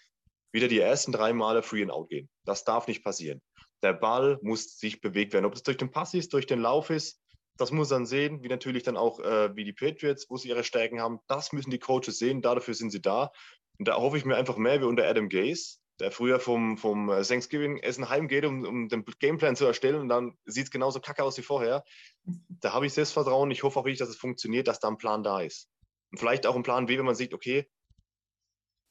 wieder 0.51 0.67
die 0.67 0.79
ersten 0.79 1.11
drei 1.11 1.33
Male 1.33 1.63
free 1.63 1.81
and 1.81 1.91
out 1.91 2.09
gehen. 2.09 2.29
Das 2.45 2.63
darf 2.63 2.87
nicht 2.87 3.03
passieren. 3.03 3.41
Der 3.83 3.93
Ball 3.93 4.39
muss 4.41 4.77
sich 4.77 5.01
bewegt 5.01 5.33
werden. 5.33 5.45
Ob 5.45 5.53
es 5.53 5.63
durch 5.63 5.77
den 5.77 5.91
Pass 5.91 6.13
ist, 6.13 6.33
durch 6.33 6.47
den 6.47 6.59
Lauf 6.59 6.89
ist, 6.89 7.19
das 7.57 7.71
muss 7.71 7.89
dann 7.89 8.05
sehen, 8.05 8.43
wie 8.43 8.47
natürlich 8.47 8.83
dann 8.83 8.97
auch 8.97 9.19
äh, 9.19 9.55
wie 9.55 9.63
die 9.63 9.73
Patriots, 9.73 10.29
wo 10.29 10.37
sie 10.37 10.49
ihre 10.49 10.63
Stärken 10.63 11.01
haben. 11.01 11.19
Das 11.27 11.53
müssen 11.53 11.71
die 11.71 11.79
Coaches 11.79 12.17
sehen, 12.17 12.41
dafür 12.41 12.73
sind 12.73 12.91
sie 12.91 13.01
da. 13.01 13.31
Und 13.77 13.87
da 13.87 13.95
hoffe 13.95 14.17
ich 14.17 14.25
mir 14.25 14.35
einfach 14.35 14.57
mehr 14.57 14.81
wie 14.81 14.85
unter 14.85 15.07
Adam 15.07 15.29
Gaze, 15.29 15.77
der 15.99 16.11
früher 16.11 16.39
vom, 16.39 16.77
vom 16.77 17.09
äh, 17.09 17.23
Thanksgiving-Essen 17.23 18.09
heimgeht, 18.09 18.45
um, 18.45 18.65
um 18.65 18.89
den 18.89 19.05
Gameplan 19.19 19.55
zu 19.55 19.65
erstellen 19.65 20.01
und 20.01 20.09
dann 20.09 20.37
sieht 20.45 20.65
es 20.65 20.71
genauso 20.71 20.99
kacke 20.99 21.23
aus 21.23 21.37
wie 21.37 21.41
vorher. 21.41 21.83
Da 22.23 22.73
habe 22.73 22.85
ich 22.85 22.93
Selbstvertrauen. 22.93 23.51
Ich 23.51 23.63
hoffe 23.63 23.79
auch 23.79 23.85
wirklich, 23.85 23.99
dass 23.99 24.09
es 24.09 24.17
funktioniert, 24.17 24.67
dass 24.67 24.79
da 24.79 24.89
ein 24.89 24.97
Plan 24.97 25.23
da 25.23 25.41
ist. 25.41 25.69
Und 26.11 26.19
vielleicht 26.19 26.45
auch 26.45 26.55
ein 26.55 26.63
Plan 26.63 26.87
B, 26.87 26.97
wenn 26.97 27.05
man 27.05 27.15
sieht, 27.15 27.33
okay, 27.33 27.69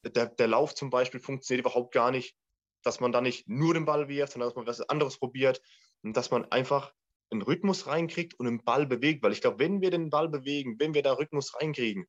der, 0.04 0.26
der 0.26 0.48
Lauf 0.48 0.74
zum 0.74 0.90
Beispiel 0.90 1.20
funktioniert 1.20 1.66
überhaupt 1.66 1.92
gar 1.92 2.10
nicht, 2.10 2.36
dass 2.82 3.00
man 3.00 3.12
da 3.12 3.20
nicht 3.20 3.48
nur 3.48 3.74
den 3.74 3.84
Ball 3.84 4.08
wirft, 4.08 4.32
sondern 4.32 4.48
dass 4.48 4.56
man 4.56 4.66
was 4.66 4.80
anderes 4.82 5.18
probiert 5.18 5.60
und 6.02 6.16
dass 6.16 6.30
man 6.30 6.44
einfach 6.50 6.92
einen 7.30 7.42
Rhythmus 7.42 7.86
reinkriegt 7.86 8.34
und 8.34 8.46
einen 8.46 8.62
Ball 8.62 8.86
bewegt. 8.86 9.22
Weil 9.22 9.32
ich 9.32 9.40
glaube, 9.40 9.58
wenn 9.58 9.80
wir 9.80 9.90
den 9.90 10.10
Ball 10.10 10.28
bewegen, 10.28 10.78
wenn 10.78 10.94
wir 10.94 11.02
da 11.02 11.14
Rhythmus 11.14 11.54
reinkriegen, 11.54 12.06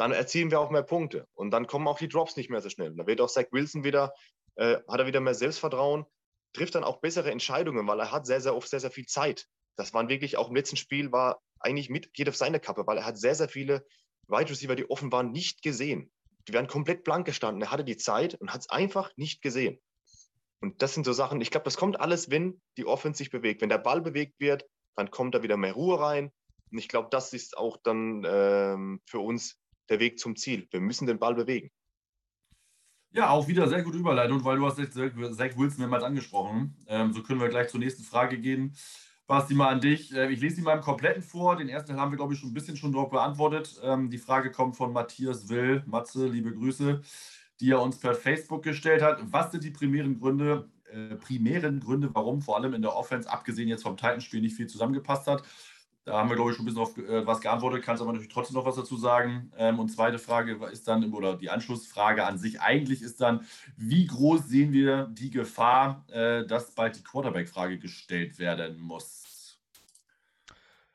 dann 0.00 0.12
erzielen 0.12 0.50
wir 0.50 0.60
auch 0.60 0.70
mehr 0.70 0.82
Punkte. 0.82 1.28
Und 1.34 1.50
dann 1.50 1.66
kommen 1.66 1.86
auch 1.86 1.98
die 1.98 2.08
Drops 2.08 2.34
nicht 2.36 2.48
mehr 2.48 2.62
so 2.62 2.70
schnell. 2.70 2.94
Da 2.96 3.06
wird 3.06 3.20
auch 3.20 3.28
Zach 3.28 3.44
Wilson 3.52 3.84
wieder, 3.84 4.14
äh, 4.56 4.78
hat 4.88 4.98
er 4.98 5.06
wieder 5.06 5.20
mehr 5.20 5.34
Selbstvertrauen, 5.34 6.06
trifft 6.54 6.74
dann 6.74 6.84
auch 6.84 7.02
bessere 7.02 7.30
Entscheidungen, 7.30 7.86
weil 7.86 8.00
er 8.00 8.10
hat 8.10 8.24
sehr, 8.24 8.40
sehr 8.40 8.56
oft 8.56 8.66
sehr, 8.70 8.80
sehr 8.80 8.90
viel 8.90 9.04
Zeit. 9.04 9.46
Das 9.76 9.92
waren 9.92 10.08
wirklich 10.08 10.38
auch 10.38 10.48
im 10.48 10.56
letzten 10.56 10.76
Spiel 10.76 11.12
war 11.12 11.42
eigentlich 11.60 11.90
mit, 11.90 12.14
geht 12.14 12.30
auf 12.30 12.36
seine 12.36 12.60
Kappe, 12.60 12.86
weil 12.86 12.96
er 12.96 13.04
hat 13.04 13.18
sehr, 13.18 13.34
sehr 13.34 13.50
viele 13.50 13.84
Wide 14.26 14.48
Receiver, 14.48 14.74
die 14.74 14.88
offen 14.88 15.12
waren, 15.12 15.32
nicht 15.32 15.60
gesehen. 15.60 16.10
Die 16.48 16.54
werden 16.54 16.66
komplett 16.66 17.04
blank 17.04 17.26
gestanden. 17.26 17.60
Er 17.60 17.70
hatte 17.70 17.84
die 17.84 17.98
Zeit 17.98 18.34
und 18.36 18.54
hat 18.54 18.62
es 18.62 18.70
einfach 18.70 19.10
nicht 19.16 19.42
gesehen. 19.42 19.78
Und 20.62 20.80
das 20.80 20.94
sind 20.94 21.04
so 21.04 21.12
Sachen, 21.12 21.42
ich 21.42 21.50
glaube, 21.50 21.64
das 21.64 21.76
kommt 21.76 22.00
alles, 22.00 22.30
wenn 22.30 22.62
die 22.78 22.86
Offense 22.86 23.18
sich 23.18 23.30
bewegt. 23.30 23.60
Wenn 23.60 23.68
der 23.68 23.76
Ball 23.76 24.00
bewegt 24.00 24.40
wird, 24.40 24.64
dann 24.96 25.10
kommt 25.10 25.34
da 25.34 25.42
wieder 25.42 25.58
mehr 25.58 25.74
Ruhe 25.74 26.00
rein. 26.00 26.32
Und 26.72 26.78
ich 26.78 26.88
glaube, 26.88 27.08
das 27.10 27.34
ist 27.34 27.58
auch 27.58 27.76
dann 27.82 28.24
ähm, 28.26 29.02
für 29.04 29.20
uns 29.20 29.59
der 29.90 30.00
Weg 30.00 30.18
zum 30.18 30.36
Ziel. 30.36 30.66
Wir 30.70 30.80
müssen 30.80 31.06
den 31.06 31.18
Ball 31.18 31.34
bewegen. 31.34 31.70
Ja, 33.12 33.30
auch 33.30 33.48
wieder 33.48 33.68
sehr 33.68 33.82
gute 33.82 33.98
Überleitung, 33.98 34.44
weil 34.44 34.56
du 34.56 34.66
hast 34.66 34.76
Zach 34.76 35.56
Wilson 35.56 35.80
mehrmals 35.80 36.04
angesprochen. 36.04 36.76
Ähm, 36.86 37.12
so 37.12 37.22
können 37.22 37.40
wir 37.40 37.48
gleich 37.48 37.68
zur 37.68 37.80
nächsten 37.80 38.04
Frage 38.04 38.38
gehen. 38.38 38.76
Basti, 39.26 39.54
mal 39.54 39.68
an 39.68 39.80
dich. 39.80 40.14
Äh, 40.14 40.30
ich 40.30 40.40
lese 40.40 40.56
sie 40.56 40.62
mal 40.62 40.76
im 40.76 40.80
Kompletten 40.80 41.22
vor. 41.22 41.56
Den 41.56 41.68
ersten 41.68 41.90
Teil 41.90 42.00
haben 42.00 42.12
wir, 42.12 42.16
glaube 42.16 42.34
ich, 42.34 42.40
schon 42.40 42.50
ein 42.50 42.54
bisschen 42.54 42.76
schon 42.76 42.92
dort 42.92 43.10
beantwortet. 43.10 43.80
Ähm, 43.82 44.10
die 44.10 44.18
Frage 44.18 44.52
kommt 44.52 44.76
von 44.76 44.92
Matthias 44.92 45.48
Will. 45.48 45.82
Matze, 45.86 46.28
liebe 46.28 46.52
Grüße, 46.52 47.00
die 47.58 47.70
er 47.70 47.82
uns 47.82 47.98
per 47.98 48.14
Facebook 48.14 48.62
gestellt 48.62 49.02
hat. 49.02 49.20
Was 49.32 49.50
sind 49.50 49.64
die 49.64 49.70
primären 49.70 50.20
Gründe, 50.20 50.68
äh, 50.92 51.16
primären 51.16 51.80
Gründe, 51.80 52.10
warum 52.12 52.40
vor 52.42 52.56
allem 52.56 52.74
in 52.74 52.82
der 52.82 52.94
Offense, 52.94 53.28
abgesehen 53.28 53.68
jetzt 53.68 53.82
vom 53.82 53.96
Titanspiel, 53.96 54.40
nicht 54.40 54.54
viel 54.54 54.68
zusammengepasst 54.68 55.26
hat? 55.26 55.42
Da 56.04 56.14
haben 56.14 56.30
wir, 56.30 56.36
glaube 56.36 56.50
ich, 56.50 56.56
schon 56.56 56.64
ein 56.64 56.66
bisschen 56.66 56.82
auf 56.82 56.96
äh, 56.96 57.26
was 57.26 57.40
geantwortet, 57.40 57.84
kannst 57.84 58.00
aber 58.00 58.12
natürlich 58.12 58.32
trotzdem 58.32 58.54
noch 58.54 58.64
was 58.64 58.76
dazu 58.76 58.96
sagen. 58.96 59.52
Ähm, 59.56 59.78
und 59.78 59.90
zweite 59.90 60.18
Frage 60.18 60.54
ist 60.72 60.88
dann, 60.88 61.12
oder 61.12 61.36
die 61.36 61.50
Anschlussfrage 61.50 62.24
an 62.24 62.38
sich 62.38 62.60
eigentlich 62.60 63.02
ist 63.02 63.20
dann, 63.20 63.46
wie 63.76 64.06
groß 64.06 64.46
sehen 64.46 64.72
wir 64.72 65.08
die 65.12 65.30
Gefahr, 65.30 66.06
äh, 66.08 66.46
dass 66.46 66.74
bald 66.74 66.96
die 66.96 67.02
Quarterback-Frage 67.02 67.78
gestellt 67.78 68.38
werden 68.38 68.80
muss? 68.80 69.58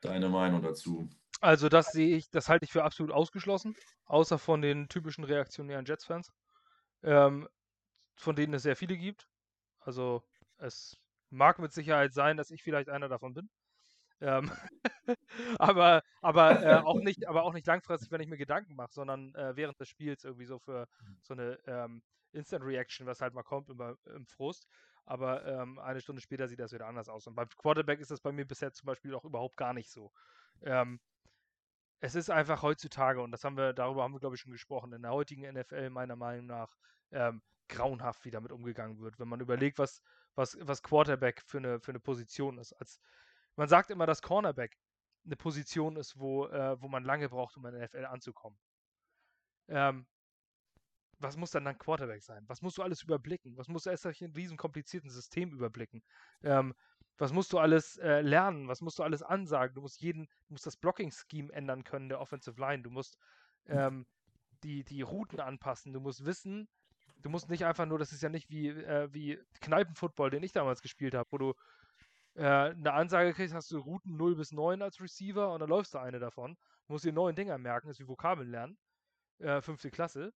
Deine 0.00 0.28
Meinung 0.28 0.60
dazu? 0.60 1.08
Also 1.40 1.68
das 1.68 1.92
sehe 1.92 2.16
ich, 2.16 2.30
das 2.30 2.48
halte 2.48 2.64
ich 2.64 2.72
für 2.72 2.82
absolut 2.82 3.12
ausgeschlossen, 3.12 3.76
außer 4.06 4.38
von 4.38 4.60
den 4.60 4.88
typischen 4.88 5.22
reaktionären 5.22 5.84
Jets-Fans, 5.84 6.32
ähm, 7.04 7.48
von 8.16 8.34
denen 8.34 8.54
es 8.54 8.62
sehr 8.62 8.76
viele 8.76 8.96
gibt. 8.96 9.28
Also 9.78 10.22
es 10.58 10.96
mag 11.30 11.58
mit 11.58 11.72
Sicherheit 11.72 12.12
sein, 12.12 12.36
dass 12.36 12.50
ich 12.50 12.62
vielleicht 12.62 12.88
einer 12.88 13.08
davon 13.08 13.34
bin. 13.34 13.48
Ähm, 14.20 14.50
aber 15.58 16.02
aber, 16.22 16.62
äh, 16.62 16.76
auch 16.76 17.00
nicht, 17.00 17.28
aber 17.28 17.44
auch 17.44 17.52
nicht 17.52 17.66
langfristig, 17.66 18.10
wenn 18.10 18.20
ich 18.20 18.28
mir 18.28 18.38
Gedanken 18.38 18.74
mache, 18.74 18.92
sondern 18.92 19.34
äh, 19.34 19.54
während 19.56 19.78
des 19.78 19.88
Spiels 19.88 20.24
irgendwie 20.24 20.46
so 20.46 20.58
für 20.58 20.88
mhm. 21.00 21.18
so 21.22 21.34
eine 21.34 21.58
ähm, 21.66 22.02
Instant 22.32 22.64
Reaction, 22.64 23.06
was 23.06 23.20
halt 23.20 23.34
mal 23.34 23.42
kommt 23.42 23.68
immer 23.70 23.96
im 24.14 24.26
Frust. 24.26 24.66
Aber 25.04 25.46
ähm, 25.46 25.78
eine 25.78 26.00
Stunde 26.00 26.20
später 26.20 26.48
sieht 26.48 26.58
das 26.58 26.72
wieder 26.72 26.86
anders 26.86 27.08
aus. 27.08 27.26
Und 27.26 27.36
beim 27.36 27.48
Quarterback 27.48 28.00
ist 28.00 28.10
das 28.10 28.20
bei 28.20 28.32
mir 28.32 28.44
bisher 28.44 28.72
zum 28.72 28.86
Beispiel 28.86 29.14
auch 29.14 29.24
überhaupt 29.24 29.56
gar 29.56 29.72
nicht 29.72 29.90
so. 29.90 30.10
Ähm, 30.62 31.00
es 32.00 32.14
ist 32.14 32.30
einfach 32.30 32.62
heutzutage, 32.62 33.22
und 33.22 33.30
das 33.30 33.44
haben 33.44 33.56
wir, 33.56 33.72
darüber 33.72 34.02
haben 34.02 34.12
wir, 34.12 34.20
glaube 34.20 34.34
ich, 34.34 34.40
schon 34.40 34.52
gesprochen, 34.52 34.92
in 34.92 35.02
der 35.02 35.12
heutigen 35.12 35.42
NFL 35.42 35.90
meiner 35.90 36.16
Meinung 36.16 36.46
nach 36.46 36.76
ähm, 37.12 37.40
grauenhaft, 37.68 38.24
wie 38.24 38.30
damit 38.30 38.52
umgegangen 38.52 39.00
wird. 39.00 39.18
Wenn 39.18 39.28
man 39.28 39.40
überlegt, 39.40 39.78
was, 39.78 40.02
was, 40.34 40.58
was 40.60 40.82
Quarterback 40.82 41.42
für 41.46 41.58
eine, 41.58 41.80
für 41.80 41.92
eine 41.92 42.00
Position 42.00 42.58
ist. 42.58 42.72
Als 42.74 43.00
man 43.56 43.68
sagt 43.68 43.90
immer, 43.90 44.06
dass 44.06 44.22
Cornerback 44.22 44.76
eine 45.24 45.36
Position 45.36 45.96
ist, 45.96 46.18
wo, 46.18 46.46
äh, 46.46 46.80
wo 46.80 46.88
man 46.88 47.04
lange 47.04 47.28
braucht, 47.28 47.56
um 47.56 47.66
in 47.66 47.74
der 47.74 47.86
NFL 47.86 48.04
anzukommen. 48.06 48.58
Ähm, 49.68 50.06
was 51.18 51.36
muss 51.36 51.50
dann 51.50 51.64
dann 51.64 51.78
Quarterback 51.78 52.22
sein? 52.22 52.44
Was 52.46 52.62
musst 52.62 52.78
du 52.78 52.82
alles 52.82 53.02
überblicken? 53.02 53.56
Was 53.56 53.68
musst 53.68 53.86
du 53.86 53.90
erst 53.90 54.04
in 54.04 54.32
diesem 54.32 54.56
komplizierten 54.56 55.10
System 55.10 55.52
überblicken? 55.52 56.02
Ähm, 56.42 56.74
was 57.18 57.32
musst 57.32 57.52
du 57.52 57.58
alles 57.58 57.96
äh, 57.96 58.20
lernen? 58.20 58.68
Was 58.68 58.82
musst 58.82 58.98
du 58.98 59.02
alles 59.02 59.22
ansagen? 59.22 59.74
Du 59.74 59.80
musst 59.80 60.00
jeden, 60.02 60.26
du 60.26 60.52
musst 60.52 60.66
das 60.66 60.76
Blocking-Scheme 60.76 61.52
ändern 61.52 61.84
können 61.84 62.10
der 62.10 62.20
Offensive 62.20 62.60
Line. 62.60 62.82
Du 62.82 62.90
musst 62.90 63.16
ähm, 63.66 64.06
die, 64.62 64.84
die 64.84 65.00
Routen 65.00 65.40
anpassen. 65.40 65.94
Du 65.94 66.00
musst 66.00 66.26
wissen, 66.26 66.68
du 67.22 67.30
musst 67.30 67.48
nicht 67.48 67.64
einfach 67.64 67.86
nur, 67.86 67.98
das 67.98 68.12
ist 68.12 68.22
ja 68.22 68.28
nicht 68.28 68.50
wie, 68.50 68.68
äh, 68.68 69.08
wie 69.12 69.38
Kneipenfootball, 69.60 70.30
den 70.30 70.42
ich 70.42 70.52
damals 70.52 70.82
gespielt 70.82 71.14
habe, 71.14 71.28
wo 71.32 71.38
du 71.38 71.54
äh, 72.36 72.42
eine 72.42 72.92
Ansage 72.92 73.32
kriegst, 73.32 73.54
hast 73.54 73.70
du 73.70 73.78
Routen 73.78 74.16
0 74.16 74.36
bis 74.36 74.52
9 74.52 74.82
als 74.82 75.00
Receiver 75.00 75.52
und 75.52 75.60
dann 75.60 75.70
läufst 75.70 75.94
du 75.94 75.98
eine 75.98 76.18
davon. 76.18 76.56
Du 76.86 76.92
musst 76.92 77.04
dir 77.04 77.12
neuen 77.12 77.34
Dinger 77.34 77.56
merken, 77.58 77.88
ist 77.88 77.98
wie 77.98 78.08
Vokabeln 78.08 78.50
lernen. 78.50 78.78
Äh, 79.38 79.60
fünfte 79.62 79.90
Klasse. 79.90 80.32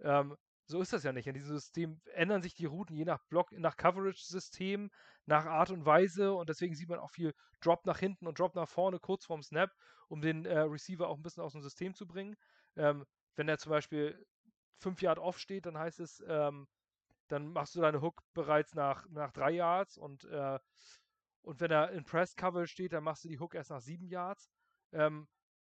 Ähm, 0.00 0.36
so 0.66 0.80
ist 0.80 0.92
das 0.92 1.04
ja 1.04 1.12
nicht. 1.12 1.26
In 1.26 1.34
diesem 1.34 1.54
System 1.54 2.00
ändern 2.14 2.42
sich 2.42 2.54
die 2.54 2.64
Routen 2.64 2.96
je 2.96 3.04
nach 3.04 3.20
Block, 3.28 3.52
nach 3.52 3.76
Coverage-System, 3.76 4.90
nach 5.26 5.46
Art 5.46 5.70
und 5.70 5.84
Weise 5.84 6.34
und 6.34 6.48
deswegen 6.48 6.74
sieht 6.74 6.88
man 6.88 6.98
auch 6.98 7.10
viel 7.10 7.34
Drop 7.60 7.84
nach 7.86 7.98
hinten 7.98 8.26
und 8.26 8.38
Drop 8.38 8.54
nach 8.54 8.68
vorne 8.68 8.98
kurz 8.98 9.24
vorm 9.24 9.42
Snap, 9.42 9.70
um 10.08 10.20
den 10.20 10.46
äh, 10.46 10.60
Receiver 10.60 11.08
auch 11.08 11.16
ein 11.16 11.22
bisschen 11.22 11.42
aus 11.42 11.52
dem 11.52 11.62
System 11.62 11.94
zu 11.94 12.06
bringen. 12.06 12.36
Ähm, 12.76 13.04
wenn 13.36 13.48
er 13.48 13.58
zum 13.58 13.70
Beispiel 13.70 14.26
5 14.80 15.02
Yard 15.02 15.18
off 15.18 15.38
steht, 15.38 15.66
dann 15.66 15.78
heißt 15.78 16.00
es, 16.00 16.22
ähm, 16.26 16.66
dann 17.28 17.52
machst 17.52 17.74
du 17.74 17.80
deine 17.80 18.00
Hook 18.00 18.22
bereits 18.34 18.74
nach, 18.74 19.06
nach 19.08 19.32
drei 19.32 19.52
Yards 19.52 19.96
und 19.98 20.24
äh, 20.24 20.58
und 21.44 21.60
wenn 21.60 21.70
er 21.70 21.90
in 21.92 22.04
Press 22.04 22.36
Cover 22.36 22.66
steht, 22.66 22.92
dann 22.92 23.04
machst 23.04 23.24
du 23.24 23.28
die 23.28 23.38
Hook 23.38 23.54
erst 23.54 23.70
nach 23.70 23.80
sieben 23.80 24.08
Yards. 24.08 24.50
Ähm, 24.92 25.28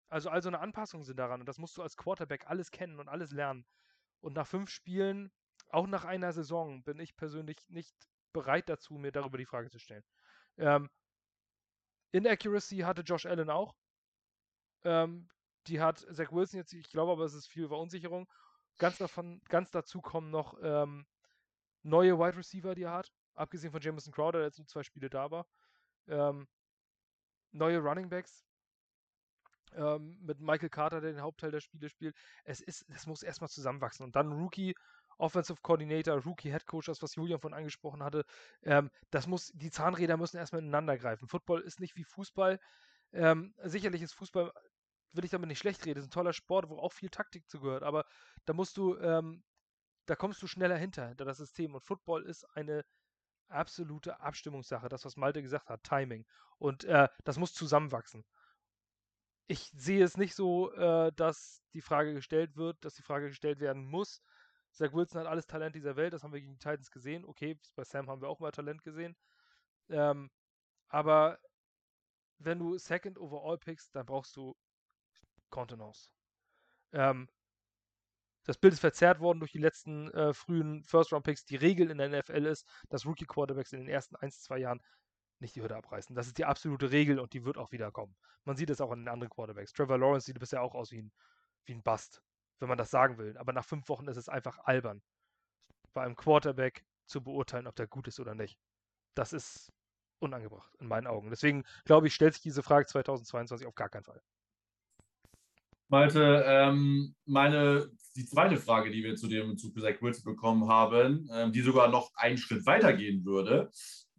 also 0.10 0.30
also 0.30 0.50
eine 0.50 0.60
Anpassung 0.60 1.04
sind 1.04 1.18
daran 1.18 1.42
und 1.42 1.48
das 1.48 1.58
musst 1.58 1.76
du 1.78 1.82
als 1.82 1.98
Quarterback 1.98 2.48
alles 2.48 2.72
kennen 2.72 3.00
und 3.00 3.10
alles 3.10 3.32
lernen. 3.32 3.66
Und 4.22 4.34
nach 4.36 4.48
fünf 4.48 4.70
Spielen, 4.70 5.32
auch 5.70 5.88
nach 5.88 6.06
einer 6.06 6.32
Saison, 6.34 6.84
bin 6.84 7.00
ich 7.00 7.16
persönlich 7.18 7.58
nicht 7.70 7.96
bereit 8.32 8.70
dazu, 8.70 8.96
mir 8.96 9.12
darüber 9.12 9.38
die 9.38 9.46
Frage 9.46 9.70
zu 9.70 9.80
stellen. 9.80 10.04
Ähm, 10.58 10.90
Inaccuracy 12.12 12.80
hatte 12.80 13.02
Josh 13.02 13.26
Allen 13.26 13.50
auch. 13.50 13.76
Ähm, 14.84 15.28
die 15.68 15.82
hat 15.82 16.06
Zach 16.12 16.32
Wilson 16.32 16.60
jetzt, 16.60 16.74
ich 16.74 16.90
glaube 16.90 17.12
aber, 17.12 17.26
es 17.26 17.34
ist 17.34 17.48
viel 17.48 17.68
Verunsicherung. 17.68 18.30
Ganz 18.78 18.98
davon, 18.98 19.42
ganz 19.50 19.72
dazu 19.72 20.02
kommen 20.02 20.30
noch 20.30 20.58
ähm, 20.62 21.08
neue 21.82 22.20
Wide 22.20 22.38
Receiver, 22.38 22.76
die 22.76 22.84
er 22.84 22.92
hat. 22.92 23.12
Abgesehen 23.36 23.72
von 23.72 23.82
Jameson 23.82 24.14
Crowder, 24.14 24.40
der 24.40 24.48
jetzt 24.48 24.58
nur 24.58 24.68
zwei 24.68 24.84
Spiele 24.84 25.10
da 25.10 25.32
war. 25.32 25.46
Ähm, 26.08 26.48
neue 27.52 27.80
Running 27.80 28.10
Backs. 28.10 28.46
Ähm, 29.74 30.18
mit 30.22 30.40
Michael 30.40 30.70
Carter, 30.70 31.02
der 31.02 31.12
den 31.12 31.22
Hauptteil 31.22 31.52
der 31.52 31.60
Spiele 31.60 31.90
spielt. 31.90 32.16
Es 32.46 32.62
ist, 32.62 32.86
das 32.90 33.08
muss 33.08 33.24
erstmal 33.24 33.50
zusammenwachsen. 33.50 34.06
Und 34.06 34.16
dann 34.16 34.32
Rookie 34.32 34.74
Offensive 35.18 35.60
Coordinator, 35.62 36.22
Rookie 36.24 36.52
Head 36.52 36.66
Coach, 36.66 36.88
das 36.88 37.02
was 37.02 37.16
Julian 37.16 37.40
von 37.40 37.54
angesprochen 37.54 38.04
hatte. 38.04 38.26
Ähm, 38.64 38.90
das 39.12 39.28
muss, 39.28 39.52
die 39.54 39.72
Zahnräder 39.72 40.18
müssen 40.18 40.38
erstmal 40.38 40.62
ineinander 40.62 40.98
greifen. 40.98 41.28
Football 41.28 41.62
ist 41.62 41.80
nicht 41.80 41.96
wie 41.96 42.04
Fußball. 42.04 42.60
Ähm, 43.14 43.54
sicherlich 43.64 44.02
ist 44.02 44.14
Fußball, 44.14 44.52
will 45.14 45.26
ich 45.26 45.32
damit 45.32 45.48
nicht 45.48 45.60
schlecht 45.60 45.86
reden, 45.86 46.00
ist 46.00 46.08
ein 46.08 46.12
toller 46.12 46.34
Sport, 46.34 46.70
wo 46.70 46.78
auch 46.78 46.92
viel 46.92 47.10
Taktik 47.10 47.48
zugehört, 47.50 47.84
aber 47.84 48.06
da 48.46 48.54
musst 48.54 48.76
du, 48.78 48.98
ähm, 48.98 49.44
da 50.06 50.16
kommst 50.16 50.42
du 50.42 50.48
schneller 50.48 50.78
hinter, 50.78 51.08
hinter 51.08 51.26
das 51.26 51.38
System. 51.38 51.74
Und 51.74 51.82
Football 51.82 52.26
ist 52.26 52.44
eine 52.56 52.84
absolute 53.50 54.20
Abstimmungssache, 54.20 54.90
das, 54.90 55.06
was 55.06 55.18
Malte 55.18 55.42
gesagt 55.42 55.70
hat, 55.70 55.84
Timing. 55.84 56.26
Und 56.58 56.84
äh, 56.86 57.08
das 57.24 57.38
muss 57.38 57.54
zusammenwachsen. 57.54 58.26
Ich 59.48 59.72
sehe 59.76 60.04
es 60.04 60.18
nicht 60.18 60.36
so, 60.36 60.72
äh, 60.74 61.12
dass 61.14 61.62
die 61.74 61.82
Frage 61.82 62.14
gestellt 62.14 62.56
wird, 62.56 62.84
dass 62.84 62.96
die 62.96 63.04
Frage 63.04 63.28
gestellt 63.28 63.60
werden 63.60 63.86
muss. 63.86 64.22
Zach 64.72 64.92
Wilson 64.94 65.22
hat 65.22 65.28
alles 65.28 65.48
Talent 65.48 65.76
dieser 65.76 65.96
Welt, 65.96 66.14
das 66.14 66.24
haben 66.24 66.34
wir 66.34 66.42
gegen 66.42 66.54
die 66.54 66.60
Titans 66.60 66.92
gesehen. 66.92 67.24
Okay, 67.26 67.60
bei 67.76 67.84
Sam 67.84 68.10
haben 68.10 68.22
wir 68.22 68.30
auch 68.30 68.40
mal 68.40 68.52
Talent 68.52 68.84
gesehen. 68.84 69.16
Ähm, 69.90 70.30
aber 70.90 71.40
wenn 72.40 72.60
du 72.60 72.78
Second 72.78 73.18
Overall 73.18 73.58
pickst, 73.58 73.96
dann 73.96 74.06
brauchst 74.06 74.36
du 74.36 74.56
Kontenance. 75.50 76.10
Ähm, 76.92 77.30
das 78.46 78.58
Bild 78.58 78.74
ist 78.74 78.80
verzerrt 78.80 79.20
worden 79.20 79.40
durch 79.40 79.52
die 79.52 79.60
letzten 79.60 80.10
äh, 80.12 80.34
frühen 80.34 80.84
First-Round-Picks. 80.84 81.46
Die 81.46 81.56
Regel 81.56 81.90
in 81.92 81.98
der 81.98 82.10
NFL 82.10 82.46
ist, 82.46 82.68
dass 82.90 83.06
Rookie-Quarterbacks 83.06 83.74
in 83.74 83.80
den 83.80 83.90
ersten 83.90 84.16
1, 84.16 84.42
2 84.44 84.60
Jahren 84.60 84.82
nicht 85.40 85.56
die 85.56 85.62
Hütte 85.62 85.76
abreißen. 85.76 86.16
Das 86.16 86.28
ist 86.28 86.38
die 86.38 86.46
absolute 86.46 86.92
Regel 86.92 87.20
und 87.20 87.34
die 87.34 87.44
wird 87.44 87.58
auch 87.58 87.72
wieder 87.72 87.92
kommen. 87.92 88.16
Man 88.46 88.56
sieht 88.56 88.70
es 88.70 88.82
auch 88.82 88.92
an 88.92 89.00
den 89.00 89.10
anderen 89.10 89.30
Quarterbacks. 89.30 89.74
Trevor 89.74 89.98
Lawrence 89.98 90.28
sieht 90.28 90.40
bisher 90.40 90.62
auch 90.62 90.76
aus 90.76 90.92
wie 90.92 91.02
ein, 91.02 91.12
wie 91.66 91.74
ein 91.74 91.84
Bust, 91.84 92.22
wenn 92.60 92.70
man 92.70 92.78
das 92.78 92.92
sagen 92.92 93.18
will. 93.18 93.38
Aber 93.38 93.52
nach 93.52 93.66
fünf 93.66 93.90
Wochen 93.90 94.08
ist 94.08 94.18
es 94.18 94.30
einfach 94.30 94.60
albern, 94.60 95.02
bei 95.94 96.04
einem 96.04 96.16
Quarterback 96.16 96.86
zu 97.06 97.24
beurteilen, 97.24 97.68
ob 97.68 97.76
der 97.76 97.88
gut 97.88 98.08
ist 98.08 98.20
oder 98.20 98.36
nicht. 98.36 98.58
Das 99.16 99.34
ist 99.34 99.72
unangebracht 100.20 100.74
in 100.80 100.88
meinen 100.88 101.08
Augen. 101.08 101.30
Deswegen 101.30 101.64
glaube 101.86 102.08
ich, 102.08 102.16
stellt 102.16 102.34
sich 102.34 102.44
diese 102.44 102.64
Frage 102.64 102.86
2022 102.86 103.68
auf 103.68 103.76
gar 103.76 103.90
keinen 103.90 104.04
Fall. 104.04 104.22
Malte, 105.88 106.44
ähm, 106.48 107.16
meine, 107.26 107.90
die 108.16 108.26
zweite 108.26 108.58
Frage, 108.58 108.92
die 108.92 109.04
wir 109.04 109.16
zu 109.16 109.28
dem 109.28 109.58
zu 109.58 109.72
Zach 109.72 110.02
Wilson 110.02 110.24
bekommen 110.24 110.68
haben, 110.68 111.30
ähm, 111.32 111.52
die 111.52 111.62
sogar 111.62 111.90
noch 111.90 112.12
einen 112.16 112.38
Schritt 112.38 112.66
weiter 112.66 112.94
gehen 112.94 113.24
würde, 113.26 113.70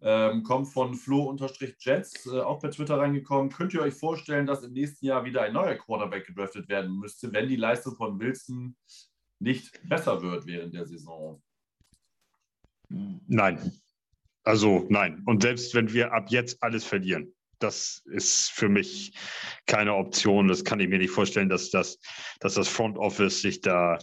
ähm, 0.03 0.43
kommt 0.43 0.69
von 0.69 0.95
Flo-Jets, 0.95 2.27
äh, 2.27 2.41
auch 2.41 2.61
per 2.61 2.71
Twitter 2.71 2.99
reingekommen. 2.99 3.51
Könnt 3.51 3.75
ihr 3.75 3.83
euch 3.83 3.95
vorstellen, 3.95 4.47
dass 4.47 4.63
im 4.63 4.73
nächsten 4.73 5.07
Jahr 5.07 5.25
wieder 5.25 5.43
ein 5.43 5.55
neuer 5.55 5.75
Quarterback 5.75 6.27
gedraftet 6.27 6.69
werden 6.69 6.99
müsste, 6.99 7.33
wenn 7.33 7.49
die 7.49 7.57
Leistung 7.57 7.97
von 7.97 8.19
Wilson 8.21 8.77
nicht 9.39 9.81
besser 9.89 10.23
wird 10.23 10.47
während 10.47 10.75
der 10.75 10.87
Saison? 10.87 11.43
Nein. 12.89 13.73
Also 14.45 14.87
nein. 14.89 15.23
Und 15.27 15.43
selbst 15.43 15.75
wenn 15.75 15.93
wir 15.93 16.13
ab 16.13 16.27
jetzt 16.29 16.63
alles 16.63 16.85
verlieren, 16.85 17.35
das 17.59 18.03
ist 18.07 18.51
für 18.51 18.69
mich 18.69 19.13
keine 19.67 19.95
Option. 19.95 20.49
Das 20.49 20.65
kann 20.65 20.81
ich 20.81 20.89
mir 20.89 20.99
nicht 20.99 21.11
vorstellen, 21.11 21.49
dass 21.49 21.71
das, 21.71 21.99
dass 22.41 22.55
das 22.55 22.69
Front 22.69 22.99
Office 22.99 23.41
sich 23.41 23.61
da 23.61 23.99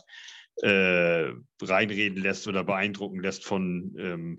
äh, 0.62 1.32
reinreden 1.62 2.22
lässt 2.22 2.48
oder 2.48 2.64
beeindrucken 2.64 3.22
lässt 3.22 3.46
von 3.46 3.96
ähm, 3.98 4.38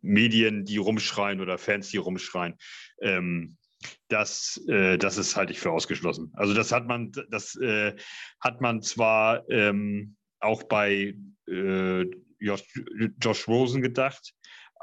Medien, 0.00 0.64
die 0.64 0.78
rumschreien 0.78 1.40
oder 1.40 1.58
Fans, 1.58 1.90
die 1.90 1.98
rumschreien. 1.98 2.56
Ähm, 3.00 3.56
das, 4.08 4.60
äh, 4.68 4.96
das 4.96 5.18
ist 5.18 5.36
halte 5.36 5.52
ich 5.52 5.60
für 5.60 5.70
ausgeschlossen. 5.70 6.32
Also 6.34 6.54
das 6.54 6.72
hat 6.72 6.86
man, 6.86 7.12
das 7.30 7.54
äh, 7.56 7.94
hat 8.40 8.60
man 8.60 8.80
zwar 8.80 9.48
ähm, 9.50 10.16
auch 10.40 10.62
bei 10.64 11.14
äh, 11.48 12.06
Josh, 12.38 12.62
Josh 13.20 13.48
Rosen 13.48 13.82
gedacht, 13.82 14.34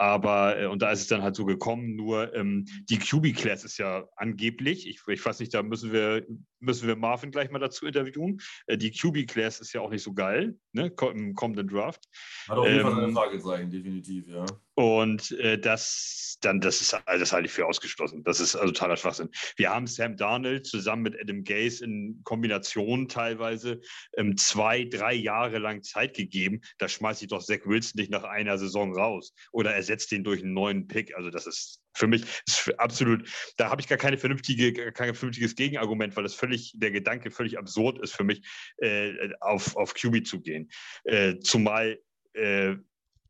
aber, 0.01 0.59
äh, 0.59 0.65
und 0.65 0.81
da 0.81 0.91
ist 0.91 1.01
es 1.01 1.07
dann 1.07 1.21
halt 1.21 1.35
so 1.35 1.45
gekommen, 1.45 1.95
nur 1.95 2.33
ähm, 2.33 2.65
die 2.89 2.97
QB-Class 2.97 3.63
ist 3.63 3.77
ja 3.77 4.09
angeblich, 4.15 4.87
ich, 4.87 4.99
ich 5.07 5.23
weiß 5.23 5.39
nicht, 5.39 5.53
da 5.53 5.61
müssen 5.61 5.93
wir, 5.93 6.25
müssen 6.61 6.87
wir 6.87 6.95
Marvin 6.95 7.31
gleich 7.31 7.49
mal 7.51 7.59
dazu 7.59 7.85
interviewen. 7.85 8.39
Äh, 8.67 8.77
die 8.77 8.91
QB-Class 8.91 9.59
ist 9.59 9.73
ja 9.73 9.81
auch 9.81 9.89
nicht 9.89 10.03
so 10.03 10.13
geil, 10.13 10.55
ne, 10.71 10.91
im 11.13 11.33
kommenden 11.35 11.67
Draft. 11.67 12.07
Hat 12.47 12.57
auf 12.57 12.67
jeden 12.67 12.81
Fall 12.81 13.03
ähm, 13.03 13.13
Fragezeichen, 13.13 13.69
definitiv, 13.69 14.27
ja. 14.27 14.45
Und 14.75 15.31
äh, 15.31 15.59
das, 15.59 16.37
dann, 16.41 16.61
das 16.61 16.81
ist 16.81 16.97
das 17.05 17.33
halte 17.33 17.45
ich 17.45 17.51
für 17.51 17.67
ausgeschlossen. 17.67 18.23
Das 18.23 18.39
ist 18.39 18.55
also 18.55 18.71
totaler 18.73 18.97
Schwachsinn. 18.97 19.29
Wir 19.57 19.69
haben 19.69 19.85
Sam 19.85 20.15
Darnold 20.15 20.65
zusammen 20.65 21.03
mit 21.03 21.19
Adam 21.19 21.43
Gase 21.43 21.83
in 21.83 22.21
Kombination 22.23 23.07
teilweise 23.07 23.81
ähm, 24.15 24.37
zwei, 24.37 24.85
drei 24.85 25.13
Jahre 25.13 25.59
lang 25.59 25.83
Zeit 25.83 26.15
gegeben. 26.15 26.61
Da 26.77 26.87
schmeiße 26.87 27.25
ich 27.25 27.29
doch 27.29 27.43
Zach 27.43 27.59
Wilson 27.65 27.99
nicht 27.99 28.11
nach 28.11 28.23
einer 28.23 28.57
Saison 28.57 28.95
raus 28.95 29.33
oder 29.51 29.75
ersetzt 29.75 30.11
den 30.11 30.23
durch 30.23 30.41
einen 30.41 30.53
neuen 30.53 30.87
Pick. 30.87 31.15
Also 31.15 31.29
das 31.29 31.47
ist 31.47 31.81
für 31.93 32.07
mich 32.07 32.23
ist 32.47 32.79
absolut, 32.79 33.27
da 33.57 33.69
habe 33.69 33.81
ich 33.81 33.87
gar 33.87 33.97
keine 33.97 34.17
vernünftige, 34.17 34.91
kein 34.91 35.13
vernünftiges 35.13 35.55
Gegenargument, 35.55 36.15
weil 36.15 36.23
das 36.23 36.35
völlig, 36.35 36.73
der 36.75 36.91
Gedanke 36.91 37.31
völlig 37.31 37.57
absurd 37.57 37.99
ist 37.99 38.15
für 38.15 38.23
mich, 38.23 38.41
äh, 38.77 39.29
auf, 39.39 39.75
auf 39.75 39.93
QB 39.93 40.25
zu 40.25 40.41
gehen. 40.41 40.69
Äh, 41.03 41.39
zumal 41.39 41.99
äh, 42.33 42.75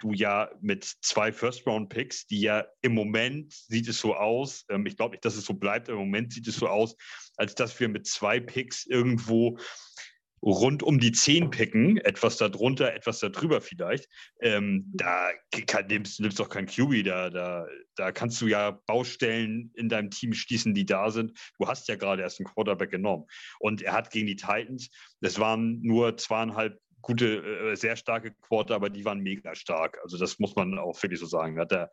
du 0.02 0.14
ja 0.14 0.50
mit 0.62 0.84
zwei 1.02 1.32
First-Round-Picks, 1.32 2.28
die 2.28 2.42
ja 2.42 2.66
im 2.82 2.94
Moment 2.94 3.54
sieht 3.54 3.88
es 3.88 4.00
so 4.00 4.16
aus, 4.16 4.66
ähm, 4.70 4.86
ich 4.86 4.98
glaube 4.98 5.12
nicht, 5.12 5.26
dass 5.26 5.36
es 5.36 5.46
so 5.46 5.54
bleibt, 5.54 5.90
im 5.90 5.96
Moment 5.96 6.34
sieht 6.34 6.48
es 6.48 6.56
so 6.56 6.68
aus, 6.68 6.96
als 7.38 7.56
dass 7.56 7.80
wir 7.80 7.88
mit 7.88 8.08
zwei 8.08 8.40
Picks 8.40 8.86
irgendwo 8.86 9.58
rund 10.42 10.84
um 10.84 11.00
die 11.00 11.12
zehn 11.12 11.50
picken, 11.50 11.98
etwas 11.98 12.38
darunter, 12.38 12.94
etwas 12.94 13.20
darüber 13.20 13.62
vielleicht, 13.62 14.08
ähm, 14.42 14.86
da 14.94 15.30
kann, 15.68 15.88
nimmst, 15.88 16.20
nimmst 16.20 16.40
doch 16.40 16.50
kein 16.50 16.66
QB, 16.66 17.04
da, 17.06 17.30
da, 17.30 17.68
da 17.96 18.12
kannst 18.12 18.42
du 18.42 18.48
ja 18.48 18.72
Baustellen 18.88 19.72
in 19.76 19.90
deinem 19.90 20.10
Team 20.10 20.34
schließen, 20.34 20.74
die 20.74 20.86
da 20.86 21.12
sind. 21.12 21.38
Du 21.60 21.68
hast 21.68 21.88
ja 21.88 21.96
gerade 21.96 22.24
erst 22.24 22.40
einen 22.40 22.48
Quarterback 22.48 22.92
genommen. 22.92 23.26
Und 23.60 23.82
er 23.82 23.94
hat 23.94 24.12
gegen 24.12 24.28
die 24.28 24.36
Titans, 24.36 24.90
das 25.20 25.40
waren 25.40 25.82
nur 25.82 26.18
zweieinhalb 26.18 26.80
gute, 27.02 27.72
äh, 27.72 27.76
sehr 27.76 27.96
starke 27.96 28.34
Quarter, 28.42 28.76
aber 28.76 28.90
die 28.90 29.06
waren 29.06 29.20
mega 29.20 29.56
stark. 29.56 30.00
Also 30.04 30.18
das 30.18 30.40
muss 30.40 30.56
man 30.56 30.78
auch 30.78 31.02
wirklich 31.02 31.20
so 31.20 31.26
sagen. 31.26 31.60
Hat 31.60 31.72
er, 31.72 31.92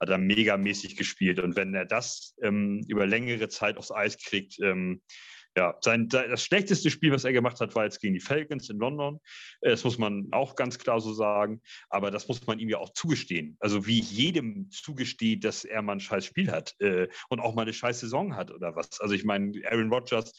hat 0.00 0.08
er 0.08 0.18
megamäßig 0.18 0.96
gespielt. 0.96 1.40
Und 1.40 1.56
wenn 1.56 1.74
er 1.74 1.86
das 1.86 2.34
ähm, 2.42 2.84
über 2.88 3.06
längere 3.06 3.48
Zeit 3.48 3.76
aufs 3.76 3.92
Eis 3.92 4.18
kriegt, 4.18 4.58
ähm, 4.60 5.02
ja, 5.56 5.76
sein, 5.80 6.08
das 6.08 6.44
schlechteste 6.44 6.90
Spiel, 6.90 7.12
was 7.12 7.24
er 7.24 7.32
gemacht 7.32 7.60
hat, 7.60 7.74
war 7.74 7.84
jetzt 7.84 8.00
gegen 8.00 8.14
die 8.14 8.20
Falcons 8.20 8.70
in 8.70 8.78
London. 8.78 9.18
Das 9.60 9.82
muss 9.82 9.98
man 9.98 10.28
auch 10.30 10.54
ganz 10.54 10.78
klar 10.78 11.00
so 11.00 11.12
sagen. 11.12 11.60
Aber 11.88 12.10
das 12.10 12.28
muss 12.28 12.46
man 12.46 12.58
ihm 12.58 12.68
ja 12.68 12.78
auch 12.78 12.92
zugestehen. 12.92 13.56
Also 13.60 13.86
wie 13.86 14.00
jedem 14.00 14.70
zugesteht, 14.70 15.44
dass 15.44 15.64
er 15.64 15.82
mal 15.82 15.94
ein 15.94 16.00
scheiß 16.00 16.24
Spiel 16.24 16.52
hat 16.52 16.74
äh, 16.80 17.08
und 17.28 17.40
auch 17.40 17.54
mal 17.54 17.62
eine 17.62 17.72
scheiß 17.72 18.00
Saison 18.00 18.36
hat 18.36 18.50
oder 18.50 18.76
was. 18.76 19.00
Also 19.00 19.14
ich 19.14 19.24
meine, 19.24 19.52
Aaron 19.68 19.92
Rodgers 19.92 20.32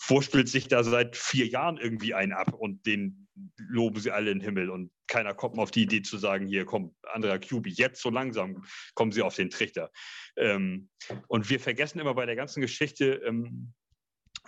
vorspielt 0.00 0.48
sich 0.48 0.68
da 0.68 0.84
seit 0.84 1.16
vier 1.16 1.46
Jahren 1.46 1.76
irgendwie 1.76 2.14
einen 2.14 2.32
ab 2.32 2.52
und 2.52 2.86
den 2.86 3.28
loben 3.56 4.00
sie 4.00 4.10
alle 4.10 4.30
in 4.30 4.38
den 4.38 4.44
Himmel 4.44 4.70
und 4.70 4.90
keiner 5.08 5.34
kommt 5.34 5.58
auf 5.58 5.70
die 5.70 5.82
Idee 5.82 6.02
zu 6.02 6.18
sagen, 6.18 6.46
hier 6.46 6.64
kommt 6.64 6.94
anderer 7.12 7.38
QB, 7.38 7.66
jetzt 7.66 8.00
so 8.00 8.10
langsam 8.10 8.64
kommen 8.94 9.12
sie 9.12 9.22
auf 9.22 9.34
den 9.34 9.50
Trichter. 9.50 9.90
Ähm, 10.36 10.88
und 11.26 11.50
wir 11.50 11.58
vergessen 11.58 11.98
immer 11.98 12.14
bei 12.14 12.26
der 12.26 12.36
ganzen 12.36 12.60
Geschichte, 12.60 13.22
ähm, 13.26 13.72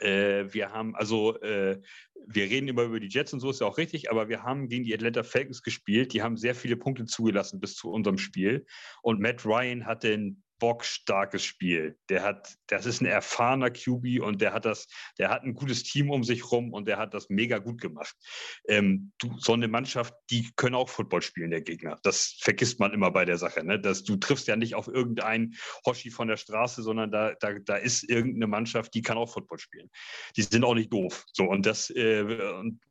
äh, 0.00 0.52
wir 0.52 0.72
haben, 0.72 0.94
also, 0.94 1.40
äh, 1.40 1.80
wir 2.26 2.44
reden 2.44 2.68
immer 2.68 2.82
über 2.82 3.00
die 3.00 3.08
Jets 3.08 3.32
und 3.32 3.40
so, 3.40 3.50
ist 3.50 3.60
ja 3.60 3.66
auch 3.66 3.78
richtig, 3.78 4.10
aber 4.10 4.28
wir 4.28 4.42
haben 4.42 4.68
gegen 4.68 4.84
die 4.84 4.94
Atlanta 4.94 5.22
Falcons 5.22 5.62
gespielt. 5.62 6.12
Die 6.12 6.22
haben 6.22 6.36
sehr 6.36 6.54
viele 6.54 6.76
Punkte 6.76 7.06
zugelassen 7.06 7.60
bis 7.60 7.76
zu 7.76 7.90
unserem 7.90 8.18
Spiel. 8.18 8.66
Und 9.02 9.20
Matt 9.20 9.44
Ryan 9.44 9.86
hat 9.86 10.02
den 10.02 10.42
bockstarkes 10.60 11.44
Spiel. 11.44 11.98
Der 12.08 12.22
hat, 12.22 12.54
das 12.68 12.86
ist 12.86 13.00
ein 13.00 13.06
erfahrener 13.06 13.70
QB 13.70 14.22
und 14.22 14.40
der 14.40 14.52
hat 14.52 14.64
das, 14.64 14.86
der 15.18 15.30
hat 15.30 15.42
ein 15.42 15.54
gutes 15.54 15.82
Team 15.82 16.10
um 16.10 16.22
sich 16.22 16.52
rum 16.52 16.72
und 16.72 16.86
der 16.86 16.98
hat 16.98 17.14
das 17.14 17.28
mega 17.28 17.58
gut 17.58 17.80
gemacht. 17.80 18.14
Ähm, 18.68 19.10
du, 19.18 19.36
so 19.38 19.54
eine 19.54 19.66
Mannschaft, 19.66 20.14
die 20.30 20.50
können 20.54 20.76
auch 20.76 20.88
Football 20.88 21.22
spielen, 21.22 21.50
der 21.50 21.62
Gegner. 21.62 21.98
Das 22.04 22.36
vergisst 22.40 22.78
man 22.78 22.92
immer 22.92 23.10
bei 23.10 23.24
der 23.24 23.38
Sache. 23.38 23.64
Ne? 23.64 23.80
Dass 23.80 24.04
du 24.04 24.16
triffst 24.16 24.46
ja 24.46 24.54
nicht 24.54 24.76
auf 24.76 24.86
irgendeinen 24.86 25.54
Hoshi 25.84 26.10
von 26.10 26.28
der 26.28 26.36
Straße, 26.36 26.82
sondern 26.82 27.10
da, 27.10 27.34
da, 27.40 27.58
da 27.58 27.76
ist 27.76 28.08
irgendeine 28.08 28.46
Mannschaft, 28.46 28.94
die 28.94 29.02
kann 29.02 29.18
auch 29.18 29.32
Football 29.32 29.58
spielen. 29.58 29.90
Die 30.36 30.42
sind 30.42 30.64
auch 30.64 30.74
nicht 30.74 30.92
doof. 30.92 31.24
So 31.32 31.44
und 31.44 31.66
das, 31.66 31.90
äh, 31.90 32.24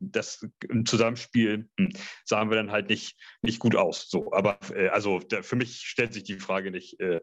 das 0.00 0.46
im 0.68 0.84
Zusammenspiel 0.84 1.68
hm, 1.78 1.92
sahen 2.24 2.50
wir 2.50 2.56
dann 2.56 2.72
halt 2.72 2.88
nicht, 2.88 3.16
nicht 3.42 3.60
gut 3.60 3.76
aus. 3.76 4.08
So, 4.10 4.32
aber 4.32 4.58
äh, 4.74 4.88
also 4.88 5.20
der, 5.20 5.44
für 5.44 5.56
mich 5.56 5.82
stellt 5.82 6.12
sich 6.12 6.24
die 6.24 6.38
Frage 6.38 6.70
nicht. 6.70 6.98
Äh, 7.00 7.20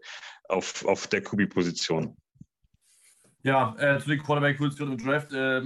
auf, 0.50 0.86
auf 0.86 1.08
der 1.08 1.22
QB-Position. 1.22 2.16
Ja, 3.44 3.76
äh, 3.80 4.00
zu 4.00 4.10
den 4.10 4.22
Quarterback-Positionen 4.22 4.98
im 4.98 5.06
Draft. 5.06 5.32
Äh, 5.32 5.62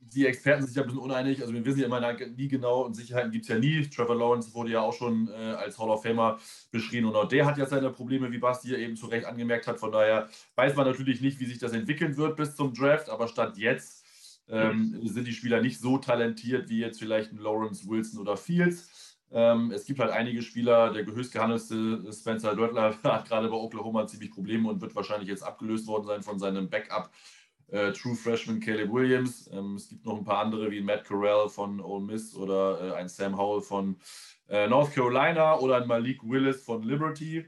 die 0.00 0.26
Experten 0.26 0.62
sind 0.62 0.68
sich 0.68 0.76
ja 0.76 0.82
ein 0.82 0.88
bisschen 0.88 1.02
uneinig. 1.02 1.40
Also 1.40 1.52
wir 1.52 1.64
wissen 1.64 1.80
ja 1.80 1.86
immer 1.86 2.12
nie 2.12 2.48
genau 2.48 2.84
und 2.84 2.94
Sicherheiten 2.94 3.30
gibt 3.30 3.44
es 3.44 3.48
ja 3.48 3.58
nie. 3.58 3.82
Trevor 3.88 4.16
Lawrence 4.16 4.52
wurde 4.54 4.72
ja 4.72 4.80
auch 4.80 4.92
schon 4.92 5.28
äh, 5.28 5.32
als 5.32 5.78
Hall 5.78 5.90
of 5.90 6.02
Famer 6.02 6.38
beschrieben 6.70 7.06
und 7.06 7.16
auch 7.16 7.28
der 7.28 7.46
hat 7.46 7.58
ja 7.58 7.66
seine 7.66 7.90
Probleme, 7.90 8.30
wie 8.32 8.38
Basti 8.38 8.68
hier 8.68 8.78
eben 8.78 8.96
zu 8.96 9.06
Recht 9.06 9.26
angemerkt 9.26 9.66
hat. 9.66 9.78
Von 9.78 9.92
daher 9.92 10.28
weiß 10.56 10.74
man 10.76 10.86
natürlich 10.86 11.20
nicht, 11.20 11.38
wie 11.40 11.46
sich 11.46 11.58
das 11.58 11.72
entwickeln 11.72 12.16
wird 12.16 12.36
bis 12.36 12.56
zum 12.56 12.74
Draft, 12.74 13.08
aber 13.08 13.28
Stand 13.28 13.56
jetzt 13.56 14.04
ähm, 14.48 14.98
sind 15.04 15.28
die 15.28 15.32
Spieler 15.32 15.60
nicht 15.60 15.78
so 15.78 15.98
talentiert 15.98 16.68
wie 16.68 16.80
jetzt 16.80 16.98
vielleicht 16.98 17.32
ein 17.32 17.38
Lawrence, 17.38 17.88
Wilson 17.88 18.20
oder 18.20 18.36
Fields. 18.36 19.09
Ähm, 19.32 19.70
es 19.70 19.84
gibt 19.84 20.00
halt 20.00 20.10
einige 20.10 20.42
Spieler, 20.42 20.92
der 20.92 21.06
höchst 21.06 21.32
gehandelte 21.32 22.12
Spencer 22.12 22.56
Dörtler 22.56 22.96
hat 23.02 23.28
gerade 23.28 23.48
bei 23.48 23.56
Oklahoma 23.56 24.06
ziemlich 24.06 24.30
Probleme 24.30 24.68
und 24.68 24.80
wird 24.80 24.94
wahrscheinlich 24.94 25.28
jetzt 25.28 25.42
abgelöst 25.42 25.86
worden 25.86 26.06
sein 26.06 26.22
von 26.22 26.38
seinem 26.38 26.68
Backup 26.68 27.10
äh, 27.70 27.92
True 27.92 28.16
Freshman 28.16 28.60
Caleb 28.60 28.92
Williams. 28.92 29.48
Ähm, 29.52 29.76
es 29.76 29.88
gibt 29.88 30.04
noch 30.04 30.16
ein 30.16 30.24
paar 30.24 30.38
andere 30.38 30.70
wie 30.70 30.80
Matt 30.80 31.06
Corral 31.06 31.48
von 31.48 31.80
Ole 31.80 32.04
Miss 32.04 32.34
oder 32.34 32.80
äh, 32.80 32.94
ein 32.94 33.08
Sam 33.08 33.36
Howell 33.38 33.62
von 33.62 33.96
äh, 34.48 34.66
North 34.66 34.92
Carolina 34.92 35.58
oder 35.58 35.76
ein 35.76 35.86
Malik 35.86 36.22
Willis 36.24 36.64
von 36.64 36.82
Liberty, 36.82 37.46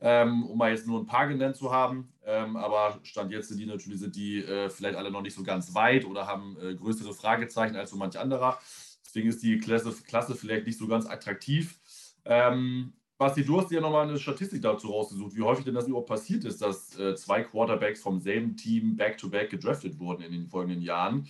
ähm, 0.00 0.46
um 0.46 0.56
mal 0.56 0.70
jetzt 0.70 0.86
nur 0.86 1.00
ein 1.00 1.06
paar 1.06 1.26
genannt 1.26 1.56
zu 1.56 1.72
haben. 1.72 2.12
Ähm, 2.24 2.56
aber 2.56 3.00
Stand 3.02 3.32
jetzt 3.32 3.48
sind 3.48 3.58
die 3.58 3.66
natürlich 3.66 3.98
sind 3.98 4.14
die 4.14 4.44
äh, 4.44 4.70
vielleicht 4.70 4.96
alle 4.96 5.10
noch 5.10 5.22
nicht 5.22 5.34
so 5.34 5.42
ganz 5.42 5.74
weit 5.74 6.04
oder 6.04 6.26
haben 6.26 6.56
äh, 6.60 6.74
größere 6.74 7.12
Fragezeichen 7.12 7.76
als 7.76 7.90
so 7.90 7.96
manch 7.96 8.18
anderer. 8.18 8.58
Deswegen 9.04 9.28
ist 9.28 9.42
die 9.42 9.58
Klasse, 9.58 9.92
Klasse 10.06 10.34
vielleicht 10.34 10.66
nicht 10.66 10.78
so 10.78 10.86
ganz 10.86 11.06
attraktiv. 11.06 11.78
Ähm, 12.24 12.94
Basti, 13.16 13.44
du 13.44 13.60
hast 13.60 13.70
ja 13.70 13.80
nochmal 13.80 14.08
eine 14.08 14.18
Statistik 14.18 14.62
dazu 14.62 14.88
rausgesucht, 14.88 15.36
wie 15.36 15.42
häufig 15.42 15.64
denn 15.64 15.74
das 15.74 15.86
überhaupt 15.86 16.08
passiert 16.08 16.44
ist, 16.44 16.60
dass 16.60 16.98
äh, 16.98 17.14
zwei 17.14 17.44
Quarterbacks 17.44 18.00
vom 18.00 18.20
selben 18.20 18.56
Team 18.56 18.96
back-to-back 18.96 19.46
-back 19.46 19.50
gedraftet 19.50 19.98
wurden 20.00 20.22
in 20.22 20.32
den 20.32 20.48
folgenden 20.48 20.82
Jahren. 20.82 21.28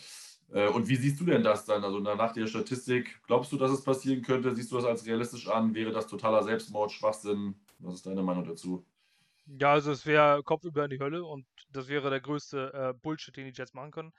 Äh, 0.52 0.68
und 0.68 0.88
wie 0.88 0.96
siehst 0.96 1.20
du 1.20 1.24
denn 1.24 1.42
das 1.42 1.66
dann? 1.66 1.84
Also 1.84 2.00
nach 2.00 2.32
der 2.32 2.46
Statistik, 2.46 3.20
glaubst 3.26 3.52
du, 3.52 3.58
dass 3.58 3.70
es 3.70 3.84
passieren 3.84 4.22
könnte? 4.22 4.54
Siehst 4.54 4.72
du 4.72 4.76
das 4.76 4.84
als 4.84 5.04
realistisch 5.04 5.48
an? 5.48 5.74
Wäre 5.74 5.92
das 5.92 6.06
totaler 6.06 6.42
Selbstmord, 6.42 6.92
Schwachsinn? 6.92 7.54
Was 7.80 7.96
ist 7.96 8.06
deine 8.06 8.22
Meinung 8.22 8.44
dazu? 8.44 8.86
Ja, 9.46 9.72
also 9.72 9.92
es 9.92 10.06
wäre 10.06 10.42
Kopf 10.42 10.64
über 10.64 10.84
in 10.84 10.90
die 10.90 11.00
Hölle 11.00 11.24
und 11.24 11.44
das 11.70 11.88
wäre 11.88 12.08
der 12.08 12.20
größte 12.20 12.72
äh, 12.72 12.94
Bullshit, 12.94 13.36
den 13.36 13.46
die 13.46 13.52
Jets 13.52 13.74
machen 13.74 13.90
können. 13.90 14.12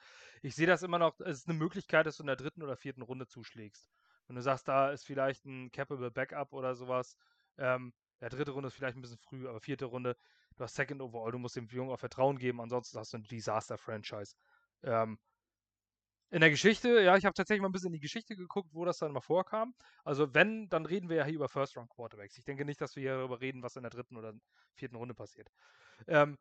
Ich 0.45 0.53
sehe 0.53 0.67
das 0.67 0.83
immer 0.83 0.99
noch, 0.99 1.19
es 1.21 1.39
ist 1.39 1.49
eine 1.49 1.57
Möglichkeit, 1.57 2.05
dass 2.05 2.17
du 2.17 2.23
in 2.23 2.27
der 2.27 2.35
dritten 2.35 2.61
oder 2.61 2.77
vierten 2.77 3.01
Runde 3.01 3.25
zuschlägst. 3.25 3.89
Wenn 4.27 4.35
du 4.35 4.43
sagst, 4.43 4.67
da 4.67 4.91
ist 4.91 5.03
vielleicht 5.03 5.43
ein 5.43 5.71
Capable 5.71 6.11
Backup 6.11 6.53
oder 6.53 6.75
sowas, 6.75 7.17
ähm, 7.57 7.93
ja, 8.21 8.29
dritte 8.29 8.51
Runde 8.51 8.67
ist 8.67 8.75
vielleicht 8.75 8.95
ein 8.95 9.01
bisschen 9.01 9.17
früh, 9.17 9.47
aber 9.47 9.59
vierte 9.59 9.85
Runde, 9.85 10.15
du 10.55 10.63
hast 10.63 10.75
Second 10.75 11.01
Overall, 11.01 11.31
du 11.31 11.39
musst 11.39 11.55
dem 11.55 11.65
Jungen 11.69 11.89
auch 11.89 11.97
Vertrauen 11.97 12.37
geben, 12.37 12.61
ansonsten 12.61 12.99
hast 12.99 13.13
du 13.13 13.17
ein 13.17 13.23
Disaster-Franchise. 13.23 14.35
Ähm, 14.83 15.17
in 16.29 16.41
der 16.41 16.51
Geschichte, 16.51 17.01
ja, 17.01 17.17
ich 17.17 17.25
habe 17.25 17.33
tatsächlich 17.33 17.63
mal 17.63 17.69
ein 17.69 17.71
bisschen 17.71 17.87
in 17.87 17.93
die 17.93 17.99
Geschichte 17.99 18.35
geguckt, 18.35 18.69
wo 18.71 18.85
das 18.85 18.99
dann 18.99 19.13
mal 19.13 19.21
vorkam. 19.21 19.73
Also 20.03 20.35
wenn, 20.35 20.69
dann 20.69 20.85
reden 20.85 21.09
wir 21.09 21.17
ja 21.17 21.25
hier 21.25 21.33
über 21.33 21.49
First-Round-Quarterbacks. 21.49 22.37
Ich 22.37 22.45
denke 22.45 22.65
nicht, 22.65 22.79
dass 22.81 22.95
wir 22.95 23.01
hier 23.01 23.17
darüber 23.17 23.41
reden, 23.41 23.63
was 23.63 23.77
in 23.77 23.81
der 23.81 23.89
dritten 23.89 24.15
oder 24.15 24.31
vierten 24.75 24.95
Runde 24.95 25.15
passiert. 25.15 25.49
Ähm, 26.05 26.37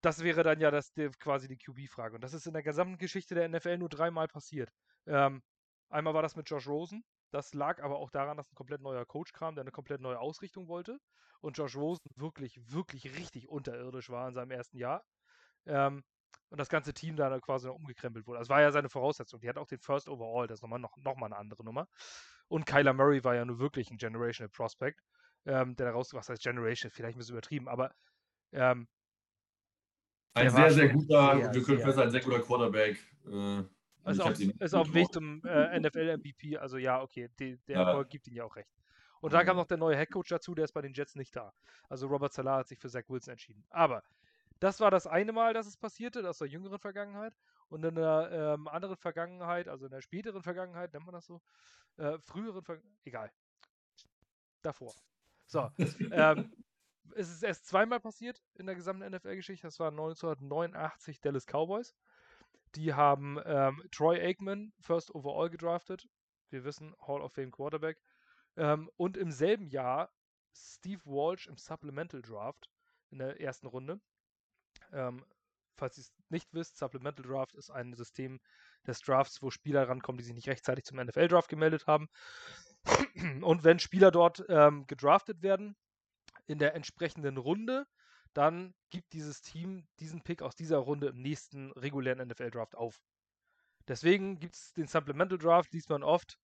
das 0.00 0.22
wäre 0.22 0.42
dann 0.42 0.60
ja 0.60 0.70
das, 0.70 0.92
die, 0.92 1.08
quasi 1.18 1.48
die 1.48 1.56
QB-Frage. 1.56 2.14
Und 2.16 2.24
das 2.24 2.34
ist 2.34 2.46
in 2.46 2.52
der 2.52 2.62
gesamten 2.62 2.98
Geschichte 2.98 3.34
der 3.34 3.48
NFL 3.48 3.78
nur 3.78 3.88
dreimal 3.88 4.28
passiert. 4.28 4.70
Ähm, 5.06 5.42
einmal 5.88 6.14
war 6.14 6.22
das 6.22 6.36
mit 6.36 6.48
Josh 6.48 6.66
Rosen. 6.66 7.04
Das 7.30 7.54
lag 7.54 7.82
aber 7.82 7.98
auch 7.98 8.10
daran, 8.10 8.36
dass 8.36 8.50
ein 8.50 8.54
komplett 8.54 8.80
neuer 8.80 9.04
Coach 9.04 9.32
kam, 9.32 9.54
der 9.54 9.62
eine 9.62 9.72
komplett 9.72 10.00
neue 10.00 10.18
Ausrichtung 10.18 10.68
wollte. 10.68 10.98
Und 11.40 11.58
Josh 11.58 11.76
Rosen 11.76 12.08
wirklich, 12.16 12.58
wirklich 12.70 13.16
richtig 13.16 13.48
unterirdisch 13.48 14.10
war 14.10 14.28
in 14.28 14.34
seinem 14.34 14.52
ersten 14.52 14.78
Jahr. 14.78 15.04
Ähm, 15.66 16.04
und 16.48 16.58
das 16.58 16.68
ganze 16.68 16.94
Team 16.94 17.16
da 17.16 17.38
quasi 17.40 17.66
noch 17.66 17.74
umgekrempelt 17.74 18.26
wurde. 18.26 18.38
Das 18.38 18.48
war 18.48 18.60
ja 18.60 18.70
seine 18.70 18.88
Voraussetzung. 18.88 19.40
Die 19.40 19.48
hat 19.48 19.58
auch 19.58 19.66
den 19.66 19.80
First 19.80 20.08
Overall, 20.08 20.46
das 20.46 20.58
ist 20.58 20.62
nochmal 20.62 20.78
noch, 20.78 20.96
noch 20.98 21.20
eine 21.20 21.36
andere 21.36 21.64
Nummer. 21.64 21.88
Und 22.48 22.66
Kyler 22.66 22.92
Murray 22.92 23.24
war 23.24 23.34
ja 23.34 23.44
nur 23.44 23.58
wirklich 23.58 23.90
ein 23.90 23.96
Generational 23.96 24.50
Prospect, 24.50 25.00
ähm, 25.44 25.74
der 25.76 25.86
daraus, 25.86 26.12
was 26.14 26.28
heißt 26.28 26.42
Generation, 26.42 26.90
vielleicht 26.90 27.16
ein 27.16 27.18
bisschen 27.18 27.34
übertrieben, 27.34 27.68
aber 27.68 27.92
ähm, 28.52 28.86
ein 30.36 30.50
sehr, 30.50 30.70
sehr 30.70 30.88
guter, 30.88 31.36
sehr, 31.36 31.54
wir 31.54 31.62
können 31.62 31.80
fest 31.80 31.98
ein 31.98 32.10
sehr 32.10 32.20
guter 32.20 32.40
Quarterback. 32.40 32.98
Äh, 33.26 34.10
ist, 34.10 34.20
auf, 34.20 34.38
ist 34.38 34.74
auf 34.74 34.86
dem 34.86 34.94
Weg 34.94 35.12
zum 35.12 35.42
äh, 35.44 35.80
NFL-MVP, 35.80 36.58
also 36.58 36.76
ja, 36.76 37.02
okay, 37.02 37.28
die, 37.38 37.56
der 37.66 37.76
ja. 37.76 37.86
Erfolg 37.88 38.08
gibt 38.10 38.28
ihm 38.28 38.34
ja 38.34 38.44
auch 38.44 38.54
recht. 38.54 38.70
Und 39.20 39.32
da 39.32 39.42
kam 39.42 39.56
noch 39.56 39.66
der 39.66 39.78
neue 39.78 39.96
Headcoach 39.96 40.28
dazu, 40.28 40.54
der 40.54 40.66
ist 40.66 40.72
bei 40.72 40.82
den 40.82 40.92
Jets 40.92 41.16
nicht 41.16 41.34
da. 41.34 41.52
Also 41.88 42.06
Robert 42.06 42.32
Salah 42.32 42.58
hat 42.58 42.68
sich 42.68 42.78
für 42.78 42.88
Zach 42.88 43.04
Wilson 43.08 43.32
entschieden. 43.32 43.64
Aber 43.70 44.02
das 44.60 44.80
war 44.80 44.90
das 44.90 45.06
eine 45.06 45.32
Mal, 45.32 45.54
dass 45.54 45.66
es 45.66 45.76
passierte, 45.76 46.28
aus 46.28 46.38
der 46.38 46.48
jüngeren 46.48 46.78
Vergangenheit. 46.78 47.34
Und 47.68 47.84
in 47.84 47.96
der 47.96 48.28
ähm, 48.30 48.68
anderen 48.68 48.96
Vergangenheit, 48.96 49.68
also 49.68 49.86
in 49.86 49.90
der 49.90 50.00
späteren 50.00 50.42
Vergangenheit, 50.42 50.92
nennt 50.92 51.04
man 51.04 51.14
das 51.14 51.26
so, 51.26 51.40
äh, 51.96 52.18
früheren 52.20 52.62
Vergangenheit, 52.62 53.00
egal. 53.04 53.32
Davor. 54.62 54.94
So. 55.46 55.70
ähm, 56.12 56.52
es 57.14 57.30
ist 57.30 57.42
erst 57.42 57.66
zweimal 57.66 58.00
passiert 58.00 58.42
in 58.54 58.66
der 58.66 58.74
gesamten 58.74 59.08
NFL-Geschichte. 59.08 59.66
Das 59.66 59.78
war 59.78 59.90
1989 59.90 61.20
Dallas 61.20 61.46
Cowboys. 61.46 61.94
Die 62.74 62.94
haben 62.94 63.38
ähm, 63.44 63.82
Troy 63.90 64.20
Aikman 64.20 64.72
First 64.80 65.14
Overall 65.14 65.50
gedraftet. 65.50 66.08
Wir 66.50 66.64
wissen, 66.64 66.94
Hall 67.06 67.22
of 67.22 67.32
Fame 67.32 67.50
Quarterback. 67.50 67.98
Ähm, 68.56 68.90
und 68.96 69.16
im 69.16 69.30
selben 69.30 69.68
Jahr 69.68 70.10
Steve 70.54 71.00
Walsh 71.04 71.46
im 71.46 71.56
Supplemental 71.56 72.22
Draft 72.22 72.68
in 73.10 73.18
der 73.18 73.40
ersten 73.40 73.66
Runde. 73.66 74.00
Ähm, 74.92 75.24
falls 75.76 75.98
ihr 75.98 76.02
es 76.02 76.12
nicht 76.28 76.52
wisst, 76.54 76.78
Supplemental 76.78 77.26
Draft 77.26 77.54
ist 77.54 77.70
ein 77.70 77.94
System 77.94 78.40
des 78.86 79.00
Drafts, 79.00 79.42
wo 79.42 79.50
Spieler 79.50 79.88
rankommen, 79.88 80.18
die 80.18 80.24
sich 80.24 80.34
nicht 80.34 80.48
rechtzeitig 80.48 80.84
zum 80.84 80.98
NFL-Draft 80.98 81.48
gemeldet 81.48 81.86
haben. 81.86 82.08
Und 83.42 83.64
wenn 83.64 83.78
Spieler 83.78 84.10
dort 84.10 84.44
ähm, 84.48 84.86
gedraftet 84.86 85.42
werden 85.42 85.76
in 86.46 86.58
der 86.58 86.74
entsprechenden 86.74 87.36
Runde, 87.36 87.86
dann 88.34 88.74
gibt 88.90 89.12
dieses 89.12 89.40
Team 89.40 89.86
diesen 89.98 90.22
Pick 90.22 90.42
aus 90.42 90.54
dieser 90.54 90.78
Runde 90.78 91.08
im 91.08 91.22
nächsten 91.22 91.72
regulären 91.72 92.26
NFL-Draft 92.28 92.74
auf. 92.76 93.00
Deswegen 93.88 94.38
gibt 94.38 94.56
es 94.56 94.72
den 94.72 94.86
Supplemental 94.86 95.38
Draft, 95.38 95.72
liest 95.72 95.88
man 95.88 96.02
oft. 96.02 96.38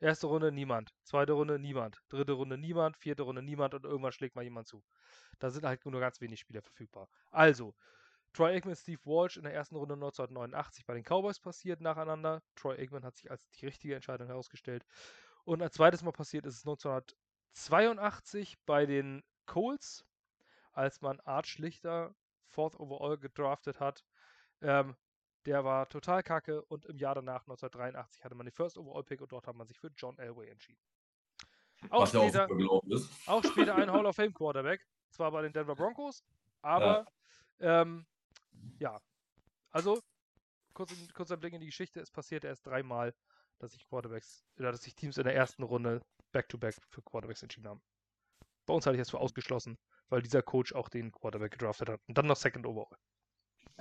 Erste 0.00 0.28
Runde 0.28 0.52
niemand, 0.52 0.94
zweite 1.02 1.32
Runde 1.32 1.58
niemand, 1.58 2.00
dritte 2.08 2.32
Runde 2.32 2.56
niemand, 2.56 2.96
vierte 2.96 3.24
Runde 3.24 3.42
niemand 3.42 3.74
und 3.74 3.84
irgendwann 3.84 4.12
schlägt 4.12 4.36
mal 4.36 4.44
jemand 4.44 4.68
zu. 4.68 4.84
Da 5.40 5.50
sind 5.50 5.66
halt 5.66 5.84
nur 5.84 6.00
ganz 6.00 6.20
wenig 6.20 6.38
Spieler 6.38 6.62
verfügbar. 6.62 7.08
Also, 7.32 7.74
Troy 8.32 8.54
Aikman, 8.54 8.76
Steve 8.76 9.00
Walsh 9.04 9.36
in 9.36 9.42
der 9.42 9.54
ersten 9.54 9.74
Runde 9.74 9.94
1989 9.94 10.86
bei 10.86 10.94
den 10.94 11.02
Cowboys 11.02 11.40
passiert 11.40 11.80
nacheinander. 11.80 12.42
Troy 12.54 12.78
Aikman 12.78 13.04
hat 13.04 13.16
sich 13.16 13.28
als 13.28 13.48
die 13.50 13.66
richtige 13.66 13.96
Entscheidung 13.96 14.28
herausgestellt. 14.28 14.84
Und 15.44 15.62
ein 15.62 15.70
zweites 15.72 16.02
Mal 16.02 16.12
passiert 16.12 16.46
ist 16.46 16.54
es 16.54 16.64
1982 17.54 18.58
bei 18.66 18.86
den 18.86 19.22
Colts, 19.46 20.04
als 20.72 21.00
man 21.00 21.20
Art 21.20 21.46
Schlichter 21.46 22.14
Fourth 22.46 22.78
Overall 22.78 23.18
gedraftet 23.18 23.80
hat. 23.80 24.04
Ähm, 24.60 24.96
der 25.46 25.64
war 25.64 25.88
total 25.88 26.22
kacke 26.22 26.62
und 26.66 26.84
im 26.86 26.98
Jahr 26.98 27.14
danach, 27.14 27.42
1983, 27.42 28.24
hatte 28.24 28.34
man 28.34 28.46
den 28.46 28.52
First 28.52 28.76
Overall 28.76 29.04
Pick 29.04 29.20
und 29.20 29.32
dort 29.32 29.46
hat 29.46 29.56
man 29.56 29.66
sich 29.66 29.78
für 29.78 29.90
John 29.96 30.18
Elway 30.18 30.48
entschieden. 30.48 30.80
Auch 31.90 32.02
Was 32.02 32.10
später, 32.10 32.48
auch, 32.68 32.82
auch 33.26 33.44
später 33.44 33.74
ein 33.76 33.90
Hall 33.90 34.04
of 34.04 34.16
Fame 34.16 34.34
Quarterback, 34.34 34.84
zwar 35.10 35.30
bei 35.30 35.42
den 35.42 35.52
Denver 35.52 35.76
Broncos, 35.76 36.24
aber 36.60 37.06
ja, 37.60 37.82
ähm, 37.82 38.04
ja. 38.78 39.00
also 39.70 40.02
kurz, 40.74 40.92
kurzer 41.14 41.36
Blick 41.36 41.54
in 41.54 41.60
die 41.60 41.66
Geschichte, 41.66 42.00
es 42.00 42.10
passierte 42.10 42.48
erst 42.48 42.66
dreimal, 42.66 43.14
dass 43.58 43.72
sich 43.72 43.86
Quarterbacks, 43.86 44.44
oder 44.58 44.72
dass 44.72 44.82
sich 44.82 44.94
Teams 44.94 45.18
in 45.18 45.24
der 45.24 45.34
ersten 45.34 45.62
Runde 45.62 46.02
Back-to-Back 46.32 46.76
-back 46.76 46.82
für 46.90 47.02
Quarterbacks 47.02 47.42
entschieden 47.42 47.68
haben. 47.68 47.82
Bei 48.66 48.74
uns 48.74 48.86
hatte 48.86 48.96
ich 48.96 49.00
das 49.00 49.10
für 49.10 49.18
ausgeschlossen, 49.18 49.78
weil 50.08 50.22
dieser 50.22 50.42
Coach 50.42 50.74
auch 50.74 50.88
den 50.88 51.10
Quarterback 51.10 51.52
gedraftet 51.52 51.88
hat 51.88 52.00
und 52.06 52.18
dann 52.18 52.26
noch 52.26 52.36
Second 52.36 52.66
Overall. 52.66 52.98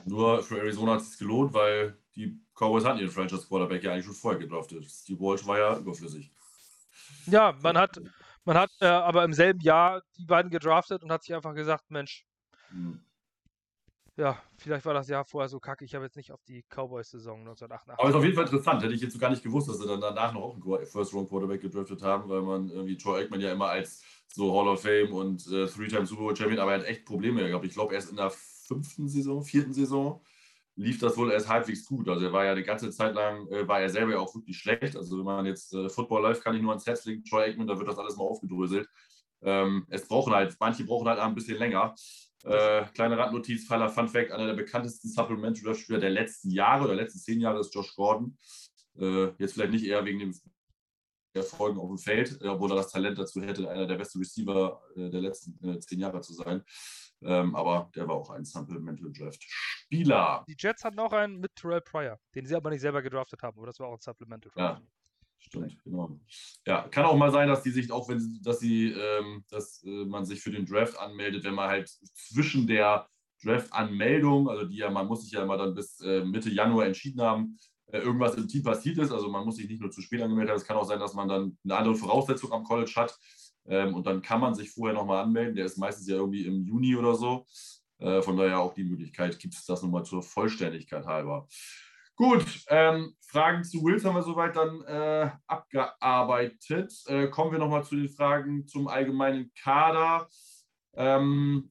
Nur 0.06 0.44
für 0.44 0.60
Arizona 0.60 0.94
hat 0.94 1.02
es 1.02 1.12
sich 1.12 1.20
gelohnt, 1.20 1.54
weil 1.54 1.98
die 2.16 2.40
Cowboys 2.56 2.86
hatten 2.86 3.00
ihren 3.00 3.12
Franchise-Quarterback 3.12 3.84
ja 3.84 3.92
eigentlich 3.92 4.06
schon 4.06 4.14
vorher 4.14 4.40
gedraftet. 4.40 4.86
Steve 4.86 5.20
Walsh 5.20 5.46
war 5.46 5.58
ja 5.58 5.78
überflüssig. 5.78 6.32
Ja, 7.26 7.54
man 7.62 7.78
hat, 7.78 8.00
man 8.46 8.58
hat 8.58 8.70
äh, 8.80 8.86
aber 8.86 9.24
im 9.24 9.34
selben 9.34 9.60
Jahr 9.60 10.04
die 10.18 10.26
beiden 10.26 10.52
gedraftet 10.52 11.04
und 11.04 11.12
hat 11.12 11.24
sich 11.24 11.36
einfach 11.36 11.56
gesagt, 11.56 11.90
Mensch, 11.90 12.26
hm. 12.70 13.02
Ja, 14.18 14.42
vielleicht 14.58 14.86
war 14.86 14.94
das 14.94 15.08
Jahr 15.08 15.24
vorher 15.24 15.48
so 15.48 15.60
kacke, 15.60 15.86
ich 15.86 15.94
habe 15.94 16.06
jetzt 16.06 16.18
nicht 16.18 16.32
auf 16.32 16.44
die 16.44 16.64
Cowboys-Saison 16.64 17.40
1988. 17.42 18.00
Aber 18.00 18.10
ist 18.10 18.16
auf 18.16 18.24
jeden 18.24 18.36
Fall 18.36 18.46
interessant, 18.46 18.84
hätte 18.84 18.94
ich 18.94 19.02
jetzt 19.02 19.14
so 19.14 19.20
gar 19.20 19.30
nicht 19.30 19.44
gewusst, 19.44 19.70
dass 19.70 19.78
sie 19.78 19.88
dann 19.88 20.02
danach 20.02 20.34
noch 20.34 20.54
einen 20.54 20.86
First-Round-Quarterback 20.86 21.62
gedraftet 21.62 22.02
haben, 22.02 22.28
weil 22.28 22.42
man 22.42 22.70
irgendwie 22.70 22.98
Troy 22.98 23.22
Aikman 23.22 23.42
ja 23.42 23.52
immer 23.52 23.70
als 23.70 24.04
so 24.34 24.58
Hall 24.58 24.68
of 24.68 24.82
Fame 24.82 25.14
und 25.14 25.46
äh, 25.48 25.68
Three-Time 25.68 26.06
Super 26.06 26.22
Bowl 26.22 26.36
Champion, 26.36 26.60
aber 26.60 26.74
er 26.74 26.80
hat 26.80 26.88
echt 26.88 27.06
Probleme 27.06 27.48
gehabt. 27.48 27.66
Ich 27.66 27.74
glaube, 27.74 27.94
erst 27.94 28.10
in 28.10 28.18
der 28.18 28.32
fünften 28.32 29.08
Saison, 29.08 29.44
vierten 29.44 29.74
Saison 29.74 30.22
lief 30.76 31.00
das 31.00 31.18
wohl 31.18 31.32
erst 31.32 31.50
halbwegs 31.50 31.86
gut. 31.86 32.08
Also 32.08 32.26
er 32.26 32.34
war 32.34 32.46
ja 32.46 32.56
die 32.56 32.64
ganze 32.64 32.90
Zeit 32.92 33.16
lang, 33.16 33.48
äh, 33.50 33.68
war 33.68 33.82
er 33.82 33.90
selber 33.90 34.12
ja 34.14 34.20
auch 34.20 34.34
wirklich 34.34 34.58
schlecht. 34.58 34.96
Also 34.96 35.18
wenn 35.18 35.26
man 35.26 35.46
jetzt 35.46 35.74
äh, 35.74 35.90
Football 35.90 36.24
läuft, 36.24 36.44
kann 36.44 36.56
ich 36.56 36.62
nur 36.62 36.72
ans 36.72 36.86
Herz 36.86 37.06
legen, 37.06 37.24
Troy 37.24 37.44
Aikman, 37.44 37.68
da 37.68 37.78
wird 37.78 37.88
das 37.88 37.98
alles 37.98 38.16
mal 38.16 38.24
aufgedröselt. 38.24 38.88
Ähm, 39.42 39.86
es 39.90 40.08
brauchen 40.08 40.34
halt, 40.34 40.56
manche 40.60 40.84
brauchen 40.84 41.08
halt 41.08 41.20
ein 41.20 41.36
bisschen 41.36 41.58
länger. 41.58 41.96
Äh, 42.48 42.86
kleine 42.94 43.18
Randnotiz, 43.18 43.68
Faller 43.68 43.90
Fun 43.90 44.08
Fact, 44.08 44.32
einer 44.32 44.48
der 44.48 44.54
bekanntesten 44.54 45.10
Supplementary 45.10 45.66
Draft 45.66 45.82
Spieler 45.82 46.00
der 46.00 46.12
letzten 46.12 46.50
Jahre 46.50 46.86
oder 46.86 46.96
letzten 46.96 47.20
zehn 47.20 47.42
Jahre 47.42 47.60
ist 47.60 47.76
Josh 47.76 47.94
Gordon. 47.96 48.38
Äh, 48.98 49.32
jetzt 49.38 49.54
vielleicht 49.54 49.74
nicht 49.74 49.86
eher 49.86 50.06
wegen 50.06 50.20
dem 50.20 50.34
Erfolgen 51.34 51.80
auf 51.80 51.90
dem 51.90 51.98
Feld, 51.98 52.42
äh, 52.42 52.48
obwohl 52.48 52.72
er 52.72 52.78
das 52.78 52.92
Talent 52.92 53.18
dazu 53.18 53.42
hätte, 53.42 53.70
einer 53.70 53.86
der 53.86 53.96
besten 53.96 54.20
Receiver 54.20 54.82
äh, 54.96 55.10
der 55.10 55.22
letzten 55.22 55.68
äh, 55.68 55.80
zehn 55.80 56.00
Jahre 56.00 56.22
zu 56.22 56.34
sein. 56.34 56.64
Ähm, 57.22 57.56
aber 57.56 57.92
der 57.96 58.08
war 58.08 58.16
auch 58.16 58.30
ein 58.30 58.46
Supplemental 58.46 59.12
Draft 59.12 59.44
Spieler. 59.44 60.46
Die 60.48 60.56
Jets 60.58 60.84
hatten 60.84 61.00
auch 61.00 61.14
einen 61.14 61.40
mit 61.40 61.56
Terrell 61.56 61.82
Pryor, 61.82 62.20
den 62.36 62.46
sie 62.46 62.56
aber 62.56 62.70
nicht 62.70 62.82
selber 62.82 63.02
gedraftet 63.02 63.42
haben, 63.42 63.58
aber 63.58 63.68
das 63.68 63.80
war 63.80 63.88
auch 63.88 63.96
ein 63.96 64.02
Supplemental 64.02 64.52
Draft. 64.52 64.82
Ja. 64.82 64.88
Stimmt, 65.40 65.78
genau. 65.84 66.20
Ja, 66.66 66.88
kann 66.90 67.06
auch 67.06 67.16
mal 67.16 67.32
sein, 67.32 67.48
dass 67.48 67.64
die 67.64 67.72
sich 67.72 67.92
auch, 67.92 68.10
wenn 68.10 68.20
sie, 68.20 68.42
dass 68.42 68.60
sie, 68.60 68.92
ähm, 68.92 69.46
dass 69.50 69.84
äh, 69.84 70.06
man 70.06 70.26
sich 70.26 70.42
für 70.42 70.52
den 70.52 70.66
Draft 70.66 70.98
anmeldet, 71.00 71.44
wenn 71.44 71.56
man 71.56 71.70
halt 71.70 71.90
zwischen 72.14 72.68
der 72.68 73.08
Draft-Anmeldung, 73.44 74.50
also 74.50 74.66
die 74.66 74.78
ja, 74.78 74.90
man 74.90 75.08
muss 75.08 75.24
sich 75.24 75.32
ja 75.32 75.44
immer 75.44 75.58
dann 75.58 75.74
bis 75.76 76.00
äh, 76.02 76.26
Mitte 76.26 76.50
Januar 76.50 76.86
entschieden 76.86 77.22
haben, 77.22 77.58
äh, 77.88 78.00
irgendwas 78.00 78.36
im 78.36 78.48
Team 78.48 78.64
passiert 78.64 78.98
ist. 78.98 79.12
Also 79.12 79.30
man 79.30 79.46
muss 79.46 79.58
sich 79.58 79.70
nicht 79.70 79.82
nur 79.82 79.92
zu 79.92 80.02
spät 80.02 80.22
angemeldet 80.22 80.52
haben. 80.52 80.58
Es 80.58 80.66
kann 80.66 80.78
auch 80.78 80.84
sein, 80.84 81.00
dass 81.00 81.14
man 81.14 81.28
dann 81.28 81.58
eine 81.64 81.76
andere 81.76 81.96
Voraussetzung 81.96 82.52
am 82.52 82.64
College 82.64 82.94
hat. 82.96 83.18
Ähm, 83.68 83.94
und 83.94 84.06
dann 84.08 84.22
kann 84.22 84.42
man 84.42 84.56
sich 84.56 84.72
vorher 84.72 84.96
nochmal 84.96 85.24
anmelden. 85.24 85.56
Der 85.56 85.66
ist 85.66 85.78
meistens 85.78 86.08
ja 86.08 86.16
irgendwie 86.16 86.46
im 86.46 86.66
Juni 86.66 86.96
oder 86.96 87.16
so. 87.16 87.46
Äh, 88.00 88.22
von 88.22 88.38
daher 88.38 88.60
auch 88.60 88.74
die 88.74 88.84
Möglichkeit 88.84 89.40
gibt 89.40 89.54
es 89.54 89.66
das 89.66 89.82
nochmal 89.82 90.04
zur 90.04 90.22
Vollständigkeit 90.22 91.06
halber. 91.06 91.48
Gut, 92.18 92.66
ähm, 92.70 93.14
Fragen 93.22 93.64
zu 93.64 93.84
Wills 93.84 94.04
haben 94.04 94.16
wir 94.16 94.24
soweit 94.24 94.56
dann 94.56 94.82
äh, 94.86 95.30
abgearbeitet. 95.46 96.92
Äh, 97.06 97.28
kommen 97.28 97.52
wir 97.52 97.60
nochmal 97.60 97.84
zu 97.84 97.96
den 97.96 98.10
Fragen 98.10 98.66
zum 98.66 98.88
allgemeinen 98.88 99.52
Kader. 99.54 100.28
Ähm, 100.96 101.70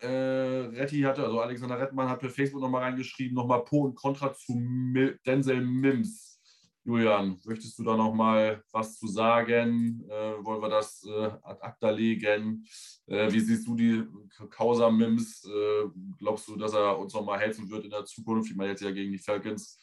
äh, 0.00 0.08
Retti 0.08 1.00
hatte, 1.02 1.22
also 1.24 1.40
Alexander 1.40 1.78
Rettmann 1.78 2.08
hat 2.08 2.18
per 2.18 2.28
Facebook 2.28 2.60
nochmal 2.60 2.82
reingeschrieben, 2.82 3.36
nochmal 3.36 3.62
Pro 3.64 3.82
und 3.82 3.94
Contra 3.94 4.34
zu 4.34 4.54
Mil 4.56 5.20
Denzel 5.24 5.60
Mims. 5.60 6.25
Julian, 6.86 7.40
möchtest 7.44 7.76
du 7.80 7.82
da 7.82 7.96
noch 7.96 8.14
mal 8.14 8.62
was 8.70 8.96
zu 8.96 9.08
sagen? 9.08 10.04
Äh, 10.08 10.44
wollen 10.44 10.62
wir 10.62 10.68
das 10.68 11.02
äh, 11.04 11.30
ad 11.42 11.60
acta 11.60 11.90
legen? 11.90 12.64
Äh, 13.08 13.32
wie 13.32 13.40
siehst 13.40 13.66
du 13.66 13.74
die 13.74 14.04
Causa 14.50 14.88
Mims? 14.88 15.44
Äh, 15.44 15.88
glaubst 16.16 16.46
du, 16.46 16.54
dass 16.54 16.74
er 16.74 16.96
uns 16.96 17.12
noch 17.12 17.24
mal 17.24 17.40
helfen 17.40 17.68
wird 17.68 17.86
in 17.86 17.90
der 17.90 18.04
Zukunft? 18.04 18.52
Ich 18.52 18.56
meine, 18.56 18.70
jetzt 18.70 18.82
ja 18.82 18.92
gegen 18.92 19.10
die 19.10 19.18
Falcons 19.18 19.80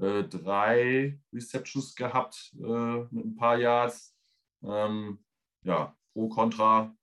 äh, 0.00 0.22
drei 0.22 1.18
Receptions 1.32 1.92
gehabt 1.96 2.52
äh, 2.56 2.98
mit 3.10 3.24
ein 3.24 3.34
paar 3.34 3.58
Yards. 3.58 4.16
Ähm, 4.62 5.24
ja, 5.64 5.96
pro, 6.12 6.28
contra. 6.28 6.94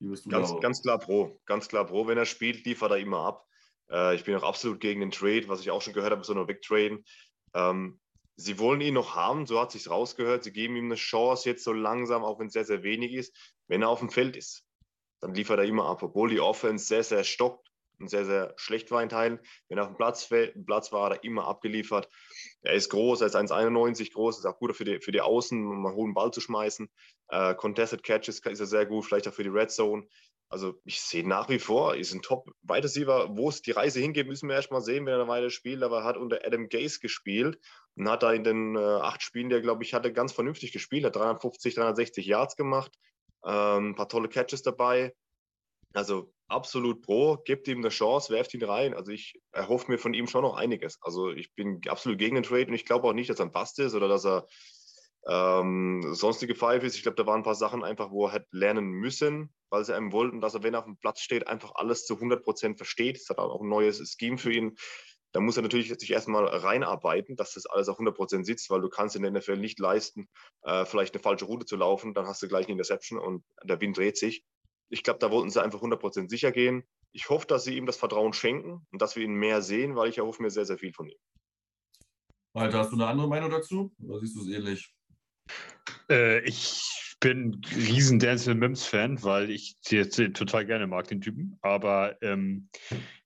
Wie 0.00 0.08
bist 0.08 0.26
du 0.26 0.28
ganz, 0.28 0.52
ganz 0.60 0.82
klar 0.82 0.98
pro. 0.98 1.40
Ganz 1.46 1.66
klar 1.66 1.86
pro. 1.86 2.06
Wenn 2.06 2.18
er 2.18 2.26
spielt, 2.26 2.66
liefert 2.66 2.90
er 2.90 2.98
immer 2.98 3.20
ab. 3.20 3.46
ich 4.14 4.24
bin 4.24 4.34
auch 4.34 4.42
absolut 4.42 4.80
gegen 4.80 5.00
den 5.00 5.12
Trade, 5.12 5.48
was 5.48 5.60
ich 5.60 5.70
auch 5.70 5.80
schon 5.80 5.94
gehört 5.94 6.12
habe, 6.12 6.24
so 6.24 6.34
nur 6.34 6.48
wegtraden. 6.48 7.04
Ähm, 7.54 8.01
sie 8.36 8.58
wollen 8.58 8.80
ihn 8.80 8.94
noch 8.94 9.14
haben, 9.14 9.46
so 9.46 9.60
hat 9.60 9.72
sich 9.72 9.88
rausgehört. 9.88 10.44
Sie 10.44 10.52
geben 10.52 10.76
ihm 10.76 10.86
eine 10.86 10.94
Chance 10.94 11.48
jetzt 11.48 11.64
so 11.64 11.72
langsam, 11.72 12.24
auch 12.24 12.38
wenn 12.38 12.46
es 12.46 12.52
sehr, 12.52 12.64
sehr 12.64 12.82
wenig 12.82 13.12
ist. 13.12 13.36
Wenn 13.68 13.82
er 13.82 13.88
auf 13.88 14.00
dem 14.00 14.10
Feld 14.10 14.36
ist, 14.36 14.64
dann 15.20 15.34
liefert 15.34 15.58
er 15.58 15.64
immer 15.64 15.86
ab, 15.86 16.02
obwohl 16.02 16.30
die 16.30 16.40
Offense 16.40 16.86
sehr, 16.86 17.04
sehr 17.04 17.24
stockt 17.24 17.68
und 18.00 18.08
sehr, 18.08 18.24
sehr 18.24 18.52
schlecht 18.56 18.90
war 18.90 19.02
in 19.02 19.08
Teilen. 19.08 19.38
Wenn 19.68 19.78
er 19.78 19.84
auf 19.84 19.90
dem 19.90 19.96
Platz, 19.96 20.28
Platz 20.66 20.92
war, 20.92 21.06
hat 21.06 21.18
er 21.18 21.24
immer 21.24 21.46
abgeliefert. 21.46 22.08
Er 22.62 22.74
ist 22.74 22.90
groß, 22.90 23.20
er 23.20 23.28
ist 23.28 23.36
1,91 23.36 24.12
groß, 24.12 24.38
ist 24.38 24.46
auch 24.46 24.58
gut 24.58 24.76
für 24.76 24.84
die, 24.84 25.00
für 25.00 25.12
die 25.12 25.20
Außen, 25.20 25.64
um 25.64 25.86
einen 25.86 25.94
hohen 25.94 26.14
Ball 26.14 26.32
zu 26.32 26.40
schmeißen. 26.40 26.90
Äh, 27.28 27.54
Contested 27.54 28.02
Catches 28.02 28.40
ist 28.40 28.60
er 28.60 28.66
sehr 28.66 28.86
gut, 28.86 29.04
vielleicht 29.04 29.28
auch 29.28 29.34
für 29.34 29.44
die 29.44 29.50
Red 29.50 29.70
Zone. 29.70 30.06
Also 30.48 30.74
ich 30.84 31.00
sehe 31.00 31.26
nach 31.26 31.48
wie 31.48 31.58
vor, 31.58 31.94
ist 31.94 32.12
ein 32.12 32.20
Top-Wide 32.20 32.84
Receiver. 32.84 33.36
Wo 33.36 33.48
es 33.48 33.62
die 33.62 33.70
Reise 33.70 34.00
hingeht, 34.00 34.26
müssen 34.26 34.50
wir 34.50 34.56
erst 34.56 34.70
mal 34.70 34.82
sehen, 34.82 35.06
wenn 35.06 35.14
er 35.14 35.20
eine 35.20 35.28
Weile 35.28 35.50
spielt. 35.50 35.82
Aber 35.82 36.00
er 36.00 36.04
hat 36.04 36.18
unter 36.18 36.44
Adam 36.44 36.68
Gase 36.68 37.00
gespielt 37.00 37.58
und 37.96 38.08
hat 38.08 38.22
da 38.22 38.32
in 38.32 38.44
den 38.44 38.76
äh, 38.76 38.78
acht 38.78 39.22
Spielen, 39.22 39.50
der 39.50 39.60
glaube 39.60 39.82
ich 39.82 39.94
hatte, 39.94 40.12
ganz 40.12 40.32
vernünftig 40.32 40.72
gespielt. 40.72 41.04
Hat 41.04 41.16
350, 41.16 41.74
360 41.74 42.26
Yards 42.26 42.56
gemacht, 42.56 42.92
ähm, 43.44 43.90
ein 43.90 43.94
paar 43.94 44.08
tolle 44.08 44.28
Catches 44.28 44.62
dabei. 44.62 45.14
Also 45.94 46.32
absolut 46.48 47.02
pro, 47.02 47.36
gebt 47.44 47.68
ihm 47.68 47.78
eine 47.78 47.90
Chance, 47.90 48.32
werft 48.32 48.54
ihn 48.54 48.64
rein. 48.64 48.94
Also 48.94 49.12
ich 49.12 49.40
erhoffe 49.52 49.90
mir 49.90 49.98
von 49.98 50.14
ihm 50.14 50.26
schon 50.26 50.42
noch 50.42 50.56
einiges. 50.56 50.98
Also 51.02 51.30
ich 51.30 51.54
bin 51.54 51.80
absolut 51.88 52.18
gegen 52.18 52.36
den 52.36 52.44
Trade 52.44 52.68
und 52.68 52.74
ich 52.74 52.86
glaube 52.86 53.08
auch 53.08 53.12
nicht, 53.12 53.30
dass 53.30 53.40
er 53.40 53.46
ein 53.46 53.52
Bast 53.52 53.78
ist 53.78 53.94
oder 53.94 54.08
dass 54.08 54.24
er 54.24 54.46
ähm, 55.28 56.14
sonstige 56.14 56.54
Pfeife 56.54 56.86
ist. 56.86 56.96
Ich 56.96 57.02
glaube, 57.02 57.16
da 57.16 57.26
waren 57.26 57.40
ein 57.40 57.44
paar 57.44 57.54
Sachen 57.54 57.84
einfach, 57.84 58.10
wo 58.10 58.26
er 58.26 58.32
hätte 58.32 58.48
lernen 58.50 58.90
müssen, 58.90 59.52
weil 59.70 59.84
sie 59.84 59.94
einem 59.94 60.12
wollten, 60.12 60.40
dass 60.40 60.54
er, 60.54 60.62
wenn 60.62 60.74
er 60.74 60.80
auf 60.80 60.86
dem 60.86 60.96
Platz 60.96 61.20
steht, 61.20 61.46
einfach 61.46 61.72
alles 61.74 62.06
zu 62.06 62.14
100 62.14 62.42
Prozent 62.42 62.76
versteht. 62.76 63.20
Das 63.20 63.28
hat 63.28 63.38
auch 63.38 63.60
ein 63.60 63.68
neues 63.68 64.16
Scheme 64.18 64.38
für 64.38 64.52
ihn. 64.52 64.76
Da 65.32 65.40
muss 65.40 65.56
er 65.56 65.62
natürlich 65.62 65.88
sich 65.98 66.10
erstmal 66.10 66.44
reinarbeiten, 66.44 67.36
dass 67.36 67.54
das 67.54 67.66
alles 67.66 67.88
auf 67.88 67.96
100 67.96 68.14
Prozent 68.14 68.46
sitzt, 68.46 68.68
weil 68.70 68.80
du 68.80 68.88
kannst 68.88 69.16
in 69.16 69.22
der 69.22 69.30
NFL 69.30 69.56
nicht 69.56 69.78
leisten, 69.78 70.28
äh, 70.62 70.84
vielleicht 70.84 71.14
eine 71.14 71.22
falsche 71.22 71.46
Route 71.46 71.66
zu 71.66 71.76
laufen, 71.76 72.14
dann 72.14 72.26
hast 72.26 72.42
du 72.42 72.48
gleich 72.48 72.66
eine 72.66 72.72
Interception 72.72 73.18
und 73.18 73.44
der 73.64 73.80
Wind 73.80 73.96
dreht 73.96 74.18
sich. 74.18 74.44
Ich 74.90 75.02
glaube, 75.02 75.18
da 75.20 75.30
wollten 75.30 75.50
sie 75.50 75.62
einfach 75.62 75.78
100 75.78 75.98
Prozent 75.98 76.30
sicher 76.30 76.52
gehen. 76.52 76.84
Ich 77.12 77.30
hoffe, 77.30 77.46
dass 77.46 77.64
sie 77.64 77.76
ihm 77.76 77.86
das 77.86 77.96
Vertrauen 77.96 78.34
schenken 78.34 78.86
und 78.90 79.02
dass 79.02 79.16
wir 79.16 79.24
ihn 79.24 79.34
mehr 79.34 79.62
sehen, 79.62 79.96
weil 79.96 80.10
ich 80.10 80.18
erhoffe 80.18 80.42
mir 80.42 80.50
sehr, 80.50 80.66
sehr 80.66 80.78
viel 80.78 80.92
von 80.92 81.08
ihm. 81.08 81.18
Walter, 82.54 82.78
hast 82.80 82.90
du 82.90 82.96
eine 82.96 83.06
andere 83.06 83.28
Meinung 83.28 83.50
dazu? 83.50 83.94
Oder 84.06 84.20
siehst 84.20 84.36
du 84.36 84.42
es 84.42 84.48
ähnlich? 84.48 84.94
Äh, 86.10 86.40
ich 86.40 87.16
bin 87.20 87.62
riesen 87.74 88.18
Denzel 88.18 88.54
Mims-Fan, 88.54 89.22
weil 89.22 89.50
ich 89.50 89.76
jetzt 89.88 90.16
total 90.34 90.66
gerne 90.66 90.86
mag, 90.86 91.06
den 91.06 91.20
Typen. 91.20 91.56
Aber 91.62 92.20
ähm, 92.20 92.68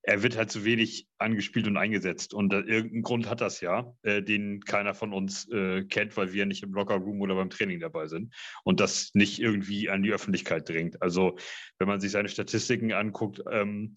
er 0.09 0.23
wird 0.23 0.37
halt 0.37 0.53
zu 0.53 0.65
wenig 0.65 1.09
angespielt 1.19 1.67
und 1.67 1.77
eingesetzt. 1.77 2.33
Und 2.33 2.53
äh, 2.53 2.61
irgendeinen 2.61 3.03
Grund 3.03 3.29
hat 3.29 3.41
das 3.41 3.61
ja, 3.61 3.93
äh, 4.03 4.23
den 4.23 4.61
keiner 4.61 4.95
von 4.95 5.13
uns 5.13 5.51
äh, 5.51 5.83
kennt, 5.83 6.17
weil 6.17 6.33
wir 6.33 6.47
nicht 6.47 6.63
im 6.63 6.73
Lockerroom 6.73 7.21
oder 7.21 7.35
beim 7.35 7.51
Training 7.51 7.81
dabei 7.81 8.07
sind. 8.07 8.33
Und 8.63 8.79
das 8.79 9.11
nicht 9.15 9.41
irgendwie 9.41 9.91
an 9.91 10.05
die 10.05 10.13
Öffentlichkeit 10.13 10.69
dringt. 10.69 11.03
Also, 11.03 11.37
wenn 11.81 11.89
man 11.89 12.01
sich 12.01 12.13
seine 12.13 12.29
Statistiken 12.29 12.93
anguckt, 12.93 13.43
ähm, 13.51 13.97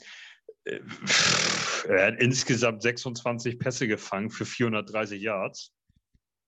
äh, 0.63 0.79
er 1.87 2.07
hat 2.07 2.19
insgesamt 2.19 2.81
26 2.81 3.59
Pässe 3.59 3.87
gefangen 3.87 4.31
für 4.31 4.47
430 4.47 5.21
Yards 5.21 5.73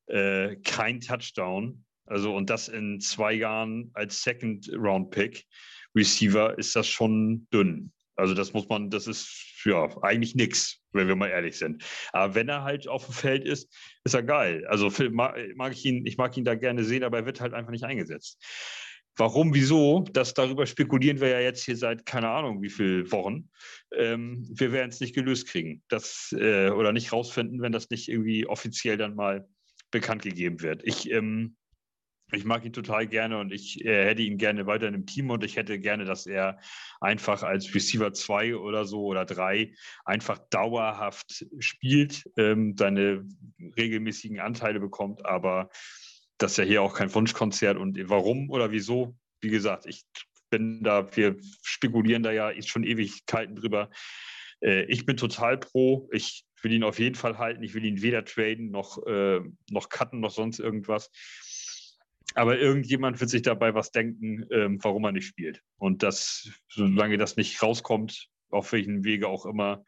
äh, 0.08 0.56
kein 0.64 1.02
Touchdown. 1.02 1.86
Also 2.08 2.36
und 2.36 2.50
das 2.50 2.68
in 2.68 3.00
zwei 3.00 3.34
Jahren 3.34 3.92
als 3.94 4.24
Second 4.24 4.72
Round 4.74 5.12
Pick 5.12 5.46
Receiver 5.96 6.58
ist 6.58 6.76
das 6.76 6.88
schon 6.88 7.48
dünn. 7.54 7.94
Also 8.22 8.36
das 8.36 8.54
muss 8.54 8.70
man, 8.70 8.92
das 8.92 9.08
ist 9.08 9.64
ja 9.66 9.90
eigentlich 10.04 10.36
nichts, 10.36 10.80
wenn 10.94 11.08
wir 11.08 11.16
mal 11.16 11.30
ehrlich 11.30 11.58
sind. 11.58 11.84
Aber 12.14 12.36
wenn 12.36 12.48
er 12.50 12.64
halt 12.64 12.88
auf 12.88 13.06
dem 13.06 13.14
Feld 13.16 13.46
ist, 13.46 13.68
ist 14.04 14.14
er 14.14 14.22
geil. 14.22 14.66
Also 14.68 14.92
mag, 15.10 15.36
ich 15.72 15.86
ihn, 15.86 16.06
ich 16.06 16.18
mag 16.18 16.38
ihn 16.38 16.46
da 16.46 16.54
gerne 16.54 16.84
sehen, 16.84 17.04
aber 17.04 17.18
er 17.18 17.26
wird 17.26 17.42
halt 17.42 17.54
einfach 17.54 17.72
nicht 17.72 17.84
eingesetzt. 17.84 18.40
Warum, 19.18 19.56
wieso? 19.56 20.06
Das 20.14 20.36
darüber 20.36 20.68
spekulieren 20.68 21.20
wir 21.20 21.30
ja 21.30 21.40
jetzt 21.40 21.66
hier 21.66 21.76
seit 21.76 22.06
keine 22.06 22.30
Ahnung 22.30 22.62
wie 22.62 22.70
viele 22.70 23.12
Wochen. 23.12 23.50
Ähm, 23.94 24.48
wir 24.50 24.72
werden 24.72 24.90
es 24.90 25.00
nicht 25.00 25.16
gelöst 25.16 25.48
kriegen, 25.48 25.82
das 25.90 26.34
äh, 26.38 26.70
oder 26.70 26.94
nicht 26.94 27.12
rausfinden, 27.12 27.62
wenn 27.62 27.72
das 27.72 27.90
nicht 27.90 28.08
irgendwie 28.08 28.46
offiziell 28.46 28.98
dann 28.98 29.16
mal 29.16 29.48
bekannt 29.90 30.22
gegeben 30.22 30.62
wird. 30.62 30.82
Ich, 30.86 31.10
ähm, 31.12 31.58
ich 32.32 32.46
mag 32.46 32.66
ihn 32.66 32.74
total 32.74 33.08
gerne 33.08 33.40
und 33.40 33.52
ich 33.52 33.84
äh, 33.86 34.06
hätte 34.06 34.22
ihn 34.22 34.38
gerne 34.38 34.66
weiter 34.66 34.88
in 34.88 34.94
dem 34.94 35.06
Team 35.06 35.30
und 35.30 35.44
ich 35.44 35.56
hätte 35.56 35.80
gerne, 35.80 36.06
dass 36.06 36.26
er 36.26 36.60
einfach 37.00 37.44
als 37.44 37.74
Receiver 37.74 38.14
2 38.14 38.56
oder 38.56 38.86
so 38.86 39.06
oder 39.06 39.26
3 39.26 39.74
einfach 40.06 40.40
dauerhaft 40.50 41.46
spielt, 41.60 42.30
ähm, 42.38 42.76
seine 42.78 43.26
regelmäßigen 43.78 44.40
Anteile 44.40 44.80
bekommt, 44.80 45.26
aber 45.26 45.70
das 46.38 46.52
ist 46.54 46.58
ja 46.58 46.64
hier 46.64 46.82
auch 46.82 46.96
kein 46.96 47.14
Wunschkonzert 47.14 47.78
und 47.78 47.98
warum 48.10 48.50
oder 48.50 48.72
wieso, 48.72 49.16
wie 49.42 49.50
gesagt, 49.50 49.86
ich 49.86 50.06
bin 50.50 50.84
da, 50.84 51.16
wir 51.16 51.38
spekulieren 51.64 52.24
da 52.24 52.32
ja 52.32 52.52
schon 52.62 52.84
Ewigkeiten 52.84 53.56
drüber. 53.56 53.90
Äh, 54.62 54.84
ich 54.84 55.06
bin 55.06 55.18
total 55.18 55.58
pro. 55.58 56.08
Ich 56.12 56.46
will 56.62 56.74
ihn 56.74 56.84
auf 56.84 57.00
jeden 57.00 57.16
Fall 57.16 57.38
halten. 57.38 57.64
Ich 57.64 57.74
will 57.74 57.86
ihn 57.86 58.02
weder 58.02 58.24
traden 58.24 58.70
noch, 58.70 59.04
äh, 59.08 59.42
noch 59.70 59.90
cutten 59.90 60.20
noch 60.20 60.32
sonst 60.32 60.60
irgendwas. 60.60 61.10
Aber 62.36 62.58
irgendjemand 62.58 63.20
wird 63.20 63.30
sich 63.30 63.42
dabei 63.42 63.74
was 63.74 63.92
denken, 63.92 64.46
ähm, 64.52 64.80
warum 64.84 65.04
er 65.06 65.12
nicht 65.12 65.28
spielt. 65.28 65.62
Und 65.78 66.04
das, 66.04 66.50
solange 66.70 67.18
das 67.18 67.36
nicht 67.36 67.62
rauskommt, 67.62 68.30
auf 68.50 68.72
welchen 68.72 69.04
Wege 69.04 69.28
auch 69.28 69.46
immer, 69.46 69.84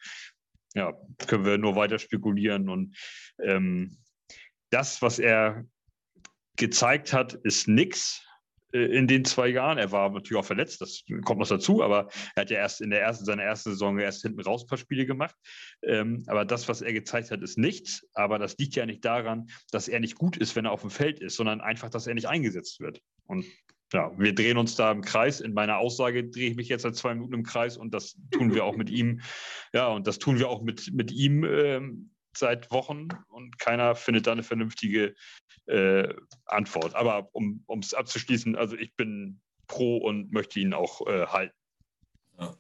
ja, 0.73 0.93
können 1.27 1.45
wir 1.45 1.57
nur 1.57 1.75
weiter 1.75 1.99
spekulieren. 1.99 2.69
Und 2.69 2.97
ähm, 3.39 3.97
das, 4.71 5.01
was 5.01 5.19
er 5.19 5.65
gezeigt 6.57 7.13
hat, 7.13 7.33
ist 7.33 7.67
nichts. 7.67 8.25
Äh, 8.73 8.85
in 8.85 9.07
den 9.07 9.23
zwei 9.23 9.47
Jahren. 9.47 9.77
Er 9.77 9.91
war 9.91 10.09
natürlich 10.09 10.39
auch 10.39 10.45
verletzt, 10.45 10.81
das 10.81 11.03
kommt 11.23 11.39
noch 11.39 11.47
dazu, 11.47 11.83
aber 11.83 12.09
er 12.35 12.41
hat 12.41 12.49
ja 12.49 12.57
erst 12.57 12.81
in 12.81 12.89
der 12.89 13.01
ersten, 13.01 13.25
seiner 13.25 13.43
ersten 13.43 13.71
Saison 13.71 13.97
erst 13.99 14.23
hinten 14.23 14.41
raus 14.41 14.63
ein 14.63 14.67
paar 14.67 14.77
Spiele 14.77 15.05
gemacht. 15.05 15.35
Ähm, 15.83 16.23
aber 16.27 16.45
das, 16.45 16.67
was 16.67 16.81
er 16.81 16.93
gezeigt 16.93 17.31
hat, 17.31 17.41
ist 17.41 17.57
nichts. 17.57 18.07
Aber 18.13 18.39
das 18.39 18.57
liegt 18.57 18.75
ja 18.75 18.85
nicht 18.85 19.05
daran, 19.05 19.47
dass 19.71 19.87
er 19.87 19.99
nicht 19.99 20.15
gut 20.15 20.37
ist, 20.37 20.55
wenn 20.55 20.65
er 20.65 20.71
auf 20.71 20.81
dem 20.81 20.89
Feld 20.89 21.19
ist, 21.19 21.35
sondern 21.35 21.61
einfach, 21.61 21.89
dass 21.89 22.07
er 22.07 22.15
nicht 22.15 22.27
eingesetzt 22.27 22.79
wird. 22.79 23.01
Und 23.25 23.45
ja, 23.93 24.11
wir 24.17 24.33
drehen 24.33 24.57
uns 24.57 24.75
da 24.75 24.91
im 24.91 25.01
Kreis. 25.01 25.39
In 25.39 25.53
meiner 25.53 25.77
Aussage 25.77 26.27
drehe 26.27 26.49
ich 26.49 26.55
mich 26.55 26.67
jetzt 26.67 26.81
seit 26.81 26.95
zwei 26.95 27.13
Minuten 27.13 27.35
im 27.35 27.43
Kreis 27.43 27.77
und 27.77 27.93
das 27.93 28.17
tun 28.31 28.55
wir 28.55 28.65
auch 28.65 28.75
mit 28.75 28.89
ihm. 28.89 29.21
Ja, 29.71 29.89
und 29.89 30.07
das 30.07 30.17
tun 30.17 30.39
wir 30.39 30.49
auch 30.49 30.63
mit, 30.63 30.91
mit 30.93 31.11
ihm 31.11 31.43
ähm, 31.43 32.09
seit 32.37 32.71
Wochen 32.71 33.07
und 33.29 33.59
keiner 33.59 33.95
findet 33.95 34.27
da 34.27 34.31
eine 34.31 34.43
vernünftige 34.43 35.15
äh, 35.67 36.13
Antwort. 36.45 36.95
Aber 36.95 37.29
um 37.33 37.63
es 37.79 37.93
abzuschließen, 37.93 38.55
also 38.55 38.75
ich 38.75 38.95
bin 38.95 39.41
pro 39.67 39.97
und 39.97 40.31
möchte 40.31 40.59
ihn 40.59 40.73
auch 40.73 41.05
äh, 41.07 41.27
halten. 41.27 41.55
Ja. 42.39 42.55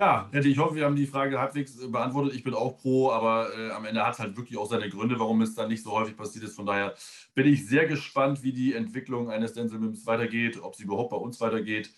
Ja, 0.00 0.30
ich 0.32 0.58
hoffe, 0.58 0.76
wir 0.76 0.84
haben 0.84 0.94
die 0.94 1.08
Frage 1.08 1.40
halbwegs 1.40 1.76
äh, 1.80 1.88
beantwortet. 1.88 2.34
Ich 2.34 2.44
bin 2.44 2.54
auch 2.54 2.78
pro, 2.78 3.10
aber 3.10 3.50
äh, 3.58 3.70
am 3.70 3.84
Ende 3.84 4.06
hat 4.06 4.14
es 4.14 4.20
halt 4.20 4.36
wirklich 4.36 4.56
auch 4.56 4.70
seine 4.70 4.88
Gründe, 4.88 5.18
warum 5.18 5.42
es 5.42 5.56
da 5.56 5.66
nicht 5.66 5.82
so 5.82 5.90
häufig 5.90 6.16
passiert 6.16 6.44
ist. 6.44 6.54
Von 6.54 6.66
daher 6.66 6.94
bin 7.34 7.52
ich 7.52 7.66
sehr 7.66 7.86
gespannt, 7.86 8.44
wie 8.44 8.52
die 8.52 8.74
Entwicklung 8.74 9.28
eines 9.28 9.54
Denzel 9.54 9.80
Mims 9.80 10.06
weitergeht, 10.06 10.62
ob 10.62 10.76
sie 10.76 10.84
überhaupt 10.84 11.10
bei 11.10 11.16
uns 11.16 11.40
weitergeht. 11.40 11.90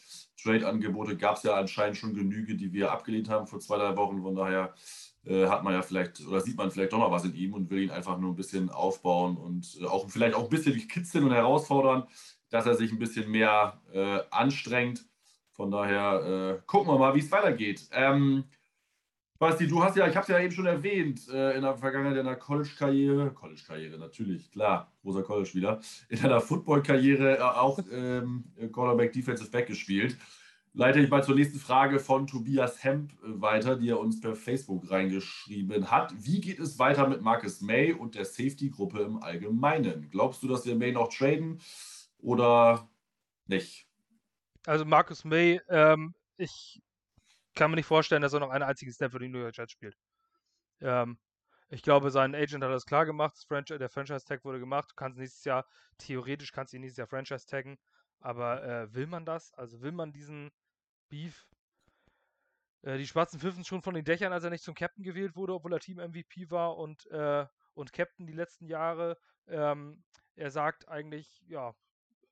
Trade-Angebote 0.43 1.19
gab 1.19 1.37
es 1.37 1.43
ja 1.43 1.55
anscheinend 1.57 1.99
schon 1.99 2.15
genüge, 2.15 2.57
die 2.57 2.73
wir 2.73 2.91
abgelehnt 2.91 3.29
haben 3.29 3.47
vor 3.47 3.61
zwei, 3.61 3.77
drei 3.77 3.95
Wochen. 3.99 4.23
Von 4.23 4.35
daher 4.35 4.75
äh, 5.25 5.47
hat 5.47 5.65
man 5.65 5.75
ja 5.75 5.83
vielleicht 5.83 6.27
oder 6.27 6.41
sieht 6.41 6.57
man 6.57 6.71
vielleicht 6.71 6.93
doch 6.93 6.99
noch 6.99 7.11
was 7.11 7.25
in 7.25 7.35
ihm 7.35 7.55
und 7.55 7.71
will 7.71 7.83
ihn 7.83 7.91
einfach 7.91 8.19
nur 8.19 8.31
ein 8.33 8.37
bisschen 8.37 8.71
aufbauen 8.71 9.37
und 9.37 9.79
äh, 9.81 9.87
auch 9.87 10.09
vielleicht 10.09 10.35
auch 10.35 10.45
ein 10.45 10.51
bisschen 10.51 10.77
kitzeln 10.89 11.25
und 11.25 11.33
herausfordern, 11.33 12.05
dass 12.49 12.67
er 12.67 12.75
sich 12.75 12.93
ein 12.93 12.99
bisschen 12.99 13.31
mehr 13.31 13.81
äh, 13.93 14.21
anstrengt. 14.31 15.05
Von 15.53 15.71
daher 15.71 16.59
äh, 16.59 16.63
gucken 16.67 16.93
wir 16.93 16.99
mal, 16.99 17.15
wie 17.15 17.21
es 17.21 17.31
weitergeht. 17.31 17.89
Ähm, 17.93 18.45
Basti, 19.39 19.67
du 19.67 19.83
hast 19.83 19.97
ja, 19.97 20.07
ich 20.07 20.15
habe 20.17 20.25
es 20.25 20.29
ja 20.29 20.39
eben 20.39 20.53
schon 20.53 20.67
erwähnt, 20.67 21.27
äh, 21.29 21.57
in 21.57 21.63
der 21.63 21.75
Vergangenheit 21.75 22.19
deiner 22.19 22.37
College-Karriere, 22.37 23.31
College-Karriere 23.31 23.99
natürlich, 23.99 24.51
klar, 24.51 24.93
großer 25.03 25.23
College 25.23 25.51
wieder, 25.55 25.81
in 26.11 26.21
deiner 26.21 26.43
Football-Karriere 26.43 27.59
auch 27.59 27.79
ähm, 27.91 28.45
Quarterback, 28.71 29.15
Defensive 29.15 29.51
Back 29.51 29.67
gespielt. 29.67 30.19
Leite 30.73 31.01
ich 31.01 31.11
mal 31.11 31.25
zur 31.25 31.35
nächsten 31.35 31.59
Frage 31.59 31.99
von 31.99 32.27
Tobias 32.27 32.85
Hemp 32.85 33.13
weiter, 33.23 33.77
die 33.77 33.91
er 33.91 33.99
uns 33.99 34.21
per 34.21 34.37
Facebook 34.37 34.91
reingeschrieben 34.91 35.91
hat. 35.91 36.13
Wie 36.17 36.41
geht 36.41 36.59
es 36.59 36.79
weiter 36.79 37.09
mit 37.09 37.23
Marcus 37.23 37.61
May 37.61 37.93
und 37.93 38.15
der 38.15 38.25
Safety-Gruppe 38.25 39.01
im 39.01 39.23
Allgemeinen? 39.23 40.11
Glaubst 40.11 40.43
du, 40.43 40.49
dass 40.49 40.67
wir 40.67 40.77
May 40.77 40.93
noch 40.93 41.09
traden 41.09 41.61
oder 42.19 42.89
nicht? 43.47 43.87
Also 44.67 44.85
Marcus 44.85 45.25
May, 45.25 45.61
ähm, 45.69 46.15
ich 46.37 46.81
kann 47.55 47.71
mir 47.71 47.77
nicht 47.77 47.87
vorstellen, 47.87 48.23
dass 48.23 48.33
er 48.33 48.41
noch 48.41 48.51
einen 48.51 48.63
einzigen 48.63 48.93
Snap 48.93 49.13
für 49.13 49.19
die 49.19 49.29
New 49.29 49.41
York 49.41 49.57
Jets 49.57 49.73
spielt. 49.73 49.97
Ähm, 50.81 51.19
ich 51.69 51.83
glaube, 51.83 52.11
sein 52.11 52.35
Agent 52.35 52.65
hat 52.65 52.71
das 52.71 52.87
klar 52.87 53.07
gemacht. 53.07 53.35
Das 53.37 53.45
Franchise, 53.45 53.79
der 53.79 53.89
Franchise-Tag 53.89 54.45
wurde 54.45 54.61
gemacht. 54.61 54.91
Du 54.91 54.95
kannst 54.95 55.19
nächstes 55.19 55.45
Jahr, 55.45 55.67
theoretisch 55.99 56.53
kannst 56.53 56.73
du 56.73 56.77
ihn 56.77 56.83
nächstes 56.83 56.99
Jahr 56.99 57.07
Franchise 57.07 57.47
taggen. 57.47 57.79
Aber 58.21 58.63
äh, 58.63 58.95
will 58.95 59.07
man 59.07 59.25
das? 59.25 59.53
Also 59.55 59.81
will 59.81 59.93
man 59.93 60.13
diesen 60.13 60.51
Beef? 61.11 61.47
Äh, 62.83 62.97
die 62.97 63.07
Schwarzen 63.07 63.39
pfiffen 63.39 63.65
schon 63.65 63.83
von 63.83 63.95
den 63.95 64.05
Dächern, 64.05 64.33
als 64.33 64.45
er 64.45 64.51
nicht 64.51 64.65
zum 64.65 64.75
Captain 64.75 65.05
gewählt 65.05 65.37
wurde, 65.37 65.55
obwohl 65.55 65.75
er 65.75 65.81
Team-MVP 65.81 66.51
war 66.51 66.77
und, 66.79 67.07
äh, 67.11 67.47
und 67.75 67.93
Captain 67.93 68.27
die 68.27 68.33
letzten 68.33 68.67
Jahre. 68.67 69.19
Ähm, 69.47 70.03
er 70.37 70.51
sagt 70.51 70.89
eigentlich, 70.89 71.43
ja, 71.47 71.75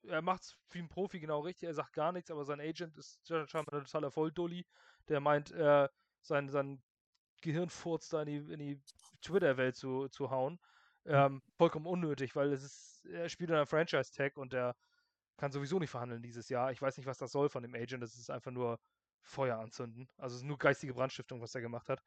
er 0.05 0.23
macht 0.23 0.43
es 0.43 0.57
wie 0.71 0.79
ein 0.79 0.89
Profi 0.89 1.21
genau 1.21 1.41
richtig. 1.41 1.67
Er 1.67 1.75
sagt 1.75 1.93
gar 1.93 2.13
nichts, 2.13 2.31
aber 2.31 2.45
sein 2.45 2.61
Agent 2.61 2.97
ist 2.97 3.21
scheinbar 3.27 3.75
ein 3.75 3.85
totaler 3.85 4.11
Volldulli. 4.11 4.67
Der 5.09 5.21
meint, 5.21 5.51
äh, 5.53 5.89
sein, 6.23 6.49
sein 6.49 6.83
Gehirnfurz 7.43 8.09
da 8.09 8.23
in 8.23 8.27
die, 8.27 8.53
in 8.53 8.59
die 8.59 8.81
Twitter-Welt 9.21 9.77
zu, 9.77 10.09
zu 10.09 10.31
hauen. 10.31 10.59
Ähm, 11.05 11.43
vollkommen 11.57 11.87
unnötig, 11.87 12.37
weil 12.37 12.53
es 12.53 12.63
ist, 12.63 13.07
er 13.07 13.29
spielt 13.29 13.51
in 13.51 13.57
einer 13.57 13.67
Franchise-Tag 13.67 14.37
und 14.37 14.53
der 14.53 14.77
kann 15.39 15.53
sowieso 15.53 15.79
nicht 15.79 15.91
verhandeln 15.91 16.23
dieses 16.23 16.49
Jahr. 16.49 16.73
Ich 16.73 16.83
weiß 16.83 16.97
nicht, 16.97 17.07
was 17.07 17.19
das 17.19 17.33
soll 17.33 17.49
von 17.49 17.63
dem 17.63 17.75
Agent. 17.75 18.03
Das 18.03 18.17
ist 18.17 18.31
einfach 18.31 18.51
nur 18.51 18.79
Feuer 19.23 19.59
anzünden. 19.59 20.09
Also 20.17 20.35
es 20.35 20.43
ist 20.43 20.47
nur 20.47 20.59
geistige 20.59 20.95
Brandstiftung, 20.95 21.41
was 21.41 21.55
er 21.55 21.61
gemacht 21.61 21.89
hat. 21.89 22.03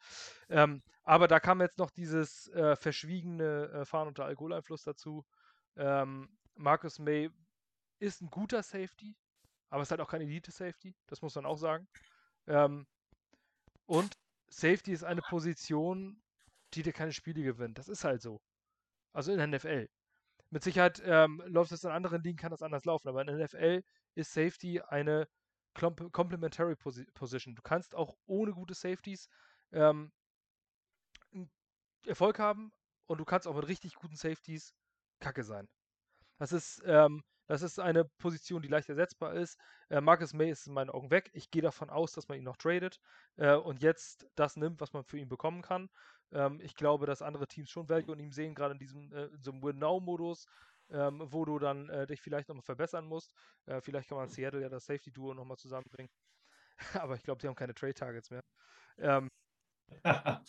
Ähm, 0.50 0.84
aber 1.04 1.28
da 1.28 1.40
kam 1.40 1.62
jetzt 1.62 1.78
noch 1.78 1.92
dieses 1.92 2.48
äh, 2.50 2.76
verschwiegene 2.76 3.70
äh, 3.70 3.86
Fahren 3.86 4.08
unter 4.08 4.26
Alkoholeinfluss 4.26 4.84
dazu. 4.84 5.26
Ähm, 5.78 6.30
Marcus 6.56 7.00
May 7.00 7.30
ist 8.00 8.22
ein 8.22 8.30
guter 8.30 8.64
Safety, 8.64 9.16
aber 9.70 9.84
ist 9.84 9.92
halt 9.92 10.02
auch 10.02 10.10
kein 10.10 10.22
Elite-Safety. 10.22 10.96
Das 11.08 11.22
muss 11.22 11.36
man 11.36 11.46
auch 11.46 11.58
sagen. 11.58 11.88
Ähm, 12.48 12.86
und 13.86 14.18
Safety 14.50 14.92
ist 14.92 15.04
eine 15.04 15.22
Position, 15.22 16.22
die 16.74 16.84
dir 16.84 16.94
keine 16.94 17.14
Spiele 17.14 17.44
gewinnt. 17.44 17.78
Das 17.78 17.88
ist 17.88 18.04
halt 18.04 18.22
so. 18.22 18.42
Also 19.14 19.32
in 19.32 19.38
der 19.38 19.48
NFL. 19.48 19.90
Mit 20.52 20.64
Sicherheit 20.64 21.02
ähm, 21.06 21.42
läuft 21.46 21.72
es 21.72 21.84
in 21.84 21.92
anderen 21.92 22.22
Ligen, 22.22 22.38
kann 22.38 22.52
das 22.52 22.62
anders 22.62 22.86
laufen, 22.86 23.08
aber 23.08 23.22
in 23.22 23.28
der 23.28 23.38
NFL 23.38 23.84
ist 24.16 24.34
Safety 24.34 24.82
eine 24.82 25.28
Complementary 25.74 26.76
Position. 26.76 27.56
Du 27.56 27.62
kannst 27.62 27.96
auch 27.96 28.16
ohne 28.26 28.52
gute 28.52 28.74
Safeties 28.74 29.30
ähm, 29.72 30.12
Erfolg 32.06 32.40
haben 32.40 32.74
und 33.08 33.20
du 33.20 33.26
kannst 33.26 33.48
auch 33.48 33.56
mit 33.56 33.68
richtig 33.68 33.96
guten 33.96 34.18
Safeties 34.18 34.74
Kacke 35.22 35.44
sein. 35.44 35.70
Das 36.38 36.52
ist, 36.52 36.82
ähm, 36.86 37.24
das 37.48 37.62
ist 37.62 37.80
eine 37.80 38.06
Position, 38.18 38.62
die 38.62 38.68
leicht 38.68 38.90
ersetzbar 38.90 39.34
ist. 39.36 39.58
Äh, 39.90 40.02
Marcus 40.02 40.34
May 40.34 40.50
ist 40.50 40.68
in 40.68 40.74
meinen 40.74 40.90
Augen 40.90 41.12
weg. 41.12 41.30
Ich 41.34 41.52
gehe 41.52 41.62
davon 41.62 41.90
aus, 41.90 42.12
dass 42.14 42.28
man 42.28 42.38
ihn 42.38 42.44
noch 42.44 42.58
tradet 42.58 43.00
äh, 43.38 43.56
und 43.56 43.82
jetzt 43.82 44.28
das 44.36 44.58
nimmt, 44.58 44.82
was 44.82 44.92
man 44.94 45.04
für 45.04 45.18
ihn 45.18 45.30
bekommen 45.30 45.62
kann. 45.62 45.90
Ähm, 46.32 46.60
ich 46.62 46.76
glaube, 46.76 47.06
dass 47.06 47.22
andere 47.22 47.48
Teams 47.48 47.70
schon 47.70 47.90
Value 47.90 48.14
in 48.14 48.20
ihm 48.20 48.32
sehen, 48.32 48.56
gerade 48.56 48.74
in 48.74 48.80
diesem 48.80 49.12
äh, 49.14 49.30
so 49.40 49.52
Win-Now-Modus, 49.54 50.46
ähm, 50.90 51.22
wo 51.26 51.46
du 51.46 51.60
dann 51.60 51.90
äh, 51.90 52.08
dich 52.08 52.22
vielleicht 52.22 52.50
nochmal 52.50 52.64
verbessern 52.64 53.06
musst. 53.06 53.32
Äh, 53.66 53.82
vielleicht 53.82 54.10
kann 54.10 54.18
man 54.18 54.30
Seattle 54.30 54.62
ja 54.62 54.70
das 54.70 54.86
Safety-Duo 54.86 55.34
nochmal 55.34 55.58
zusammenbringen. 55.58 56.12
Aber 57.02 57.16
ich 57.16 57.24
glaube, 57.24 57.42
sie 57.42 57.48
haben 57.48 57.56
keine 57.56 57.74
Trade-Targets 57.74 58.30
mehr. 58.32 58.44
Ähm, 58.98 59.30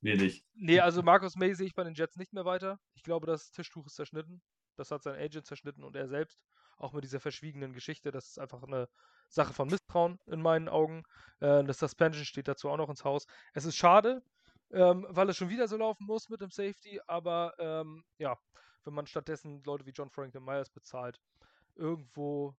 nee, 0.00 0.14
nicht. 0.16 0.44
Nee, 0.54 0.80
also 0.80 1.02
Marcus 1.02 1.36
May 1.36 1.54
sehe 1.54 1.66
ich 1.66 1.74
bei 1.74 1.84
den 1.84 1.94
Jets 1.94 2.16
nicht 2.16 2.32
mehr 2.32 2.44
weiter. 2.44 2.78
Ich 2.94 3.02
glaube, 3.02 3.26
das 3.26 3.50
Tischtuch 3.50 3.86
ist 3.86 3.96
zerschnitten. 3.96 4.42
Das 4.76 4.90
hat 4.90 5.02
sein 5.02 5.16
Agent 5.16 5.46
zerschnitten 5.46 5.84
und 5.84 5.96
er 5.96 6.08
selbst. 6.08 6.38
Auch 6.78 6.92
mit 6.92 7.04
dieser 7.04 7.20
verschwiegenen 7.20 7.72
Geschichte. 7.72 8.10
Das 8.10 8.28
ist 8.28 8.38
einfach 8.38 8.62
eine 8.62 8.88
Sache 9.28 9.52
von 9.52 9.68
Misstrauen 9.68 10.18
in 10.26 10.42
meinen 10.42 10.68
Augen. 10.68 11.02
Äh, 11.40 11.64
das 11.64 11.78
Suspension 11.78 12.24
steht 12.24 12.48
dazu 12.48 12.70
auch 12.70 12.76
noch 12.76 12.88
ins 12.88 13.04
Haus. 13.04 13.26
Es 13.52 13.64
ist 13.64 13.76
schade, 13.76 14.22
ähm, 14.72 15.06
weil 15.08 15.28
es 15.28 15.36
schon 15.36 15.48
wieder 15.48 15.68
so 15.68 15.76
laufen 15.76 16.06
muss 16.06 16.28
mit 16.28 16.40
dem 16.40 16.50
Safety, 16.50 17.00
aber 17.06 17.54
ähm, 17.58 18.04
ja, 18.18 18.36
wenn 18.84 18.94
man 18.94 19.06
stattdessen 19.06 19.62
Leute 19.64 19.86
wie 19.86 19.92
John 19.92 20.10
Franklin 20.10 20.44
Myers 20.44 20.70
bezahlt, 20.70 21.20
irgendwo, 21.74 22.54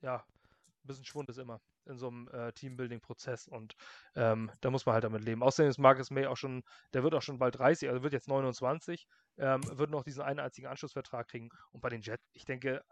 ja, 0.00 0.16
ein 0.16 0.86
bisschen 0.86 1.04
Schwund 1.04 1.28
ist 1.28 1.38
immer 1.38 1.60
in 1.86 1.98
so 1.98 2.08
einem 2.08 2.28
äh, 2.28 2.52
Teambuilding-Prozess 2.52 3.46
und 3.46 3.74
ähm, 4.16 4.50
da 4.60 4.70
muss 4.70 4.86
man 4.86 4.94
halt 4.94 5.04
damit 5.04 5.22
leben. 5.22 5.42
Außerdem 5.42 5.70
ist 5.70 5.78
Marcus 5.78 6.10
May 6.10 6.26
auch 6.26 6.36
schon, 6.36 6.62
der 6.92 7.02
wird 7.02 7.14
auch 7.14 7.22
schon 7.22 7.38
bald 7.38 7.58
30, 7.58 7.88
also 7.88 8.02
wird 8.02 8.12
jetzt 8.12 8.28
29, 8.28 9.06
ähm, 9.38 9.60
wird 9.78 9.90
noch 9.90 10.02
diesen 10.02 10.22
einen 10.22 10.40
einzigen 10.40 10.66
Anschlussvertrag 10.66 11.28
kriegen 11.28 11.48
und 11.70 11.80
bei 11.80 11.88
den 11.88 12.02
Jets, 12.02 12.28
ich 12.32 12.44
denke, 12.44 12.82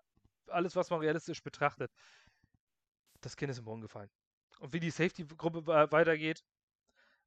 alles, 0.49 0.77
was 0.77 0.91
man 0.91 1.01
realistisch 1.01 1.43
betrachtet, 1.43 1.91
das 3.21 3.37
Kind 3.37 3.51
ist 3.51 3.59
im 3.59 3.65
Boden 3.65 3.81
gefallen. 3.81 4.11
Und 4.61 4.73
wie 4.73 4.81
die 4.81 4.91
Safety-Gruppe 4.91 5.67
weitergeht, 5.67 6.45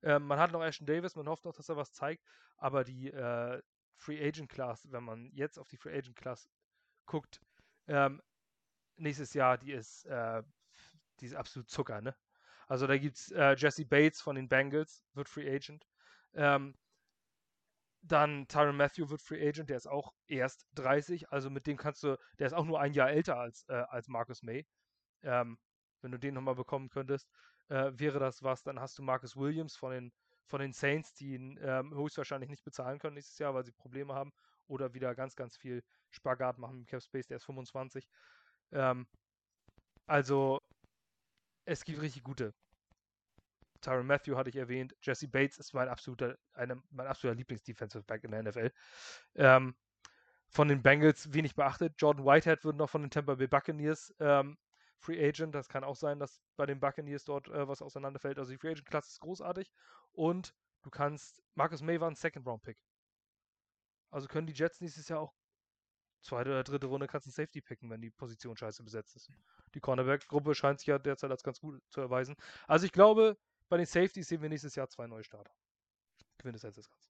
ähm, 0.04 0.24
man 0.24 0.40
hat 0.40 0.52
noch 0.52 0.64
Ashton 0.64 0.86
Davis, 0.86 1.16
man 1.16 1.28
hofft 1.28 1.46
noch, 1.46 1.54
dass 1.54 1.70
er 1.70 1.78
was 1.78 1.92
zeigt, 1.94 2.24
aber 2.58 2.84
die 2.84 3.12
äh, 3.12 3.62
Free 3.98 4.26
Agent 4.26 4.50
Class, 4.50 4.88
wenn 4.92 5.04
man 5.04 5.32
jetzt 5.34 5.58
auf 5.58 5.68
die 5.68 5.78
Free 5.78 5.98
Agent 5.98 6.16
Class 6.16 6.48
guckt, 7.06 7.42
ähm, 7.88 8.22
nächstes 8.98 9.34
Jahr, 9.34 9.58
die 9.58 9.72
ist, 9.72 10.06
äh, 10.06 10.44
die 11.20 11.26
ist 11.26 11.36
absolut 11.36 11.70
Zucker, 11.70 12.02
ne? 12.02 12.16
Also 12.68 12.86
da 12.86 12.98
gibt 12.98 13.16
es 13.16 13.32
äh, 13.32 13.56
Jesse 13.56 13.86
Bates 13.86 14.22
von 14.22 14.36
den 14.36 14.50
Bengals, 14.50 15.04
wird 15.14 15.30
Free 15.30 15.50
Agent. 15.50 15.88
Ähm, 16.34 16.76
dann 18.02 18.48
Tyron 18.48 18.78
Matthew 18.78 19.10
wird 19.10 19.22
Free 19.22 19.48
Agent, 19.48 19.70
der 19.70 19.78
ist 19.78 19.88
auch 19.88 20.14
erst 20.28 20.68
30, 20.76 21.30
also 21.30 21.50
mit 21.50 21.66
dem 21.66 21.78
kannst 21.78 22.04
du, 22.04 22.18
der 22.40 22.48
ist 22.48 22.54
auch 22.54 22.66
nur 22.66 22.80
ein 22.80 22.94
Jahr 22.94 23.10
älter 23.10 23.38
als, 23.38 23.66
äh, 23.70 23.74
als 23.74 24.08
Marcus 24.08 24.44
May. 24.44 24.66
Ähm, 25.24 25.58
wenn 26.02 26.12
du 26.12 26.20
den 26.20 26.36
nochmal 26.36 26.56
bekommen 26.56 26.90
könntest 26.90 27.28
äh, 27.70 27.92
wäre 27.94 28.20
das 28.20 28.44
was. 28.44 28.64
Dann 28.64 28.80
hast 28.80 28.98
du 28.98 29.04
Marcus 29.04 29.36
Williams 29.36 29.76
von 29.76 29.92
den, 29.92 30.12
von 30.46 30.62
den 30.62 30.74
Saints, 30.74 31.14
die 31.14 31.36
ihn 31.36 31.60
ähm, 31.62 31.94
höchstwahrscheinlich 31.94 32.50
nicht 32.50 32.64
bezahlen 32.64 33.00
können 33.00 33.16
nächstes 33.16 33.38
Jahr, 33.40 33.54
weil 33.54 33.66
sie 33.66 33.72
Probleme 33.72 34.14
haben 34.14 34.32
oder 34.68 34.94
wieder 34.94 35.16
ganz, 35.16 35.36
ganz 35.36 35.58
viel 35.58 35.84
Spagat 36.12 36.58
machen 36.58 36.80
mit 36.80 36.88
Cap 36.88 37.02
Space, 37.02 37.28
der 37.28 37.38
ist 37.38 37.46
25. 37.46 38.08
Ähm, 38.72 39.08
also, 40.06 40.62
es 41.66 41.84
gibt 41.84 42.02
richtig 42.02 42.24
gute. 42.24 42.54
Tyron 43.82 44.08
Matthew 44.08 44.36
hatte 44.36 44.50
ich 44.50 44.56
erwähnt. 44.56 44.96
Jesse 45.02 45.28
Bates 45.28 45.58
ist 45.58 45.74
mein 45.74 45.88
absoluter, 45.88 46.38
absoluter 46.54 47.36
Lieblings-Defensive 47.36 48.04
Back 48.04 48.24
in 48.24 48.32
der 48.32 48.44
NFL. 48.44 48.72
Ähm, 49.36 49.76
von 50.48 50.68
den 50.68 50.82
Bengals 50.82 51.34
wenig 51.34 51.56
beachtet. 51.56 51.96
Jordan 51.98 52.26
Whitehead 52.26 52.64
wird 52.64 52.78
noch 52.78 52.90
von 52.90 53.02
den 53.02 53.12
Tampa 53.12 53.36
Bay 53.36 53.48
Buccaneers 53.48 54.14
ähm, 54.20 54.58
Free 55.00 55.26
Agent. 55.26 55.56
Das 55.56 55.70
kann 55.70 55.84
auch 55.84 55.96
sein, 55.96 56.20
dass 56.20 56.42
bei 56.56 56.66
den 56.66 56.80
Buccaneers 56.80 57.26
dort 57.26 57.48
äh, 57.50 57.68
was 57.68 57.82
auseinanderfällt. 57.82 58.40
Also 58.40 58.52
die 58.52 58.58
Free 58.58 58.72
Agent-Klasse 58.72 59.10
ist 59.10 59.20
großartig. 59.20 59.72
Und 60.12 60.54
du 60.84 60.90
kannst, 60.90 61.42
Marcus 61.56 61.82
May 61.82 62.00
war 62.00 62.10
ein 62.10 62.16
Second-Round-Pick. 62.16 62.78
Also 64.10 64.28
können 64.28 64.48
die 64.48 64.54
Jets 64.54 64.82
nächstes 64.82 65.10
Jahr 65.10 65.20
auch 65.20 65.34
zweite 66.22 66.50
oder 66.50 66.64
dritte 66.64 66.88
Runde 66.88 67.08
kannst 67.08 67.28
du 67.28 67.32
Safety 67.32 67.62
picken, 67.62 67.90
wenn 67.90 68.02
die 68.02 68.10
Position 68.10 68.58
scheiße 68.58 68.84
besetzt 68.84 69.16
ist. 69.16 69.32
Die 69.74 69.80
Cornerback-Gruppe 69.80 70.56
scheint 70.56 70.80
sich 70.80 70.88
ja 70.88 70.98
derzeit 70.98 71.32
als 71.32 71.44
ganz 71.44 71.60
gut 71.60 71.82
zu 71.90 72.02
erweisen. 72.02 72.36
Also 72.68 72.86
ich 72.86 72.92
glaube, 72.92 73.38
bei 73.70 73.78
den 73.78 73.86
Safeties 73.86 74.28
sehen 74.28 74.42
wir 74.42 74.50
nächstes 74.50 74.76
Jahr 74.76 74.90
zwei 74.90 75.08
neue 75.08 75.24
Starter. 75.24 75.54
Quintessenz 76.40 76.76
des 76.76 76.90
Ganzen. 76.90 77.08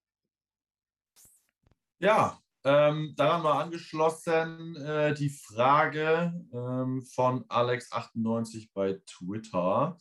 Ja, 1.99 2.41
ähm, 2.67 3.13
daran 3.15 3.43
war 3.43 3.59
angeschlossen 3.63 4.75
äh, 4.75 5.13
die 5.13 5.29
Frage 5.29 6.33
ähm, 6.53 7.01
von 7.01 7.45
Alex98 7.45 8.71
bei 8.73 8.99
Twitter. 9.05 9.97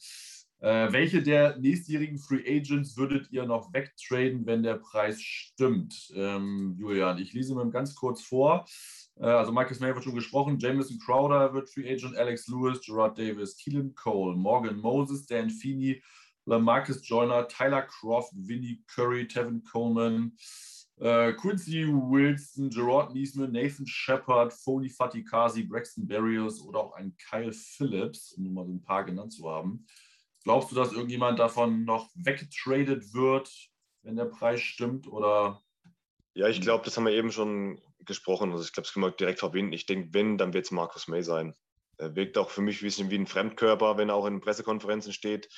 Äh, 0.59 0.91
welche 0.91 1.23
der 1.23 1.59
nächstjährigen 1.59 2.19
Free 2.19 2.43
Agents 2.45 2.97
würdet 2.97 3.31
ihr 3.31 3.45
noch 3.45 3.73
wegtraden, 3.73 4.47
wenn 4.47 4.65
der 4.65 4.79
Preis 4.79 5.23
stimmt? 5.23 6.11
Ähm, 6.17 6.75
Julian, 6.77 7.19
ich 7.19 7.33
lese 7.35 7.55
mal 7.55 7.71
ganz 7.71 7.95
kurz 7.95 8.23
vor. 8.23 8.67
Äh, 9.21 9.27
also 9.27 9.53
Marcus 9.53 9.79
May 9.79 9.95
wird 9.95 10.03
schon 10.03 10.17
gesprochen, 10.17 10.59
Jameson 10.59 10.99
Crowder 10.99 11.55
wird 11.55 11.71
Free 11.71 11.89
Agent, 11.89 12.17
Alex 12.17 12.49
Lewis, 12.49 12.81
Gerard 12.81 13.17
Davis, 13.17 13.57
Keelan 13.57 13.95
Cole, 13.95 14.35
Morgan 14.35 14.79
Moses, 14.79 15.25
Dan 15.25 15.51
Feeney, 15.51 16.03
Lamarcus 16.47 17.07
Joyner, 17.07 17.47
Tyler 17.47 17.83
Croft, 17.83 18.33
Vinnie 18.35 18.83
Curry, 18.89 19.29
Tevin 19.29 19.63
Coleman, 19.63 20.33
äh, 20.99 21.33
Quincy 21.35 21.87
Wilson, 21.87 22.71
Gerard 22.71 23.13
Niesman, 23.13 23.53
Nathan 23.53 23.87
Shepard, 23.87 24.53
Foley 24.53 24.89
Fatikasi, 24.89 25.65
Braxton 25.65 26.07
Berrios 26.07 26.61
oder 26.63 26.81
auch 26.81 26.93
ein 26.95 27.17
Kyle 27.17 27.53
Phillips, 27.53 28.33
um 28.33 28.45
nur 28.45 28.53
mal 28.53 28.67
so 28.67 28.73
ein 28.73 28.83
paar 28.83 29.05
genannt 29.05 29.33
zu 29.33 29.49
haben. 29.51 29.87
Glaubst 30.45 30.71
du, 30.71 30.77
dass 30.77 30.93
irgendjemand 30.93 31.39
davon 31.39 31.85
noch 31.85 32.09
weggetradet 32.15 33.13
wird, 33.13 33.51
wenn 34.03 34.17
der 34.17 34.27
Preis 34.27 34.61
stimmt? 34.61 35.09
Oder? 35.09 35.61
Ja, 36.35 36.49
ich 36.49 36.61
glaube, 36.61 36.85
das 36.85 36.97
haben 36.97 37.07
wir 37.07 37.13
eben 37.13 37.33
schon 37.33 37.81
gesprochen. 38.05 38.53
Also 38.53 38.65
ich 38.65 38.73
glaube, 38.73 38.87
das 38.87 38.93
können 38.93 39.07
wir 39.07 39.11
direkt 39.11 39.41
verbinden. 39.41 39.73
Ich 39.73 39.87
denke, 39.87 40.15
wenn, 40.15 40.39
dann 40.39 40.53
wird 40.53 40.67
es 40.67 40.71
Markus 40.71 41.09
May 41.09 41.23
sein. 41.23 41.55
Er 41.99 42.15
wirkt 42.15 42.39
auch 42.39 42.51
für 42.51 42.61
mich 42.61 42.81
ein 42.81 42.85
bisschen 42.85 43.11
wie 43.11 43.19
ein 43.19 43.27
Fremdkörper, 43.27 43.97
wenn 43.97 44.11
er 44.11 44.15
auch 44.15 44.27
in 44.27 44.41
Pressekonferenzen 44.41 45.13
steht. 45.13 45.49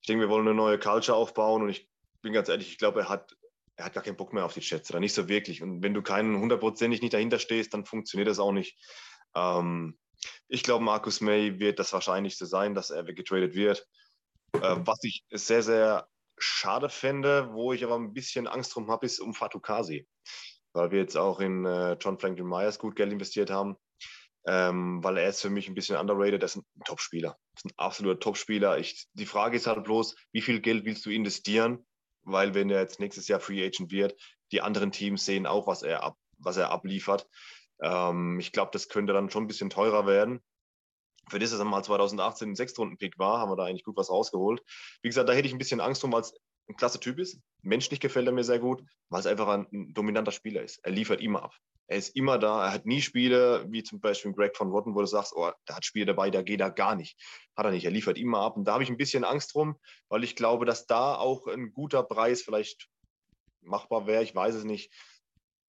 Ich 0.00 0.06
denke, 0.06 0.24
wir 0.24 0.30
wollen 0.30 0.48
eine 0.48 0.56
neue 0.56 0.78
Culture 0.78 1.16
aufbauen 1.16 1.62
und 1.62 1.68
ich 1.68 1.88
bin 2.22 2.32
ganz 2.32 2.48
ehrlich, 2.48 2.68
ich 2.68 2.78
glaube, 2.78 3.00
er 3.00 3.08
hat, 3.08 3.36
er 3.76 3.86
hat 3.86 3.94
gar 3.94 4.02
keinen 4.02 4.16
Bock 4.16 4.32
mehr 4.32 4.44
auf 4.44 4.54
die 4.54 4.60
Chats 4.60 4.90
oder 4.90 5.00
nicht 5.00 5.14
so 5.14 5.28
wirklich. 5.28 5.62
Und 5.62 5.82
wenn 5.82 5.94
du 5.94 6.02
keinen 6.02 6.38
hundertprozentig 6.38 7.00
nicht 7.00 7.14
dahinter 7.14 7.38
stehst, 7.38 7.74
dann 7.74 7.86
funktioniert 7.86 8.28
das 8.28 8.38
auch 8.38 8.52
nicht. 8.52 8.76
Ähm, 9.34 9.98
ich 10.48 10.62
glaube, 10.62 10.84
Markus 10.84 11.20
May 11.20 11.58
wird 11.58 11.78
das 11.78 11.92
Wahrscheinlichste 11.92 12.46
sein, 12.46 12.74
dass 12.74 12.90
er 12.90 13.06
weggetradet 13.06 13.54
wird. 13.54 13.86
Äh, 14.54 14.76
was 14.84 15.02
ich 15.02 15.24
sehr, 15.30 15.62
sehr 15.62 16.08
schade 16.38 16.88
fände, 16.88 17.52
wo 17.52 17.72
ich 17.72 17.84
aber 17.84 17.96
ein 17.96 18.12
bisschen 18.12 18.46
Angst 18.46 18.74
drum 18.74 18.90
habe, 18.90 19.06
ist 19.06 19.20
um 19.20 19.34
Fatukasi. 19.34 20.06
Weil 20.74 20.90
wir 20.90 21.00
jetzt 21.00 21.16
auch 21.16 21.40
in 21.40 21.64
äh, 21.64 21.96
John 22.00 22.18
Franklin 22.18 22.46
Myers 22.46 22.78
gut 22.78 22.96
Geld 22.96 23.12
investiert 23.12 23.50
haben. 23.50 23.76
Ähm, 24.44 25.02
weil 25.04 25.18
er 25.18 25.28
ist 25.28 25.40
für 25.40 25.50
mich 25.50 25.68
ein 25.68 25.74
bisschen 25.74 25.96
underrated. 25.96 26.42
Er 26.42 26.46
ist 26.46 26.56
ein 26.56 26.64
Topspieler. 26.84 27.38
Ist 27.56 27.66
ein 27.66 27.72
absoluter 27.76 28.18
Topspieler. 28.18 28.80
Die 29.14 29.26
Frage 29.26 29.56
ist 29.56 29.66
halt 29.66 29.84
bloß, 29.84 30.16
wie 30.32 30.40
viel 30.40 30.60
Geld 30.60 30.84
willst 30.84 31.06
du 31.06 31.10
investieren? 31.10 31.86
Weil 32.24 32.54
wenn 32.54 32.70
er 32.70 32.80
jetzt 32.80 33.00
nächstes 33.00 33.28
Jahr 33.28 33.40
Free 33.40 33.64
Agent 33.64 33.90
wird, 33.90 34.14
die 34.52 34.60
anderen 34.60 34.92
Teams 34.92 35.24
sehen 35.24 35.46
auch, 35.46 35.66
was 35.66 35.82
er, 35.82 36.02
ab, 36.02 36.16
was 36.38 36.56
er 36.56 36.70
abliefert. 36.70 37.26
Ähm, 37.82 38.38
ich 38.38 38.52
glaube, 38.52 38.70
das 38.72 38.88
könnte 38.88 39.12
dann 39.12 39.30
schon 39.30 39.44
ein 39.44 39.48
bisschen 39.48 39.70
teurer 39.70 40.06
werden. 40.06 40.40
Für 41.28 41.38
das, 41.38 41.50
dass 41.50 41.60
er 41.60 41.64
mal 41.64 41.82
2018 41.82 42.50
ein 42.50 42.56
Sechstrunden-Pick 42.56 43.18
war, 43.18 43.38
haben 43.38 43.50
wir 43.50 43.56
da 43.56 43.64
eigentlich 43.64 43.84
gut 43.84 43.96
was 43.96 44.10
rausgeholt. 44.10 44.62
Wie 45.02 45.08
gesagt, 45.08 45.28
da 45.28 45.32
hätte 45.32 45.46
ich 45.46 45.54
ein 45.54 45.58
bisschen 45.58 45.80
Angst 45.80 46.02
drum, 46.02 46.12
weil 46.12 46.22
es 46.22 46.34
ein 46.68 46.76
klasse 46.76 47.00
Typ 47.00 47.18
ist. 47.18 47.40
Menschlich 47.62 48.00
gefällt 48.00 48.26
er 48.26 48.32
mir 48.32 48.44
sehr 48.44 48.58
gut, 48.58 48.82
weil 49.08 49.20
es 49.20 49.26
einfach 49.26 49.48
ein, 49.48 49.66
ein, 49.72 49.94
dominanter 49.94 50.32
Spieler 50.32 50.62
ist. 50.62 50.78
Er 50.84 50.92
liefert 50.92 51.20
immer 51.20 51.42
ab. 51.44 51.54
Er 51.88 51.98
ist 51.98 52.16
immer 52.16 52.38
da. 52.38 52.66
Er 52.66 52.72
hat 52.72 52.86
nie 52.86 53.02
Spiele, 53.02 53.66
wie 53.68 53.82
zum 53.82 54.00
Beispiel 54.00 54.32
Greg 54.32 54.56
von 54.56 54.70
Rotten, 54.70 54.94
wo 54.94 55.00
du 55.00 55.06
sagst, 55.06 55.32
oh, 55.34 55.50
da 55.66 55.76
hat 55.76 55.84
Spiele 55.84 56.06
dabei, 56.06 56.30
da 56.30 56.42
geht 56.42 56.60
er 56.60 56.70
gar 56.70 56.94
nicht. 56.94 57.18
Hat 57.56 57.66
er 57.66 57.72
nicht. 57.72 57.84
Er 57.84 57.90
liefert 57.90 58.18
immer 58.18 58.40
ab. 58.40 58.56
Und 58.56 58.64
da 58.64 58.74
habe 58.74 58.82
ich 58.82 58.90
ein 58.90 58.96
bisschen 58.96 59.24
Angst 59.24 59.54
drum, 59.54 59.76
weil 60.08 60.24
ich 60.24 60.36
glaube, 60.36 60.64
dass 60.64 60.86
da 60.86 61.16
auch 61.16 61.46
ein 61.46 61.72
guter 61.72 62.02
Preis 62.02 62.42
vielleicht 62.42 62.88
machbar 63.60 64.06
wäre. 64.06 64.22
Ich 64.22 64.34
weiß 64.34 64.54
es 64.54 64.64
nicht. 64.64 64.92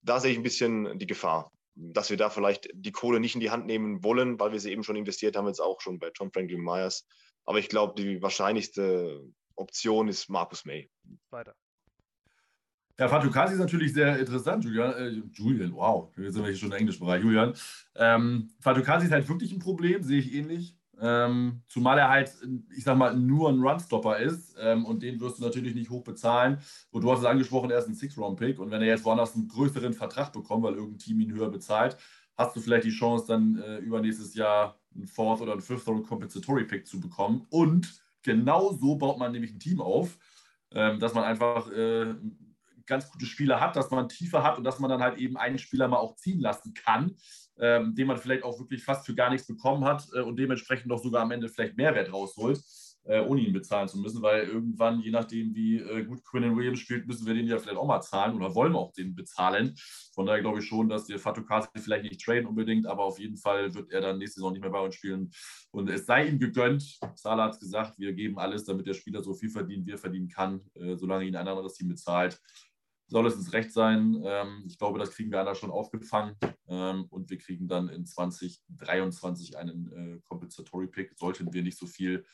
Da 0.02 0.20
sehe 0.20 0.32
ich 0.32 0.38
ein 0.38 0.42
bisschen 0.42 0.98
die 0.98 1.06
Gefahr 1.06 1.50
dass 1.76 2.10
wir 2.10 2.16
da 2.16 2.30
vielleicht 2.30 2.68
die 2.72 2.92
Kohle 2.92 3.20
nicht 3.20 3.34
in 3.34 3.40
die 3.40 3.50
Hand 3.50 3.66
nehmen 3.66 4.04
wollen, 4.04 4.38
weil 4.38 4.52
wir 4.52 4.60
sie 4.60 4.70
eben 4.70 4.84
schon 4.84 4.96
investiert 4.96 5.36
haben, 5.36 5.46
jetzt 5.46 5.60
auch 5.60 5.80
schon 5.80 5.98
bei 5.98 6.10
John 6.14 6.32
Franklin 6.32 6.60
Myers. 6.60 7.06
Aber 7.44 7.58
ich 7.58 7.68
glaube, 7.68 8.00
die 8.00 8.22
wahrscheinlichste 8.22 9.22
Option 9.56 10.08
ist 10.08 10.28
Markus 10.28 10.64
May. 10.64 10.90
Weiter. 11.30 11.54
Ja, 12.98 13.08
Fatukasi 13.08 13.54
ist 13.54 13.60
natürlich 13.60 13.92
sehr 13.92 14.18
interessant, 14.18 14.64
Julian. 14.64 14.92
Äh, 14.92 15.22
Julian, 15.32 15.74
wow, 15.74 16.10
jetzt 16.16 16.34
sind 16.34 16.42
wir 16.42 16.50
hier 16.50 16.58
schon 16.58 16.70
im 16.70 16.78
Englischbereich. 16.78 17.22
Julian. 17.22 17.54
Ähm, 17.96 18.50
Fatukasi 18.60 19.06
ist 19.06 19.12
halt 19.12 19.28
wirklich 19.28 19.52
ein 19.52 19.58
Problem, 19.58 20.02
sehe 20.02 20.20
ich 20.20 20.32
ähnlich. 20.32 20.76
Ähm, 21.00 21.62
zumal 21.66 21.98
er 21.98 22.08
halt, 22.08 22.32
ich 22.70 22.84
sag 22.84 22.96
mal, 22.96 23.16
nur 23.16 23.48
ein 23.48 23.60
Runstopper 23.60 24.18
ist 24.18 24.54
ähm, 24.60 24.84
und 24.84 25.02
den 25.02 25.18
wirst 25.20 25.38
du 25.38 25.42
natürlich 25.42 25.74
nicht 25.74 25.90
hoch 25.90 26.04
bezahlen. 26.04 26.58
Und 26.92 27.02
du 27.02 27.10
hast 27.10 27.18
es 27.18 27.24
angesprochen, 27.24 27.70
er 27.70 27.78
ist 27.78 27.88
ein 27.88 27.96
Six-Round-Pick 27.96 28.60
und 28.60 28.70
wenn 28.70 28.80
er 28.80 28.88
jetzt 28.88 29.04
woanders 29.04 29.34
einen 29.34 29.48
größeren 29.48 29.92
Vertrag 29.92 30.32
bekommt, 30.32 30.62
weil 30.62 30.74
irgendein 30.74 30.98
Team 31.00 31.20
ihn 31.20 31.32
höher 31.32 31.50
bezahlt, 31.50 31.96
hast 32.36 32.54
du 32.54 32.60
vielleicht 32.60 32.84
die 32.84 32.90
Chance, 32.90 33.26
dann 33.26 33.58
äh, 33.58 33.78
übernächstes 33.78 34.34
Jahr 34.34 34.78
einen 34.94 35.08
Fourth- 35.08 35.40
oder 35.40 35.52
einen 35.52 35.62
Fifth-Round-Compensatory-Pick 35.62 36.86
zu 36.86 37.00
bekommen. 37.00 37.44
Und 37.50 37.92
genau 38.22 38.72
so 38.72 38.94
baut 38.94 39.18
man 39.18 39.32
nämlich 39.32 39.52
ein 39.52 39.58
Team 39.58 39.80
auf, 39.80 40.16
ähm, 40.70 41.00
dass 41.00 41.14
man 41.14 41.24
einfach 41.24 41.70
äh, 41.72 42.14
ganz 42.86 43.10
gute 43.10 43.26
Spieler 43.26 43.60
hat, 43.60 43.76
dass 43.76 43.90
man 43.90 44.08
tiefer 44.08 44.42
hat 44.42 44.58
und 44.58 44.64
dass 44.64 44.78
man 44.78 44.90
dann 44.90 45.00
halt 45.00 45.18
eben 45.18 45.36
einen 45.36 45.58
Spieler 45.58 45.88
mal 45.88 45.98
auch 45.98 46.16
ziehen 46.16 46.40
lassen 46.40 46.74
kann, 46.74 47.16
ähm, 47.58 47.94
den 47.94 48.06
man 48.06 48.18
vielleicht 48.18 48.44
auch 48.44 48.58
wirklich 48.58 48.84
fast 48.84 49.06
für 49.06 49.14
gar 49.14 49.30
nichts 49.30 49.46
bekommen 49.46 49.84
hat 49.84 50.06
äh, 50.14 50.20
und 50.20 50.36
dementsprechend 50.36 50.90
doch 50.90 51.02
sogar 51.02 51.22
am 51.22 51.30
Ende 51.30 51.48
vielleicht 51.48 51.76
Mehrwert 51.76 52.12
rausholt, 52.12 52.60
äh, 53.04 53.20
ohne 53.20 53.42
ihn 53.42 53.52
bezahlen 53.52 53.88
zu 53.88 53.98
müssen, 53.98 54.22
weil 54.22 54.44
irgendwann, 54.44 55.00
je 55.00 55.10
nachdem, 55.10 55.54
wie 55.54 55.78
äh, 55.78 56.04
gut 56.04 56.24
Quinn 56.24 56.56
Williams 56.56 56.80
spielt, 56.80 57.06
müssen 57.06 57.26
wir 57.26 57.34
den 57.34 57.46
ja 57.46 57.58
vielleicht 57.58 57.76
auch 57.76 57.86
mal 57.86 58.00
zahlen 58.00 58.34
oder 58.34 58.54
wollen 58.54 58.72
wir 58.72 58.78
auch 58.78 58.92
den 58.92 59.14
bezahlen. 59.14 59.74
Von 60.14 60.26
daher 60.26 60.40
glaube 60.40 60.60
ich 60.60 60.66
schon, 60.66 60.88
dass 60.88 61.06
der 61.06 61.18
Fatou 61.18 61.44
Kasi 61.44 61.68
vielleicht 61.76 62.04
nicht 62.04 62.20
traden 62.20 62.46
unbedingt, 62.46 62.86
aber 62.86 63.04
auf 63.04 63.18
jeden 63.18 63.36
Fall 63.36 63.74
wird 63.74 63.90
er 63.90 64.00
dann 64.00 64.18
nächste 64.18 64.40
Saison 64.40 64.52
nicht 64.52 64.62
mehr 64.62 64.70
bei 64.70 64.80
uns 64.80 64.94
spielen. 64.94 65.30
Und 65.70 65.90
es 65.90 66.06
sei 66.06 66.26
ihm 66.28 66.38
gegönnt, 66.38 66.98
Salah 67.14 67.44
hat 67.44 67.54
es 67.54 67.60
gesagt, 67.60 67.98
wir 67.98 68.12
geben 68.14 68.38
alles, 68.38 68.64
damit 68.64 68.86
der 68.86 68.94
Spieler 68.94 69.22
so 69.22 69.34
viel 69.34 69.50
verdient, 69.50 69.86
wie 69.86 69.92
er 69.92 69.98
verdienen 69.98 70.28
kann, 70.28 70.60
äh, 70.74 70.96
solange 70.96 71.26
ihn 71.26 71.36
ein 71.36 71.46
anderes 71.46 71.74
Team 71.74 71.88
bezahlt 71.88 72.40
soll 73.06 73.26
es 73.26 73.34
uns 73.34 73.52
recht 73.52 73.72
sein. 73.72 74.22
Ähm, 74.24 74.64
ich 74.66 74.78
glaube, 74.78 74.98
das 74.98 75.10
kriegen 75.10 75.30
wir 75.30 75.40
alle 75.40 75.54
schon 75.54 75.70
aufgefangen 75.70 76.36
ähm, 76.68 77.06
und 77.10 77.30
wir 77.30 77.38
kriegen 77.38 77.68
dann 77.68 77.88
in 77.88 78.06
2023 78.06 79.56
einen 79.56 79.92
äh, 79.92 80.20
Compensatory 80.28 80.86
Pick, 80.86 81.16
sollten 81.16 81.52
wir 81.52 81.62
nicht 81.62 81.78
so 81.78 81.86
viel 81.86 82.24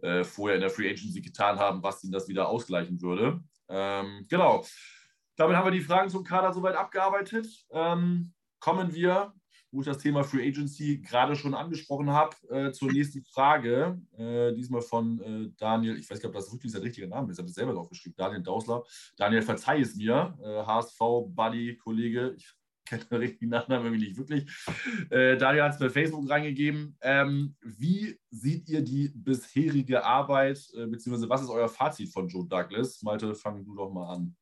äh, 0.00 0.24
vorher 0.24 0.56
in 0.56 0.62
der 0.62 0.70
Free 0.70 0.90
Agency 0.90 1.20
getan 1.20 1.58
haben, 1.58 1.82
was 1.82 2.02
ihn 2.04 2.12
das 2.12 2.28
wieder 2.28 2.48
ausgleichen 2.48 3.00
würde. 3.02 3.42
Ähm, 3.68 4.26
genau. 4.28 4.64
Damit 5.36 5.56
haben 5.56 5.66
wir 5.66 5.72
die 5.72 5.80
Fragen 5.80 6.10
zum 6.10 6.24
Kader 6.24 6.52
soweit 6.52 6.76
abgearbeitet. 6.76 7.46
Kommen 7.70 8.94
wir 8.94 9.32
wo 9.72 9.80
ich 9.80 9.86
das 9.86 9.98
Thema 9.98 10.22
Free 10.22 10.46
Agency 10.46 10.98
gerade 10.98 11.34
schon 11.34 11.54
angesprochen 11.54 12.10
habe, 12.10 12.36
äh, 12.50 12.72
zur 12.72 12.92
nächsten 12.92 13.22
Frage. 13.22 14.00
Äh, 14.16 14.52
diesmal 14.54 14.82
von 14.82 15.20
äh, 15.20 15.50
Daniel, 15.58 15.98
ich 15.98 16.08
weiß 16.08 16.18
nicht, 16.18 16.26
ob 16.26 16.34
das 16.34 16.52
wirklich 16.52 16.72
der 16.72 16.82
richtige 16.82 17.08
Name 17.08 17.32
ist, 17.32 17.38
habe 17.38 17.48
es 17.48 17.54
selber 17.54 17.76
aufgeschrieben, 17.76 18.16
Daniel 18.16 18.42
Dausler. 18.42 18.84
Daniel, 19.16 19.42
verzeih 19.42 19.80
es 19.80 19.96
mir, 19.96 20.36
HSV, 20.66 21.00
äh, 21.00 21.74
Kollege, 21.76 22.34
ich 22.36 22.46
kenne 22.84 23.04
den 23.04 23.18
richtigen 23.18 23.50
Nachnamen 23.50 23.86
irgendwie 23.86 24.06
nicht 24.06 24.18
wirklich. 24.18 24.46
Äh, 25.10 25.36
Daniel 25.38 25.64
hat 25.64 25.72
es 25.72 25.78
bei 25.78 25.88
Facebook 25.88 26.28
reingegeben. 26.28 26.96
Ähm, 27.00 27.54
wie 27.62 28.18
seht 28.30 28.68
ihr 28.68 28.82
die 28.82 29.10
bisherige 29.14 30.04
Arbeit, 30.04 30.60
äh, 30.76 30.86
beziehungsweise 30.86 31.28
was 31.28 31.42
ist 31.42 31.48
euer 31.48 31.68
Fazit 31.68 32.10
von 32.10 32.28
Joe 32.28 32.46
Douglas? 32.46 33.02
Malte, 33.02 33.34
fang 33.34 33.64
du 33.64 33.74
doch 33.74 33.90
mal 33.90 34.12
an. 34.12 34.36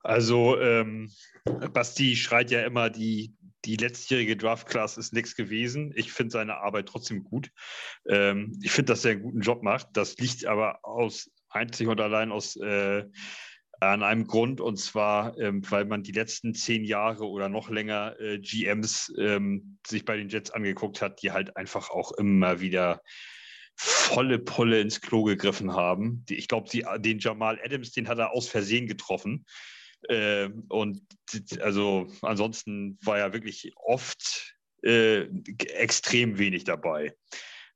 Also 0.00 0.60
ähm, 0.60 1.10
Basti 1.72 2.14
schreit 2.14 2.50
ja 2.50 2.66
immer, 2.66 2.90
die, 2.90 3.34
die 3.64 3.76
letztjährige 3.76 4.36
Draft-Class 4.36 4.96
ist 4.96 5.12
nichts 5.12 5.34
gewesen. 5.36 5.92
Ich 5.96 6.12
finde 6.12 6.32
seine 6.32 6.56
Arbeit 6.58 6.86
trotzdem 6.86 7.24
gut. 7.24 7.50
Ähm, 8.08 8.58
ich 8.62 8.70
finde, 8.70 8.92
dass 8.92 9.04
er 9.04 9.12
einen 9.12 9.22
guten 9.22 9.40
Job 9.40 9.62
macht. 9.62 9.88
Das 9.94 10.16
liegt 10.18 10.46
aber 10.46 10.80
aus 10.82 11.30
einzig 11.48 11.88
und 11.88 12.00
allein 12.00 12.32
aus 12.32 12.56
äh, 12.56 13.04
an 13.80 14.02
einem 14.02 14.26
Grund, 14.26 14.60
und 14.60 14.76
zwar, 14.76 15.36
ähm, 15.38 15.62
weil 15.70 15.84
man 15.84 16.02
die 16.02 16.12
letzten 16.12 16.54
zehn 16.54 16.84
Jahre 16.84 17.28
oder 17.28 17.48
noch 17.48 17.70
länger 17.70 18.18
äh, 18.20 18.38
GMs 18.38 19.12
ähm, 19.18 19.78
sich 19.86 20.04
bei 20.04 20.16
den 20.16 20.28
Jets 20.28 20.50
angeguckt 20.50 21.02
hat, 21.02 21.22
die 21.22 21.32
halt 21.32 21.56
einfach 21.56 21.90
auch 21.90 22.12
immer 22.12 22.60
wieder 22.60 23.02
volle 23.76 24.38
Polle 24.38 24.80
ins 24.80 25.00
Klo 25.00 25.24
gegriffen 25.24 25.72
haben. 25.72 26.24
Die, 26.28 26.36
ich 26.36 26.48
glaube, 26.48 26.68
den 26.98 27.18
Jamal 27.18 27.58
Adams, 27.64 27.90
den 27.90 28.08
hat 28.08 28.18
er 28.18 28.32
aus 28.32 28.48
Versehen 28.48 28.86
getroffen. 28.86 29.44
Äh, 30.08 30.50
und 30.68 31.02
also 31.60 32.06
ansonsten 32.22 32.98
war 33.02 33.18
ja 33.18 33.32
wirklich 33.32 33.72
oft 33.76 34.54
äh, 34.82 35.22
extrem 35.74 36.38
wenig 36.38 36.64
dabei 36.64 37.14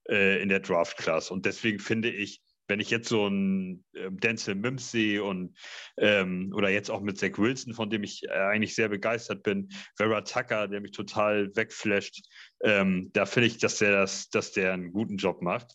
äh, 0.09 0.43
in 0.43 0.49
der 0.49 0.61
Draft 0.61 0.97
Class. 0.99 1.31
Und 1.31 1.47
deswegen 1.47 1.79
finde 1.79 2.11
ich, 2.11 2.41
wenn 2.69 2.81
ich 2.81 2.91
jetzt 2.91 3.09
so 3.09 3.27
einen 3.27 3.85
äh, 3.95 4.11
Denzel 4.11 4.55
Mims 4.55 4.91
sehe 4.91 5.25
und 5.25 5.57
ähm, 5.97 6.53
oder 6.55 6.69
jetzt 6.69 6.91
auch 6.91 7.01
mit 7.01 7.19
Zach 7.19 7.39
Wilson, 7.39 7.73
von 7.73 7.89
dem 7.89 8.03
ich 8.05 8.25
äh, 8.25 8.33
eigentlich 8.33 8.75
sehr 8.75 8.91
begeistert 8.91 9.43
bin, 9.43 9.71
Vera 9.97 10.21
Tucker, 10.21 10.69
der 10.69 10.81
mich 10.81 10.93
total 10.93 11.51
wegflasht, 11.57 12.29
ähm, 12.63 13.11
da 13.15 13.25
finde 13.25 13.47
ich, 13.47 13.59
dass 13.59 13.79
der 13.79 13.93
das, 13.93 14.29
dass 14.29 14.53
der 14.53 14.75
einen 14.75 14.93
guten 14.93 15.17
Job 15.17 15.41
macht. 15.41 15.75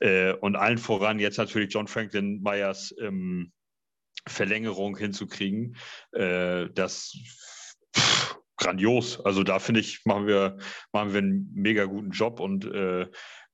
Äh, 0.00 0.34
und 0.34 0.54
allen 0.54 0.78
voran 0.78 1.18
jetzt 1.18 1.38
natürlich 1.38 1.72
John 1.74 1.88
Franklin 1.88 2.40
Myers 2.40 2.94
ähm, 3.00 3.52
Verlängerung 4.28 4.96
hinzukriegen, 4.96 5.76
äh, 6.12 6.68
das 6.74 7.16
pff, 7.96 8.38
grandios. 8.56 9.20
Also 9.24 9.42
da 9.42 9.58
finde 9.58 9.80
ich, 9.80 10.04
machen 10.04 10.26
wir, 10.26 10.58
machen 10.92 11.12
wir 11.12 11.18
einen 11.18 11.50
mega 11.54 11.84
guten 11.84 12.10
Job 12.10 12.40
und 12.40 12.64
äh, 12.66 13.06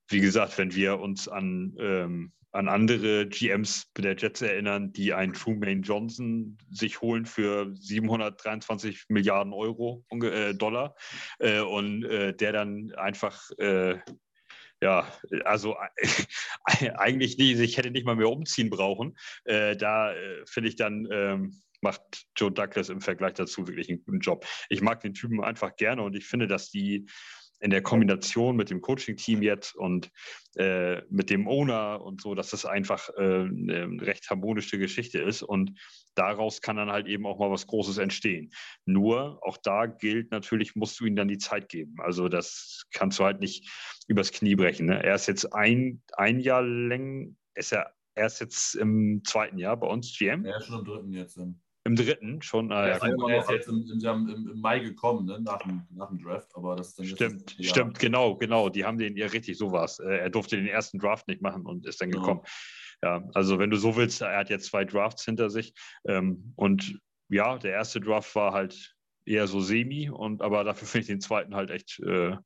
wie 0.09 0.21
gesagt, 0.21 0.59
wenn 0.59 0.75
wir 0.75 1.01
uns 1.01 1.29
an, 1.29 1.75
ähm, 1.79 2.33
an 2.53 2.69
andere 2.69 3.27
GMs 3.27 3.91
der 3.97 4.17
Jets 4.17 4.43
erinnern, 4.43 4.93
die 4.93 5.13
einen 5.13 5.33
Truman 5.33 5.83
Johnson 5.83 6.57
sich 6.71 7.01
holen 7.01 7.27
für 7.27 7.75
723 7.75 9.07
Milliarden 9.09 9.53
Euro, 9.53 10.05
äh, 10.11 10.55
Dollar, 10.55 10.95
äh, 11.41 11.61
und 11.61 12.05
äh, 12.05 12.35
der 12.35 12.53
dann 12.53 12.93
einfach 12.97 13.51
äh, 13.59 13.99
ja, 14.85 15.11
also 15.47 15.77
eigentlich 16.66 17.39
nicht, 17.39 17.59
ich 17.59 17.78
hätte 17.78 17.90
nicht 17.90 18.05
mal 18.05 18.16
mehr 18.16 18.28
umziehen 18.28 18.69
brauchen. 18.69 19.16
Äh, 19.44 19.77
da 19.77 20.12
äh, 20.12 20.44
finde 20.47 20.69
ich 20.69 20.77
dann, 20.77 21.09
ähm, 21.11 21.62
macht 21.81 22.27
Joe 22.36 22.52
Douglas 22.52 22.90
im 22.90 23.01
Vergleich 23.01 23.32
dazu 23.32 23.66
wirklich 23.66 23.89
einen 23.89 24.05
guten 24.05 24.20
Job. 24.20 24.47
Ich 24.69 24.82
mag 24.82 25.01
den 25.01 25.15
Typen 25.15 25.43
einfach 25.43 25.77
gerne 25.77 26.02
und 26.02 26.15
ich 26.15 26.27
finde, 26.27 26.47
dass 26.47 26.70
die 26.70 27.06
in 27.65 27.70
der 27.70 27.82
Kombination 27.82 28.57
mit 28.57 28.69
dem 28.69 28.82
Coaching-Team 28.82 29.43
jetzt 29.43 29.74
und 29.74 30.11
äh, 30.57 31.01
mit 31.09 31.31
dem 31.31 31.49
Owner 31.49 32.03
und 32.03 32.20
so, 32.20 32.35
dass 32.35 32.51
das 32.51 32.66
einfach 32.66 33.09
äh, 33.16 33.23
eine 33.23 33.97
recht 34.03 34.28
harmonische 34.28 34.78
Geschichte 34.78 35.19
ist. 35.19 35.43
Und 35.43 35.81
daraus 36.15 36.61
kann 36.61 36.77
dann 36.77 36.91
halt 36.91 37.07
eben 37.07 37.24
auch 37.24 37.39
mal 37.39 37.51
was 37.51 37.66
Großes 37.66 37.97
entstehen. 37.97 38.53
Nur, 38.85 39.41
auch 39.43 39.57
da 39.57 39.86
gilt 39.86 40.31
natürlich, 40.31 40.77
musst 40.77 41.01
du 41.01 41.07
ihm 41.07 41.16
dann 41.16 41.27
die 41.27 41.39
Zeit 41.39 41.70
geben. 41.70 41.95
Also 42.01 42.28
das 42.28 42.85
kannst 42.93 43.19
du 43.19 43.24
halt 43.24 43.41
nicht 43.41 43.66
übers 44.09 44.31
Knie 44.31 44.57
brechen. 44.57 44.85
Ne? 44.85 45.03
Er 45.03 45.15
ist 45.15 45.27
jetzt 45.27 45.55
ein, 45.55 46.03
ein 46.12 46.41
Jahr 46.41 46.62
länger, 46.62 47.31
ist 47.55 47.73
er 47.73 47.95
erst 48.15 48.43
jetzt 48.43 48.74
im 48.74 49.23
zweiten 49.24 49.57
Jahr 49.57 49.78
bei 49.78 49.86
uns 49.86 50.15
GM. 50.19 50.45
Er 50.45 50.59
ist 50.59 50.66
schon 50.66 50.81
im 50.81 50.85
dritten 50.85 51.12
jetzt. 51.15 51.41
Im 51.86 51.97
dritten 51.97 52.40
schon. 52.40 52.73
Ah, 52.73 52.89
ja, 52.89 53.06
ja, 53.06 53.28
er 53.28 53.40
ist 53.40 53.51
jetzt 53.51 53.69
im, 53.69 53.85
im, 53.90 54.48
im, 54.52 54.61
Mai 54.61 54.78
gekommen, 54.78 55.27
ne? 55.27 55.39
nach, 55.40 55.59
dem, 55.59 55.82
nach 55.90 56.09
dem 56.09 56.19
Draft, 56.19 56.48
aber 56.55 56.77
das 56.77 56.89
ist 56.89 56.98
dann 56.98 57.06
Stimmt, 57.06 57.59
jetzt, 57.59 57.70
stimmt, 57.70 57.98
genau, 57.98 58.36
genau. 58.36 58.70
Die 58.70 58.86
haben 58.86 58.97
den 58.97 59.16
ja 59.16 59.27
richtig 59.27 59.59
so 59.59 59.70
was. 59.70 59.98
Äh, 59.98 60.16
er 60.16 60.31
durfte 60.31 60.56
den 60.56 60.66
ersten 60.66 60.98
Draft 60.98 61.28
nicht 61.28 61.43
machen 61.43 61.66
und 61.66 61.86
ist 61.86 62.01
dann 62.01 62.11
ja. 62.11 62.19
gekommen. 62.19 62.40
Ja, 63.02 63.23
also 63.35 63.59
wenn 63.59 63.69
du 63.69 63.77
so 63.77 63.97
willst, 63.97 64.23
er 64.23 64.39
hat 64.39 64.48
jetzt 64.48 64.66
zwei 64.66 64.86
Drafts 64.86 65.27
hinter 65.27 65.51
sich. 65.51 65.74
Ähm, 66.09 66.55
und 66.56 66.98
ja, 67.28 67.59
der 67.59 67.73
erste 67.73 68.01
Draft 68.01 68.35
war 68.35 68.52
halt 68.52 68.94
eher 69.27 69.47
so 69.47 69.61
semi, 69.61 70.09
und 70.09 70.40
aber 70.40 70.65
dafür 70.65 70.89
finde 70.89 71.02
ich 71.02 71.09
den 71.09 71.20
zweiten 71.20 71.55
halt 71.55 71.70
echt, 71.70 72.01
äh, 72.01 72.36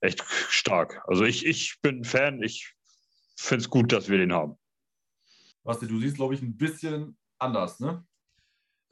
echt 0.00 0.22
stark. 0.48 1.02
Also 1.08 1.24
ich, 1.24 1.44
ich 1.44 1.80
bin 1.82 2.04
Fan, 2.04 2.40
ich 2.40 2.72
finde 3.36 3.62
es 3.62 3.70
gut, 3.70 3.92
dass 3.92 4.08
wir 4.08 4.18
den 4.18 4.32
haben. 4.32 4.54
Basti, 5.64 5.88
du 5.88 5.98
siehst, 5.98 6.16
glaube 6.16 6.34
ich, 6.34 6.42
ein 6.42 6.56
bisschen 6.56 7.18
anders, 7.38 7.80
ne? 7.80 8.04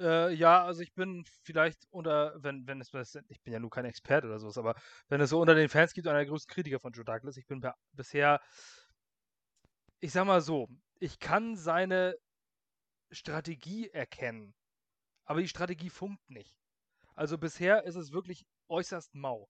Äh, 0.01 0.33
ja, 0.35 0.65
also 0.65 0.81
ich 0.81 0.95
bin 0.95 1.25
vielleicht 1.43 1.87
unter, 1.91 2.35
wenn, 2.43 2.67
wenn 2.67 2.81
es, 2.81 2.93
ich 3.29 3.43
bin 3.43 3.53
ja 3.53 3.59
nur 3.59 3.71
kein 3.71 3.85
Experte 3.85 4.29
oder 4.29 4.39
sowas, 4.39 4.59
aber 4.59 4.75
wenn 5.09 5.21
es 5.21 5.31
so 5.31 5.41
unter 5.41 5.55
den 5.55 5.69
Fans 5.69 5.93
gibt, 5.93 6.07
einer 6.07 6.19
der 6.19 6.27
größten 6.27 6.53
Kritiker 6.53 6.79
von 6.79 6.93
Joe 6.93 7.05
Douglas, 7.05 7.37
ich 7.37 7.47
bin 7.47 7.65
bisher, 7.93 8.41
ich 10.01 10.13
sag 10.13 10.27
mal 10.27 10.41
so, 10.41 10.69
ich 11.01 11.19
kann 11.19 11.57
seine 11.57 12.17
Strategie 13.11 13.89
erkennen, 13.91 14.55
aber 15.25 15.41
die 15.41 15.49
Strategie 15.49 15.91
funkt 15.91 16.31
nicht. 16.31 16.57
Also 17.15 17.37
bisher 17.37 17.85
ist 17.85 17.97
es 17.97 18.13
wirklich 18.13 18.47
äußerst 18.69 19.15
mau. 19.15 19.49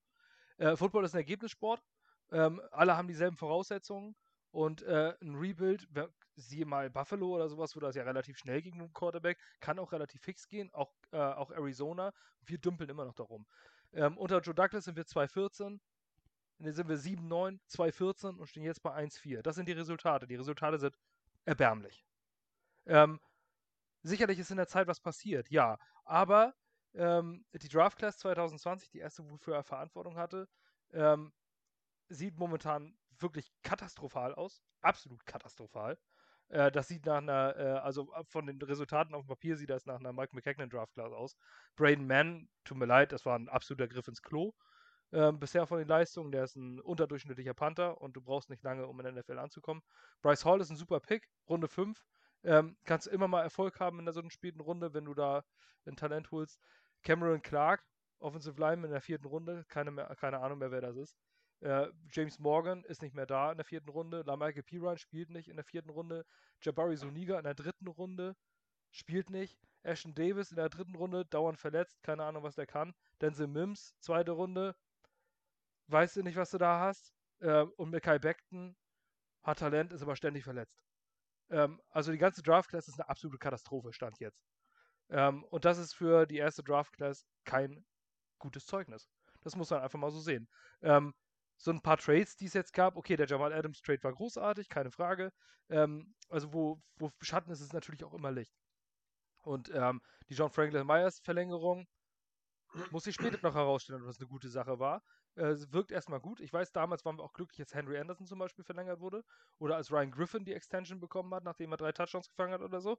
Äh, 0.56 0.76
Football 0.76 1.04
ist 1.04 1.14
ein 1.14 1.18
Ergebnissport, 1.18 1.82
ähm, 2.30 2.62
alle 2.70 2.96
haben 2.96 3.08
dieselben 3.08 3.36
Voraussetzungen 3.36 4.16
und 4.50 4.82
äh, 4.82 5.14
ein 5.20 5.34
Rebuild 5.34 5.88
siehe 6.36 6.64
mal 6.64 6.88
Buffalo 6.90 7.34
oder 7.34 7.48
sowas, 7.48 7.74
wo 7.74 7.80
das 7.80 7.96
ja 7.96 8.04
relativ 8.04 8.38
schnell 8.38 8.62
mit 8.62 8.74
dem 8.74 8.92
Quarterback, 8.92 9.38
kann 9.60 9.78
auch 9.78 9.92
relativ 9.92 10.22
fix 10.22 10.48
gehen, 10.48 10.72
auch, 10.72 10.92
äh, 11.12 11.18
auch 11.18 11.50
Arizona. 11.50 12.12
Wir 12.42 12.58
dümpeln 12.58 12.88
immer 12.88 13.04
noch 13.04 13.14
darum. 13.14 13.46
Ähm, 13.92 14.16
unter 14.16 14.40
Joe 14.40 14.54
Douglas 14.54 14.84
sind 14.84 14.96
wir 14.96 15.04
2,14, 15.04 15.80
dann 16.58 16.72
sind 16.72 16.88
wir 16.88 16.98
7,9, 16.98 17.58
2,14 17.68 18.36
und 18.36 18.46
stehen 18.46 18.64
jetzt 18.64 18.82
bei 18.82 18.94
1,4. 18.94 19.42
Das 19.42 19.56
sind 19.56 19.68
die 19.68 19.72
Resultate. 19.72 20.26
Die 20.26 20.36
Resultate 20.36 20.78
sind 20.78 20.96
erbärmlich. 21.44 22.04
Ähm, 22.86 23.20
sicherlich 24.02 24.38
ist 24.38 24.50
in 24.50 24.56
der 24.56 24.66
Zeit 24.68 24.86
was 24.86 25.00
passiert, 25.00 25.50
ja, 25.50 25.78
aber 26.04 26.54
ähm, 26.94 27.44
die 27.52 27.68
Draft 27.68 27.98
Class 27.98 28.18
2020, 28.18 28.90
die 28.90 28.98
erste, 28.98 29.28
wofür 29.30 29.56
er 29.56 29.62
Verantwortung 29.62 30.16
hatte, 30.16 30.48
ähm, 30.92 31.32
sieht 32.08 32.38
momentan 32.38 32.97
wirklich 33.20 33.50
katastrophal 33.62 34.34
aus. 34.34 34.62
Absolut 34.80 35.24
katastrophal. 35.26 35.98
Äh, 36.48 36.70
das 36.70 36.88
sieht 36.88 37.06
nach 37.06 37.18
einer, 37.18 37.56
äh, 37.56 37.78
also 37.78 38.12
von 38.24 38.46
den 38.46 38.60
Resultaten 38.60 39.14
auf 39.14 39.24
dem 39.24 39.28
Papier 39.28 39.56
sieht 39.56 39.70
das 39.70 39.86
nach 39.86 40.00
einer 40.00 40.12
Mike 40.12 40.34
McKagan 40.34 40.70
Draft 40.70 40.94
Class 40.94 41.12
aus. 41.12 41.36
Braden 41.76 42.06
Mann, 42.06 42.48
tut 42.64 42.78
mir 42.78 42.86
leid, 42.86 43.12
das 43.12 43.26
war 43.26 43.38
ein 43.38 43.48
absoluter 43.48 43.88
Griff 43.88 44.08
ins 44.08 44.22
Klo. 44.22 44.52
Ähm, 45.12 45.38
bisher 45.40 45.66
von 45.66 45.78
den 45.78 45.88
Leistungen, 45.88 46.32
der 46.32 46.44
ist 46.44 46.56
ein 46.56 46.80
unterdurchschnittlicher 46.80 47.54
Panther 47.54 48.00
und 48.00 48.14
du 48.14 48.20
brauchst 48.20 48.50
nicht 48.50 48.62
lange, 48.62 48.86
um 48.86 49.00
in 49.00 49.04
der 49.04 49.12
NFL 49.14 49.38
anzukommen. 49.38 49.82
Bryce 50.22 50.44
Hall 50.44 50.60
ist 50.60 50.70
ein 50.70 50.76
super 50.76 51.00
Pick, 51.00 51.28
Runde 51.48 51.68
5. 51.68 52.04
Ähm, 52.44 52.76
kannst 52.84 53.06
immer 53.06 53.26
mal 53.26 53.42
Erfolg 53.42 53.80
haben 53.80 53.98
in 54.00 54.12
so 54.12 54.20
einer 54.20 54.30
späten 54.30 54.60
Runde, 54.60 54.94
wenn 54.94 55.06
du 55.06 55.14
da 55.14 55.44
ein 55.86 55.96
Talent 55.96 56.30
holst. 56.30 56.60
Cameron 57.02 57.42
Clark, 57.42 57.82
Offensive 58.20 58.60
Lineman 58.60 58.86
in 58.86 58.92
der 58.92 59.00
vierten 59.00 59.26
Runde, 59.26 59.64
keine, 59.68 59.90
mehr, 59.90 60.14
keine 60.16 60.40
Ahnung 60.40 60.58
mehr, 60.58 60.70
wer 60.70 60.80
das 60.80 60.96
ist. 60.96 61.16
Äh, 61.60 61.88
James 62.10 62.38
Morgan 62.38 62.84
ist 62.84 63.02
nicht 63.02 63.14
mehr 63.14 63.26
da 63.26 63.50
in 63.50 63.58
der 63.58 63.64
vierten 63.64 63.88
Runde. 63.88 64.22
LaMichael 64.22 64.62
Piran 64.62 64.98
spielt 64.98 65.30
nicht 65.30 65.48
in 65.48 65.56
der 65.56 65.64
vierten 65.64 65.90
Runde. 65.90 66.24
Jabari 66.62 66.96
Suniga 66.96 67.38
in 67.38 67.44
der 67.44 67.54
dritten 67.54 67.88
Runde 67.88 68.36
spielt 68.90 69.30
nicht. 69.30 69.58
Ashton 69.82 70.14
Davis 70.14 70.50
in 70.50 70.56
der 70.56 70.68
dritten 70.68 70.94
Runde 70.94 71.24
dauernd 71.26 71.58
verletzt. 71.58 72.02
Keine 72.02 72.24
Ahnung, 72.24 72.42
was 72.42 72.54
der 72.54 72.66
kann. 72.66 72.94
Denzel 73.20 73.46
Mims, 73.46 73.94
zweite 74.00 74.32
Runde. 74.32 74.76
Weißt 75.88 76.16
du 76.16 76.22
nicht, 76.22 76.36
was 76.36 76.50
du 76.50 76.58
da 76.58 76.80
hast. 76.80 77.12
Äh, 77.40 77.62
und 77.62 77.90
Mackay 77.90 78.18
Beckton 78.18 78.76
hat 79.42 79.58
Talent, 79.58 79.92
ist 79.92 80.02
aber 80.02 80.16
ständig 80.16 80.44
verletzt. 80.44 80.82
Ähm, 81.50 81.80
also 81.90 82.12
die 82.12 82.18
ganze 82.18 82.42
Draft-Class 82.42 82.88
ist 82.88 83.00
eine 83.00 83.08
absolute 83.08 83.38
Katastrophe, 83.38 83.92
stand 83.92 84.18
jetzt. 84.20 84.44
Ähm, 85.10 85.44
und 85.44 85.64
das 85.64 85.78
ist 85.78 85.94
für 85.94 86.26
die 86.26 86.36
erste 86.36 86.62
Draft-Class 86.62 87.26
kein 87.44 87.84
gutes 88.38 88.66
Zeugnis. 88.66 89.08
Das 89.42 89.56
muss 89.56 89.70
man 89.70 89.80
einfach 89.80 89.98
mal 89.98 90.10
so 90.10 90.20
sehen. 90.20 90.48
Ähm, 90.82 91.14
so 91.58 91.72
ein 91.72 91.82
paar 91.82 91.98
Trades, 91.98 92.36
die 92.36 92.46
es 92.46 92.54
jetzt 92.54 92.72
gab. 92.72 92.96
Okay, 92.96 93.16
der 93.16 93.26
Jamal 93.26 93.52
Adams 93.52 93.82
Trade 93.82 94.02
war 94.04 94.12
großartig, 94.14 94.68
keine 94.68 94.90
Frage. 94.90 95.32
Ähm, 95.68 96.14
also 96.28 96.52
wo, 96.52 96.80
wo 96.96 97.10
Schatten 97.20 97.50
ist, 97.50 97.60
ist 97.60 97.72
natürlich 97.72 98.04
auch 98.04 98.14
immer 98.14 98.30
Licht. 98.30 98.54
Und 99.42 99.70
ähm, 99.74 100.00
die 100.28 100.34
John 100.34 100.50
Franklin 100.50 100.86
Myers 100.86 101.20
Verlängerung 101.20 101.86
muss 102.92 103.04
sich 103.04 103.14
später 103.14 103.38
noch 103.42 103.54
herausstellen, 103.54 104.02
ob 104.02 104.06
das 104.06 104.18
eine 104.18 104.28
gute 104.28 104.48
Sache 104.48 104.78
war. 104.78 105.02
Äh, 105.34 105.56
wirkt 105.70 105.90
erstmal 105.90 106.20
gut. 106.20 106.40
Ich 106.40 106.52
weiß, 106.52 106.72
damals 106.72 107.04
waren 107.04 107.16
wir 107.16 107.24
auch 107.24 107.32
glücklich, 107.32 107.60
als 107.60 107.74
Henry 107.74 107.98
Anderson 107.98 108.26
zum 108.26 108.38
Beispiel 108.38 108.64
verlängert 108.64 109.00
wurde. 109.00 109.24
Oder 109.58 109.76
als 109.76 109.90
Ryan 109.90 110.10
Griffin 110.10 110.44
die 110.44 110.54
Extension 110.54 111.00
bekommen 111.00 111.34
hat, 111.34 111.44
nachdem 111.44 111.72
er 111.72 111.76
drei 111.76 111.92
Touchdowns 111.92 112.28
gefangen 112.28 112.52
hat 112.52 112.62
oder 112.62 112.80
so. 112.80 112.98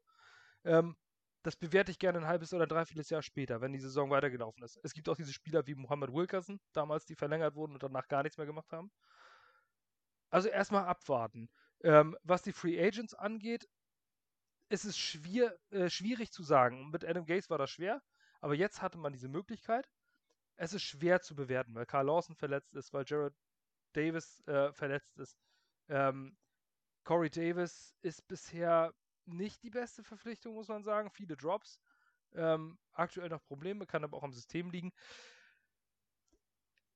Ähm, 0.65 0.95
das 1.43 1.55
bewerte 1.55 1.91
ich 1.91 1.99
gerne 1.99 2.19
ein 2.19 2.27
halbes 2.27 2.53
oder 2.53 2.67
dreiviertel 2.67 3.05
Jahr 3.09 3.21
später, 3.21 3.61
wenn 3.61 3.71
die 3.71 3.79
Saison 3.79 4.09
weitergelaufen 4.09 4.63
ist. 4.63 4.79
Es 4.83 4.93
gibt 4.93 5.07
auch 5.07 5.15
diese 5.15 5.33
Spieler 5.33 5.65
wie 5.67 5.75
Muhammad 5.75 6.13
Wilkerson, 6.13 6.59
damals, 6.73 7.05
die 7.05 7.15
verlängert 7.15 7.55
wurden 7.55 7.73
und 7.73 7.83
danach 7.83 8.07
gar 8.07 8.23
nichts 8.23 8.37
mehr 8.37 8.47
gemacht 8.47 8.71
haben. 8.73 8.91
Also 10.29 10.49
erstmal 10.49 10.85
abwarten. 10.85 11.49
Ähm, 11.81 12.17
was 12.23 12.41
die 12.41 12.51
Free 12.51 12.79
Agents 12.79 13.13
angeht, 13.13 13.69
ist 14.69 14.85
es 14.85 14.97
schwier 14.97 15.57
äh, 15.71 15.89
schwierig 15.89 16.31
zu 16.31 16.43
sagen. 16.43 16.91
Mit 16.91 17.05
Adam 17.05 17.25
Gates 17.25 17.49
war 17.49 17.57
das 17.57 17.71
schwer, 17.71 18.01
aber 18.41 18.53
jetzt 18.53 18.81
hatte 18.81 18.97
man 18.97 19.13
diese 19.13 19.29
Möglichkeit. 19.29 19.89
Es 20.57 20.73
ist 20.73 20.83
schwer 20.83 21.21
zu 21.21 21.35
bewerten, 21.35 21.73
weil 21.73 21.85
Carl 21.85 22.05
Lawson 22.05 22.35
verletzt 22.35 22.75
ist, 22.75 22.93
weil 22.93 23.05
Jared 23.07 23.33
Davis 23.93 24.45
äh, 24.45 24.71
verletzt 24.73 25.17
ist. 25.17 25.39
Ähm, 25.87 26.37
Corey 27.05 27.29
Davis 27.29 27.95
ist 28.01 28.27
bisher 28.27 28.93
nicht 29.33 29.63
die 29.63 29.69
beste 29.69 30.03
Verpflichtung, 30.03 30.55
muss 30.55 30.67
man 30.67 30.83
sagen. 30.83 31.09
Viele 31.11 31.37
Drops. 31.37 31.79
Ähm, 32.33 32.77
aktuell 32.93 33.29
noch 33.29 33.43
Probleme, 33.43 33.85
kann 33.85 34.03
aber 34.03 34.17
auch 34.17 34.23
am 34.23 34.33
System 34.33 34.69
liegen. 34.69 34.91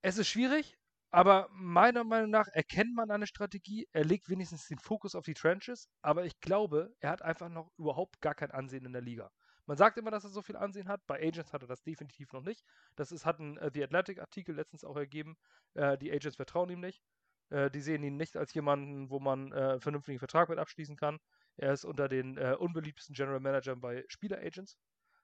Es 0.02 0.18
ist 0.18 0.28
schwierig, 0.28 0.78
aber 1.12 1.48
meiner 1.52 2.04
Meinung 2.04 2.30
nach 2.30 2.48
erkennt 2.50 2.94
man 2.96 3.10
eine 3.10 3.26
Strategie. 3.28 3.88
Er 3.94 4.04
legt 4.04 4.30
wenigstens 4.30 4.68
den 4.68 4.80
Fokus 4.80 5.16
auf 5.16 5.24
die 5.24 5.34
Trenches, 5.34 5.90
aber 6.02 6.26
ich 6.26 6.40
glaube, 6.40 6.94
er 7.00 7.12
hat 7.12 7.22
einfach 7.22 7.50
noch 7.50 7.72
überhaupt 7.78 8.20
gar 8.20 8.36
kein 8.36 8.52
Ansehen 8.52 8.86
in 8.86 8.94
der 8.94 9.02
Liga. 9.02 9.32
Man 9.66 9.78
sagt 9.78 9.98
immer, 9.98 10.12
dass 10.12 10.26
er 10.26 10.30
so 10.30 10.42
viel 10.42 10.58
Ansehen 10.58 10.88
hat. 10.88 11.06
Bei 11.08 11.22
Agents 11.22 11.54
hat 11.54 11.62
er 11.62 11.68
das 11.68 11.84
definitiv 11.84 12.34
noch 12.34 12.42
nicht. 12.42 12.66
Das 12.96 13.12
ist, 13.12 13.26
hat 13.26 13.40
ein 13.40 13.58
äh, 13.58 13.72
The 13.74 13.84
Athletic-Artikel 13.84 14.56
letztens 14.56 14.84
auch 14.84 14.98
ergeben. 14.98 15.38
Äh, 15.74 15.98
die 15.98 16.12
Agents 16.12 16.36
vertrauen 16.36 16.70
ihm 16.70 16.82
nicht. 16.82 17.02
Äh, 17.50 17.72
die 17.72 17.82
sehen 17.82 18.04
ihn 18.04 18.18
nicht 18.18 18.36
als 18.36 18.54
jemanden, 18.54 19.10
wo 19.10 19.20
man 19.20 19.54
einen 19.54 19.80
vernünftigen 19.80 20.20
Vertrag 20.20 20.50
mit 20.50 20.60
abschließen 20.60 20.98
kann. 20.98 21.20
Er 21.58 21.74
ist 21.74 21.86
unter 21.86 22.08
den 22.08 22.38
äh, 22.38 22.56
unbeliebtesten 22.58 23.16
General 23.16 23.40
Managern 23.40 23.80
bei 23.80 24.04
Spieler-Agents. 24.08 24.78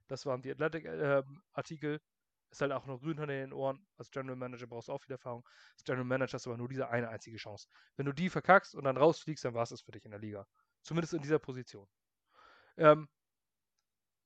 Das 0.08 0.26
waren 0.26 0.42
die 0.42 0.52
Athletic-Artikel. 0.52 1.94
Ähm, 1.94 2.00
ist 2.52 2.62
halt 2.62 2.72
auch 2.72 2.86
noch 2.88 3.00
Grünhörner 3.00 3.34
in 3.34 3.40
den 3.40 3.54
Ohren. 3.54 3.86
Als 3.98 4.10
General 4.10 4.36
Manager 4.36 4.68
brauchst 4.68 4.88
du 4.88 4.94
auch 4.94 5.02
viel 5.02 5.12
Erfahrung. 5.12 5.48
Als 5.74 5.84
General 5.84 6.06
Manager 6.06 6.34
hast 6.34 6.46
du 6.46 6.50
aber 6.50 6.58
nur 6.58 6.68
diese 6.68 6.90
eine 6.90 7.10
einzige 7.10 7.38
Chance. 7.38 7.68
Wenn 7.96 8.08
du 8.08 8.14
die 8.14 8.30
verkackst 8.30 8.76
und 8.76 8.86
dann 8.86 8.98
rausfliegst, 8.98 9.46
dann 9.46 9.54
war 9.54 9.64
es 9.64 9.70
das 9.70 9.82
für 9.82 9.92
dich 9.92 10.06
in 10.06 10.12
der 10.12 10.20
Liga. 10.20 10.48
Zumindest 10.82 11.14
in 11.14 11.22
dieser 11.22 11.40
Position. 11.40 11.88
Ähm, 12.78 13.08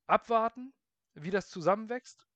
abwarten, 0.06 0.72
wie 1.14 1.30
das 1.30 1.48
zusammenwächst. 1.48 2.26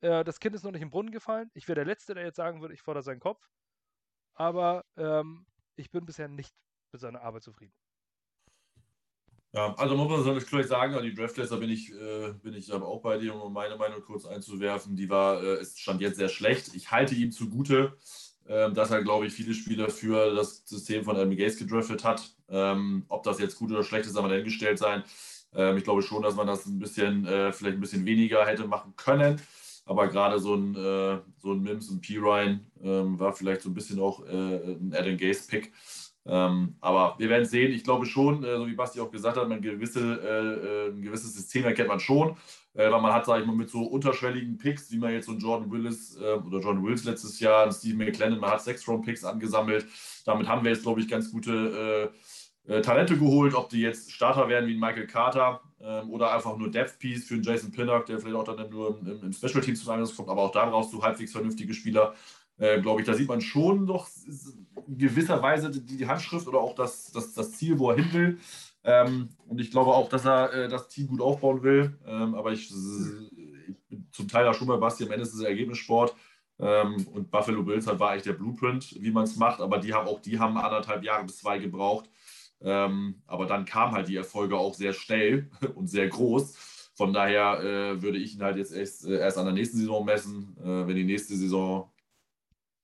Äh, 0.00 0.24
das 0.24 0.38
Kind 0.38 0.54
ist 0.54 0.62
noch 0.62 0.72
nicht 0.72 0.82
im 0.82 0.90
Brunnen 0.90 1.10
gefallen. 1.10 1.50
Ich 1.54 1.66
wäre 1.66 1.76
der 1.76 1.86
Letzte, 1.86 2.14
der 2.14 2.24
jetzt 2.24 2.36
sagen 2.36 2.60
würde, 2.60 2.74
ich 2.74 2.82
fordere 2.82 3.02
seinen 3.02 3.20
Kopf. 3.20 3.48
Aber 4.34 4.84
ähm, 4.96 5.46
ich 5.76 5.90
bin 5.90 6.06
bisher 6.06 6.28
nicht 6.28 6.54
mit 6.92 7.00
seiner 7.00 7.22
Arbeit 7.22 7.42
zufrieden. 7.42 7.74
Ja, 9.54 9.74
also 9.74 9.94
muss 9.96 10.08
man 10.08 10.34
natürlich 10.34 10.66
sagen, 10.66 10.98
die 11.02 11.14
Draftlist, 11.14 11.52
da 11.52 11.56
bin 11.56 11.68
ich, 11.68 11.92
äh, 11.92 12.32
bin 12.42 12.54
ich 12.54 12.72
aber 12.72 12.88
auch 12.88 13.02
bei 13.02 13.18
dir, 13.18 13.34
um 13.34 13.52
meine 13.52 13.76
Meinung 13.76 14.00
kurz 14.00 14.24
einzuwerfen. 14.24 14.96
Die 14.96 15.10
war, 15.10 15.42
äh, 15.42 15.60
ist 15.60 15.78
stand 15.78 16.00
jetzt 16.00 16.16
sehr 16.16 16.30
schlecht. 16.30 16.74
Ich 16.74 16.90
halte 16.90 17.14
ihm 17.14 17.32
zugute, 17.32 17.98
äh, 18.46 18.72
dass 18.72 18.90
er, 18.90 19.02
glaube 19.02 19.26
ich, 19.26 19.34
viele 19.34 19.52
Spieler 19.52 19.90
für 19.90 20.34
das 20.34 20.62
System 20.64 21.04
von 21.04 21.16
Adam 21.16 21.36
Gates 21.36 21.58
gedraftet 21.58 22.02
hat. 22.02 22.34
Ähm, 22.48 23.04
ob 23.08 23.24
das 23.24 23.38
jetzt 23.40 23.56
gut 23.56 23.70
oder 23.70 23.84
schlecht 23.84 24.06
ist, 24.06 24.14
man 24.14 24.30
dahingestellt 24.30 24.78
sein. 24.78 25.04
Ähm, 25.54 25.76
ich 25.76 25.84
glaube 25.84 26.00
schon, 26.02 26.22
dass 26.22 26.34
man 26.34 26.46
das 26.46 26.64
ein 26.64 26.78
bisschen, 26.78 27.26
äh, 27.26 27.52
vielleicht 27.52 27.76
ein 27.76 27.80
bisschen 27.80 28.06
weniger 28.06 28.46
hätte 28.46 28.66
machen 28.66 28.94
können. 28.96 29.38
Aber 29.84 30.08
gerade 30.08 30.38
so 30.38 30.54
ein, 30.54 30.74
äh, 30.76 31.18
so 31.38 31.52
ein 31.52 31.60
Mims 31.62 31.90
und 31.90 32.00
Pirine 32.00 32.60
ähm, 32.82 33.18
war 33.18 33.34
vielleicht 33.34 33.60
so 33.62 33.68
ein 33.68 33.74
bisschen 33.74 34.00
auch 34.00 34.24
äh, 34.26 34.30
ein 34.76 34.94
Adam 34.96 35.16
Gaze-Pick. 35.18 35.72
Ähm, 36.24 36.76
aber 36.80 37.16
wir 37.18 37.28
werden 37.28 37.44
sehen. 37.44 37.72
Ich 37.72 37.82
glaube 37.82 38.06
schon, 38.06 38.44
äh, 38.44 38.56
so 38.56 38.66
wie 38.66 38.74
Basti 38.74 39.00
auch 39.00 39.10
gesagt 39.10 39.36
hat, 39.36 39.48
gewisse, 39.62 40.00
äh, 40.00 40.88
äh 40.88 40.90
ein 40.90 41.02
gewisses 41.02 41.34
System 41.34 41.64
erkennt 41.64 41.88
man 41.88 42.00
schon. 42.00 42.36
Äh, 42.74 42.90
weil 42.90 43.00
man 43.02 43.12
hat, 43.12 43.26
sage 43.26 43.42
ich 43.42 43.46
mal, 43.46 43.56
mit 43.56 43.68
so 43.68 43.82
unterschwelligen 43.82 44.56
Picks, 44.56 44.90
wie 44.90 44.98
man 44.98 45.12
jetzt 45.12 45.26
so 45.26 45.32
einen 45.32 45.40
Jordan 45.40 45.70
Willis 45.70 46.16
äh, 46.16 46.34
oder 46.34 46.60
Jordan 46.60 46.84
Wills 46.84 47.04
letztes 47.04 47.38
Jahr, 47.40 47.64
einen 47.64 47.72
Steve 47.72 47.96
McLennan, 47.96 48.40
man 48.40 48.50
hat 48.50 48.62
sechs 48.62 48.86
Round-Picks 48.88 49.24
angesammelt. 49.24 49.86
Damit 50.24 50.48
haben 50.48 50.64
wir 50.64 50.70
jetzt, 50.70 50.82
glaube 50.82 51.00
ich, 51.00 51.08
ganz 51.08 51.30
gute 51.30 52.12
äh, 52.66 52.80
Talente 52.80 53.18
geholt. 53.18 53.54
Ob 53.54 53.68
die 53.68 53.80
jetzt 53.80 54.12
Starter 54.12 54.48
werden 54.48 54.68
wie 54.68 54.74
ein 54.74 54.80
Michael 54.80 55.06
Carter 55.06 55.60
ähm, 55.80 56.10
oder 56.10 56.32
einfach 56.32 56.56
nur 56.56 56.70
Depth-Piece 56.70 57.26
für 57.26 57.34
einen 57.34 57.42
Jason 57.42 57.72
Pinnock, 57.72 58.06
der 58.06 58.20
vielleicht 58.20 58.36
auch 58.36 58.44
dann 58.44 58.70
nur 58.70 58.98
im, 59.00 59.22
im 59.22 59.32
Special 59.32 59.60
Team 59.60 59.76
zum 59.76 59.90
Einsatz 59.90 60.16
kommt. 60.16 60.28
Aber 60.28 60.42
auch 60.42 60.52
da 60.52 60.64
brauchst 60.66 60.92
du 60.92 61.02
halbwegs 61.02 61.32
vernünftige 61.32 61.74
Spieler. 61.74 62.14
Äh, 62.58 62.80
glaube 62.80 63.00
ich, 63.00 63.06
da 63.06 63.14
sieht 63.14 63.28
man 63.28 63.40
schon 63.40 63.84
noch 63.84 64.08
in 64.86 64.98
gewisser 64.98 65.42
Weise 65.42 65.70
die, 65.70 65.96
die 65.96 66.06
Handschrift 66.06 66.46
oder 66.46 66.60
auch 66.60 66.74
das, 66.74 67.10
das, 67.12 67.34
das 67.34 67.52
Ziel, 67.52 67.78
wo 67.78 67.90
er 67.90 67.96
hin 67.96 68.12
will. 68.12 68.38
Ähm, 68.84 69.30
und 69.46 69.60
ich 69.60 69.70
glaube 69.70 69.92
auch, 69.92 70.08
dass 70.08 70.24
er 70.24 70.52
äh, 70.52 70.68
das 70.68 70.88
Team 70.88 71.08
gut 71.08 71.20
aufbauen 71.20 71.62
will. 71.62 71.98
Ähm, 72.06 72.34
aber 72.34 72.52
ich, 72.52 72.70
ich, 72.70 73.76
bin 73.88 74.08
zum 74.10 74.28
Teil 74.28 74.46
auch 74.48 74.54
schon 74.54 74.68
bei 74.68 74.76
Basti, 74.76 75.04
am 75.04 75.12
Ende 75.12 75.22
ist 75.22 75.34
es 75.34 75.40
Ergebnissport. 75.40 76.14
Ähm, 76.58 77.06
und 77.12 77.30
Buffalo 77.30 77.62
Bills 77.62 77.86
halt 77.86 77.98
war 77.98 78.10
eigentlich 78.10 78.24
der 78.24 78.34
Blueprint, 78.34 78.96
wie 79.00 79.10
man 79.10 79.24
es 79.24 79.36
macht. 79.36 79.60
Aber 79.60 79.78
die 79.78 79.94
haben 79.94 80.08
auch 80.08 80.20
die 80.20 80.38
haben 80.38 80.56
anderthalb 80.56 81.04
Jahre 81.04 81.24
bis 81.24 81.38
zwei 81.38 81.58
gebraucht. 81.58 82.10
Ähm, 82.60 83.22
aber 83.26 83.46
dann 83.46 83.64
kamen 83.64 83.92
halt 83.92 84.08
die 84.08 84.16
Erfolge 84.16 84.56
auch 84.56 84.74
sehr 84.74 84.92
schnell 84.92 85.50
und 85.74 85.88
sehr 85.88 86.08
groß. 86.08 86.90
Von 86.94 87.12
daher 87.12 87.60
äh, 87.60 88.02
würde 88.02 88.18
ich 88.18 88.34
ihn 88.34 88.42
halt 88.42 88.56
jetzt 88.56 88.72
erst, 88.72 89.06
äh, 89.06 89.18
erst 89.18 89.38
an 89.38 89.46
der 89.46 89.54
nächsten 89.54 89.78
Saison 89.78 90.04
messen. 90.04 90.56
Äh, 90.60 90.86
wenn 90.86 90.96
die 90.96 91.04
nächste 91.04 91.36
Saison 91.36 91.91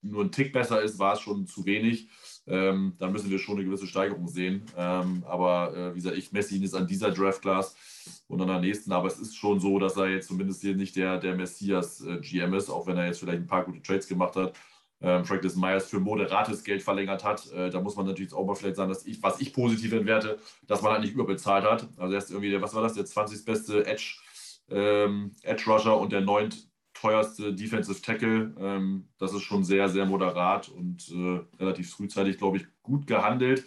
nur 0.02 0.24
ein 0.24 0.32
Tick 0.32 0.52
besser 0.52 0.80
ist, 0.82 0.98
war 0.98 1.14
es 1.14 1.20
schon 1.20 1.46
zu 1.46 1.64
wenig. 1.66 2.08
Ähm, 2.46 2.94
dann 2.98 3.12
müssen 3.12 3.30
wir 3.30 3.38
schon 3.38 3.56
eine 3.56 3.64
gewisse 3.64 3.86
Steigerung 3.86 4.28
sehen. 4.28 4.64
Ähm, 4.76 5.24
aber 5.26 5.76
äh, 5.76 5.94
wie 5.94 5.98
gesagt, 5.98 6.16
ich 6.16 6.32
messe 6.32 6.54
ihn 6.54 6.62
jetzt 6.62 6.74
an 6.74 6.86
dieser 6.86 7.10
Draft-Class 7.10 7.74
und 8.28 8.40
an 8.40 8.48
der 8.48 8.60
nächsten. 8.60 8.92
Aber 8.92 9.08
es 9.08 9.18
ist 9.18 9.36
schon 9.36 9.60
so, 9.60 9.78
dass 9.78 9.96
er 9.96 10.08
jetzt 10.08 10.28
zumindest 10.28 10.62
hier 10.62 10.74
nicht 10.74 10.96
der, 10.96 11.18
der 11.18 11.34
Messias-GM 11.34 12.54
äh, 12.54 12.56
ist, 12.56 12.70
auch 12.70 12.86
wenn 12.86 12.96
er 12.96 13.06
jetzt 13.06 13.20
vielleicht 13.20 13.40
ein 13.40 13.46
paar 13.46 13.64
gute 13.64 13.82
Trades 13.82 14.08
gemacht 14.08 14.36
hat. 14.36 14.54
Ähm, 15.00 15.24
Franklin 15.24 15.52
Myers 15.56 15.86
für 15.86 16.00
moderates 16.00 16.64
Geld 16.64 16.82
verlängert 16.82 17.22
hat. 17.22 17.50
Äh, 17.52 17.70
da 17.70 17.80
muss 17.80 17.96
man 17.96 18.06
natürlich 18.06 18.32
auch 18.32 18.44
mal 18.44 18.54
vielleicht 18.54 18.76
sagen, 18.76 18.88
dass 18.88 19.06
ich, 19.06 19.22
was 19.22 19.40
ich 19.40 19.52
positiv 19.52 19.92
entwerte, 19.92 20.38
dass 20.66 20.82
man 20.82 20.92
halt 20.92 21.02
nicht 21.02 21.14
überbezahlt 21.14 21.64
hat. 21.64 21.88
Also 21.96 22.14
er 22.14 22.18
ist 22.18 22.30
irgendwie 22.30 22.50
der, 22.50 22.62
was 22.62 22.74
war 22.74 22.82
das, 22.82 22.94
der 22.94 23.04
20. 23.04 23.44
beste 23.44 23.86
Edge, 23.86 24.16
ähm, 24.70 25.36
Edge 25.42 25.70
Rusher 25.70 25.98
und 25.98 26.12
der 26.12 26.22
9 26.22 26.52
teuerste 27.00 27.54
Defensive 27.54 28.02
Tackle. 28.02 28.54
Ähm, 28.58 29.08
das 29.18 29.32
ist 29.32 29.42
schon 29.42 29.64
sehr, 29.64 29.88
sehr 29.88 30.06
moderat 30.06 30.68
und 30.68 31.08
äh, 31.10 31.40
relativ 31.58 31.90
frühzeitig, 31.92 32.38
glaube 32.38 32.58
ich, 32.58 32.66
gut 32.82 33.06
gehandelt. 33.06 33.64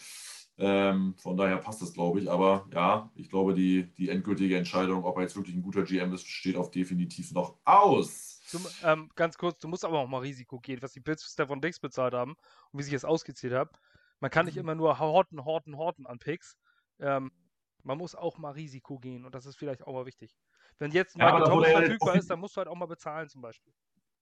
Ähm, 0.58 1.16
von 1.18 1.38
daher 1.38 1.58
passt 1.58 1.82
das, 1.82 1.94
glaube 1.94 2.20
ich. 2.20 2.30
Aber 2.30 2.68
ja, 2.74 3.10
ich 3.16 3.30
glaube, 3.30 3.54
die, 3.54 3.92
die 3.96 4.10
endgültige 4.10 4.58
Entscheidung, 4.58 5.06
ob 5.06 5.18
er 5.18 5.24
jetzt 5.24 5.36
wirklich 5.36 5.56
ein 5.56 5.62
guter 5.62 5.84
GM 5.84 6.14
ist, 6.14 6.28
steht 6.28 6.58
auf 6.58 6.72
definitiv 6.72 7.32
noch 7.32 7.58
aus. 7.64 8.42
Du, 8.52 8.60
ähm, 8.84 9.10
ganz 9.16 9.38
kurz, 9.38 9.60
du 9.60 9.68
musst 9.70 9.86
aber 9.86 10.00
auch 10.00 10.08
mal 10.08 10.20
Risiko 10.20 10.60
gehen, 10.60 10.82
was 10.82 10.92
die 10.92 11.00
Bills 11.00 11.24
für 11.24 11.30
Stefan 11.30 11.62
Dix 11.62 11.80
bezahlt 11.80 12.14
haben 12.14 12.36
und 12.72 12.80
wie 12.80 12.84
sich 12.84 12.94
das 12.94 13.06
ausgezählt 13.06 13.54
hat. 13.54 13.70
Man 14.20 14.30
kann 14.30 14.46
nicht 14.46 14.56
mhm. 14.56 14.62
immer 14.62 14.76
nur 14.76 15.00
horten, 15.00 15.46
horten, 15.46 15.78
horten 15.78 16.06
an 16.06 16.20
Picks. 16.20 16.58
Ähm, 17.00 17.32
man 17.84 17.98
muss 17.98 18.14
auch 18.14 18.38
mal 18.38 18.52
Risiko 18.52 19.00
gehen 19.00 19.26
und 19.26 19.34
das 19.34 19.46
ist 19.46 19.56
vielleicht 19.56 19.88
auch 19.88 19.94
mal 19.94 20.06
wichtig. 20.06 20.36
Wenn 20.80 20.92
jetzt 20.92 21.16
Michael 21.16 21.42
ja, 21.42 21.46
Thomas 21.46 21.70
verfügbar 21.70 22.16
ist, 22.16 22.30
dann 22.30 22.40
musst 22.40 22.56
du 22.56 22.60
halt 22.60 22.68
auch 22.68 22.76
mal 22.76 22.88
bezahlen 22.88 23.30
zum 23.30 23.42
Beispiel. 23.42 23.72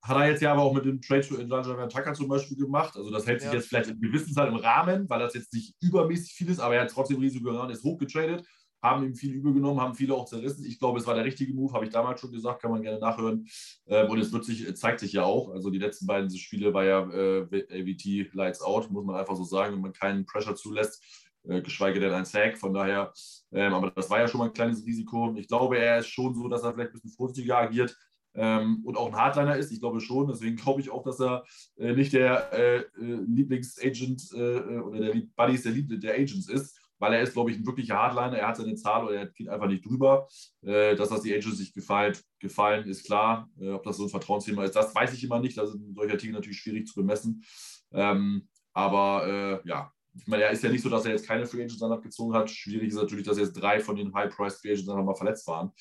Hat 0.02 0.16
er 0.16 0.30
jetzt 0.30 0.42
ja 0.42 0.54
aber 0.54 0.62
auch 0.62 0.74
mit 0.74 0.86
dem 0.86 1.02
Trade 1.02 1.24
für 1.24 1.38
Benjamin 1.38 1.90
Tucker 1.90 2.14
zum 2.14 2.30
Beispiel 2.30 2.58
gemacht. 2.58 2.96
Also 2.96 3.12
das 3.12 3.28
hält 3.28 3.42
sich 3.42 3.50
ja. 3.50 3.56
jetzt 3.56 3.68
vielleicht 3.68 3.90
in 3.90 4.00
gewissen 4.00 4.34
Zeit 4.34 4.48
im 4.48 4.56
Rahmen, 4.56 5.10
weil 5.10 5.20
das 5.20 5.34
jetzt 5.34 5.54
nicht 5.54 5.76
übermäßig 5.82 6.34
viel 6.34 6.50
ist, 6.50 6.60
aber 6.60 6.76
er 6.76 6.82
hat 6.82 6.92
trotzdem 6.92 7.20
Risiko 7.20 7.50
genommen, 7.50 7.70
ist 7.70 7.84
hochgetradet, 7.84 8.46
haben 8.82 9.04
ihm 9.04 9.14
viel 9.14 9.34
übergenommen, 9.34 9.82
haben 9.82 9.96
viele 9.96 10.14
auch 10.14 10.24
zerrissen. 10.24 10.64
Ich 10.66 10.80
glaube, 10.80 11.00
es 11.00 11.08
war 11.08 11.16
der 11.16 11.26
richtige 11.26 11.54
Move, 11.54 11.74
habe 11.74 11.84
ich 11.84 11.92
damals 11.92 12.22
schon 12.22 12.32
gesagt, 12.32 12.62
kann 12.62 12.72
man 12.72 12.82
gerne 12.82 13.00
nachhören. 13.00 13.46
Ähm, 13.88 14.10
und 14.10 14.20
es 14.20 14.32
wird 14.32 14.46
sich, 14.46 14.74
zeigt 14.78 15.02
sich 15.02 15.12
ja 15.12 15.24
auch. 15.24 15.50
Also 15.50 15.70
die 15.70 15.80
letzten 15.80 16.08
beiden 16.08 16.30
Spiele 16.30 16.74
war 16.74 16.86
ja 16.86 17.02
äh, 17.10 17.42
AVT 17.42 18.34
Lights 18.34 18.62
Out, 18.62 18.90
muss 18.90 19.04
man 19.04 19.18
einfach 19.18 19.36
so 19.36 19.44
sagen, 19.44 19.76
wenn 19.76 19.82
man 19.82 19.94
keinen 19.94 20.26
Pressure 20.26 20.56
zulässt 20.56 21.04
äh, 21.04 21.29
geschweige 21.44 22.00
denn 22.00 22.14
ein 22.14 22.26
Sack. 22.26 22.58
Von 22.58 22.74
daher, 22.74 23.14
ähm, 23.52 23.74
aber 23.74 23.92
das 23.92 24.10
war 24.10 24.20
ja 24.20 24.28
schon 24.28 24.40
mal 24.40 24.48
ein 24.48 24.54
kleines 24.54 24.86
Risiko. 24.86 25.34
Ich 25.38 25.48
glaube, 25.48 25.78
er 25.78 26.00
ist 26.00 26.08
schon 26.08 26.34
so, 26.36 26.48
dass 26.48 26.64
er 26.64 26.74
vielleicht 26.74 26.92
ein 26.92 26.94
bisschen 26.94 27.12
vorsichtiger 27.12 27.58
agiert. 27.58 27.96
Ähm, 28.36 28.82
und 28.86 28.96
auch 28.96 29.08
ein 29.08 29.16
Hardliner 29.16 29.58
ist. 29.58 29.72
Ich 29.72 29.80
glaube 29.80 30.00
schon. 30.02 30.28
Deswegen 30.28 30.56
glaube 30.56 30.82
ich 30.82 30.90
auch, 30.90 31.04
dass 31.04 31.20
er 31.20 31.44
äh, 31.78 31.94
nicht 31.94 32.14
der 32.14 32.54
äh, 32.54 32.78
äh 32.78 32.86
Lieblingsagent 33.28 34.30
äh, 34.34 34.80
oder 34.80 35.00
der 35.00 35.22
Buddies 35.36 35.64
der, 35.64 35.72
Lieb 35.72 36.00
der 36.00 36.14
Agents 36.14 36.48
ist, 36.48 36.78
weil 37.00 37.14
er 37.14 37.22
ist, 37.22 37.34
glaube 37.34 37.52
ich, 37.52 37.58
ein 37.58 37.66
wirklicher 37.66 37.96
Hardliner. 37.96 38.38
Er 38.38 38.48
hat 38.48 38.58
seine 38.58 38.76
Zahl 38.76 39.06
oder 39.06 39.16
er 39.16 39.28
geht 39.28 39.50
einfach 39.50 39.68
nicht 39.68 39.86
drüber. 39.86 40.28
Äh, 40.62 40.96
dass 40.96 41.10
das 41.10 41.22
die 41.22 41.34
Agents 41.34 41.58
sich 41.58 41.74
gefallen, 41.74 42.16
gefallen 42.40 42.88
ist 42.88 43.06
klar. 43.06 43.50
ob 43.60 43.84
das 43.84 43.98
so 43.98 44.04
ein 44.04 44.10
Vertrauensthema 44.10 44.64
ist, 44.64 44.76
das 44.76 44.94
weiß 44.94 45.14
ich 45.14 45.24
immer 45.24 45.40
nicht. 45.40 45.58
Das 45.58 45.70
ist 45.70 45.76
in 45.76 45.94
solcher 45.94 46.32
natürlich 46.32 46.60
schwierig 46.60 46.88
zu 46.88 46.96
bemessen. 46.96 47.44
Ähm, 47.92 48.48
aber 48.74 49.62
ja, 49.66 49.92
ich 50.16 50.28
meine, 50.28 50.44
er 50.44 50.52
ist 50.52 50.64
ja 50.64 50.70
nicht 50.70 50.82
so, 50.82 50.90
dass 50.90 51.06
er 51.06 51.12
jetzt 51.12 51.28
keine 51.28 51.46
Free 51.46 51.64
Agents 51.64 51.80
danach 51.80 52.02
gezogen 52.02 52.34
hat. 52.34 52.50
Schwierig 52.50 52.90
ist 52.90 52.96
natürlich, 52.96 53.26
dass 53.26 53.38
jetzt 53.38 53.54
drei 53.54 53.80
von 53.80 53.96
den 53.96 54.14
High-Priced 54.14 54.60
Free 54.60 54.72
Agents 54.72 54.90
einfach 54.90 55.04
mal 55.04 55.16
verletzt 55.16 55.48
waren. 55.48 55.72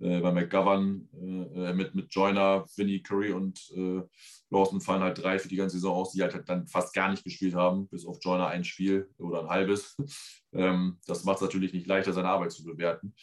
Äh, 0.00 0.20
bei 0.20 0.30
McGovern 0.30 1.08
äh, 1.14 1.72
mit, 1.72 1.94
mit 1.94 2.14
Joyner, 2.14 2.66
Vinny 2.76 3.02
Curry 3.02 3.32
und 3.32 3.58
äh, 3.74 4.02
Lawson 4.50 4.80
fallen 4.80 5.02
halt 5.02 5.22
drei 5.22 5.38
für 5.38 5.48
die 5.48 5.56
ganze 5.56 5.76
Saison 5.76 5.94
aus, 5.96 6.12
die 6.12 6.22
halt 6.22 6.48
dann 6.48 6.66
fast 6.66 6.94
gar 6.94 7.10
nicht 7.10 7.24
gespielt 7.24 7.54
haben, 7.54 7.88
bis 7.88 8.06
auf 8.06 8.18
Joyner 8.20 8.48
ein 8.48 8.64
Spiel 8.64 9.10
oder 9.18 9.40
ein 9.40 9.48
halbes. 9.48 9.96
ähm, 10.52 10.98
das 11.06 11.24
macht 11.24 11.36
es 11.36 11.42
natürlich 11.42 11.72
nicht 11.72 11.86
leichter, 11.86 12.12
seine 12.12 12.28
Arbeit 12.28 12.52
zu 12.52 12.64
bewerten. 12.64 13.14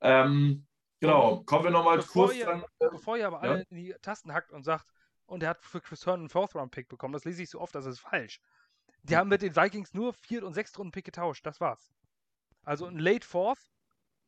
Ähm, 0.00 0.66
genau, 1.00 1.42
kommen 1.44 1.64
wir 1.64 1.70
nochmal 1.70 2.00
kurz. 2.02 2.34
Ihr, 2.34 2.46
dann, 2.46 2.62
äh, 2.80 2.88
bevor 2.90 3.16
ihr 3.16 3.26
aber 3.26 3.44
ja? 3.44 3.52
alle 3.52 3.66
in 3.70 3.76
die 3.76 3.94
Tasten 4.02 4.32
hackt 4.32 4.52
und 4.52 4.64
sagt, 4.64 4.86
und 5.26 5.44
er 5.44 5.50
hat 5.50 5.64
für 5.64 5.80
Chris 5.80 6.04
Herndon 6.06 6.22
einen 6.22 6.28
Fourth-Round-Pick 6.28 6.88
bekommen, 6.88 7.12
das 7.12 7.24
lese 7.24 7.42
ich 7.42 7.50
so 7.50 7.60
oft, 7.60 7.74
das 7.74 7.86
ist 7.86 8.00
falsch. 8.00 8.40
Die 9.04 9.16
haben 9.16 9.28
mit 9.28 9.42
den 9.42 9.56
Vikings 9.56 9.94
nur 9.94 10.12
Viert- 10.12 10.44
und 10.44 10.54
Sechstrunden-Pick 10.54 11.04
getauscht. 11.04 11.44
Das 11.46 11.60
war's. 11.60 11.90
Also 12.64 12.86
ein 12.86 12.98
Late 12.98 13.26
Fourth 13.26 13.60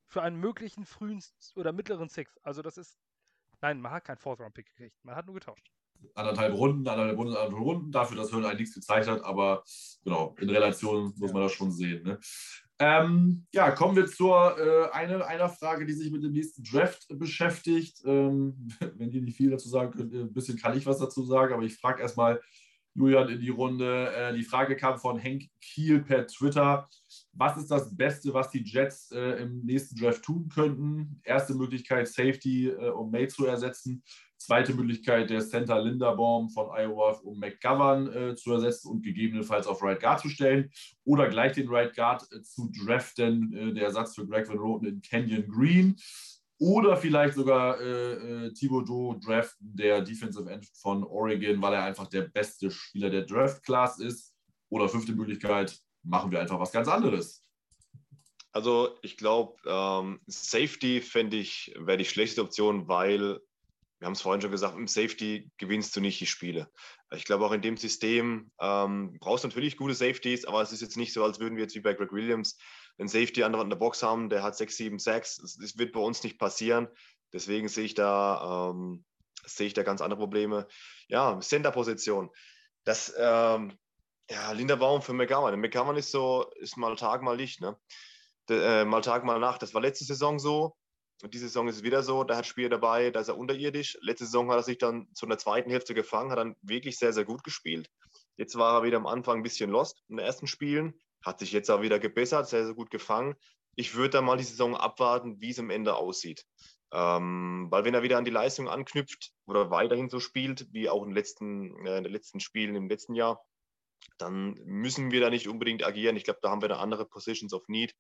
für 0.06 0.22
einen 0.22 0.36
möglichen 0.36 0.84
frühen 0.84 1.22
oder 1.56 1.72
mittleren 1.72 2.08
Six. 2.08 2.38
Also 2.42 2.62
das 2.62 2.78
ist. 2.78 2.98
Nein, 3.60 3.80
man 3.80 3.92
hat 3.92 4.04
keinen 4.04 4.18
Fourth-Round-Pick 4.18 4.66
gekriegt. 4.66 4.96
Man 5.04 5.14
hat 5.14 5.26
nur 5.26 5.34
getauscht. 5.34 5.70
Anderthalb 6.14 6.54
Runden, 6.54 6.88
anderthalb 6.88 7.16
Runden, 7.16 7.36
anderthalb 7.36 7.60
Runden, 7.60 7.92
dafür, 7.92 8.16
dass 8.16 8.32
eigentlich 8.32 8.58
nichts 8.58 8.74
gezeigt 8.74 9.06
hat, 9.06 9.24
aber 9.24 9.62
genau, 10.02 10.34
in 10.40 10.50
Relation 10.50 11.14
muss 11.16 11.32
man 11.32 11.42
das 11.42 11.52
schon 11.52 11.70
sehen. 11.70 12.02
Ne? 12.02 12.18
Ähm, 12.80 13.46
ja, 13.52 13.70
kommen 13.70 13.94
wir 13.94 14.06
zur 14.06 14.58
äh, 14.58 14.90
eine, 14.90 15.24
einer 15.24 15.48
Frage, 15.48 15.86
die 15.86 15.92
sich 15.92 16.10
mit 16.10 16.24
dem 16.24 16.32
nächsten 16.32 16.64
Draft 16.64 17.06
beschäftigt. 17.08 18.02
Ähm, 18.04 18.68
wenn 18.96 19.10
die 19.10 19.20
nicht 19.20 19.36
viel 19.36 19.50
dazu 19.50 19.68
sagen 19.68 19.92
können, 19.92 20.12
ein 20.12 20.32
bisschen 20.32 20.58
kann 20.58 20.76
ich 20.76 20.84
was 20.84 20.98
dazu 20.98 21.22
sagen, 21.24 21.54
aber 21.54 21.62
ich 21.62 21.76
frage 21.76 22.02
erstmal, 22.02 22.40
Julian 22.94 23.28
in 23.28 23.40
die 23.40 23.51
Runde. 23.51 24.12
Äh, 24.14 24.35
die 24.35 24.43
Frage 24.43 24.77
kam 24.77 24.98
von 24.98 25.19
Henk 25.19 25.44
Kiel 25.60 26.02
per 26.02 26.27
Twitter. 26.27 26.89
Was 27.32 27.56
ist 27.56 27.70
das 27.70 27.94
Beste, 27.97 28.35
was 28.35 28.51
die 28.51 28.62
Jets 28.62 29.10
äh, 29.12 29.43
im 29.43 29.64
nächsten 29.64 29.97
Draft 29.97 30.23
tun 30.23 30.48
könnten? 30.48 31.20
Erste 31.24 31.55
Möglichkeit, 31.55 32.09
Safety, 32.09 32.69
äh, 32.69 32.90
um 32.90 33.10
May 33.10 33.28
zu 33.28 33.47
ersetzen. 33.47 34.02
Zweite 34.36 34.74
Möglichkeit, 34.74 35.31
der 35.31 35.40
Center 35.40 35.81
Linderbaum 35.81 36.51
von 36.51 36.69
Iowa, 36.77 37.12
um 37.23 37.39
McGovern 37.39 38.12
äh, 38.12 38.35
zu 38.35 38.52
ersetzen 38.52 38.90
und 38.90 39.02
gegebenenfalls 39.02 39.69
auf 39.69 39.82
Right 39.82 40.01
Guard 40.01 40.20
zu 40.20 40.28
stellen. 40.28 40.70
Oder 41.05 41.28
gleich 41.28 41.52
den 41.52 41.69
Right 41.69 41.94
Guard 41.94 42.27
äh, 42.32 42.43
zu 42.43 42.70
draften, 42.85 43.52
äh, 43.52 43.73
der 43.73 43.85
Ersatz 43.85 44.16
für 44.16 44.27
Greg 44.27 44.48
Van 44.48 44.59
Roten 44.59 44.86
in 44.86 45.01
Canyon 45.01 45.48
Green. 45.48 45.97
Oder 46.62 46.97
vielleicht 46.97 47.34
sogar 47.34 47.80
äh, 47.80 48.12
äh, 48.47 48.52
Thibodeau 48.52 49.14
draften, 49.14 49.74
der 49.74 50.01
Defensive 50.01 50.48
End 50.48 50.64
von 50.80 51.02
Oregon, 51.02 51.60
weil 51.60 51.74
er 51.74 51.82
einfach 51.82 52.06
der 52.06 52.22
beste 52.22 52.70
Spieler 52.70 53.10
der 53.10 53.22
Draft-Class 53.22 53.98
ist. 53.98 54.32
Oder 54.68 54.89
fünfte 54.89 55.12
Möglichkeit, 55.12 55.76
machen 56.05 56.30
wir 56.30 56.39
einfach 56.39 56.60
was 56.60 56.70
ganz 56.70 56.86
anderes. 56.86 57.44
Also 58.52 58.97
ich 59.02 59.16
glaube, 59.16 59.56
ähm, 59.66 60.20
Safety 60.28 61.01
fände 61.01 61.36
ich, 61.36 61.74
wäre 61.80 61.98
die 61.98 62.05
schlechteste 62.05 62.43
Option, 62.43 62.86
weil, 62.86 63.40
wir 63.98 64.06
haben 64.06 64.12
es 64.12 64.22
vorhin 64.22 64.40
schon 64.40 64.52
gesagt, 64.52 64.78
im 64.78 64.86
Safety 64.86 65.51
gewinnst 65.59 65.97
du 65.97 66.01
nicht 66.01 66.20
die 66.20 66.26
Spiele. 66.26 66.70
Ich 67.12 67.24
glaube 67.24 67.44
auch 67.44 67.52
in 67.52 67.62
dem 67.62 67.76
System 67.76 68.52
ähm, 68.60 69.18
brauchst 69.18 69.43
du 69.43 69.48
natürlich 69.48 69.76
gute 69.76 69.94
Safeties, 69.94 70.44
aber 70.44 70.62
es 70.62 70.70
ist 70.70 70.80
jetzt 70.80 70.97
nicht 70.97 71.12
so, 71.12 71.24
als 71.24 71.40
würden 71.40 71.56
wir 71.56 71.64
jetzt 71.64 71.74
wie 71.74 71.80
bei 71.80 71.94
Greg 71.94 72.12
Williams 72.12 72.56
einen 72.98 73.09
Safety 73.09 73.43
in 73.43 73.52
der 73.52 73.77
Box 73.77 74.02
haben, 74.02 74.28
der 74.28 74.43
hat 74.43 74.56
sechs, 74.56 74.77
sieben 74.77 74.98
Sacks. 74.98 75.36
Das, 75.36 75.78
wird 75.78 75.93
bei 75.93 76.01
uns 76.01 76.23
nicht 76.23 76.39
passieren. 76.39 76.89
Deswegen 77.32 77.69
sehe 77.69 77.85
ich 77.85 77.94
da, 77.94 78.70
ähm, 78.70 79.05
sehe 79.44 79.66
ich 79.66 79.74
da 79.74 79.82
ganz 79.82 80.01
andere 80.01 80.20
Probleme. 80.20 80.66
Ja, 81.09 81.40
Center-Position. 81.40 82.31
Das, 82.85 83.12
ähm, 83.16 83.73
ja, 84.31 84.52
Linderbaum 84.52 85.02
für 85.02 85.12
McGowan. 85.12 85.59
McGowan 85.60 85.97
ist 85.97 86.10
so, 86.10 86.51
ist 86.56 86.77
mal 86.77 86.97
Tag, 86.97 87.23
mal 87.23 87.36
Licht, 87.36 87.60
ne? 87.60 87.77
De, 88.48 88.82
äh, 88.82 88.85
mal 88.85 89.01
Tag, 89.01 89.24
mal 89.24 89.40
Nacht. 89.40 89.62
Das 89.62 89.74
war 89.74 89.81
letzte 89.81 90.05
Saison 90.05 90.39
so. 90.39 90.77
Und 91.23 91.35
diese 91.35 91.47
Saison 91.47 91.69
ist 91.69 91.77
es 91.77 91.82
wieder 91.85 92.02
so, 92.02 92.24
da 92.24 92.36
hat 92.36 92.47
Spieler 92.47 92.69
dabei, 92.69 93.10
da 93.10 93.20
ist 93.20 93.28
er 93.28 93.39
unterirdisch. 93.39 93.97
Letzte 94.01 94.24
Saison 94.24 94.51
hat 94.51 94.59
er 94.59 94.62
sich 94.64 94.78
dann 94.78 95.06
zu 95.14 95.24
einer 95.24 95.39
zweiten 95.39 95.70
Hälfte 95.70 95.94
gefangen, 95.94 96.32
hat 96.32 96.39
dann 96.39 96.56
wirklich 96.62 96.98
sehr, 96.98 97.12
sehr 97.12 97.24
gut 97.24 97.44
gespielt. 97.44 97.89
Jetzt 98.36 98.56
war 98.56 98.81
er 98.81 98.82
wieder 98.82 98.97
am 98.97 99.06
Anfang 99.06 99.39
ein 99.39 99.43
bisschen 99.44 99.70
lost 99.70 100.02
in 100.09 100.16
den 100.16 100.27
ersten 100.27 100.48
Spielen, 100.48 100.98
hat 101.24 101.38
sich 101.40 101.52
jetzt 101.52 101.70
auch 101.70 101.82
wieder 101.82 101.98
gebessert, 101.98 102.48
sehr, 102.48 102.66
sehr 102.66 102.74
gut 102.74 102.90
gefangen. 102.90 103.34
Ich 103.74 103.94
würde 103.94 104.10
da 104.10 104.22
mal 104.22 104.36
die 104.36 104.44
Saison 104.44 104.76
abwarten, 104.76 105.40
wie 105.40 105.50
es 105.50 105.58
am 105.58 105.70
Ende 105.70 105.94
aussieht. 105.94 106.44
Ähm, 106.92 107.68
weil 107.70 107.84
wenn 107.84 107.94
er 107.94 108.02
wieder 108.02 108.18
an 108.18 108.24
die 108.24 108.30
Leistung 108.30 108.68
anknüpft 108.68 109.32
oder 109.46 109.70
weiterhin 109.70 110.10
so 110.10 110.20
spielt, 110.20 110.66
wie 110.72 110.90
auch 110.90 111.02
in 111.02 111.10
den 111.10 111.14
letzten, 111.14 111.86
äh, 111.86 111.96
in 111.96 112.04
den 112.04 112.12
letzten 112.12 112.38
Spielen 112.38 112.76
im 112.76 112.88
letzten 112.88 113.14
Jahr, 113.14 113.42
dann 114.18 114.54
müssen 114.64 115.10
wir 115.10 115.20
da 115.20 115.30
nicht 115.30 115.48
unbedingt 115.48 115.84
agieren. 115.84 116.16
Ich 116.16 116.24
glaube, 116.24 116.40
da 116.42 116.50
haben 116.50 116.60
wir 116.60 116.68
da 116.68 116.80
andere 116.80 117.06
Positions 117.06 117.54
of 117.54 117.66
Need. 117.68 117.94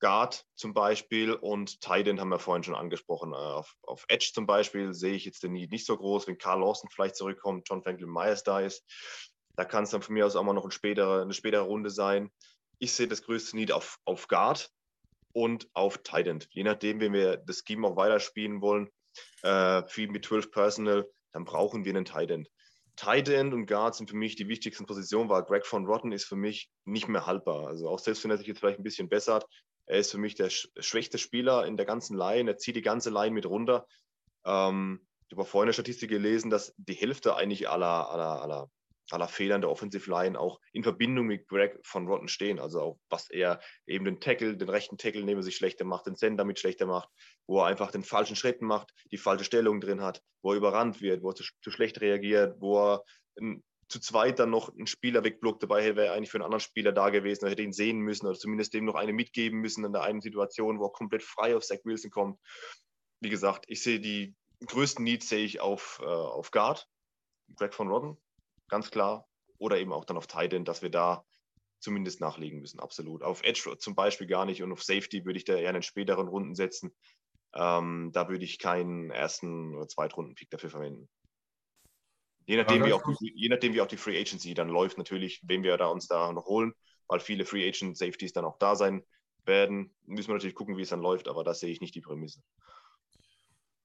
Guard 0.00 0.46
zum 0.56 0.72
Beispiel 0.72 1.34
und 1.34 1.80
Titan 1.80 2.20
haben 2.20 2.30
wir 2.30 2.38
vorhin 2.38 2.62
schon 2.62 2.74
angesprochen. 2.74 3.32
Äh, 3.32 3.36
auf, 3.36 3.76
auf, 3.82 4.04
Edge 4.08 4.30
zum 4.32 4.46
Beispiel 4.46 4.94
sehe 4.94 5.14
ich 5.14 5.24
jetzt 5.24 5.42
den 5.42 5.52
Need 5.52 5.70
nicht 5.70 5.86
so 5.86 5.96
groß, 5.96 6.26
wenn 6.26 6.38
Carl 6.38 6.60
Lawson 6.60 6.90
vielleicht 6.90 7.16
zurückkommt, 7.16 7.68
John 7.68 7.82
Franklin 7.82 8.08
Myers 8.08 8.42
da 8.42 8.60
ist. 8.60 8.84
Da 9.60 9.66
kann 9.66 9.84
es 9.84 9.90
dann 9.90 10.00
von 10.00 10.14
mir 10.14 10.24
aus 10.24 10.36
auch 10.36 10.42
mal 10.42 10.54
noch 10.54 10.64
ein 10.64 10.70
spätere, 10.70 11.20
eine 11.20 11.34
spätere 11.34 11.60
Runde 11.60 11.90
sein. 11.90 12.30
Ich 12.78 12.94
sehe 12.94 13.08
das 13.08 13.22
größte 13.22 13.56
Need 13.56 13.72
auf, 13.72 13.98
auf 14.06 14.26
Guard 14.26 14.70
und 15.34 15.68
auf 15.74 15.98
Titan. 15.98 16.42
Je 16.48 16.62
nachdem, 16.62 16.98
wenn 16.98 17.12
wir 17.12 17.36
das 17.36 17.62
Scheme 17.62 17.86
auch 17.86 17.94
weiterspielen 17.94 18.62
wollen, 18.62 18.88
äh, 19.42 19.86
viel 19.86 20.08
mit 20.08 20.24
12 20.24 20.50
Personal, 20.50 21.06
dann 21.32 21.44
brauchen 21.44 21.84
wir 21.84 21.94
einen 21.94 22.06
Titan. 22.06 22.46
Tight 22.96 23.28
End 23.28 23.52
und 23.52 23.66
Guard 23.66 23.96
sind 23.96 24.08
für 24.08 24.16
mich 24.16 24.34
die 24.34 24.48
wichtigsten 24.48 24.86
Positionen, 24.86 25.28
weil 25.28 25.42
Greg 25.42 25.66
von 25.66 25.84
Rotten 25.84 26.12
ist 26.12 26.24
für 26.24 26.36
mich 26.36 26.70
nicht 26.86 27.08
mehr 27.08 27.26
haltbar. 27.26 27.68
Also 27.68 27.86
auch 27.86 27.98
selbst 27.98 28.24
wenn 28.24 28.30
er 28.30 28.38
sich 28.38 28.46
jetzt 28.46 28.60
vielleicht 28.60 28.80
ein 28.80 28.82
bisschen 28.82 29.10
bessert, 29.10 29.44
er 29.84 29.98
ist 29.98 30.10
für 30.10 30.16
mich 30.16 30.36
der 30.36 30.48
schwächste 30.48 31.18
Spieler 31.18 31.66
in 31.66 31.76
der 31.76 31.84
ganzen 31.84 32.16
Line. 32.16 32.50
Er 32.50 32.56
zieht 32.56 32.76
die 32.76 32.80
ganze 32.80 33.10
Line 33.10 33.32
mit 33.32 33.44
runter. 33.44 33.86
Ähm, 34.46 35.06
ich 35.28 35.36
habe 35.36 35.44
vorhin 35.44 35.66
eine 35.66 35.74
Statistik 35.74 36.08
gelesen, 36.08 36.48
dass 36.48 36.72
die 36.78 36.94
Hälfte 36.94 37.36
eigentlich 37.36 37.68
aller, 37.68 38.08
aller, 38.08 38.40
aller, 38.40 38.70
aller 39.12 39.28
Fehlern 39.28 39.60
der 39.60 39.70
Offensive 39.70 40.10
Line 40.10 40.38
auch 40.38 40.60
in 40.72 40.82
Verbindung 40.82 41.26
mit 41.26 41.48
Greg 41.48 41.78
von 41.82 42.06
Rotten 42.06 42.28
stehen. 42.28 42.58
Also 42.58 42.80
auch, 42.80 42.98
was 43.08 43.30
er 43.30 43.60
eben 43.86 44.04
den 44.04 44.20
Tackle, 44.20 44.56
den 44.56 44.68
rechten 44.68 44.98
Tackle 44.98 45.24
neben 45.24 45.42
sich 45.42 45.56
schlechter 45.56 45.84
macht, 45.84 46.06
den 46.06 46.16
Sender 46.16 46.44
mit 46.44 46.58
schlechter 46.58 46.86
macht, 46.86 47.08
wo 47.46 47.60
er 47.60 47.66
einfach 47.66 47.90
den 47.90 48.04
falschen 48.04 48.36
Schritten 48.36 48.66
macht, 48.66 48.92
die 49.10 49.18
falsche 49.18 49.44
Stellung 49.44 49.80
drin 49.80 50.02
hat, 50.02 50.22
wo 50.42 50.52
er 50.52 50.56
überrannt 50.56 51.00
wird, 51.00 51.22
wo 51.22 51.30
er 51.30 51.34
zu, 51.34 51.44
zu 51.62 51.70
schlecht 51.70 52.00
reagiert, 52.00 52.56
wo 52.60 52.78
er 52.78 53.04
ein 53.38 53.62
zu 53.90 53.98
zweit 53.98 54.38
dann 54.38 54.50
noch 54.50 54.72
einen 54.72 54.86
Spieler 54.86 55.24
wegblockt. 55.24 55.64
Dabei 55.64 55.96
wäre 55.96 56.06
er 56.06 56.12
eigentlich 56.14 56.30
für 56.30 56.38
einen 56.38 56.44
anderen 56.44 56.60
Spieler 56.60 56.92
da 56.92 57.10
gewesen, 57.10 57.44
er 57.44 57.50
hätte 57.50 57.62
ihn 57.62 57.72
sehen 57.72 57.98
müssen 57.98 58.26
oder 58.26 58.38
zumindest 58.38 58.72
dem 58.72 58.84
noch 58.84 58.94
eine 58.94 59.12
mitgeben 59.12 59.60
müssen 59.60 59.84
in 59.84 59.92
der 59.92 60.02
einen 60.02 60.20
Situation, 60.20 60.78
wo 60.78 60.86
er 60.86 60.92
komplett 60.92 61.24
frei 61.24 61.56
auf 61.56 61.64
Zach 61.64 61.78
Wilson 61.84 62.10
kommt. 62.10 62.38
Wie 63.20 63.30
gesagt, 63.30 63.64
ich 63.66 63.82
sehe 63.82 64.00
die 64.00 64.34
größten 64.64 65.04
Needs 65.04 65.28
sehe 65.28 65.44
ich 65.44 65.60
auf, 65.60 65.98
äh, 66.02 66.06
auf 66.06 66.52
Guard, 66.52 66.86
Greg 67.56 67.74
von 67.74 67.88
Rodden, 67.88 68.16
ganz 68.70 68.90
klar. 68.90 69.26
Oder 69.58 69.78
eben 69.78 69.92
auch 69.92 70.06
dann 70.06 70.16
auf 70.16 70.26
Titan, 70.26 70.64
dass 70.64 70.80
wir 70.80 70.90
da 70.90 71.24
zumindest 71.80 72.20
nachlegen 72.20 72.60
müssen, 72.60 72.80
absolut. 72.80 73.22
Auf 73.22 73.42
Edge 73.42 73.76
zum 73.78 73.94
Beispiel 73.94 74.26
gar 74.26 74.44
nicht 74.44 74.62
und 74.62 74.72
auf 74.72 74.82
Safety 74.82 75.24
würde 75.24 75.38
ich 75.38 75.44
da 75.44 75.54
eher 75.54 75.70
in 75.70 75.74
den 75.74 75.82
späteren 75.82 76.28
Runden 76.28 76.54
setzen. 76.54 76.94
Ähm, 77.54 78.10
da 78.12 78.28
würde 78.28 78.44
ich 78.44 78.58
keinen 78.58 79.10
ersten 79.10 79.74
oder 79.74 79.88
Zweitrunden-Pick 79.88 80.50
dafür 80.50 80.70
verwenden. 80.70 81.08
Je 82.46 82.56
nachdem, 82.56 82.84
wie 82.84 82.92
auch, 82.92 83.02
je 83.20 83.48
nachdem, 83.48 83.74
wie 83.74 83.80
auch 83.80 83.86
die 83.86 83.96
Free 83.96 84.18
Agency 84.18 84.54
dann 84.54 84.68
läuft, 84.68 84.98
natürlich, 84.98 85.40
wen 85.44 85.62
wir 85.62 85.76
da 85.76 85.86
uns 85.86 86.06
da 86.06 86.32
noch 86.32 86.46
holen, 86.46 86.72
weil 87.06 87.20
viele 87.20 87.44
Free 87.44 87.66
Agent 87.68 87.96
Safeties 87.96 88.32
dann 88.32 88.44
auch 88.44 88.58
da 88.58 88.76
sein 88.76 89.04
werden, 89.46 89.94
müssen 90.06 90.28
wir 90.28 90.34
natürlich 90.34 90.54
gucken, 90.54 90.76
wie 90.76 90.82
es 90.82 90.88
dann 90.90 91.00
läuft, 91.00 91.28
aber 91.28 91.44
da 91.44 91.54
sehe 91.54 91.70
ich 91.70 91.80
nicht 91.80 91.94
die 91.94 92.00
Prämisse. 92.00 92.40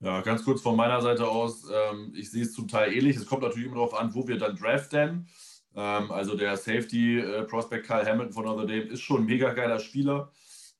Ja, 0.06 0.22
ganz 0.22 0.44
kurz 0.44 0.61
von 0.61 0.76
meiner 0.76 1.02
Seite 1.02 1.27
aus, 1.27 1.64
ähm, 1.68 2.14
ich 2.15 2.30
sehe 2.30 2.44
es 2.44 2.53
zum 2.53 2.68
Teil 2.68 2.94
ähnlich. 2.94 3.18
Es 3.18 3.26
kommt 3.26 3.41
natürlich 3.41 3.65
immer 3.65 3.77
darauf 3.77 3.99
an, 3.99 4.14
wo 4.14 4.27
wir 4.27 4.38
dann 4.38 4.56
draften. 4.56 5.27
Ähm, 5.76 6.11
also 6.11 6.38
der 6.38 6.57
Safety 6.57 7.18
äh, 7.18 7.41
Prospect 7.41 7.88
Kyle 7.88 8.06
Hamilton 8.06 8.32
von 8.32 8.45
Notre 8.45 8.68
Dame 8.68 8.84
ist 8.84 9.02
schon 9.02 9.23
ein 9.23 9.26
mega 9.26 9.52
geiler 9.53 9.80
Spieler. 9.80 10.32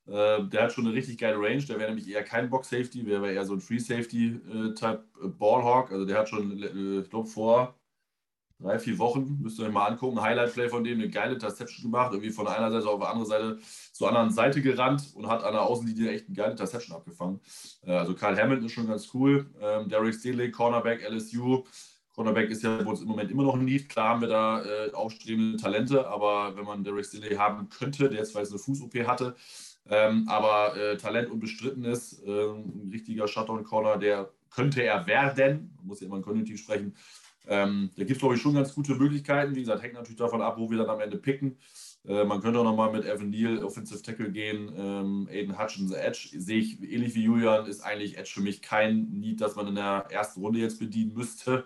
Äh, 0.06 0.44
der 0.44 0.62
hat 0.62 0.74
schon 0.74 0.86
eine 0.86 0.94
richtig 0.94 1.18
geile 1.18 1.38
Range. 1.38 1.64
Der 1.64 1.80
wäre 1.80 1.90
nämlich 1.90 2.08
eher 2.08 2.22
kein 2.22 2.52
Box 2.52 2.70
Safety, 2.70 3.04
wäre 3.08 3.34
eher 3.34 3.46
so 3.46 3.54
ein 3.54 3.62
Free 3.62 3.80
Safety 3.80 4.28
äh, 4.28 4.76
Type 4.76 5.04
äh, 5.20 5.28
Ballhawk. 5.28 5.92
Also 5.92 6.06
der 6.06 6.20
hat 6.20 6.30
schon, 6.30 6.62
äh, 6.62 7.00
ich 7.00 7.10
glaube, 7.10 7.28
vor 7.28 7.74
drei, 8.60 8.80
vier 8.80 8.98
Wochen, 9.00 9.40
müsst 9.42 9.60
ihr 9.60 9.66
euch 9.66 9.72
mal 9.72 9.86
angucken, 9.86 10.22
Highlight 10.22 10.54
Play 10.54 10.70
von 10.70 10.84
dem, 10.84 11.00
eine 11.00 11.10
geile 11.10 11.34
Interception 11.34 11.92
gemacht, 11.92 12.14
irgendwie 12.14 12.32
von 12.32 12.48
einer 12.48 12.72
Seite 12.72 12.90
auf 12.90 13.00
die 13.00 13.06
andere 13.06 13.26
Seite 13.26 13.60
zur 13.92 14.08
anderen 14.08 14.32
Seite 14.32 14.62
gerannt 14.62 15.12
und 15.14 15.28
hat 15.28 15.44
an 15.44 15.54
der 15.54 15.64
Außenlinie 15.64 16.12
echt 16.12 16.28
eine 16.28 16.36
geile 16.36 16.52
Interception 16.52 16.96
abgefangen. 16.96 17.40
Äh, 17.86 17.92
also 17.92 18.14
Kyle 18.14 18.38
Hamilton 18.38 18.66
ist 18.66 18.72
schon 18.72 18.88
ganz 18.88 19.14
cool. 19.14 19.50
Ähm, 19.62 19.90
Derek 19.90 20.16
Stinley, 20.16 20.52
Cornerback, 20.52 21.02
LSU. 21.10 21.64
Cornerback 22.14 22.50
ist 22.50 22.64
ja 22.64 22.78
bei 22.78 22.90
uns 22.90 23.02
im 23.02 23.08
Moment 23.08 23.30
immer 23.30 23.44
noch 23.44 23.56
ein 23.56 23.66
Need. 23.66 23.90
Klar 23.90 24.10
haben 24.10 24.22
wir 24.22 24.30
da 24.30 24.64
äh, 24.64 24.92
aufstrebende 24.94 25.58
Talente, 25.58 26.08
aber 26.08 26.56
wenn 26.56 26.64
man 26.64 26.84
Derek 26.84 27.06
Stinley 27.06 27.36
haben 27.36 27.68
könnte, 27.70 28.08
der 28.10 28.20
jetzt 28.20 28.34
weil 28.36 28.48
eine 28.48 28.58
Fuß-OP 28.58 28.96
hatte, 29.06 29.36
ähm, 29.88 30.28
aber 30.28 30.76
äh, 30.78 30.98
Talent 30.98 31.30
unbestritten 31.30 31.84
ist, 31.84 32.24
äh, 32.26 32.48
ein 32.48 32.90
richtiger 32.92 33.28
Shutdown-Corner, 33.28 33.98
der 33.98 34.32
könnte 34.50 34.82
er 34.82 35.06
werden, 35.06 35.74
man 35.78 35.88
muss 35.88 36.00
ja 36.00 36.08
immer 36.08 36.16
ein 36.16 36.22
Konjunktiv 36.22 36.60
sprechen. 36.60 36.96
Ähm, 37.48 37.92
da 37.96 38.04
gibt 38.04 38.18
es, 38.18 38.20
glaube 38.20 38.36
ich, 38.36 38.42
schon 38.42 38.56
ganz 38.56 38.74
gute 38.74 38.96
Möglichkeiten. 38.96 39.56
Wie 39.56 39.62
gesagt, 39.62 39.84
hängt 39.84 39.94
natürlich 39.94 40.18
davon 40.18 40.42
ab, 40.42 40.58
wo 40.58 40.70
wir 40.70 40.78
dann 40.78 40.90
am 40.90 41.00
Ende 41.00 41.18
picken. 41.18 41.58
Äh, 42.08 42.24
man 42.26 42.42
könnte 42.42 42.60
auch 42.60 42.64
nochmal 42.64 42.92
mit 42.92 43.06
Evan 43.06 43.30
Neal 43.30 43.64
Offensive 43.64 44.02
Tackle 44.02 44.32
gehen. 44.32 44.74
Ähm, 44.78 45.28
Aiden 45.32 45.60
Hutchins 45.60 45.92
Edge 45.92 46.30
sehe 46.38 46.60
ich 46.60 46.82
ähnlich 46.82 47.16
wie 47.16 47.24
Julian, 47.24 47.66
ist 47.68 47.82
eigentlich 47.82 48.18
Edge 48.18 48.32
für 48.34 48.42
mich 48.42 48.62
kein 48.62 49.10
Need, 49.12 49.42
das 49.42 49.56
man 49.56 49.68
in 49.68 49.76
der 49.76 50.08
ersten 50.10 50.42
Runde 50.42 50.60
jetzt 50.60 50.80
bedienen 50.80 51.14
müsste. 51.14 51.66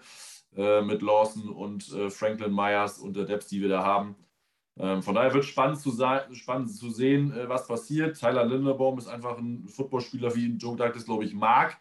Äh, 0.55 0.81
mit 0.81 1.01
Lawson 1.03 1.49
und 1.49 1.91
äh, 1.93 2.09
Franklin 2.09 2.53
Myers 2.53 2.97
und 2.97 3.15
der 3.15 3.25
Depth, 3.25 3.51
die 3.51 3.61
wir 3.61 3.69
da 3.69 3.83
haben. 3.83 4.15
Ähm, 4.77 5.03
von 5.03 5.13
daher 5.13 5.33
wird 5.33 5.45
spannend 5.45 5.79
zu, 5.79 5.91
spannend 6.33 6.75
zu 6.75 6.89
sehen, 6.89 7.31
äh, 7.33 7.47
was 7.47 7.67
passiert. 7.67 8.19
Tyler 8.19 8.45
Linderbaum 8.45 8.97
ist 8.97 9.07
einfach 9.07 9.37
ein 9.37 9.67
Footballspieler, 9.67 10.35
wie 10.35 10.47
Joe 10.57 10.75
Douglas, 10.75 11.05
glaube 11.05 11.25
ich, 11.25 11.33
mag. 11.33 11.77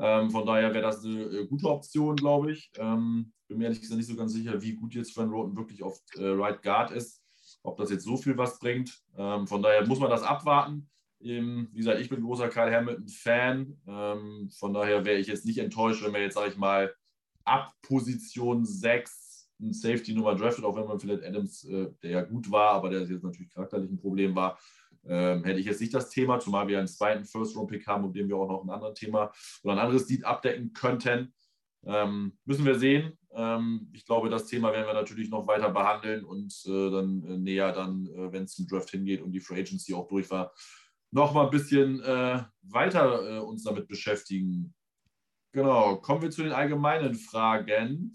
Ähm, 0.00 0.30
von 0.30 0.46
daher 0.46 0.72
wäre 0.72 0.82
das 0.82 1.04
eine 1.04 1.24
äh, 1.24 1.46
gute 1.46 1.68
Option, 1.68 2.16
glaube 2.16 2.52
ich. 2.52 2.70
Ähm, 2.76 3.32
bin 3.48 3.58
mir 3.58 3.64
ehrlich 3.64 3.80
gesagt 3.80 3.98
nicht 3.98 4.08
so 4.08 4.16
ganz 4.16 4.32
sicher, 4.32 4.60
wie 4.62 4.74
gut 4.74 4.94
jetzt 4.94 5.14
Van 5.16 5.28
Roten 5.28 5.56
wirklich 5.56 5.82
auf 5.82 6.00
äh, 6.16 6.24
Right 6.24 6.62
Guard 6.62 6.90
ist. 6.90 7.22
Ob 7.62 7.76
das 7.76 7.90
jetzt 7.90 8.04
so 8.04 8.16
viel 8.16 8.36
was 8.38 8.58
bringt. 8.58 8.98
Ähm, 9.18 9.46
von 9.46 9.62
daher 9.62 9.86
muss 9.86 10.00
man 10.00 10.08
das 10.08 10.22
abwarten. 10.22 10.88
Ähm, 11.20 11.68
wie 11.72 11.78
gesagt, 11.78 12.00
ich 12.00 12.08
bin 12.08 12.22
großer 12.22 12.48
Kyle 12.48 12.74
Hamilton-Fan. 12.74 13.76
Ähm, 13.86 14.50
von 14.58 14.72
daher 14.72 15.04
wäre 15.04 15.18
ich 15.18 15.26
jetzt 15.26 15.44
nicht 15.44 15.58
enttäuscht, 15.58 16.02
wenn 16.02 16.14
wir 16.14 16.22
jetzt, 16.22 16.34
sage 16.34 16.50
ich 16.50 16.56
mal, 16.56 16.94
ab 17.44 17.72
Position 17.82 18.64
6 18.64 19.50
ein 19.60 19.72
Safety-Nummer 19.74 20.34
draftet, 20.34 20.64
auch 20.64 20.76
wenn 20.76 20.86
man 20.86 20.98
vielleicht 20.98 21.22
Adams, 21.22 21.64
äh, 21.64 21.90
der 22.02 22.10
ja 22.10 22.22
gut 22.22 22.50
war, 22.50 22.72
aber 22.72 22.88
der 22.88 23.02
jetzt 23.02 23.22
natürlich 23.22 23.52
charakterlich 23.52 23.90
ein 23.90 24.00
Problem 24.00 24.34
war, 24.34 24.58
ähm, 25.10 25.42
hätte 25.44 25.58
ich 25.58 25.66
jetzt 25.66 25.80
nicht 25.80 25.92
das 25.92 26.08
Thema, 26.08 26.38
zumal 26.38 26.68
wir 26.68 26.78
einen 26.78 26.86
zweiten 26.86 27.24
First-Round-Pick 27.24 27.86
haben, 27.88 28.04
um 28.04 28.12
den 28.12 28.28
wir 28.28 28.36
auch 28.36 28.48
noch 28.48 28.62
ein 28.62 28.70
anderes 28.70 28.98
Thema 28.98 29.32
oder 29.64 29.74
ein 29.74 29.80
anderes 29.80 30.08
Lied 30.08 30.24
abdecken 30.24 30.72
könnten. 30.72 31.34
Ähm, 31.84 32.38
müssen 32.44 32.64
wir 32.64 32.78
sehen. 32.78 33.18
Ähm, 33.32 33.90
ich 33.92 34.06
glaube, 34.06 34.30
das 34.30 34.46
Thema 34.46 34.72
werden 34.72 34.86
wir 34.86 34.94
natürlich 34.94 35.28
noch 35.28 35.48
weiter 35.48 35.70
behandeln 35.70 36.24
und 36.24 36.54
äh, 36.66 36.90
dann 36.90 37.24
äh, 37.24 37.38
näher 37.38 37.72
dann, 37.72 38.06
äh, 38.06 38.32
wenn 38.32 38.44
es 38.44 38.54
zum 38.54 38.68
Draft 38.68 38.90
hingeht 38.90 39.20
und 39.22 39.32
die 39.32 39.40
Free 39.40 39.60
Agency 39.60 39.94
auch 39.94 40.06
durch 40.06 40.30
war, 40.30 40.52
noch 41.10 41.34
mal 41.34 41.46
ein 41.46 41.50
bisschen 41.50 42.00
äh, 42.02 42.42
weiter 42.62 43.38
äh, 43.38 43.40
uns 43.40 43.64
damit 43.64 43.88
beschäftigen. 43.88 44.74
Genau, 45.52 45.96
kommen 45.96 46.22
wir 46.22 46.30
zu 46.30 46.44
den 46.44 46.52
allgemeinen 46.52 47.16
Fragen. 47.16 48.12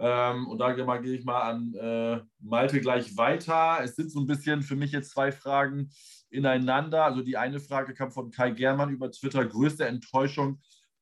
Ähm, 0.00 0.48
und 0.48 0.58
da 0.58 0.72
gehe 0.72 1.14
ich 1.14 1.24
mal 1.24 1.42
an 1.42 1.74
äh, 1.74 2.20
Malte 2.40 2.80
gleich 2.80 3.16
weiter. 3.18 3.80
Es 3.82 3.96
sind 3.96 4.10
so 4.10 4.20
ein 4.20 4.26
bisschen 4.26 4.62
für 4.62 4.74
mich 4.74 4.92
jetzt 4.92 5.10
zwei 5.10 5.30
Fragen 5.30 5.90
ineinander. 6.30 7.04
Also 7.04 7.22
die 7.22 7.36
eine 7.36 7.60
Frage 7.60 7.92
kam 7.92 8.10
von 8.10 8.30
Kai 8.30 8.50
Germann 8.50 8.90
über 8.90 9.10
Twitter. 9.12 9.44
Größte 9.44 9.86
Enttäuschung 9.86 10.60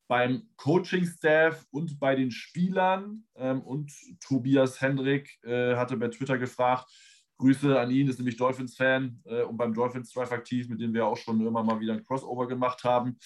beim 0.09 0.49
Coaching-Staff 0.57 1.65
und 1.71 2.01
bei 2.01 2.17
den 2.17 2.33
Spielern. 2.33 3.25
Ähm, 3.37 3.63
und 3.63 3.93
Tobias 4.21 4.81
Hendrik 4.81 5.39
äh, 5.45 5.77
hatte 5.77 5.97
bei 5.97 6.09
Twitter 6.09 6.39
gefragt, 6.39 6.91
Grüße 7.37 7.79
an 7.79 7.93
ihn, 7.93 8.09
ist 8.09 8.19
nämlich 8.19 8.37
Dolphins-Fan 8.37 9.23
äh, 9.27 9.43
und 9.43 9.57
beim 9.57 9.73
Dolphins 9.73 10.11
Drive 10.11 10.33
aktiv, 10.33 10.69
mit 10.69 10.81
dem 10.81 10.93
wir 10.93 11.07
auch 11.07 11.17
schon 11.17 11.41
immer 11.47 11.63
mal 11.63 11.79
wieder 11.79 11.93
ein 11.93 12.05
Crossover 12.05 12.49
gemacht 12.49 12.83
haben. 12.83 13.17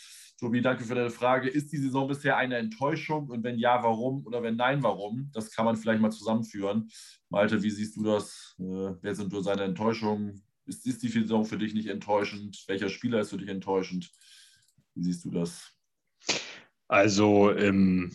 Tobi, 0.42 0.60
danke 0.60 0.82
für 0.82 0.96
deine 0.96 1.10
Frage. 1.10 1.48
Ist 1.48 1.70
die 1.70 1.76
Saison 1.76 2.08
bisher 2.08 2.36
eine 2.36 2.56
Enttäuschung 2.56 3.28
und 3.28 3.44
wenn 3.44 3.58
ja, 3.58 3.80
warum? 3.84 4.26
Oder 4.26 4.42
wenn 4.42 4.56
nein, 4.56 4.82
warum? 4.82 5.30
Das 5.32 5.52
kann 5.52 5.64
man 5.64 5.76
vielleicht 5.76 6.00
mal 6.00 6.10
zusammenführen. 6.10 6.90
Malte, 7.28 7.62
wie 7.62 7.70
siehst 7.70 7.96
du 7.96 8.02
das? 8.02 8.56
Äh, 8.58 8.96
wer 9.02 9.14
sind 9.14 9.30
nur 9.30 9.44
seine 9.44 9.62
Enttäuschungen? 9.62 10.42
Ist, 10.66 10.84
ist 10.84 11.00
die 11.00 11.10
Saison 11.10 11.44
für 11.44 11.58
dich 11.58 11.74
nicht 11.74 11.86
enttäuschend? 11.86 12.64
Welcher 12.66 12.88
Spieler 12.88 13.20
ist 13.20 13.30
für 13.30 13.36
dich 13.36 13.50
enttäuschend? 13.50 14.10
Wie 14.96 15.04
siehst 15.04 15.24
du 15.24 15.30
das? 15.30 15.78
Also 16.88 17.52
im, 17.52 18.12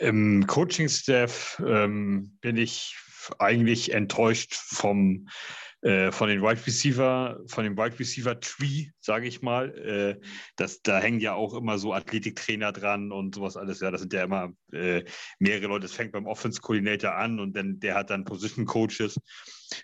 im 0.00 0.46
Coaching-Staff 0.46 1.62
ähm, 1.66 2.36
bin 2.42 2.58
ich 2.58 2.94
eigentlich 3.38 3.94
enttäuscht 3.94 4.52
vom 4.52 5.30
äh, 5.84 6.12
von 6.12 6.30
den 6.30 6.40
Wide 6.40 6.66
Receiver, 6.66 7.40
von 7.46 7.62
dem 7.62 7.76
Wide 7.76 7.98
Receiver 7.98 8.40
Tree, 8.40 8.86
sage 9.00 9.28
ich 9.28 9.42
mal. 9.42 9.68
Äh, 9.76 10.20
das, 10.56 10.80
da 10.80 10.98
hängen 10.98 11.20
ja 11.20 11.34
auch 11.34 11.52
immer 11.52 11.76
so 11.76 11.92
Athletiktrainer 11.92 12.72
dran 12.72 13.12
und 13.12 13.34
sowas 13.34 13.58
alles. 13.58 13.80
Ja, 13.80 13.90
das 13.90 14.00
sind 14.00 14.14
ja 14.14 14.24
immer 14.24 14.54
äh, 14.72 15.04
mehrere 15.38 15.66
Leute. 15.66 15.84
Es 15.84 15.92
fängt 15.92 16.12
beim 16.12 16.26
Offense 16.26 16.62
Coordinator 16.62 17.14
an 17.14 17.38
und 17.38 17.54
dann 17.54 17.80
der 17.80 17.96
hat 17.96 18.08
dann 18.08 18.24
Position 18.24 18.64
Coaches 18.64 19.20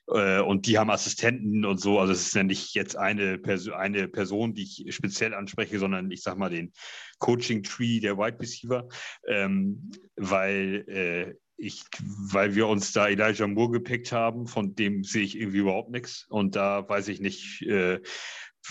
äh, 0.07 0.41
und 0.41 0.67
die 0.67 0.79
haben 0.79 0.91
Assistenten 0.91 1.67
und 1.67 1.79
so. 1.83 1.99
Also 1.99 2.15
es 2.15 2.29
ist 2.29 2.35
ja 2.35 2.45
nicht 2.45 2.75
jetzt 2.75 2.97
eine, 2.97 3.37
Perso 3.37 3.73
eine 3.73 4.09
Person, 4.09 4.55
die 4.55 4.63
ich 4.63 4.95
speziell 4.95 5.35
anspreche, 5.35 5.79
sondern 5.79 6.11
ich 6.11 6.23
sage 6.23 6.39
mal 6.39 6.49
den 6.49 6.73
Coaching 7.19 7.63
Tree 7.63 8.01
der 8.01 8.17
Wide 8.17 8.41
Receiver, 8.41 8.89
ähm, 9.29 9.91
weil 10.17 10.85
äh, 10.89 11.35
ich, 11.61 11.85
weil 12.03 12.55
wir 12.55 12.67
uns 12.67 12.93
da 12.93 13.09
Elijah 13.09 13.47
Moore 13.47 13.73
gepickt 13.73 14.13
haben, 14.13 14.47
von 14.47 14.75
dem 14.75 15.05
sehe 15.05 15.23
ich 15.23 15.39
irgendwie 15.39 15.59
überhaupt 15.59 15.91
nichts. 15.91 16.27
Und 16.29 16.57
da 16.57 16.89
weiß 16.89 17.09
ich 17.09 17.21
nicht, 17.21 17.63
äh, 17.63 18.01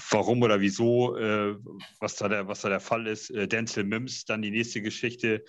warum 0.09 0.41
oder 0.41 0.59
wieso, 0.59 1.15
äh, 1.15 1.55
was, 1.99 2.15
da 2.15 2.27
der, 2.27 2.47
was 2.47 2.61
da 2.61 2.69
der 2.69 2.79
Fall 2.79 3.07
ist. 3.07 3.29
Äh, 3.29 3.47
Denzel 3.47 3.83
Mims, 3.83 4.25
dann 4.25 4.41
die 4.41 4.51
nächste 4.51 4.81
Geschichte, 4.81 5.43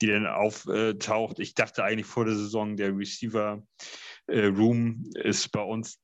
die 0.00 0.06
dann 0.06 0.26
auftaucht. 0.26 1.38
Ich 1.40 1.54
dachte 1.54 1.84
eigentlich 1.84 2.06
vor 2.06 2.24
der 2.24 2.34
Saison, 2.34 2.76
der 2.76 2.96
Receiver 2.96 3.62
äh, 4.26 4.46
Room 4.46 5.04
ist 5.14 5.50
bei 5.52 5.62
uns 5.62 5.98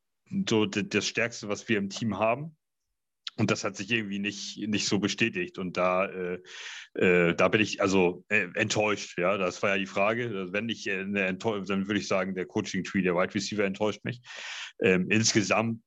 so 0.49 0.67
das 0.67 1.07
Stärkste, 1.07 1.49
was 1.49 1.69
wir 1.69 1.79
im 1.79 1.91
Team 1.91 2.19
haben. 2.19 2.57
Und 3.37 3.51
das 3.51 3.65
hat 3.65 3.77
sich 3.77 3.91
irgendwie 3.91 4.21
nicht, 4.21 4.59
nicht 4.69 4.87
so 4.87 4.99
bestätigt. 5.01 5.59
Und 5.59 5.77
da, 5.77 6.07
äh, 6.07 6.39
äh, 6.95 7.35
da 7.35 7.49
bin 7.49 7.61
ich 7.61 7.81
also 7.81 8.25
äh, 8.29 8.47
enttäuscht. 8.55 9.19
Ja, 9.19 9.37
das 9.37 9.63
war 9.63 9.71
ja 9.71 9.79
die 9.79 9.87
Frage. 9.87 10.27
Also 10.27 10.53
wenn 10.53 10.69
ich 10.69 10.87
äh, 10.87 11.05
dann 11.05 11.43
würde 11.43 11.99
ich 11.99 12.07
sagen, 12.07 12.35
der 12.35 12.47
Coaching-Tree 12.47 13.03
der 13.03 13.15
Wide 13.15 13.35
Receiver 13.35 13.65
enttäuscht 13.65 14.05
mich. 14.05 14.21
Ähm, 14.81 15.11
insgesamt 15.11 15.81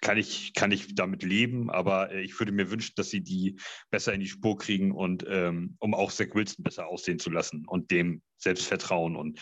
kann 0.00 0.16
ich, 0.16 0.54
kann 0.54 0.70
ich 0.70 0.94
damit 0.94 1.22
leben, 1.22 1.70
aber 1.70 2.12
äh, 2.12 2.22
ich 2.22 2.38
würde 2.38 2.52
mir 2.52 2.70
wünschen, 2.70 2.94
dass 2.96 3.10
sie 3.10 3.20
die 3.20 3.58
besser 3.90 4.12
in 4.12 4.20
die 4.20 4.28
Spur 4.28 4.56
kriegen 4.56 4.92
und 4.92 5.24
ähm, 5.28 5.76
um 5.78 5.94
auch 5.94 6.12
Zach 6.12 6.34
Wilson 6.34 6.62
besser 6.62 6.86
aussehen 6.86 7.18
zu 7.18 7.30
lassen 7.30 7.66
und 7.66 7.90
dem 7.90 8.22
Selbstvertrauen 8.36 9.16
und 9.16 9.40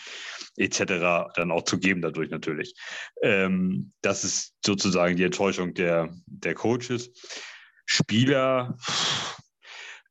etc. 0.55 1.31
dann 1.35 1.51
auch 1.51 1.63
zu 1.63 1.79
geben 1.79 2.01
dadurch 2.01 2.29
natürlich. 2.29 2.73
Ähm, 3.21 3.93
das 4.01 4.23
ist 4.23 4.55
sozusagen 4.65 5.15
die 5.15 5.23
Enttäuschung 5.23 5.73
der, 5.73 6.13
der 6.25 6.55
Coaches. 6.55 7.11
Spieler, 7.85 8.77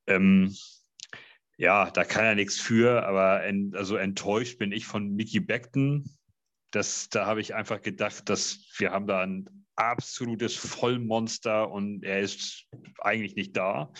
ähm, 0.07 0.55
ja, 1.59 1.91
da 1.91 2.05
kann 2.05 2.25
er 2.25 2.35
nichts 2.35 2.59
für, 2.59 3.07
aber 3.07 3.45
en, 3.45 3.75
also 3.75 3.97
enttäuscht 3.97 4.59
bin 4.59 4.73
ich 4.73 4.87
von 4.87 5.15
Mickey 5.15 5.41
Beckton. 5.41 6.17
Das, 6.71 7.09
da 7.09 7.27
habe 7.27 7.41
ich 7.41 7.55
einfach 7.55 7.83
gedacht, 7.83 8.29
dass 8.29 8.61
wir 8.79 8.93
haben 8.93 9.07
da 9.07 9.21
einen 9.21 9.66
absolutes 9.77 10.57
Vollmonster 10.57 11.71
und 11.71 12.05
er 12.05 12.21
ist 12.21 12.67
eigentlich 13.01 13.37
nicht 13.37 13.57
da. 13.57 13.93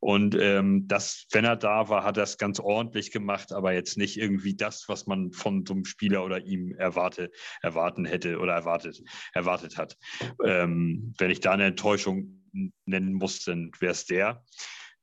Und 0.00 0.34
ähm, 0.34 0.88
das, 0.88 1.26
wenn 1.30 1.44
er 1.44 1.56
da 1.56 1.90
war, 1.90 2.04
hat 2.04 2.16
er 2.16 2.22
es 2.22 2.38
ganz 2.38 2.58
ordentlich 2.58 3.10
gemacht, 3.10 3.52
aber 3.52 3.74
jetzt 3.74 3.98
nicht 3.98 4.16
irgendwie 4.16 4.56
das, 4.56 4.88
was 4.88 5.06
man 5.06 5.30
von 5.32 5.66
so 5.66 5.74
einem 5.74 5.84
Spieler 5.84 6.24
oder 6.24 6.40
ihm 6.46 6.74
erwarte, 6.76 7.30
erwarten 7.60 8.06
hätte 8.06 8.38
oder 8.38 8.54
erwartet, 8.54 9.02
erwartet 9.34 9.76
hat. 9.76 9.98
Ähm, 10.42 11.14
wenn 11.18 11.30
ich 11.30 11.40
da 11.40 11.52
eine 11.52 11.66
Enttäuschung 11.66 12.42
nennen 12.86 13.12
muss, 13.12 13.44
dann 13.44 13.70
wäre 13.78 13.92
es 13.92 14.06
der. 14.06 14.42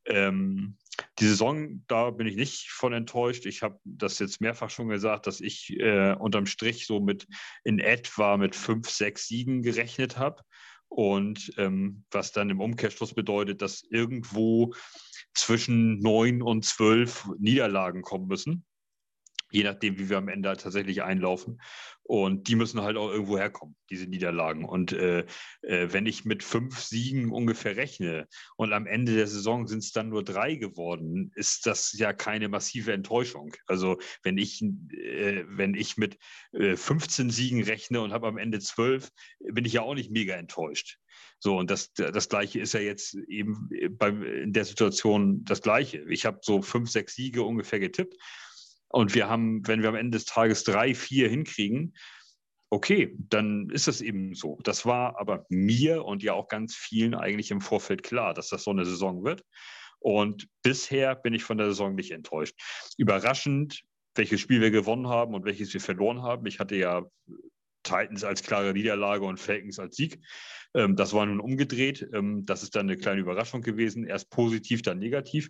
Ähm, 0.08 0.78
die 1.20 1.28
Saison, 1.28 1.84
da 1.88 2.12
bin 2.12 2.28
ich 2.28 2.36
nicht 2.36 2.70
von 2.70 2.94
enttäuscht. 2.94 3.46
Ich 3.46 3.64
habe 3.64 3.80
das 3.84 4.20
jetzt 4.20 4.42
mehrfach 4.42 4.70
schon 4.70 4.90
gesagt, 4.90 5.28
dass 5.28 5.42
ich 5.42 5.72
äh, 5.80 6.14
unterm 6.14 6.46
Strich 6.46 6.86
so 6.86 7.00
mit 7.00 7.28
in 7.64 7.80
etwa 7.80 8.38
mit 8.38 8.56
fünf, 8.56 8.90
sechs 8.90 9.28
Siegen 9.28 9.62
gerechnet 9.62 10.18
habe. 10.18 10.44
Und 10.90 11.52
ähm, 11.58 12.06
was 12.12 12.32
dann 12.32 12.50
im 12.50 12.62
Umkehrschluss 12.62 13.14
bedeutet, 13.14 13.62
dass 13.62 13.84
irgendwo 13.90 14.74
zwischen 15.34 16.00
neun 16.00 16.42
und 16.42 16.66
zwölf 16.66 17.28
Niederlagen 17.38 18.02
kommen 18.02 18.28
müssen 18.28 18.66
je 19.52 19.64
nachdem, 19.64 19.98
wie 19.98 20.10
wir 20.10 20.18
am 20.18 20.28
Ende 20.28 20.50
halt 20.50 20.62
tatsächlich 20.62 21.04
einlaufen. 21.04 21.62
Und 22.04 22.48
die 22.48 22.56
müssen 22.56 22.82
halt 22.82 22.96
auch 22.96 23.12
irgendwo 23.12 23.38
herkommen, 23.38 23.76
diese 23.90 24.08
Niederlagen. 24.08 24.64
Und 24.64 24.94
äh, 24.94 25.26
äh, 25.62 25.92
wenn 25.92 26.06
ich 26.06 26.24
mit 26.24 26.42
fünf 26.42 26.80
Siegen 26.80 27.32
ungefähr 27.32 27.76
rechne 27.76 28.28
und 28.56 28.72
am 28.72 28.88
Ende 28.88 29.14
der 29.14 29.28
Saison 29.28 29.68
sind 29.68 29.80
es 29.80 29.92
dann 29.92 30.08
nur 30.08 30.24
drei 30.24 30.56
geworden, 30.56 31.32
ist 31.36 31.66
das 31.66 31.92
ja 31.98 32.14
keine 32.14 32.48
massive 32.48 32.94
Enttäuschung. 32.94 33.54
Also 33.66 33.98
wenn 34.24 34.38
ich, 34.38 34.62
äh, 34.62 35.44
wenn 35.50 35.74
ich 35.74 35.98
mit 35.98 36.18
15 36.54 37.28
äh, 37.28 37.32
Siegen 37.32 37.64
rechne 37.64 38.00
und 38.00 38.14
habe 38.14 38.28
am 38.28 38.38
Ende 38.38 38.60
zwölf, 38.60 39.10
bin 39.40 39.66
ich 39.66 39.74
ja 39.74 39.82
auch 39.82 39.96
nicht 39.96 40.10
mega 40.10 40.36
enttäuscht. 40.36 41.00
So, 41.40 41.58
und 41.58 41.70
das, 41.70 41.92
das 41.94 42.30
Gleiche 42.30 42.60
ist 42.60 42.74
ja 42.74 42.80
jetzt 42.80 43.16
eben 43.28 43.70
bei, 43.92 44.10
in 44.10 44.54
der 44.54 44.66
Situation 44.66 45.44
das 45.44 45.62
Gleiche. 45.62 46.06
Ich 46.10 46.26
habe 46.26 46.40
so 46.42 46.62
fünf, 46.62 46.90
sechs 46.90 47.16
Siege 47.16 47.44
ungefähr 47.44 47.80
getippt 47.80 48.16
und 48.90 49.16
wir 49.16 49.30
haben, 49.30 49.68
wenn 49.68 49.82
wir 49.82 49.90
am 49.90 49.96
Ende 49.96 50.18
des 50.18 50.26
Tages 50.26 50.64
drei, 50.64 50.96
vier 50.96 51.30
hinkriegen, 51.30 51.94
okay, 52.70 53.16
dann 53.18 53.70
ist 53.70 53.88
das 53.88 54.02
eben 54.02 54.36
so. 54.36 54.60
Das 54.64 54.86
war 54.86 55.20
aber 55.20 55.46
mir 55.50 56.04
und 56.06 56.24
ja 56.24 56.34
auch 56.34 56.48
ganz 56.48 56.76
vielen 56.76 57.16
eigentlich 57.16 57.52
im 57.52 57.62
Vorfeld 57.62 58.04
klar, 58.04 58.34
dass 58.34 58.50
das 58.50 58.64
so 58.64 58.72
eine 58.72 58.86
Saison 58.86 59.24
wird. 59.24 59.44
Und 60.00 60.48
bisher 60.64 61.16
bin 61.16 61.34
ich 61.34 61.44
von 61.44 61.58
der 61.58 61.68
Saison 61.68 61.96
nicht 61.96 62.12
enttäuscht. 62.12 62.56
Überraschend, 62.98 63.84
welches 64.16 64.42
Spiel 64.42 64.62
wir 64.62 64.72
gewonnen 64.72 65.08
haben 65.08 65.34
und 65.34 65.46
welches 65.46 65.74
wir 65.74 65.82
verloren 65.82 66.22
haben. 66.22 66.46
Ich 66.46 66.60
hatte 66.60 66.76
ja 66.76 67.04
Titans 67.84 68.24
als 68.24 68.44
klare 68.44 68.74
Niederlage 68.74 69.26
und 69.26 69.40
Falcons 69.40 69.80
als 69.80 69.96
Sieg. 69.96 70.20
Ähm, 70.74 70.96
das 70.96 71.14
war 71.14 71.26
nun 71.26 71.40
umgedreht. 71.40 72.08
Ähm, 72.14 72.46
das 72.46 72.64
ist 72.64 72.76
dann 72.76 72.88
eine 72.88 72.98
kleine 72.98 73.22
Überraschung 73.22 73.62
gewesen. 73.62 74.06
Erst 74.06 74.30
positiv, 74.30 74.82
dann 74.82 75.00
negativ. 75.00 75.50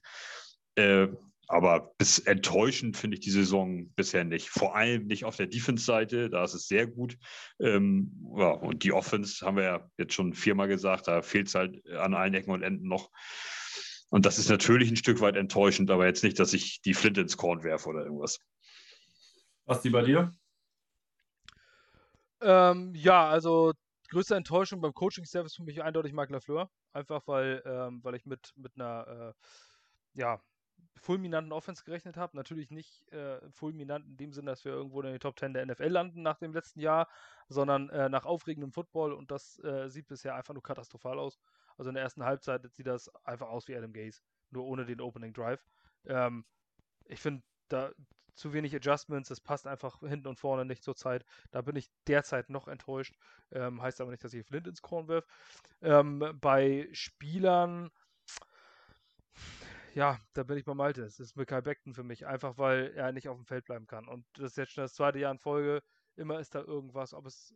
Aber 1.48 1.94
bis 1.98 2.20
enttäuschend 2.20 2.98
finde 2.98 3.16
ich 3.16 3.22
die 3.22 3.32
Saison 3.32 3.90
bisher 3.94 4.26
nicht. 4.26 4.50
Vor 4.50 4.76
allem 4.76 5.08
nicht 5.08 5.24
auf 5.24 5.38
der 5.38 5.48
Defense-Seite, 5.48 6.30
da 6.30 6.44
ist 6.44 6.54
es 6.54 6.68
sehr 6.68 6.88
gut. 6.88 7.18
Ähm, 7.60 8.12
ja, 8.36 8.50
und 8.50 8.84
die 8.84 8.92
Offense 8.92 9.46
haben 9.46 9.56
wir 9.56 9.64
ja 9.64 9.90
jetzt 9.98 10.14
schon 10.14 10.34
viermal 10.34 10.68
gesagt, 10.68 11.08
da 11.08 11.22
fehlt 11.22 11.48
es 11.48 11.56
halt 11.56 11.86
an 11.92 12.14
allen 12.14 12.34
Ecken 12.34 12.52
und 12.52 12.64
Enden 12.64 12.88
noch. 12.88 13.12
Und 14.10 14.26
das 14.26 14.40
ist 14.40 14.50
natürlich 14.50 14.90
ein 14.90 14.98
Stück 14.98 15.22
weit 15.22 15.38
enttäuschend, 15.38 15.90
aber 15.90 16.06
jetzt 16.06 16.24
nicht, 16.24 16.40
dass 16.40 16.54
ich 16.54 16.82
die 16.82 16.94
Flinte 16.94 17.22
ins 17.22 17.38
Korn 17.38 17.64
werfe 17.64 17.90
oder 17.90 18.04
irgendwas. 18.04 18.40
Was 19.66 19.82
die 19.82 19.90
bei 19.90 20.02
dir? 20.02 20.32
Ähm, 22.42 22.94
ja, 22.94 23.28
also 23.28 23.74
größte 24.10 24.36
Enttäuschung 24.36 24.82
beim 24.82 24.94
Coaching-Service 24.94 25.56
für 25.56 25.64
mich 25.64 25.82
eindeutig 25.82 26.14
Marc 26.14 26.30
Lafleur. 26.30 26.70
Einfach 26.94 27.22
weil, 27.26 27.62
ähm, 27.66 28.00
weil 28.04 28.16
ich 28.16 28.26
mit, 28.26 28.52
mit 28.56 28.74
einer 28.76 29.34
äh, 29.34 30.20
ja, 30.20 30.42
fulminanten 30.96 31.52
Offense 31.52 31.84
gerechnet 31.84 32.18
habe. 32.18 32.36
Natürlich 32.36 32.72
nicht 32.72 33.08
äh, 33.12 33.40
fulminant 33.52 34.06
in 34.06 34.18
dem 34.18 34.34
Sinne, 34.34 34.52
dass 34.52 34.66
wir 34.66 34.74
irgendwo 34.74 35.02
in 35.02 35.08
den 35.08 35.20
Top 35.20 35.40
10 35.40 35.54
der 35.54 35.66
NFL 35.66 35.88
landen 35.88 36.22
nach 36.22 36.38
dem 36.38 36.54
letzten 36.54 36.80
Jahr, 36.80 37.08
sondern 37.48 37.90
äh, 37.90 38.10
nach 38.10 38.26
aufregendem 38.26 38.72
Football 38.72 39.14
und 39.14 39.32
das 39.32 39.60
äh, 39.64 39.90
sieht 39.90 40.08
bisher 40.08 40.36
einfach 40.36 40.54
nur 40.54 40.64
katastrophal 40.64 41.20
aus. 41.20 41.40
Also 41.78 41.90
in 41.90 41.96
der 41.96 42.04
ersten 42.04 42.24
Halbzeit 42.24 42.70
sieht 42.74 42.88
das 42.88 43.14
einfach 43.24 43.50
aus 43.50 43.68
wie 43.68 43.76
Adam 43.76 43.94
Gaze, 43.94 44.22
nur 44.52 44.66
ohne 44.66 44.86
den 44.86 45.02
Opening 45.02 45.34
Drive. 45.34 45.64
Ähm, 46.06 46.46
ich 47.06 47.20
finde 47.20 47.44
da 47.70 47.92
zu 48.38 48.54
wenig 48.54 48.76
Adjustments, 48.76 49.30
das 49.30 49.42
passt 49.42 49.66
einfach 49.66 50.00
hinten 50.02 50.28
und 50.28 50.40
vorne 50.40 50.64
nicht 50.64 50.84
zur 50.84 50.96
Zeit. 50.96 51.26
Da 51.52 51.62
bin 51.62 51.76
ich 51.76 51.90
derzeit 52.06 52.50
noch 52.50 52.68
enttäuscht. 52.68 53.16
Ähm, 53.52 53.82
heißt 53.82 54.00
aber 54.00 54.12
nicht, 54.12 54.24
dass 54.24 54.34
ich 54.34 54.46
Flint 54.46 54.68
ins 54.68 54.82
Korn 54.82 55.08
wirf. 55.08 55.26
Ähm, 55.82 56.38
bei 56.40 56.88
Spielern 56.92 57.90
ja, 59.94 60.20
da 60.34 60.44
bin 60.44 60.58
ich 60.58 60.66
bei 60.66 60.74
Malte. 60.74 61.04
Es 61.04 61.20
ist 61.20 61.36
Mikael 61.36 61.62
Beckton 61.62 61.94
für 61.94 62.04
mich, 62.04 62.26
einfach 62.26 62.58
weil 62.58 62.94
er 62.96 63.12
nicht 63.12 63.30
auf 63.30 63.38
dem 63.38 63.46
Feld 63.46 63.66
bleiben 63.66 63.88
kann. 63.88 64.08
Und 64.08 64.26
das 64.34 64.52
ist 64.52 64.58
jetzt 64.58 64.72
schon 64.74 64.84
das 64.84 64.94
zweite 64.94 65.20
Jahr 65.20 65.32
in 65.32 65.40
Folge. 65.40 65.82
Immer 66.16 66.40
ist 66.40 66.56
da 66.56 66.62
irgendwas, 66.62 67.14
ob 67.14 67.26
es 67.26 67.54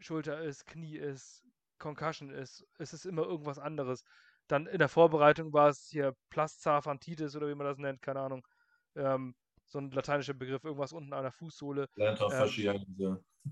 Schulter 0.00 0.40
ist, 0.42 0.66
Knie 0.66 0.96
ist, 0.96 1.44
Concussion 1.78 2.30
ist, 2.30 2.66
es 2.78 2.92
ist 2.92 3.06
immer 3.06 3.22
irgendwas 3.22 3.58
anderes. 3.58 4.04
Dann 4.48 4.66
in 4.66 4.78
der 4.78 4.88
Vorbereitung 4.88 5.52
war 5.52 5.68
es 5.68 5.88
hier 5.88 6.14
Plastzaphantitis 6.30 7.34
oder 7.36 7.48
wie 7.48 7.54
man 7.54 7.66
das 7.66 7.78
nennt, 7.78 8.02
keine 8.02 8.20
Ahnung. 8.20 8.46
Ähm, 8.94 9.34
so 9.64 9.78
ein 9.78 9.90
lateinischer 9.90 10.34
Begriff, 10.34 10.64
irgendwas 10.64 10.92
unten 10.92 11.12
an 11.12 11.22
der 11.22 11.32
Fußsohle. 11.32 11.88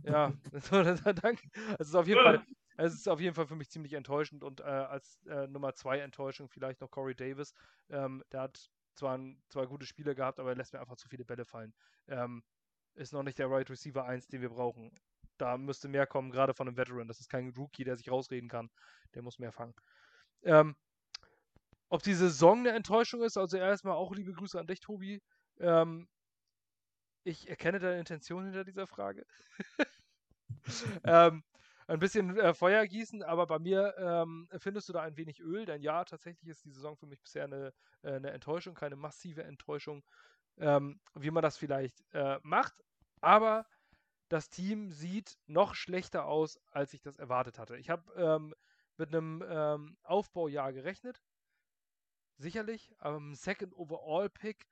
Ähm, 0.03 0.05
ja, 0.05 0.33
danke. 1.23 1.49
Es 1.79 1.89
ist 1.89 1.95
auf 1.95 2.07
jeden 2.07 2.23
Fall 2.25 2.45
es 2.77 2.95
ist 2.95 3.09
auf 3.09 3.21
jeden 3.21 3.35
Fall 3.35 3.47
für 3.47 3.57
mich 3.57 3.71
ziemlich 3.71 3.93
enttäuschend 3.93 4.43
und 4.43 4.61
äh, 4.61 4.65
als 4.65 5.25
äh, 5.27 5.47
Nummer 5.47 5.75
zwei 5.75 5.99
Enttäuschung 6.01 6.49
vielleicht 6.49 6.81
noch 6.81 6.91
Corey 6.91 7.15
Davis. 7.15 7.55
Ähm, 7.89 8.23
der 8.33 8.43
hat 8.43 8.71
zwar 8.95 9.17
ein, 9.17 9.41
zwei 9.49 9.67
gute 9.67 9.87
Spiele 9.87 10.15
gehabt, 10.15 10.41
aber 10.41 10.51
er 10.51 10.57
lässt 10.57 10.73
mir 10.73 10.81
einfach 10.81 10.97
zu 10.97 11.09
viele 11.09 11.25
Bälle 11.25 11.45
fallen. 11.45 11.73
Ähm, 12.09 12.43
ist 12.95 13.13
noch 13.13 13.23
nicht 13.23 13.39
der 13.39 13.51
Right 13.51 13.69
Receiver 13.71 14.05
1, 14.05 14.29
den 14.29 14.41
wir 14.41 14.51
brauchen. 14.51 14.91
Da 15.39 15.57
müsste 15.57 15.89
mehr 15.89 16.07
kommen, 16.07 16.31
gerade 16.31 16.55
von 16.55 16.69
einem 16.69 16.77
Veteran. 16.77 17.09
Das 17.09 17.21
ist 17.21 17.29
kein 17.29 17.53
Rookie, 17.57 17.85
der 17.85 17.97
sich 17.97 18.11
rausreden 18.11 18.49
kann. 18.49 18.71
Der 19.15 19.23
muss 19.23 19.39
mehr 19.39 19.53
fangen. 19.53 19.75
Ähm, 20.43 20.77
ob 21.89 22.03
die 22.03 22.15
Saison 22.15 22.61
eine 22.61 22.71
Enttäuschung 22.71 23.23
ist, 23.23 23.37
also 23.37 23.57
erstmal 23.57 23.95
auch 23.95 24.15
liebe 24.15 24.33
Grüße 24.33 24.59
an 24.59 24.67
dich, 24.67 24.81
Tobi. 24.81 25.23
Ähm, 25.59 26.09
ich 27.25 27.49
erkenne 27.49 27.79
deine 27.79 27.99
Intention 27.99 28.45
hinter 28.45 28.65
dieser 28.65 28.87
Frage. 28.87 29.27
ähm, 31.05 31.43
ein 31.87 31.99
bisschen 31.99 32.39
äh, 32.39 32.55
Feuer 32.55 32.87
gießen, 32.87 33.23
aber 33.23 33.47
bei 33.47 33.59
mir 33.59 33.95
ähm, 33.99 34.49
findest 34.59 34.89
du 34.89 34.93
da 34.93 35.03
ein 35.03 35.17
wenig 35.17 35.41
Öl, 35.41 35.67
denn 35.67 35.83
ja, 35.83 36.05
tatsächlich 36.05 36.49
ist 36.49 36.65
die 36.65 36.71
Saison 36.71 36.97
für 36.97 37.07
mich 37.07 37.21
bisher 37.21 37.45
eine, 37.45 37.73
äh, 38.03 38.13
eine 38.15 38.31
Enttäuschung, 38.31 38.75
keine 38.75 38.97
massive 38.97 39.45
Enttäuschung, 39.45 40.03
ähm, 40.59 41.01
wie 41.15 41.31
man 41.31 41.43
das 41.43 41.57
vielleicht 41.57 42.03
äh, 42.13 42.39
macht. 42.43 42.75
Aber 43.21 43.67
das 44.29 44.49
Team 44.51 44.91
sieht 44.91 45.39
noch 45.47 45.75
schlechter 45.75 46.25
aus, 46.27 46.59
als 46.71 46.95
ich 46.95 47.03
das 47.03 47.19
erwartet 47.19 47.59
hatte. 47.59 47.77
Ich 47.77 47.91
habe 47.91 48.13
ähm, 48.17 48.55
mit 48.97 49.09
einem 49.09 49.45
ähm, 49.47 49.97
Aufbaujahr 50.03 50.73
gerechnet. 50.73 51.21
Sicherlich, 52.37 52.93
aber 52.99 53.19
im 53.19 53.35
Second 53.37 53.77
Overall 53.77 54.29
Pick 54.29 54.67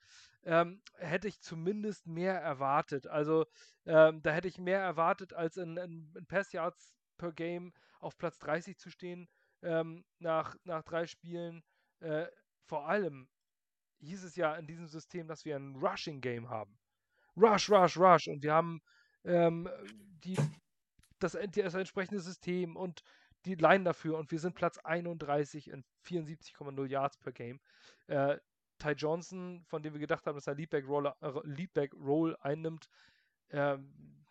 ähm, 0.45 0.83
hätte 0.97 1.29
ich 1.29 1.41
zumindest 1.41 2.07
mehr 2.07 2.41
erwartet. 2.41 3.07
Also 3.07 3.47
ähm, 3.87 4.21
da 4.23 4.33
hätte 4.33 4.49
ich 4.49 4.59
mehr 4.59 4.81
erwartet, 4.81 5.33
als 5.33 5.57
in, 5.57 5.77
in, 5.77 6.13
in 6.17 6.27
Pass 6.27 6.53
Yards 6.53 6.93
per 7.23 7.33
Game 7.33 7.73
auf 8.01 8.19
Platz 8.19 8.37
30 8.41 8.77
zu 8.77 8.91
stehen 8.91 9.29
ähm, 9.63 10.05
nach, 10.19 10.57
nach 10.65 10.83
drei 10.83 11.07
Spielen. 11.07 11.63
Äh, 12.01 12.27
vor 12.67 12.89
allem 12.89 13.29
hieß 14.01 14.25
es 14.25 14.35
ja 14.35 14.57
in 14.57 14.67
diesem 14.67 14.89
System, 14.89 15.29
dass 15.29 15.45
wir 15.45 15.55
ein 15.55 15.77
Rushing 15.77 16.21
Game 16.21 16.51
haben. 16.51 16.77
Rush, 17.37 17.71
Rush, 17.71 17.97
Rush. 17.97 18.27
Und 18.27 18.43
wir 18.43 18.53
haben 18.53 18.83
ähm, 19.25 19.69
die, 20.25 20.37
das, 21.21 21.39
das 21.55 21.75
entsprechende 21.75 22.21
System 22.21 22.77
und 22.77 23.05
die 23.45 23.55
Line 23.55 23.85
dafür 23.85 24.19
und 24.19 24.31
wir 24.33 24.41
sind 24.41 24.55
Platz 24.55 24.79
31 24.79 25.69
in 25.69 25.85
74,0 26.05 26.87
Yards 26.87 27.19
per 27.19 27.33
Game. 27.33 27.61
Äh, 28.09 28.39
Ty 28.79 28.91
Johnson, 28.93 29.65
von 29.69 29.83
dem 29.83 29.93
wir 29.93 30.01
gedacht 30.01 30.27
haben, 30.27 30.35
dass 30.35 30.49
er 30.49 30.55
Leadback 30.55 30.89
Roll, 30.89 31.07
äh, 31.07 31.31
Leadback 31.45 31.95
einnimmt, 32.41 32.89
ähm, 33.51 34.22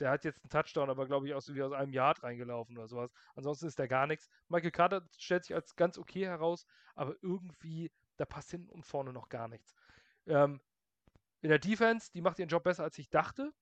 der 0.00 0.10
hat 0.10 0.24
jetzt 0.24 0.42
einen 0.42 0.50
Touchdown, 0.50 0.90
aber 0.90 1.06
glaube 1.06 1.26
ich 1.26 1.32
wie 1.32 1.62
aus 1.62 1.72
einem 1.72 1.92
Yard 1.92 2.22
reingelaufen 2.22 2.76
oder 2.76 2.88
sowas. 2.88 3.12
Ansonsten 3.34 3.66
ist 3.66 3.78
der 3.78 3.88
gar 3.88 4.06
nichts. 4.06 4.28
Michael 4.48 4.70
Carter 4.70 5.06
stellt 5.16 5.44
sich 5.44 5.54
als 5.54 5.76
ganz 5.76 5.98
okay 5.98 6.26
heraus, 6.26 6.66
aber 6.94 7.16
irgendwie, 7.22 7.90
da 8.16 8.24
passt 8.24 8.50
hinten 8.50 8.70
und 8.70 8.84
vorne 8.84 9.12
noch 9.12 9.28
gar 9.28 9.48
nichts. 9.48 9.74
Ähm, 10.26 10.60
in 11.40 11.50
der 11.50 11.58
Defense, 11.58 12.10
die 12.12 12.20
macht 12.20 12.38
ihren 12.38 12.48
Job 12.48 12.64
besser, 12.64 12.84
als 12.84 12.98
ich 12.98 13.10
dachte. 13.10 13.52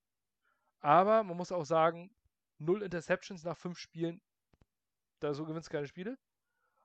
Aber 0.81 1.23
man 1.25 1.37
muss 1.37 1.53
auch 1.53 1.65
sagen, 1.65 2.15
null 2.59 2.83
Interceptions 2.83 3.45
nach 3.45 3.57
fünf 3.57 3.79
Spielen, 3.79 4.21
da 5.21 5.35
so 5.35 5.45
gewinnst 5.45 5.69
du 5.69 5.73
keine 5.73 5.87
Spiele. 5.87 6.19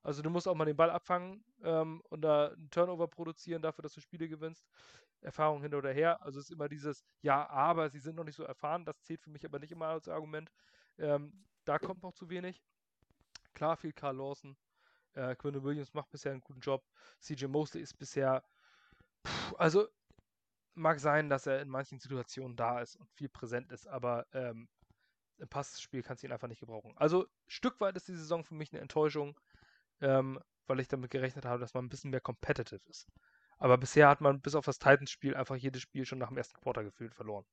Also 0.03 0.21
du 0.21 0.29
musst 0.29 0.47
auch 0.47 0.55
mal 0.55 0.65
den 0.65 0.75
Ball 0.75 0.89
abfangen 0.89 1.43
ähm, 1.63 2.01
und 2.09 2.21
da 2.21 2.49
einen 2.49 2.69
Turnover 2.71 3.07
produzieren 3.07 3.61
dafür, 3.61 3.83
dass 3.83 3.93
du 3.93 4.01
Spiele 4.01 4.27
gewinnst. 4.27 4.65
Erfahrung 5.21 5.61
hin 5.61 5.73
oder 5.75 5.91
her. 5.91 6.21
Also 6.21 6.39
es 6.39 6.45
ist 6.45 6.51
immer 6.51 6.69
dieses 6.69 7.03
Ja, 7.21 7.49
aber 7.49 7.89
sie 7.89 7.99
sind 7.99 8.15
noch 8.15 8.23
nicht 8.23 8.35
so 8.35 8.43
erfahren. 8.43 8.85
Das 8.85 9.01
zählt 9.03 9.21
für 9.21 9.29
mich 9.29 9.45
aber 9.45 9.59
nicht 9.59 9.71
immer 9.71 9.87
als 9.87 10.07
Argument. 10.07 10.51
Ähm, 10.97 11.45
da 11.65 11.79
kommt 11.79 12.03
noch 12.03 12.13
zu 12.13 12.29
wenig. 12.29 12.61
Klar, 13.53 13.77
viel 13.77 13.93
Carl 13.93 14.17
Lawson. 14.17 14.57
Äh, 15.13 15.35
Quinn 15.35 15.61
Williams 15.63 15.93
macht 15.93 16.09
bisher 16.09 16.31
einen 16.31 16.41
guten 16.41 16.61
Job. 16.61 16.85
CJ 17.19 17.45
Mosley 17.45 17.81
ist 17.81 17.97
bisher. 17.97 18.43
Pff, 19.27 19.53
also 19.57 19.87
mag 20.73 20.99
sein, 20.99 21.29
dass 21.29 21.47
er 21.47 21.61
in 21.61 21.69
manchen 21.69 21.99
Situationen 21.99 22.55
da 22.55 22.81
ist 22.81 22.95
und 22.95 23.09
viel 23.11 23.29
präsent 23.29 23.71
ist, 23.71 23.87
aber 23.87 24.25
ähm, 24.33 24.69
im 25.37 25.49
Passspiel 25.49 26.03
kannst 26.03 26.23
du 26.23 26.27
ihn 26.27 26.33
einfach 26.33 26.47
nicht 26.47 26.59
gebrauchen. 26.59 26.93
Also 26.97 27.27
Stück 27.47 27.79
weit 27.81 27.95
ist 27.97 28.07
die 28.07 28.15
Saison 28.15 28.43
für 28.43 28.55
mich 28.55 28.71
eine 28.71 28.81
Enttäuschung, 28.81 29.39
ähm, 29.99 30.39
weil 30.67 30.79
ich 30.79 30.87
damit 30.87 31.11
gerechnet 31.11 31.45
habe, 31.45 31.59
dass 31.59 31.73
man 31.73 31.85
ein 31.85 31.89
bisschen 31.89 32.11
mehr 32.11 32.21
competitive 32.21 32.81
ist. 32.87 33.07
Aber 33.61 33.77
bisher 33.77 34.09
hat 34.09 34.21
man 34.21 34.41
bis 34.41 34.55
auf 34.55 34.65
das 34.65 34.79
Titans-Spiel 34.79 35.35
einfach 35.35 35.55
jedes 35.55 35.83
Spiel 35.83 36.03
schon 36.03 36.17
nach 36.17 36.29
dem 36.29 36.37
ersten 36.37 36.59
Quarter 36.59 36.83
gefühlt 36.83 37.13
verloren. 37.13 37.45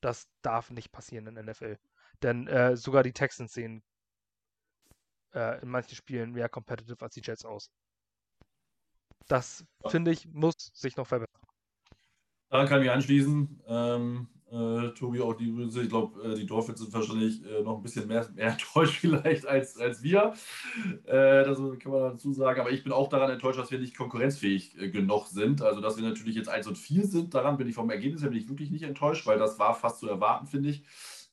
Das 0.00 0.26
darf 0.40 0.70
nicht 0.70 0.92
passieren 0.92 1.26
in 1.26 1.34
der 1.34 1.44
NFL. 1.44 1.78
Denn 2.22 2.48
äh, 2.48 2.74
sogar 2.74 3.02
die 3.02 3.12
Texans 3.12 3.52
sehen 3.52 3.82
äh, 5.34 5.60
in 5.60 5.68
manchen 5.68 5.94
Spielen 5.94 6.32
mehr 6.32 6.48
competitive 6.48 7.04
als 7.04 7.14
die 7.14 7.20
Jets 7.20 7.44
aus. 7.44 7.70
Das, 9.28 9.66
finde 9.88 10.10
ich, 10.10 10.26
muss 10.26 10.54
sich 10.72 10.96
noch 10.96 11.06
verbessern. 11.06 11.42
Daran 12.48 12.66
kann 12.66 12.78
ich 12.78 12.86
mich 12.86 12.92
anschließen. 12.92 13.62
Ähm, 13.66 14.28
äh, 14.56 14.94
Tobi, 14.94 15.20
auch 15.20 15.34
die 15.34 15.52
Grüße. 15.52 15.82
Ich 15.82 15.88
glaube, 15.88 16.22
äh, 16.22 16.34
die 16.34 16.46
Dolphins 16.46 16.80
sind 16.80 16.92
wahrscheinlich 16.92 17.44
äh, 17.44 17.62
noch 17.62 17.76
ein 17.76 17.82
bisschen 17.82 18.08
mehr, 18.08 18.26
mehr 18.34 18.46
enttäuscht 18.52 19.00
vielleicht 19.00 19.46
als, 19.46 19.76
als 19.78 20.02
wir. 20.02 20.32
Äh, 21.04 21.44
das 21.44 21.58
kann 21.78 21.92
man 21.92 22.12
dazu 22.12 22.32
sagen. 22.32 22.60
Aber 22.60 22.70
ich 22.70 22.82
bin 22.82 22.92
auch 22.92 23.08
daran 23.08 23.30
enttäuscht, 23.30 23.58
dass 23.58 23.70
wir 23.70 23.78
nicht 23.78 23.96
konkurrenzfähig 23.96 24.80
äh, 24.80 24.88
genug 24.88 25.26
sind. 25.26 25.62
Also, 25.62 25.80
dass 25.80 25.96
wir 25.96 26.04
natürlich 26.04 26.36
jetzt 26.36 26.48
1 26.48 26.66
und 26.68 26.78
4 26.78 27.06
sind. 27.06 27.34
Daran 27.34 27.58
bin 27.58 27.68
ich 27.68 27.74
vom 27.74 27.90
Ergebnis 27.90 28.22
her 28.22 28.30
bin 28.30 28.38
ich 28.38 28.48
wirklich 28.48 28.70
nicht 28.70 28.84
enttäuscht, 28.84 29.26
weil 29.26 29.38
das 29.38 29.58
war 29.58 29.74
fast 29.74 30.00
zu 30.00 30.08
erwarten, 30.08 30.46
finde 30.46 30.70
ich. 30.70 30.84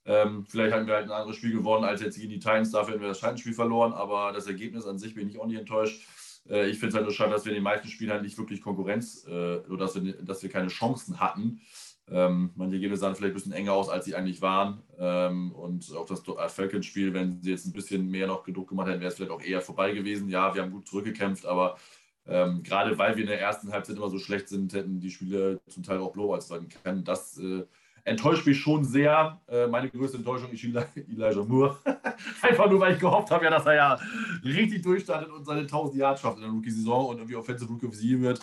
Ähm, 0.06 0.46
vielleicht 0.50 0.74
haben 0.74 0.86
wir 0.86 0.96
halt 0.96 1.06
ein 1.06 1.12
anderes 1.12 1.38
Spiel 1.38 1.54
gewonnen 1.54 1.86
als 1.86 2.02
jetzt 2.02 2.18
gegen 2.18 2.30
die 2.30 2.40
Titans. 2.40 2.72
Dafür 2.72 2.94
hätten 2.94 3.02
wir 3.02 3.10
das 3.10 3.20
Scheidensspiel 3.20 3.54
verloren. 3.54 3.94
Aber 3.94 4.34
das 4.34 4.48
Ergebnis 4.48 4.86
an 4.86 4.98
sich 4.98 5.16
bin 5.16 5.30
ich 5.30 5.40
auch 5.40 5.46
nicht 5.46 5.60
enttäuscht. 5.60 6.06
Äh, 6.50 6.70
ich 6.70 6.78
finde 6.78 6.90
es 6.90 6.96
halt 6.96 7.06
nur 7.06 7.14
schade, 7.14 7.32
dass 7.32 7.46
wir 7.46 7.52
in 7.52 7.58
den 7.58 7.64
meisten 7.64 7.88
Spielen 7.88 8.12
halt 8.12 8.24
nicht 8.24 8.38
wirklich 8.38 8.62
Konkurrenz 8.62 9.26
oder 9.26 9.78
dass 9.78 9.96
wir, 9.96 10.14
dass 10.22 10.44
wir 10.44 10.50
keine 10.50 10.68
Chancen 10.68 11.22
hatten. 11.22 11.62
Ähm, 12.12 12.52
manche 12.56 12.76
Ergebnisse 12.76 13.02
sahen 13.02 13.16
vielleicht 13.16 13.32
ein 13.32 13.36
bisschen 13.36 13.52
enger 13.54 13.74
aus, 13.74 13.90
als 13.90 14.06
sie 14.06 14.16
eigentlich 14.16 14.42
waren. 14.42 14.84
Ähm, 15.00 15.52
und 15.54 15.94
auch 15.96 16.06
das 16.06 16.22
äh, 16.28 16.50
Falcons-Spiel, 16.50 17.14
wenn 17.14 17.42
sie 17.42 17.52
jetzt 17.52 17.66
ein 17.66 17.74
bisschen 17.74 18.10
mehr 18.10 18.28
noch 18.28 18.44
gedruckt 18.44 18.70
gemacht 18.70 18.88
hätten, 18.88 19.00
wäre 19.00 19.10
es 19.10 19.16
vielleicht 19.16 19.32
auch 19.32 19.42
eher 19.42 19.62
vorbei 19.62 19.94
gewesen. 19.94 20.30
Ja, 20.30 20.54
wir 20.54 20.62
haben 20.62 20.72
gut 20.72 20.88
zurückgekämpft, 20.88 21.46
aber 21.46 21.78
ähm, 22.26 22.64
gerade 22.64 22.98
weil 22.98 23.16
wir 23.16 23.24
in 23.24 23.30
der 23.30 23.42
ersten 23.42 23.72
Halbzeit 23.72 23.98
immer 23.98 24.10
so 24.10 24.20
schlecht 24.20 24.50
sind, 24.50 24.74
hätten 24.74 25.00
die 25.00 25.12
Spiele 25.12 25.62
zum 25.68 25.84
Teil 25.84 26.00
auch 26.00 26.14
Blowouts 26.14 26.48
sein 26.48 26.68
können. 26.84 27.04
Das 27.04 27.38
äh, 27.38 27.64
enttäuscht 28.06 28.46
mich 28.46 28.60
schon 28.60 28.84
sehr. 28.84 29.42
Äh, 29.48 29.68
meine 29.68 29.90
größte 29.90 30.18
Enttäuschung 30.18 30.52
ist 30.52 30.64
Elijah 30.64 31.44
Moore. 31.44 31.78
Einfach 32.42 32.70
nur, 32.70 32.80
weil 32.80 32.94
ich 32.94 33.00
gehofft 33.00 33.32
habe, 33.32 33.46
ja, 33.46 33.52
dass 33.52 33.66
er 33.66 33.76
ja 33.76 34.00
richtig 34.44 34.82
durchstartet 34.82 35.32
und 35.32 35.46
seine 35.46 35.62
1000 35.62 35.98
Yards 35.98 36.22
schafft 36.22 36.38
in 36.38 36.44
der 36.44 36.52
Rookie-Saison 36.52 37.08
und 37.08 37.18
irgendwie 37.18 37.36
Offensive 37.36 37.72
Rookie 37.72 37.88
of 37.88 37.96
the 37.96 38.08
Year 38.10 38.22
wird. 38.22 38.42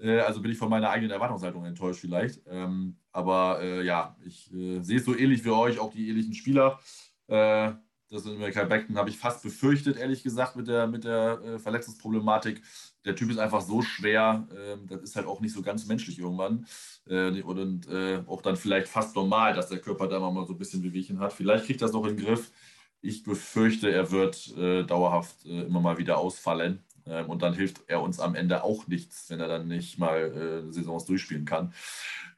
Äh, 0.00 0.20
also 0.20 0.40
bin 0.40 0.50
ich 0.50 0.58
von 0.58 0.70
meiner 0.70 0.90
eigenen 0.90 1.10
Erwartungshaltung 1.10 1.64
enttäuscht 1.64 2.00
vielleicht. 2.00 2.40
Ähm, 2.46 2.96
aber 3.12 3.60
äh, 3.62 3.84
ja, 3.84 4.16
ich 4.24 4.52
äh, 4.52 4.80
sehe 4.82 4.98
es 4.98 5.04
so 5.04 5.16
ähnlich 5.16 5.44
wie 5.44 5.50
euch, 5.50 5.78
auch 5.78 5.92
die 5.92 6.08
ähnlichen 6.08 6.34
Spieler. 6.34 6.80
Äh, 7.28 7.72
das 8.10 8.26
in 8.26 8.38
Michael 8.38 8.66
Beckton 8.66 8.98
habe 8.98 9.08
ich 9.08 9.16
fast 9.16 9.42
befürchtet, 9.42 9.96
ehrlich 9.96 10.22
gesagt, 10.22 10.54
mit 10.54 10.68
der, 10.68 10.86
mit 10.86 11.04
der 11.04 11.40
äh, 11.42 11.58
Verletzungsproblematik. 11.58 12.62
Der 13.06 13.16
Typ 13.16 13.30
ist 13.30 13.38
einfach 13.38 13.62
so 13.62 13.80
schwer, 13.80 14.46
ähm, 14.54 14.86
das 14.86 15.00
ist 15.00 15.16
halt 15.16 15.26
auch 15.26 15.40
nicht 15.40 15.54
so 15.54 15.62
ganz 15.62 15.86
menschlich 15.86 16.18
irgendwann. 16.18 16.66
Äh, 17.08 17.40
und 17.42 17.88
auch 18.26 18.42
dann 18.42 18.56
vielleicht 18.56 18.88
fast 18.88 19.16
normal, 19.16 19.54
dass 19.54 19.68
der 19.68 19.78
Körper 19.78 20.08
da 20.08 20.20
mal 20.20 20.46
so 20.46 20.52
ein 20.52 20.58
bisschen 20.58 20.82
Bewegchen 20.82 21.20
hat. 21.20 21.32
Vielleicht 21.32 21.64
kriegt 21.64 21.80
das 21.80 21.92
noch 21.92 22.06
in 22.06 22.16
den 22.16 22.26
Griff. 22.26 22.52
Ich 23.00 23.24
befürchte, 23.24 23.90
er 23.90 24.12
wird 24.12 24.56
dauerhaft 24.56 25.44
immer 25.44 25.80
mal 25.80 25.98
wieder 25.98 26.18
ausfallen. 26.18 26.84
Ähm, 27.06 27.28
und 27.28 27.42
dann 27.42 27.54
hilft 27.54 27.82
er 27.88 28.02
uns 28.02 28.20
am 28.20 28.34
Ende 28.34 28.64
auch 28.64 28.86
nichts, 28.86 29.30
wenn 29.30 29.40
er 29.40 29.48
dann 29.48 29.68
nicht 29.68 29.98
mal 29.98 30.64
äh, 30.68 30.72
Saisons 30.72 31.04
durchspielen 31.06 31.44
kann. 31.44 31.72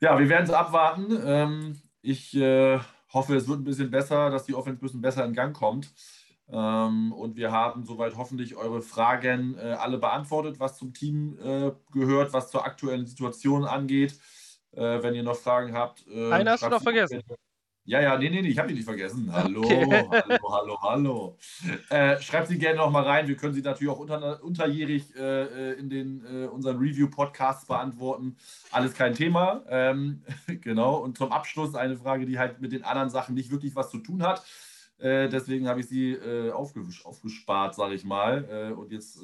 Ja, 0.00 0.18
wir 0.18 0.28
werden 0.28 0.44
es 0.44 0.50
abwarten. 0.50 1.18
Ähm, 1.24 1.82
ich 2.02 2.34
äh, 2.36 2.78
hoffe, 3.12 3.36
es 3.36 3.48
wird 3.48 3.60
ein 3.60 3.64
bisschen 3.64 3.90
besser, 3.90 4.30
dass 4.30 4.44
die 4.44 4.54
Offense 4.54 4.78
ein 4.78 4.82
bisschen 4.82 5.00
besser 5.00 5.24
in 5.24 5.34
Gang 5.34 5.56
kommt. 5.56 5.92
Ähm, 6.48 7.12
und 7.12 7.36
wir 7.36 7.52
haben 7.52 7.84
soweit 7.84 8.16
hoffentlich 8.16 8.56
eure 8.56 8.82
Fragen 8.82 9.56
äh, 9.56 9.72
alle 9.72 9.98
beantwortet, 9.98 10.60
was 10.60 10.76
zum 10.76 10.92
Team 10.92 11.38
äh, 11.42 11.72
gehört, 11.92 12.32
was 12.32 12.50
zur 12.50 12.64
aktuellen 12.64 13.06
Situation 13.06 13.64
angeht. 13.64 14.18
Äh, 14.72 15.02
wenn 15.02 15.14
ihr 15.14 15.22
noch 15.22 15.36
Fragen 15.36 15.72
habt. 15.72 16.04
Äh, 16.08 16.32
Eine 16.32 16.50
hast 16.50 16.64
du 16.64 16.68
noch 16.68 16.82
vergessen. 16.82 17.22
Gerne. 17.26 17.38
Ja, 17.86 18.00
ja, 18.00 18.16
nee, 18.16 18.30
nee, 18.30 18.40
nee, 18.40 18.48
ich 18.48 18.58
habe 18.58 18.68
die 18.68 18.74
nicht 18.74 18.86
vergessen. 18.86 19.28
Hallo, 19.32 19.60
okay. 19.60 20.08
hallo, 20.10 20.52
hallo, 20.52 20.78
hallo. 20.80 21.38
Äh, 21.90 22.18
schreibt 22.22 22.48
sie 22.48 22.56
gerne 22.56 22.78
noch 22.78 22.90
mal 22.90 23.02
rein. 23.02 23.28
Wir 23.28 23.36
können 23.36 23.52
sie 23.52 23.60
natürlich 23.60 23.92
auch 23.92 23.98
unter, 23.98 24.42
unterjährig 24.42 25.14
äh, 25.16 25.72
äh, 25.72 25.72
in 25.78 25.90
den, 25.90 26.24
äh, 26.24 26.46
unseren 26.46 26.78
Review-Podcasts 26.78 27.66
beantworten. 27.66 28.38
Alles 28.70 28.94
kein 28.94 29.12
Thema. 29.12 29.64
Ähm, 29.68 30.22
genau. 30.62 30.96
Und 30.96 31.18
zum 31.18 31.30
Abschluss 31.30 31.74
eine 31.74 31.98
Frage, 31.98 32.24
die 32.24 32.38
halt 32.38 32.58
mit 32.62 32.72
den 32.72 32.84
anderen 32.84 33.10
Sachen 33.10 33.34
nicht 33.34 33.50
wirklich 33.50 33.76
was 33.76 33.90
zu 33.90 33.98
tun 33.98 34.22
hat. 34.22 34.42
Äh, 34.96 35.28
deswegen 35.28 35.68
habe 35.68 35.80
ich 35.80 35.86
sie 35.86 36.12
äh, 36.12 36.52
aufges 36.52 37.04
aufgespart, 37.04 37.74
sage 37.74 37.94
ich 37.94 38.04
mal. 38.04 38.72
und 38.78 38.92
jetzt 38.92 39.18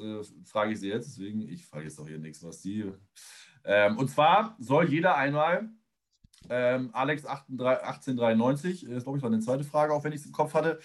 frage 0.45 0.73
ich 0.73 0.81
sie 0.81 0.89
jetzt. 0.89 1.09
Deswegen, 1.09 1.49
ich 1.49 1.65
frage 1.65 1.85
jetzt 1.85 1.99
auch 1.99 2.07
hier 2.07 2.19
nichts, 2.19 2.45
was 2.45 2.61
die. 2.61 2.93
Ähm, 3.65 3.97
und 3.97 4.11
zwar 4.11 4.55
soll 4.59 4.91
jeder 4.91 5.17
einmal 5.17 5.71
ähm, 6.49 6.91
Alex 6.93 7.25
1893, 7.27 8.89
äh, 8.89 8.97
ist 8.97 9.05
glaube 9.05 9.19
ich 9.19 9.23
war 9.23 9.31
eine 9.31 9.41
zweite 9.41 9.65
Frage, 9.65 9.93
auch 9.93 10.05
wenn 10.05 10.13
ich 10.13 10.21
es 10.21 10.27
im 10.27 10.33
Kopf 10.33 10.55
hatte, 10.55 10.81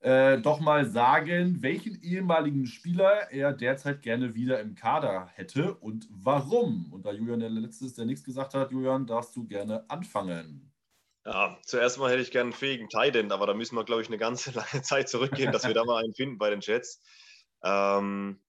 äh, 0.00 0.38
doch 0.38 0.60
mal 0.60 0.86
sagen, 0.86 1.62
welchen 1.62 2.00
ehemaligen 2.02 2.66
Spieler 2.66 3.30
er 3.30 3.52
derzeit 3.52 4.00
gerne 4.00 4.34
wieder 4.34 4.60
im 4.60 4.74
Kader 4.74 5.28
hätte 5.34 5.74
und 5.74 6.08
warum. 6.10 6.90
Und 6.90 7.04
da 7.04 7.12
Julian 7.12 7.40
der 7.40 7.50
Letzte 7.50 7.84
ist, 7.84 7.98
der 7.98 8.06
nichts 8.06 8.24
gesagt 8.24 8.54
hat, 8.54 8.70
Julian, 8.70 9.06
darfst 9.06 9.36
du 9.36 9.46
gerne 9.46 9.84
anfangen. 9.90 10.72
Ja, 11.26 11.58
zuerst 11.66 11.98
mal 11.98 12.10
hätte 12.10 12.22
ich 12.22 12.30
gerne 12.30 12.48
einen 12.48 12.58
fähigen 12.58 12.88
Titan, 12.88 13.30
aber 13.30 13.46
da 13.46 13.52
müssen 13.52 13.76
wir, 13.76 13.84
glaube 13.84 14.00
ich, 14.00 14.08
eine 14.08 14.16
ganze 14.16 14.50
lange 14.52 14.82
Zeit 14.82 15.08
zurückgehen, 15.08 15.52
dass 15.52 15.66
wir 15.66 15.74
da 15.74 15.84
mal 15.84 16.02
einen 16.02 16.14
finden 16.14 16.38
bei 16.38 16.48
den 16.48 16.60
Jets. 16.60 17.02
Ähm, 17.62 18.40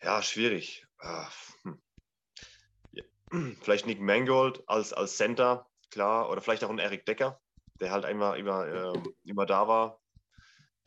ja, 0.00 0.22
schwierig. 0.22 0.86
Ah, 1.00 1.28
hm. 1.62 1.80
Vielleicht 3.60 3.86
Nick 3.86 4.00
Mangold 4.00 4.62
als, 4.68 4.92
als 4.92 5.16
Center, 5.16 5.68
klar. 5.90 6.30
Oder 6.30 6.40
vielleicht 6.40 6.64
auch 6.64 6.70
ein 6.70 6.78
Eric 6.78 7.06
Decker, 7.06 7.40
der 7.80 7.90
halt 7.90 8.04
immer, 8.06 8.36
immer, 8.36 8.66
äh, 8.66 9.02
immer 9.24 9.46
da 9.46 9.68
war. 9.68 10.00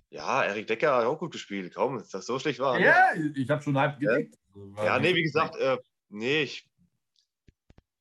Ja, 0.09 0.43
Erik 0.43 0.67
Decker 0.67 0.95
hat 0.95 1.05
auch 1.05 1.19
gut 1.19 1.31
gespielt. 1.31 1.76
Kaum, 1.76 1.97
dass 1.97 2.09
das 2.09 2.26
so 2.26 2.39
schlecht 2.39 2.59
war. 2.59 2.80
Ja, 2.80 3.13
ne? 3.15 3.34
ich 3.35 3.49
habe 3.49 3.61
schon 3.61 3.77
halb 3.77 3.99
gedeckt. 3.99 4.35
Ja, 4.77 4.85
ja 4.85 4.99
nee, 4.99 5.13
wie 5.13 5.23
gesagt, 5.23 5.55
äh, 5.57 5.77
nee, 6.09 6.41
ich, 6.41 6.67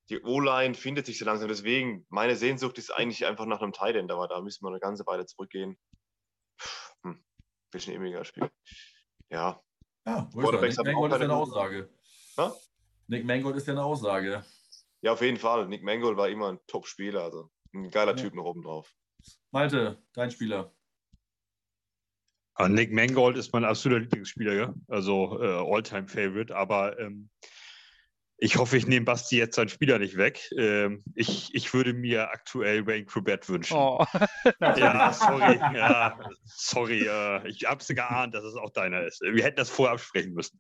die 0.09 0.23
O-Line 0.23 0.75
findet 0.75 1.07
sich 1.07 1.19
so 1.19 1.27
langsam. 1.27 1.49
Deswegen, 1.49 2.07
meine 2.09 2.37
Sehnsucht 2.37 2.79
ist 2.79 2.91
eigentlich 2.91 3.27
einfach 3.27 3.45
nach 3.45 3.61
einem 3.61 3.73
Tight 3.73 3.97
End, 3.97 4.11
aber 4.11 4.27
da 4.27 4.41
müssen 4.41 4.65
wir 4.65 4.71
eine 4.71 4.81
ganze 4.81 5.07
Weile 5.07 5.27
zurückgehen. 5.27 5.77
Hm, 7.03 7.23
bisschen 7.71 7.95
immiger 7.95 8.25
Spiel. 8.25 8.51
Ja. 9.29 9.63
Ja, 10.07 10.31
Nick 10.33 10.35
Mangold 10.35 11.13
ist 11.13 11.19
ja 11.19 11.25
eine 11.25 11.35
Aussage. 11.35 11.91
Ha? 12.39 12.57
Nick 13.09 13.27
Mangold 13.27 13.57
ist 13.57 13.67
ja 13.67 13.75
eine 13.75 13.85
Aussage. 13.85 14.45
Ja, 15.03 15.13
auf 15.13 15.23
jeden 15.23 15.37
Fall. 15.37 15.69
Nick 15.69 15.83
Mangold 15.83 16.17
war 16.17 16.29
immer 16.29 16.53
ein 16.53 16.59
Top-Spieler, 16.67 17.23
also 17.23 17.51
ein 17.75 17.91
geiler 17.91 18.17
ja. 18.17 18.23
Typ 18.23 18.35
noch 18.35 18.45
oben 18.45 18.63
drauf. 18.63 18.93
Malte, 19.51 20.03
dein 20.13 20.31
Spieler. 20.31 20.75
Ah, 22.55 22.69
Nick 22.69 22.93
Mangold 22.93 23.37
ist 23.37 23.53
mein 23.53 23.65
absoluter 23.65 24.01
Lieblingsspieler, 24.01 24.55
ja? 24.55 24.75
also 24.89 25.41
äh, 25.41 25.47
All-Time-Favorite, 25.47 26.55
aber 26.57 26.99
ähm, 26.99 27.31
ich 28.41 28.57
hoffe, 28.57 28.77
ich 28.77 28.87
nehme 28.87 29.05
Basti 29.05 29.37
jetzt 29.37 29.57
seinen 29.57 29.69
Spieler 29.69 29.99
nicht 29.99 30.17
weg. 30.17 30.49
Ähm, 30.57 31.03
ich, 31.17 31.53
ich 31.55 31.75
würde 31.75 31.93
mir 31.93 32.31
aktuell 32.31 32.87
Wayne 32.87 33.05
Crubett 33.05 33.49
wünschen. 33.49 33.77
Oh. 33.77 34.05
ja, 34.61 35.13
sorry. 35.13 35.57
Ja, 35.75 36.19
sorry. 36.45 37.01
Äh, 37.09 37.49
ich 37.49 37.65
habe 37.65 37.81
es 37.81 37.89
geahnt, 37.89 38.37
dass 38.37 38.45
es 38.45 38.55
auch 38.55 38.71
deiner 38.71 39.03
ist. 39.03 39.21
Wir 39.23 39.43
hätten 39.43 39.57
das 39.57 39.71
vorher 39.71 39.95
absprechen 39.95 40.35
müssen. 40.35 40.57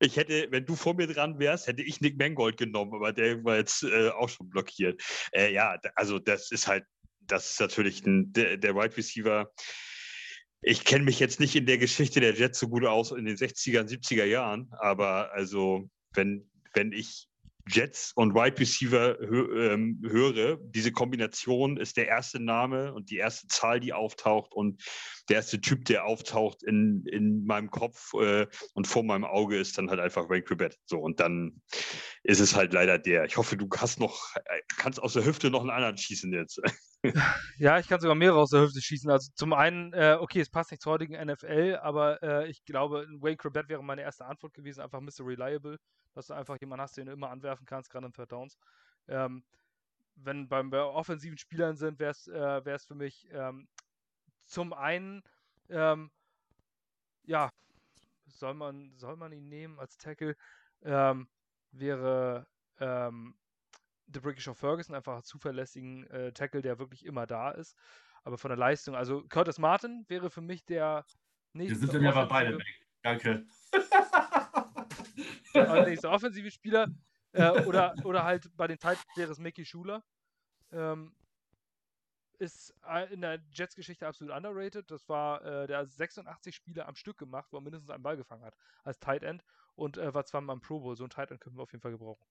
ich 0.00 0.16
hätte, 0.16 0.46
wenn 0.50 0.64
du 0.64 0.74
vor 0.74 0.94
mir 0.94 1.06
dran 1.06 1.38
wärst, 1.38 1.66
hätte 1.66 1.82
ich 1.82 2.00
Nick 2.00 2.18
Mangold 2.18 2.56
genommen, 2.56 2.94
aber 2.94 3.12
der 3.12 3.44
war 3.44 3.56
jetzt 3.56 3.82
äh, 3.82 4.08
auch 4.08 4.30
schon 4.30 4.48
blockiert. 4.48 5.02
Äh, 5.32 5.52
ja, 5.52 5.76
also 5.96 6.18
das 6.18 6.50
ist 6.50 6.66
halt, 6.66 6.84
das 7.20 7.50
ist 7.50 7.60
natürlich 7.60 8.06
ein, 8.06 8.32
der, 8.32 8.56
der 8.56 8.74
Wide 8.74 8.96
Receiver 8.96 9.52
ich 10.60 10.84
kenne 10.84 11.04
mich 11.04 11.20
jetzt 11.20 11.38
nicht 11.38 11.54
in 11.54 11.66
der 11.66 11.78
Geschichte 11.78 12.18
der 12.18 12.34
Jets 12.34 12.58
so 12.58 12.68
gut 12.68 12.84
aus 12.84 13.12
in 13.12 13.26
den 13.26 13.36
60er, 13.36 13.82
70er 13.82 14.24
Jahren, 14.24 14.68
aber 14.80 15.30
also 15.32 15.88
wenn, 16.14 16.50
wenn 16.74 16.92
ich 16.92 17.28
Jets 17.68 18.12
und 18.14 18.34
Wide 18.34 18.58
Receiver 18.58 19.20
ähm, 19.20 20.02
höre, 20.06 20.56
diese 20.56 20.92
Kombination 20.92 21.76
ist 21.76 21.96
der 21.96 22.08
erste 22.08 22.40
Name 22.40 22.94
und 22.94 23.10
die 23.10 23.18
erste 23.18 23.46
Zahl, 23.48 23.80
die 23.80 23.92
auftaucht 23.92 24.52
und 24.52 24.82
der 25.28 25.36
erste 25.36 25.60
Typ, 25.60 25.84
der 25.84 26.04
auftaucht 26.04 26.62
in, 26.62 27.04
in 27.06 27.44
meinem 27.44 27.70
Kopf 27.70 28.14
äh, 28.14 28.46
und 28.74 28.86
vor 28.86 29.04
meinem 29.04 29.24
Auge 29.24 29.58
ist 29.58 29.76
dann 29.78 29.90
halt 29.90 30.00
einfach 30.00 30.28
Wayne 30.28 30.42
Cribet. 30.42 30.78
So 30.86 30.98
und 30.98 31.20
dann 31.20 31.60
ist 32.22 32.40
es 32.40 32.54
halt 32.54 32.72
leider 32.72 32.98
der. 32.98 33.24
Ich 33.24 33.36
hoffe, 33.36 33.56
du 33.56 33.68
hast 33.76 34.00
noch, 34.00 34.34
äh, 34.36 34.60
kannst 34.76 35.00
aus 35.02 35.12
der 35.12 35.24
Hüfte 35.24 35.50
noch 35.50 35.60
einen 35.60 35.70
anderen 35.70 35.96
schießen 35.96 36.32
jetzt. 36.32 36.60
Ja, 37.58 37.78
ich 37.78 37.86
kann 37.86 38.00
sogar 38.00 38.16
mehrere 38.16 38.40
aus 38.40 38.50
der 38.50 38.62
Hüfte 38.62 38.80
schießen. 38.82 39.08
Also 39.08 39.30
zum 39.36 39.52
einen, 39.52 39.92
äh, 39.92 40.16
okay, 40.20 40.40
es 40.40 40.50
passt 40.50 40.72
nicht 40.72 40.82
zur 40.82 40.94
heutigen 40.94 41.14
NFL, 41.14 41.78
aber 41.80 42.20
äh, 42.24 42.50
ich 42.50 42.64
glaube, 42.64 43.06
Wayne 43.20 43.36
Crabett 43.36 43.68
wäre 43.68 43.84
meine 43.84 44.02
erste 44.02 44.24
Antwort 44.26 44.52
gewesen, 44.52 44.80
einfach 44.80 45.00
Mr. 45.00 45.20
Reliable, 45.20 45.78
dass 46.14 46.26
du 46.26 46.34
einfach 46.34 46.56
jemanden 46.60 46.82
hast, 46.82 46.96
den 46.96 47.06
du 47.06 47.12
immer 47.12 47.30
anwerfen 47.30 47.66
kannst, 47.66 47.90
gerade 47.90 48.06
in 48.06 48.12
Third 48.12 48.32
Downs. 48.32 48.58
Ähm, 49.06 49.44
wenn 50.16 50.48
beim, 50.48 50.70
bei 50.70 50.82
offensiven 50.82 51.38
Spielern 51.38 51.76
sind, 51.76 52.00
wäre 52.00 52.10
es 52.10 52.26
äh, 52.26 52.78
für 52.80 52.94
mich 52.96 53.28
ähm, 53.30 53.68
zum 54.48 54.72
einen, 54.72 55.22
ähm, 55.68 56.10
ja, 57.24 57.52
soll 58.26 58.54
man, 58.54 58.96
soll 58.96 59.16
man 59.16 59.32
ihn 59.32 59.48
nehmen 59.48 59.78
als 59.78 59.96
Tackle, 59.98 60.36
ähm, 60.82 61.28
wäre 61.70 62.46
ähm, 62.80 63.36
The 64.12 64.20
British 64.20 64.48
of 64.48 64.58
Ferguson, 64.58 64.94
einfach 64.94 65.14
einen 65.14 65.24
zuverlässigen 65.24 66.06
äh, 66.08 66.32
Tackle, 66.32 66.62
der 66.62 66.78
wirklich 66.78 67.04
immer 67.04 67.26
da 67.26 67.50
ist. 67.50 67.76
Aber 68.24 68.38
von 68.38 68.48
der 68.48 68.58
Leistung, 68.58 68.94
also 68.94 69.22
Curtis 69.28 69.58
Martin 69.58 70.04
wäre 70.08 70.30
für 70.30 70.40
mich 70.40 70.64
der 70.64 71.04
nächste. 71.52 71.80
Wir 71.80 71.88
sind 71.88 72.02
ja 72.02 72.24
beide 72.24 72.58
weg. 72.58 72.86
Danke. 73.02 73.46
der 75.54 75.86
nächste 75.86 76.10
offensive 76.10 76.50
Spieler. 76.50 76.88
Äh, 77.32 77.50
oder, 77.64 77.94
oder 78.04 78.24
halt 78.24 78.50
bei 78.56 78.66
den 78.66 78.78
Titans 78.78 79.04
wäre 79.14 79.30
es 79.30 79.38
Mickey 79.38 79.64
Schuler. 79.64 80.02
Ähm, 80.72 81.14
ist 82.38 82.74
äh, 82.86 83.12
in 83.12 83.20
der 83.20 83.40
Jets-Geschichte 83.52 84.06
absolut 84.06 84.34
underrated. 84.34 84.90
Das 84.90 85.08
war, 85.08 85.44
äh, 85.44 85.66
der 85.66 85.86
86 85.86 86.54
Spiele 86.54 86.86
am 86.86 86.94
Stück 86.94 87.18
gemacht, 87.18 87.48
wo 87.50 87.58
er 87.58 87.60
mindestens 87.60 87.90
einen 87.90 88.02
Ball 88.02 88.16
gefangen 88.16 88.44
hat 88.44 88.56
als 88.84 88.98
Tight 88.98 89.22
End 89.22 89.44
und 89.74 89.98
äh, 89.98 90.14
war 90.14 90.24
zweimal 90.24 90.54
im 90.54 90.60
Pro 90.60 90.80
Bowl. 90.80 90.96
So 90.96 91.04
ein 91.04 91.10
Tight 91.10 91.30
End 91.30 91.40
können 91.40 91.56
wir 91.56 91.62
auf 91.62 91.72
jeden 91.72 91.82
Fall 91.82 91.92
gebrauchen. 91.92 92.24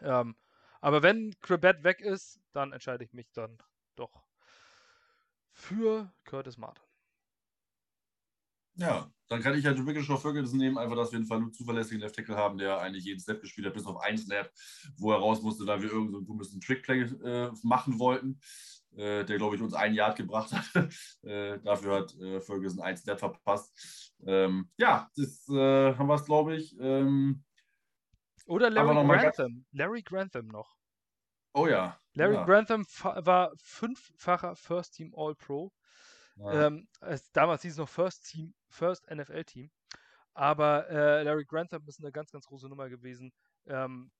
Ähm, 0.00 0.36
aber 0.80 1.02
wenn 1.02 1.34
Crabett 1.40 1.84
weg 1.84 2.00
ist, 2.00 2.40
dann 2.52 2.72
entscheide 2.72 3.04
ich 3.04 3.12
mich 3.12 3.30
dann 3.32 3.58
doch 3.94 4.24
für 5.52 6.12
Curtis 6.24 6.58
Martin. 6.58 6.84
Ja, 8.76 9.12
dann 9.28 9.42
kann 9.42 9.56
ich 9.56 9.66
halt 9.66 9.84
wirklich 9.84 10.06
schon 10.06 10.18
Ferguson 10.18 10.58
nehmen, 10.58 10.78
einfach, 10.78 10.96
dass 10.96 11.12
wir 11.12 11.18
einen 11.18 11.26
Fall 11.26 11.50
zuverlässigen 11.52 12.00
Left 12.00 12.16
Tackle 12.16 12.36
haben, 12.36 12.56
der 12.56 12.78
eigentlich 12.80 13.04
jeden 13.04 13.20
Snap 13.20 13.40
gespielt 13.40 13.66
hat, 13.66 13.74
bis 13.74 13.84
auf 13.84 13.98
einen 14.00 14.16
Snap, 14.16 14.50
wo 14.96 15.12
er 15.12 15.18
raus 15.18 15.42
musste, 15.42 15.66
da 15.66 15.80
wir 15.80 15.90
irgendeinen 15.90 16.12
so 16.12 16.20
dummes 16.22 16.58
Trickplay 16.58 17.02
äh, 17.02 17.52
machen 17.62 17.98
wollten, 17.98 18.40
der, 18.96 19.24
glaube 19.24 19.56
ich, 19.56 19.62
uns 19.62 19.74
ein 19.74 19.94
Yard 19.94 20.16
gebracht 20.16 20.52
hat. 20.52 20.64
äh, 21.22 21.58
dafür 21.60 22.00
hat 22.00 22.14
äh, 22.16 22.40
Ferguson 22.40 22.80
einen 22.80 22.96
Snap 22.96 23.18
verpasst. 23.18 24.14
Ähm, 24.24 24.70
ja, 24.76 25.08
das 25.16 25.48
äh, 25.48 25.94
haben 25.94 26.06
wir 26.06 26.14
es, 26.14 26.24
glaube 26.24 26.56
ich. 26.56 26.76
Ähm, 26.78 27.44
oder 28.46 28.70
Larry 28.70 29.06
Grantham. 29.06 29.64
Larry 29.72 30.02
Grantham 30.02 30.48
noch. 30.48 30.76
Oh 31.54 31.66
ja. 31.66 31.98
Larry 32.14 32.34
ja. 32.34 32.44
Grantham 32.44 32.84
war 33.02 33.52
fünffacher 33.62 34.56
First 34.56 34.94
Team 34.94 35.12
All-Pro. 35.16 35.72
Ja. 36.36 36.66
Ähm, 36.66 36.88
damals 37.32 37.62
hieß 37.62 37.72
es 37.72 37.78
noch 37.78 37.88
First 37.88 38.26
Team, 38.26 38.54
First 38.68 39.08
NFL 39.10 39.44
Team. 39.44 39.70
Aber 40.34 40.88
äh, 40.88 41.22
Larry 41.22 41.44
Grantham 41.44 41.86
ist 41.86 42.00
eine 42.00 42.10
ganz, 42.10 42.30
ganz 42.30 42.46
große 42.46 42.68
Nummer 42.68 42.88
gewesen. 42.88 43.32
Ähm, 43.66 44.10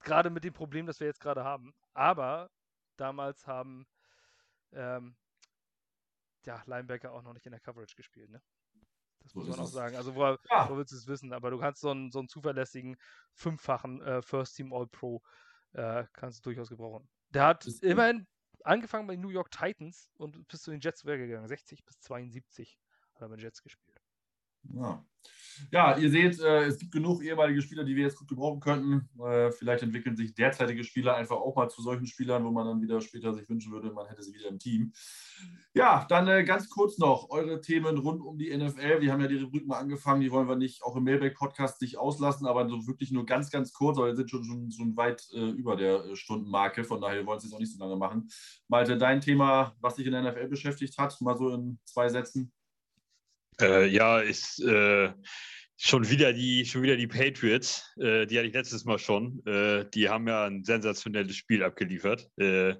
gerade 0.00 0.30
mit 0.30 0.44
dem 0.44 0.52
Problem, 0.52 0.86
das 0.86 1.00
wir 1.00 1.08
jetzt 1.08 1.20
gerade 1.20 1.42
haben. 1.42 1.74
Aber 1.94 2.48
damals 2.96 3.46
haben 3.46 3.86
ähm, 4.72 5.16
ja, 6.44 6.62
Linebacker 6.66 7.12
auch 7.12 7.22
noch 7.22 7.32
nicht 7.32 7.46
in 7.46 7.52
der 7.52 7.60
Coverage 7.60 7.96
gespielt. 7.96 8.30
Ne? 8.30 8.42
Das 9.20 9.34
muss 9.34 9.48
man 9.48 9.58
auch 9.58 9.66
sagen. 9.66 9.96
Also, 9.96 10.14
woher, 10.14 10.38
ja. 10.50 10.68
wo 10.70 10.76
willst 10.76 10.92
du 10.92 10.96
es 10.96 11.06
wissen? 11.06 11.32
Aber 11.32 11.50
du 11.50 11.58
kannst 11.58 11.80
so 11.80 11.90
einen, 11.90 12.10
so 12.10 12.20
einen 12.20 12.28
zuverlässigen, 12.28 12.96
fünffachen 13.34 14.00
äh, 14.02 14.22
First 14.22 14.56
Team 14.56 14.72
All-Pro 14.72 15.22
äh, 15.72 16.04
kannst 16.12 16.38
du 16.38 16.50
durchaus 16.50 16.68
gebrauchen. 16.68 17.08
Der 17.30 17.46
hat 17.46 17.66
immerhin 17.82 18.26
angefangen 18.62 19.06
bei 19.06 19.14
den 19.14 19.22
New 19.22 19.30
York 19.30 19.50
Titans 19.50 20.10
und 20.16 20.46
bis 20.48 20.62
zu 20.62 20.70
den 20.70 20.80
Jets 20.80 21.04
wäre 21.04 21.18
gegangen. 21.18 21.48
60 21.48 21.84
bis 21.84 22.00
72 22.00 22.78
hat 23.14 23.22
er 23.22 23.28
mit 23.28 23.40
Jets 23.40 23.62
gespielt. 23.62 23.85
Ja. 24.74 25.04
Ja, 25.70 25.96
ihr 25.96 26.10
seht, 26.10 26.40
äh, 26.40 26.64
es 26.64 26.78
gibt 26.78 26.92
genug 26.92 27.22
ehemalige 27.22 27.62
Spieler, 27.62 27.84
die 27.84 27.96
wir 27.96 28.04
jetzt 28.04 28.16
gut 28.16 28.28
gebrauchen 28.28 28.60
könnten. 28.60 29.08
Äh, 29.20 29.50
vielleicht 29.52 29.82
entwickeln 29.82 30.16
sich 30.16 30.34
derzeitige 30.34 30.84
Spieler 30.84 31.16
einfach 31.16 31.36
auch 31.36 31.56
mal 31.56 31.68
zu 31.68 31.82
solchen 31.82 32.06
Spielern, 32.06 32.44
wo 32.44 32.50
man 32.50 32.66
dann 32.66 32.82
wieder 32.82 33.00
später 33.00 33.32
sich 33.32 33.48
wünschen 33.48 33.72
würde, 33.72 33.92
man 33.92 34.06
hätte 34.06 34.22
sie 34.22 34.34
wieder 34.34 34.48
im 34.48 34.58
Team. 34.58 34.92
Ja, 35.74 36.06
dann 36.08 36.28
äh, 36.28 36.44
ganz 36.44 36.68
kurz 36.68 36.98
noch 36.98 37.30
eure 37.30 37.60
Themen 37.60 37.98
rund 37.98 38.22
um 38.22 38.38
die 38.38 38.56
NFL. 38.56 39.00
Wir 39.00 39.12
haben 39.12 39.20
ja 39.20 39.28
die 39.28 39.38
Rubrik 39.38 39.66
mal 39.66 39.78
angefangen, 39.78 40.20
die 40.20 40.30
wollen 40.30 40.48
wir 40.48 40.56
nicht 40.56 40.82
auch 40.82 40.96
im 40.96 41.04
Mailback-Podcast 41.04 41.78
sich 41.78 41.98
auslassen, 41.98 42.46
aber 42.46 42.68
so 42.68 42.86
wirklich 42.86 43.10
nur 43.10 43.26
ganz, 43.26 43.50
ganz 43.50 43.72
kurz, 43.72 43.98
weil 43.98 44.08
wir 44.08 44.16
sind 44.16 44.30
schon, 44.30 44.44
schon, 44.44 44.70
schon 44.70 44.96
weit 44.96 45.26
über 45.32 45.76
der 45.76 46.14
Stundenmarke, 46.16 46.84
von 46.84 47.00
daher 47.00 47.26
wollen 47.26 47.40
wir 47.40 47.46
es 47.46 47.52
auch 47.52 47.58
nicht 47.58 47.72
so 47.72 47.78
lange 47.78 47.96
machen. 47.96 48.28
Malte, 48.68 48.96
dein 48.96 49.20
Thema, 49.20 49.74
was 49.80 49.96
dich 49.96 50.06
in 50.06 50.12
der 50.12 50.22
NFL 50.22 50.48
beschäftigt 50.48 50.96
hat, 50.98 51.20
mal 51.20 51.36
so 51.36 51.50
in 51.50 51.78
zwei 51.84 52.08
Sätzen. 52.08 52.52
Äh, 53.60 53.86
ja, 53.88 54.20
ist 54.20 54.60
äh, 54.60 55.12
schon 55.76 56.08
wieder 56.08 56.32
die, 56.32 56.64
schon 56.64 56.82
wieder 56.82 56.96
die 56.96 57.06
Patriots. 57.06 57.94
Äh, 57.98 58.26
die 58.26 58.38
hatte 58.38 58.48
ich 58.48 58.54
letztes 58.54 58.84
Mal 58.84 58.98
schon. 58.98 59.44
Äh, 59.46 59.86
die 59.94 60.08
haben 60.08 60.26
ja 60.28 60.44
ein 60.44 60.64
sensationelles 60.64 61.36
Spiel 61.36 61.62
abgeliefert 61.62 62.28
äh, 62.38 62.74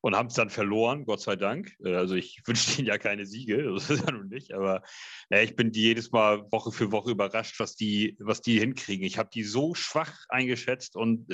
und 0.00 0.16
haben 0.16 0.26
es 0.26 0.34
dann 0.34 0.50
verloren, 0.50 1.04
Gott 1.04 1.20
sei 1.20 1.36
Dank. 1.36 1.72
Äh, 1.84 1.94
also 1.94 2.14
ich 2.14 2.40
wünsche 2.46 2.78
ihnen 2.78 2.88
ja 2.88 2.98
keine 2.98 3.26
Siege, 3.26 3.62
das 3.74 3.90
ist 3.90 4.04
ja 4.06 4.12
nun 4.12 4.28
nicht, 4.28 4.52
aber 4.52 4.82
ich 5.30 5.56
bin 5.56 5.72
jedes 5.72 6.10
Mal 6.12 6.50
Woche 6.50 6.72
für 6.72 6.92
Woche 6.92 7.12
überrascht, 7.12 7.58
was 7.58 7.74
die, 7.74 8.16
was 8.18 8.40
die 8.40 8.58
hinkriegen. 8.58 9.06
Ich 9.06 9.18
habe 9.18 9.30
die 9.32 9.44
so 9.44 9.74
schwach 9.74 10.24
eingeschätzt 10.28 10.96
und 10.96 11.32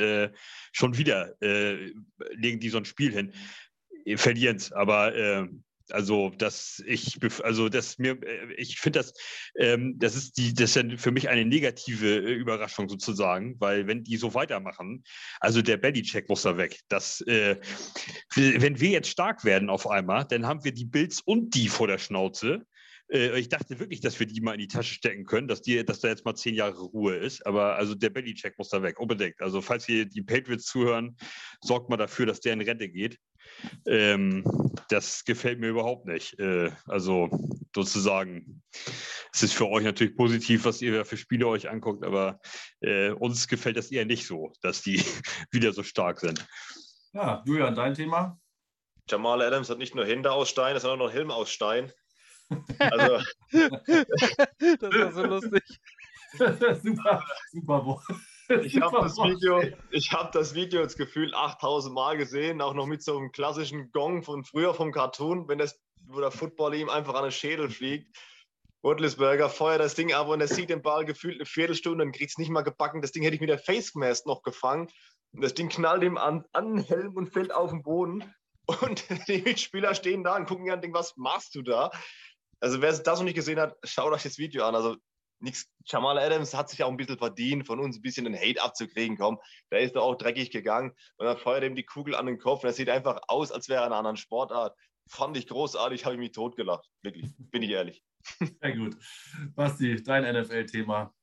schon 0.72 0.96
wieder 0.96 1.34
legen 1.40 2.60
die 2.60 2.68
so 2.68 2.78
ein 2.78 2.84
Spiel 2.84 3.12
hin. 3.12 3.32
Verlieren 4.16 4.56
es, 4.56 4.72
aber 4.72 5.48
also 5.90 6.30
das 6.30 6.82
ich 6.86 7.18
also 7.42 7.68
das 7.68 7.98
mir 7.98 8.22
äh, 8.22 8.54
ich 8.54 8.78
finde 8.78 9.00
das 9.00 9.12
ähm, 9.56 9.98
das 9.98 10.16
ist 10.16 10.36
die 10.36 10.54
das 10.54 10.76
ist 10.76 10.76
ja 10.76 10.96
für 10.96 11.10
mich 11.10 11.28
eine 11.28 11.44
negative 11.44 12.18
äh, 12.18 12.32
Überraschung 12.32 12.88
sozusagen, 12.88 13.56
weil 13.58 13.86
wenn 13.86 14.04
die 14.04 14.16
so 14.16 14.34
weitermachen, 14.34 15.04
also 15.40 15.62
der 15.62 15.76
Bellycheck 15.76 16.28
muss 16.28 16.42
da 16.42 16.56
weg. 16.56 16.80
Das 16.88 17.20
äh, 17.22 17.56
wenn 18.34 18.80
wir 18.80 18.90
jetzt 18.90 19.10
stark 19.10 19.44
werden 19.44 19.70
auf 19.70 19.88
einmal, 19.88 20.24
dann 20.24 20.46
haben 20.46 20.64
wir 20.64 20.72
die 20.72 20.84
Bills 20.84 21.20
und 21.20 21.54
die 21.54 21.68
vor 21.68 21.86
der 21.86 21.98
Schnauze. 21.98 22.66
Äh, 23.10 23.38
ich 23.38 23.48
dachte 23.48 23.78
wirklich, 23.78 24.00
dass 24.00 24.18
wir 24.20 24.26
die 24.26 24.40
mal 24.40 24.54
in 24.54 24.60
die 24.60 24.68
Tasche 24.68 24.94
stecken 24.94 25.24
können, 25.24 25.48
dass 25.48 25.62
die 25.62 25.84
dass 25.84 26.00
da 26.00 26.08
jetzt 26.08 26.24
mal 26.24 26.34
zehn 26.34 26.54
Jahre 26.54 26.80
Ruhe 26.80 27.16
ist. 27.16 27.46
Aber 27.46 27.76
also 27.76 27.94
der 27.94 28.10
Bellycheck 28.10 28.58
muss 28.58 28.68
da 28.68 28.82
weg 28.82 29.00
unbedingt. 29.00 29.40
Also 29.40 29.62
falls 29.62 29.88
ihr 29.88 30.06
die 30.06 30.22
Patriots 30.22 30.66
zuhören, 30.66 31.16
sorgt 31.62 31.88
mal 31.88 31.96
dafür, 31.96 32.26
dass 32.26 32.40
der 32.40 32.52
in 32.52 32.60
Rente 32.60 32.88
geht. 32.88 33.18
Ähm, 33.86 34.44
das 34.88 35.24
gefällt 35.24 35.60
mir 35.60 35.68
überhaupt 35.68 36.06
nicht. 36.06 36.38
Äh, 36.38 36.70
also 36.86 37.28
sozusagen, 37.74 38.62
es 39.32 39.42
ist 39.42 39.54
für 39.54 39.68
euch 39.68 39.84
natürlich 39.84 40.16
positiv, 40.16 40.64
was 40.64 40.82
ihr 40.82 41.04
für 41.04 41.16
Spiele 41.16 41.46
euch 41.46 41.70
anguckt, 41.70 42.04
aber 42.04 42.40
äh, 42.80 43.10
uns 43.10 43.48
gefällt 43.48 43.76
das 43.76 43.90
eher 43.90 44.04
nicht 44.04 44.26
so, 44.26 44.52
dass 44.62 44.82
die 44.82 45.02
wieder 45.50 45.72
so 45.72 45.82
stark 45.82 46.20
sind. 46.20 46.46
Ja, 47.12 47.42
Julian, 47.46 47.74
dein 47.74 47.94
Thema? 47.94 48.38
Jamal 49.08 49.42
Adams 49.42 49.70
hat 49.70 49.78
nicht 49.78 49.94
nur 49.94 50.06
Hände 50.06 50.30
aus 50.32 50.50
Stein, 50.50 50.78
sondern 50.78 51.00
auch 51.00 51.06
noch 51.06 51.14
Helm 51.14 51.30
aus 51.30 51.50
Stein. 51.50 51.90
Also, 52.78 53.24
das 53.52 54.94
war 54.94 55.12
so 55.12 55.22
lustig. 55.24 55.62
super, 56.82 57.24
super. 57.52 58.02
Ich 58.48 58.80
habe 58.80 59.00
das, 59.02 59.16
Video, 59.18 59.60
hab 59.60 60.32
das 60.32 60.54
Video 60.54 60.80
jetzt 60.80 60.96
gefühlt 60.96 61.34
8000 61.34 61.94
Mal 61.94 62.16
gesehen, 62.16 62.62
auch 62.62 62.72
noch 62.72 62.86
mit 62.86 63.02
so 63.02 63.18
einem 63.18 63.30
klassischen 63.30 63.92
Gong 63.92 64.22
von 64.22 64.44
früher 64.44 64.72
vom 64.72 64.90
Cartoon, 64.90 65.48
wenn 65.48 65.58
das, 65.58 65.78
wo 66.06 66.20
der 66.20 66.30
Football 66.30 66.74
ihm 66.74 66.88
einfach 66.88 67.14
an 67.14 67.24
den 67.24 67.32
Schädel 67.32 67.68
fliegt. 67.68 68.16
Woodlisberger 68.82 69.50
feuert 69.50 69.80
das 69.80 69.94
Ding 69.94 70.12
ab 70.12 70.28
und 70.28 70.40
er 70.40 70.48
sieht 70.48 70.70
den 70.70 70.82
Ball 70.82 71.04
gefühlt 71.04 71.36
eine 71.36 71.46
Viertelstunde 71.46 72.04
und 72.04 72.12
kriegt 72.12 72.30
es 72.30 72.38
nicht 72.38 72.50
mal 72.50 72.62
gebacken. 72.62 73.02
Das 73.02 73.12
Ding 73.12 73.22
hätte 73.22 73.34
ich 73.34 73.40
mit 73.40 73.50
der 73.50 73.58
Face 73.58 73.94
Mask 73.94 74.24
noch 74.24 74.42
gefangen. 74.42 74.88
Und 75.32 75.42
das 75.42 75.54
Ding 75.54 75.68
knallt 75.68 76.02
ihm 76.02 76.16
an, 76.16 76.44
an 76.52 76.76
den 76.76 76.84
Helm 76.84 77.16
und 77.16 77.32
fällt 77.32 77.52
auf 77.52 77.70
den 77.70 77.82
Boden. 77.82 78.34
Und 78.66 79.04
die 79.28 79.42
Mitspieler 79.42 79.94
stehen 79.94 80.24
da 80.24 80.36
und 80.36 80.46
gucken 80.46 80.70
an 80.70 80.76
und 80.76 80.82
denken, 80.82 80.96
was 80.96 81.16
machst 81.16 81.54
du 81.54 81.62
da? 81.62 81.90
Also 82.60 82.80
wer 82.80 82.92
das 82.92 83.18
noch 83.18 83.24
nicht 83.24 83.34
gesehen 83.34 83.60
hat, 83.60 83.76
schaut 83.84 84.12
euch 84.12 84.22
das 84.22 84.38
Video 84.38 84.64
an. 84.64 84.74
Also 84.74 84.96
nichts. 85.40 85.70
Jamal 85.86 86.18
Adams 86.18 86.54
hat 86.54 86.68
sich 86.68 86.82
auch 86.82 86.90
ein 86.90 86.96
bisschen 86.96 87.18
verdient, 87.18 87.66
von 87.66 87.80
uns 87.80 87.96
ein 87.96 88.02
bisschen 88.02 88.24
den 88.24 88.36
Hate 88.36 88.62
abzukriegen. 88.62 89.16
Komm, 89.16 89.38
der 89.70 89.80
ist 89.80 89.96
doch 89.96 90.02
auch 90.02 90.16
dreckig 90.16 90.50
gegangen 90.50 90.92
und 91.16 91.26
dann 91.26 91.38
feuert 91.38 91.64
ihm 91.64 91.74
die 91.74 91.84
Kugel 91.84 92.14
an 92.14 92.26
den 92.26 92.38
Kopf 92.38 92.62
und 92.62 92.70
er 92.70 92.74
sieht 92.74 92.90
einfach 92.90 93.20
aus, 93.28 93.52
als 93.52 93.68
wäre 93.68 93.82
er 93.82 93.86
in 93.86 93.92
einer 93.92 93.98
anderen 93.98 94.16
Sportart. 94.16 94.76
Fand 95.08 95.36
ich 95.36 95.46
großartig, 95.46 96.04
habe 96.04 96.14
ich 96.14 96.20
mich 96.20 96.32
totgelacht. 96.32 96.86
Wirklich, 97.02 97.30
bin 97.38 97.62
ich 97.62 97.70
ehrlich. 97.70 98.02
Sehr 98.60 98.76
gut. 98.76 98.96
Basti, 99.54 100.02
dein 100.02 100.24
NFL-Thema. 100.24 101.14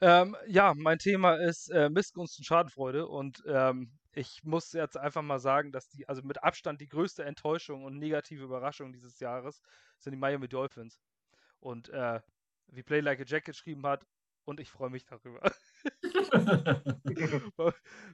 Ähm, 0.00 0.36
ja, 0.46 0.74
mein 0.76 0.98
Thema 0.98 1.36
ist 1.36 1.70
äh, 1.70 1.88
Missgunst 1.88 2.38
und 2.38 2.44
Schadenfreude 2.44 3.06
und 3.06 3.42
ähm, 3.46 3.92
ich 4.16 4.42
muss 4.44 4.72
jetzt 4.72 4.96
einfach 4.96 5.22
mal 5.22 5.38
sagen, 5.38 5.72
dass 5.72 5.88
die, 5.88 6.08
also 6.08 6.22
mit 6.22 6.42
Abstand 6.42 6.80
die 6.80 6.88
größte 6.88 7.24
Enttäuschung 7.24 7.84
und 7.84 7.98
negative 7.98 8.44
Überraschung 8.44 8.92
dieses 8.92 9.20
Jahres 9.20 9.60
sind 9.98 10.12
die 10.12 10.18
Miami 10.18 10.48
Dolphins. 10.48 10.98
Und 11.60 11.90
äh, 11.90 12.20
wie 12.68 12.82
Play 12.82 13.00
Like 13.00 13.20
a 13.20 13.24
Jack 13.24 13.44
geschrieben 13.44 13.86
hat, 13.86 14.04
und 14.46 14.60
ich 14.60 14.70
freue 14.70 14.90
mich 14.90 15.04
darüber. 15.04 15.40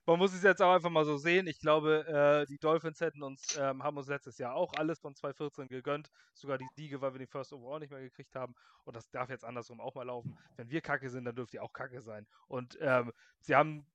man, 0.07 0.19
muss 0.19 0.33
es 0.33 0.43
jetzt 0.43 0.61
auch 0.63 0.75
einfach 0.75 0.91
mal 0.91 1.05
so 1.05 1.19
sehen. 1.19 1.47
Ich 1.47 1.61
glaube, 1.61 2.07
äh, 2.07 2.47
die 2.47 2.59
Dolphins 2.59 3.01
hätten 3.01 3.23
uns, 3.23 3.57
ähm, 3.59 3.83
haben 3.83 3.97
uns 3.99 4.09
letztes 4.09 4.39
Jahr 4.39 4.55
auch 4.55 4.73
alles 4.75 4.99
von 4.99 5.15
2014 5.15 5.69
gegönnt. 5.69 6.11
Sogar 6.35 6.59
die 6.59 6.69
Siege, 6.75 7.01
weil 7.01 7.13
wir 7.13 7.19
den 7.19 7.29
First 7.29 7.53
Overall 7.53 7.81
nicht 7.81 7.91
mehr 7.91 8.01
gekriegt 8.01 8.35
haben. 8.35 8.55
Und 8.85 8.97
das 8.97 9.11
darf 9.11 9.29
jetzt 9.29 9.45
andersrum 9.45 9.81
auch 9.81 9.95
mal 9.95 10.07
laufen. 10.07 10.37
Wenn 10.57 10.71
wir 10.71 10.81
kacke 10.81 11.11
sind, 11.11 11.27
dann 11.27 11.37
dürft 11.37 11.53
ihr 11.55 11.63
auch 11.63 11.73
kacke 11.73 12.01
sein. 12.01 12.27
Und 12.49 12.79
ähm, 12.81 13.13
sie 13.41 13.55
haben 13.55 13.87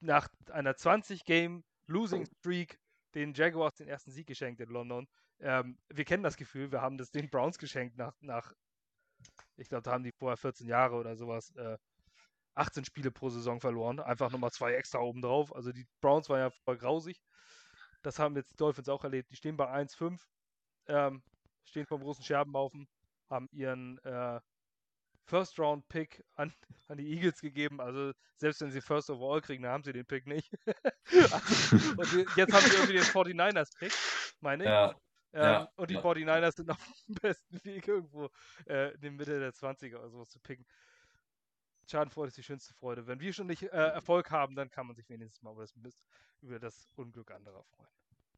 nach 0.00 0.28
einer 0.50 0.72
20-Game 0.72 1.62
Losing 1.86 2.26
Streak 2.38 2.78
den 3.14 3.34
Jaguars 3.34 3.74
den 3.74 3.88
ersten 3.88 4.10
Sieg 4.10 4.26
geschenkt 4.26 4.60
in 4.60 4.70
London. 4.70 5.06
Ähm, 5.40 5.76
wir 5.90 6.04
kennen 6.04 6.22
das 6.22 6.36
Gefühl, 6.36 6.72
wir 6.72 6.80
haben 6.80 6.96
das 6.96 7.10
den 7.10 7.28
Browns 7.28 7.58
geschenkt 7.58 7.98
nach, 7.98 8.14
nach 8.20 8.54
ich 9.62 9.68
glaube, 9.68 9.82
da 9.82 9.92
haben 9.92 10.04
die 10.04 10.12
vorher 10.12 10.36
14 10.36 10.66
Jahre 10.68 10.96
oder 10.96 11.16
sowas, 11.16 11.50
äh, 11.56 11.78
18 12.54 12.84
Spiele 12.84 13.10
pro 13.10 13.30
Saison 13.30 13.60
verloren. 13.60 14.00
Einfach 14.00 14.30
nochmal 14.30 14.50
zwei 14.50 14.74
extra 14.74 14.98
oben 14.98 15.22
drauf. 15.22 15.54
Also 15.54 15.72
die 15.72 15.86
Browns 16.00 16.28
waren 16.28 16.40
ja 16.40 16.50
voll 16.50 16.76
grausig. 16.76 17.22
Das 18.02 18.18
haben 18.18 18.36
jetzt 18.36 18.50
die 18.50 18.56
Dolphins 18.56 18.88
auch 18.88 19.04
erlebt. 19.04 19.30
Die 19.30 19.36
stehen 19.36 19.56
bei 19.56 19.70
1-5, 19.70 20.20
ähm, 20.88 21.22
stehen 21.64 21.86
vom 21.86 22.02
großen 22.02 22.24
Scherbenhaufen, 22.24 22.88
haben 23.30 23.48
ihren 23.52 23.98
äh, 24.04 24.40
First-Round-Pick 25.26 26.24
an, 26.34 26.52
an 26.88 26.98
die 26.98 27.10
Eagles 27.10 27.40
gegeben. 27.40 27.80
Also 27.80 28.12
selbst 28.36 28.60
wenn 28.60 28.70
sie 28.70 28.80
First 28.80 29.08
Overall 29.08 29.40
kriegen, 29.40 29.62
dann 29.62 29.72
haben 29.72 29.84
sie 29.84 29.92
den 29.92 30.04
Pick 30.04 30.26
nicht. 30.26 30.52
also, 31.06 31.76
und 31.96 32.36
jetzt 32.36 32.52
haben 32.52 32.66
sie 32.66 32.76
irgendwie 32.76 32.94
den 32.94 33.02
49ers-Pick, 33.04 33.92
meine 34.40 34.64
ich. 34.64 34.70
Ja. 34.70 34.94
Ähm, 35.34 35.42
ja, 35.42 35.68
und 35.76 35.90
die 35.90 35.94
ja. 35.94 36.00
49ers 36.00 36.56
sind 36.56 36.70
auf 36.70 36.78
dem 37.08 37.14
besten 37.14 37.64
Weg, 37.64 37.88
irgendwo 37.88 38.28
äh, 38.66 38.94
in 38.94 39.00
der 39.00 39.10
Mitte 39.12 39.38
der 39.38 39.52
20er 39.52 39.96
oder 39.96 40.10
sowas 40.10 40.30
zu 40.30 40.40
picken. 40.40 40.66
Schadenfreude 41.88 42.28
ist 42.28 42.36
die 42.36 42.42
schönste 42.42 42.74
Freude. 42.74 43.06
Wenn 43.06 43.20
wir 43.20 43.32
schon 43.32 43.46
nicht 43.46 43.62
äh, 43.62 43.66
Erfolg 43.66 44.30
haben, 44.30 44.54
dann 44.54 44.70
kann 44.70 44.86
man 44.86 44.94
sich 44.94 45.08
wenigstens 45.08 45.42
mal 45.42 45.52
über 45.52 45.64
das, 45.64 45.74
über 46.40 46.58
das 46.58 46.88
Unglück 46.96 47.30
anderer 47.30 47.64
freuen. 47.64 47.88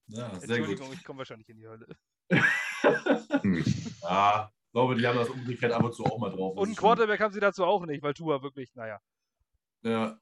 Ja, 0.07 0.29
Entschuldigung, 0.29 0.93
ich 0.93 1.05
komme 1.05 1.19
wahrscheinlich 1.19 1.49
in 1.49 1.57
die 1.57 1.67
Hölle. 1.67 1.87
ja, 4.03 4.51
ich 4.57 4.73
glaube, 4.73 4.97
die 4.97 5.07
haben 5.07 5.19
das 5.19 5.29
umgekehrt 5.29 5.73
ab 5.73 5.85
und 5.85 5.95
zu 5.95 6.05
auch 6.05 6.19
mal 6.19 6.31
drauf. 6.31 6.57
Und 6.57 6.67
einen 6.67 6.77
Quarterback 6.77 7.21
haben 7.21 7.33
sie 7.33 7.41
dazu 7.41 7.65
auch 7.65 7.85
nicht, 7.87 8.03
weil 8.03 8.15
Tua 8.15 8.43
wirklich, 8.43 8.75
naja. 8.75 9.01
Ja, 9.83 10.19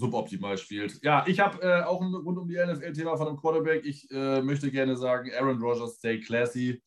suboptimal 0.00 0.58
spielt. 0.58 0.98
Ja, 1.02 1.24
ich 1.26 1.38
habe 1.38 1.62
äh, 1.62 1.82
auch 1.82 2.00
ein 2.00 2.14
rund 2.14 2.38
um 2.38 2.48
die 2.48 2.56
NFL-Thema 2.56 3.16
von 3.16 3.28
einem 3.28 3.36
Quarterback. 3.36 3.84
Ich 3.84 4.10
äh, 4.10 4.42
möchte 4.42 4.70
gerne 4.70 4.96
sagen, 4.96 5.30
Aaron 5.38 5.60
Rodgers, 5.62 5.96
stay 5.96 6.18
classy. 6.18 6.82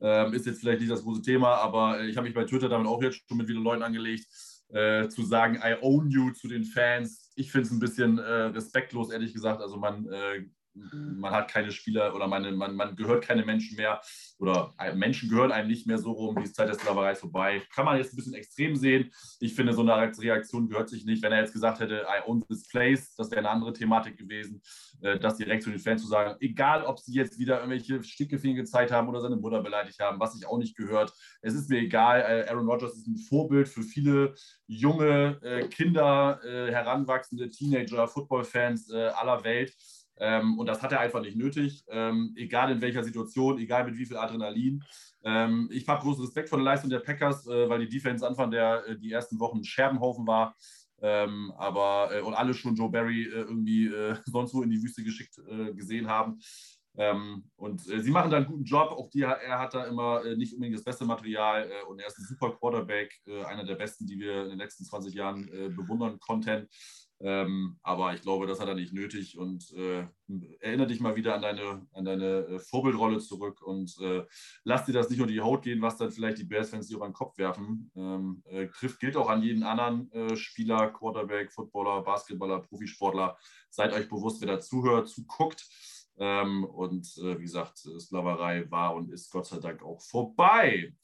Ähm, 0.00 0.32
ist 0.32 0.46
jetzt 0.46 0.60
vielleicht 0.60 0.80
nicht 0.80 0.92
das 0.92 1.02
große 1.02 1.22
Thema, 1.22 1.56
aber 1.56 2.00
äh, 2.00 2.06
ich 2.08 2.16
habe 2.16 2.26
mich 2.26 2.34
bei 2.34 2.44
Twitter 2.44 2.68
damit 2.68 2.86
auch 2.86 3.02
jetzt 3.02 3.24
schon 3.26 3.36
mit 3.36 3.48
wieder 3.48 3.58
Leuten 3.58 3.82
angelegt, 3.82 4.26
äh, 4.68 5.08
zu 5.08 5.24
sagen, 5.24 5.56
I 5.56 5.74
own 5.80 6.08
you 6.10 6.30
zu 6.30 6.46
den 6.46 6.64
Fans. 6.64 7.32
Ich 7.34 7.50
finde 7.50 7.66
es 7.66 7.72
ein 7.72 7.80
bisschen 7.80 8.18
äh, 8.18 8.22
respektlos, 8.22 9.10
ehrlich 9.10 9.32
gesagt. 9.32 9.60
Also 9.60 9.76
man 9.76 10.06
äh, 10.06 10.44
man 10.92 11.32
hat 11.32 11.50
keine 11.50 11.72
Spieler 11.72 12.14
oder 12.14 12.26
man, 12.26 12.54
man, 12.56 12.74
man 12.74 12.96
gehört 12.96 13.24
keine 13.24 13.44
Menschen 13.44 13.76
mehr 13.76 14.00
oder 14.38 14.74
Menschen 14.94 15.28
gehören 15.28 15.50
einem 15.50 15.68
nicht 15.68 15.86
mehr 15.86 15.98
so 15.98 16.12
rum, 16.12 16.36
die 16.42 16.52
Zeit 16.52 16.68
der 16.68 16.74
Sklaverei 16.74 17.12
ist 17.12 17.20
vorbei. 17.20 17.62
Kann 17.74 17.84
man 17.84 17.96
jetzt 17.96 18.12
ein 18.12 18.16
bisschen 18.16 18.34
extrem 18.34 18.76
sehen. 18.76 19.10
Ich 19.40 19.54
finde, 19.54 19.72
so 19.72 19.82
eine 19.82 20.12
Reaktion 20.18 20.68
gehört 20.68 20.88
sich 20.88 21.04
nicht. 21.04 21.22
Wenn 21.22 21.32
er 21.32 21.40
jetzt 21.40 21.52
gesagt 21.52 21.80
hätte, 21.80 22.06
I 22.08 22.22
own 22.26 22.44
this 22.48 22.68
place, 22.68 23.14
das 23.16 23.30
wäre 23.30 23.40
eine 23.40 23.50
andere 23.50 23.72
Thematik 23.72 24.16
gewesen, 24.16 24.62
äh, 25.00 25.18
das 25.18 25.36
direkt 25.36 25.64
zu 25.64 25.70
den 25.70 25.80
Fans 25.80 26.02
zu 26.02 26.08
sagen, 26.08 26.36
egal 26.40 26.84
ob 26.84 26.98
sie 27.00 27.14
jetzt 27.14 27.38
wieder 27.38 27.56
irgendwelche 27.56 28.02
Stickefinger 28.02 28.56
gezeigt 28.56 28.92
haben 28.92 29.08
oder 29.08 29.20
seine 29.20 29.36
Mutter 29.36 29.62
beleidigt 29.62 29.98
haben, 29.98 30.20
was 30.20 30.34
sich 30.34 30.46
auch 30.46 30.58
nicht 30.58 30.76
gehört. 30.76 31.12
Es 31.42 31.54
ist 31.54 31.68
mir 31.68 31.78
egal. 31.78 32.20
Äh, 32.20 32.48
Aaron 32.48 32.68
Rodgers 32.68 32.96
ist 32.96 33.08
ein 33.08 33.16
Vorbild 33.16 33.68
für 33.68 33.82
viele 33.82 34.34
junge 34.66 35.40
äh, 35.42 35.66
Kinder, 35.68 36.40
heranwachsende 36.44 37.48
Teenager, 37.50 38.06
Football-Fans 38.06 38.90
aller 38.90 39.42
Welt. 39.44 39.74
Ähm, 40.20 40.58
und 40.58 40.66
das 40.66 40.82
hat 40.82 40.92
er 40.92 41.00
einfach 41.00 41.20
nicht 41.20 41.36
nötig, 41.36 41.84
ähm, 41.88 42.34
egal 42.36 42.72
in 42.72 42.80
welcher 42.80 43.04
Situation, 43.04 43.58
egal 43.58 43.84
mit 43.84 43.96
wie 43.96 44.06
viel 44.06 44.16
Adrenalin. 44.16 44.84
Ähm, 45.24 45.68
ich 45.72 45.86
habe 45.88 46.02
großen 46.02 46.24
Respekt 46.24 46.48
vor 46.48 46.58
der 46.58 46.64
Leistung 46.64 46.90
der 46.90 47.00
Packers, 47.00 47.46
äh, 47.46 47.68
weil 47.68 47.80
die 47.80 47.88
Defense 47.88 48.26
Anfang 48.26 48.50
der 48.50 48.86
äh, 48.86 48.98
die 48.98 49.12
ersten 49.12 49.38
Wochen 49.40 49.58
ein 49.58 49.64
Scherbenhaufen 49.64 50.26
war. 50.26 50.56
Ähm, 51.00 51.52
aber 51.56 52.10
äh, 52.12 52.20
und 52.20 52.34
alle 52.34 52.54
schon 52.54 52.74
Joe 52.74 52.90
Barry 52.90 53.24
äh, 53.24 53.42
irgendwie 53.42 53.86
äh, 53.86 54.16
sonst 54.26 54.54
wo 54.54 54.62
in 54.62 54.70
die 54.70 54.82
Wüste 54.82 55.02
geschickt 55.02 55.38
äh, 55.48 55.72
gesehen 55.74 56.08
haben. 56.08 56.40
Ähm, 56.96 57.44
und 57.54 57.80
sie 57.80 58.10
machen 58.10 58.28
da 58.28 58.38
einen 58.38 58.46
guten 58.46 58.64
Job. 58.64 58.90
Auch 58.90 59.08
die, 59.10 59.22
er 59.22 59.60
hat 59.60 59.72
da 59.72 59.84
immer 59.84 60.24
nicht 60.34 60.52
unbedingt 60.52 60.76
das 60.76 60.84
beste 60.84 61.04
Material 61.04 61.70
und 61.88 62.00
er 62.00 62.08
ist 62.08 62.18
ein 62.18 62.24
super 62.24 62.50
Quarterback, 62.58 63.14
einer 63.46 63.64
der 63.64 63.76
besten, 63.76 64.04
die 64.04 64.18
wir 64.18 64.42
in 64.42 64.48
den 64.48 64.58
letzten 64.58 64.84
20 64.84 65.14
Jahren 65.14 65.46
bewundern 65.76 66.18
konnten. 66.18 66.66
Ähm, 67.20 67.78
aber 67.82 68.14
ich 68.14 68.22
glaube, 68.22 68.46
das 68.46 68.60
hat 68.60 68.68
er 68.68 68.76
nicht 68.76 68.92
nötig 68.92 69.36
und 69.36 69.72
äh, 69.72 70.06
erinnere 70.60 70.86
dich 70.86 71.00
mal 71.00 71.16
wieder 71.16 71.34
an 71.34 71.42
deine, 71.42 71.86
an 71.92 72.04
deine 72.04 72.46
äh, 72.46 72.58
Vorbildrolle 72.60 73.18
zurück 73.18 73.60
und 73.60 73.92
äh, 74.00 74.24
lass 74.62 74.86
dir 74.86 74.92
das 74.92 75.10
nicht 75.10 75.18
nur 75.18 75.26
die 75.26 75.40
Haut 75.40 75.62
gehen, 75.62 75.82
was 75.82 75.96
dann 75.96 76.12
vielleicht 76.12 76.38
die 76.38 76.44
Bears-Fans 76.44 76.86
dir 76.86 76.96
über 76.96 77.08
den 77.08 77.14
Kopf 77.14 77.36
werfen. 77.36 77.90
Ähm, 77.96 78.42
äh, 78.46 78.68
trifft 78.68 79.00
gilt 79.00 79.16
auch 79.16 79.28
an 79.28 79.42
jeden 79.42 79.64
anderen 79.64 80.12
äh, 80.12 80.36
Spieler, 80.36 80.90
Quarterback, 80.90 81.52
Footballer, 81.52 82.02
Basketballer, 82.02 82.60
Profisportler. 82.60 83.36
Seid 83.68 83.92
euch 83.92 84.08
bewusst, 84.08 84.40
wer 84.40 84.48
da 84.54 84.60
zuhört, 84.60 85.08
zuguckt. 85.08 85.66
Ähm, 86.18 86.64
und 86.64 87.06
äh, 87.18 87.38
wie 87.38 87.42
gesagt, 87.42 87.78
Sklaverei 87.78 88.70
war 88.70 88.94
und 88.94 89.10
ist 89.10 89.30
Gott 89.30 89.46
sei 89.46 89.58
Dank 89.58 89.82
auch 89.82 90.00
vorbei. 90.02 90.94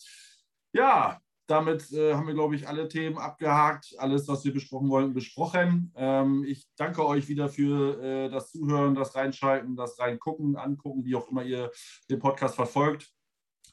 Ja, 0.73 1.21
damit 1.47 1.93
äh, 1.93 2.15
haben 2.15 2.27
wir, 2.27 2.35
glaube 2.35 2.57
ich, 2.57 2.69
alle 2.69 2.89
Themen 2.89 3.19
abgehakt, 3.19 3.95
alles, 3.99 4.27
was 4.29 4.45
wir 4.45 4.53
besprochen 4.53 4.89
wollten, 4.89 5.13
besprochen. 5.13 5.93
Ähm, 5.95 6.45
ich 6.47 6.67
danke 6.77 7.07
euch 7.07 7.29
wieder 7.29 7.49
für 7.49 8.03
äh, 8.03 8.31
das 8.31 8.51
Zuhören, 8.51 8.95
das 8.95 9.15
Reinschalten, 9.15 9.77
das 9.77 9.99
Reingucken, 9.99 10.57
Angucken, 10.57 11.05
wie 11.05 11.17
auch 11.17 11.29
immer 11.29 11.43
ihr 11.43 11.71
den 12.09 12.19
Podcast 12.19 12.55
verfolgt. 12.55 13.13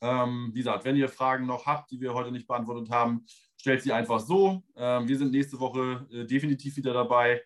Ähm, 0.01 0.49
wie 0.53 0.59
gesagt, 0.59 0.83
wenn 0.83 0.95
ihr 0.95 1.09
Fragen 1.09 1.45
noch 1.45 1.65
habt, 1.65 1.91
die 1.91 2.01
wir 2.01 2.13
heute 2.13 2.31
nicht 2.31 2.47
beantwortet 2.47 2.89
haben, 2.89 3.25
stellt 3.55 3.83
sie 3.83 3.93
einfach 3.93 4.19
so. 4.19 4.63
Ähm, 4.75 5.07
wir 5.07 5.17
sind 5.17 5.31
nächste 5.31 5.59
Woche 5.59 6.07
äh, 6.11 6.25
definitiv 6.25 6.75
wieder 6.75 6.93
dabei. 6.93 7.41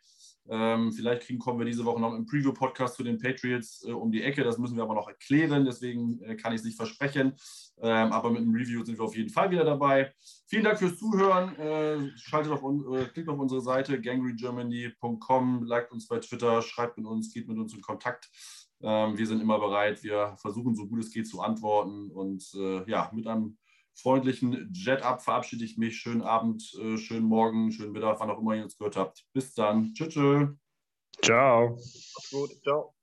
Ähm, 0.47 0.91
vielleicht 0.91 1.23
kriegen, 1.23 1.39
kommen 1.39 1.59
wir 1.59 1.65
diese 1.65 1.85
Woche 1.85 1.99
noch 1.99 2.13
im 2.13 2.25
Preview-Podcast 2.25 2.95
zu 2.95 3.03
den 3.03 3.17
Patriots 3.17 3.83
äh, 3.83 3.91
um 3.91 4.11
die 4.11 4.21
Ecke. 4.21 4.43
Das 4.43 4.57
müssen 4.57 4.75
wir 4.75 4.83
aber 4.83 4.93
noch 4.93 5.07
erklären, 5.07 5.65
deswegen 5.65 6.21
äh, 6.21 6.35
kann 6.35 6.53
ich 6.53 6.59
es 6.59 6.65
nicht 6.65 6.77
versprechen. 6.77 7.35
Ähm, 7.81 8.11
aber 8.11 8.29
mit 8.29 8.41
dem 8.41 8.53
Review 8.53 8.83
sind 8.83 8.97
wir 8.99 9.05
auf 9.05 9.15
jeden 9.15 9.31
Fall 9.31 9.49
wieder 9.49 9.63
dabei. 9.63 10.13
Vielen 10.47 10.63
Dank 10.63 10.77
fürs 10.77 10.97
Zuhören. 10.97 11.55
Äh, 11.55 12.11
schaltet 12.17 12.51
auf, 12.51 12.61
äh, 12.63 13.05
klickt 13.05 13.27
auf 13.27 13.39
unsere 13.39 13.61
Seite 13.61 13.99
gangrygermany.com, 13.99 15.63
liked 15.63 15.91
uns 15.91 16.07
bei 16.07 16.19
Twitter, 16.19 16.61
schreibt 16.61 16.97
mit 16.97 17.07
uns, 17.07 17.33
geht 17.33 17.47
mit 17.47 17.57
uns 17.57 17.73
in 17.73 17.81
Kontakt. 17.81 18.29
Ähm, 18.81 19.17
wir 19.17 19.25
sind 19.25 19.41
immer 19.41 19.59
bereit. 19.59 20.03
Wir 20.03 20.35
versuchen, 20.37 20.75
so 20.75 20.85
gut 20.85 20.99
es 20.99 21.11
geht, 21.11 21.27
zu 21.27 21.41
antworten. 21.41 22.11
Und 22.11 22.43
äh, 22.55 22.89
ja, 22.89 23.09
mit 23.13 23.25
einem 23.25 23.57
freundlichen 23.95 24.71
Jet-Up 24.73 25.21
verabschiede 25.21 25.65
ich 25.65 25.77
mich. 25.77 25.97
Schönen 25.97 26.21
Abend, 26.21 26.63
äh, 26.81 26.97
schönen 26.97 27.25
Morgen, 27.25 27.71
schönen 27.71 27.91
Mittag, 27.91 28.19
wann 28.19 28.29
auch 28.29 28.39
immer 28.39 28.55
ihr 28.55 28.63
uns 28.63 28.77
gehört 28.77 28.97
habt. 28.97 29.25
Bis 29.33 29.53
dann. 29.53 29.93
Tschüss. 29.93 30.15
Ciao. 31.21 31.77
Gut, 32.31 32.51
ciao. 32.63 32.94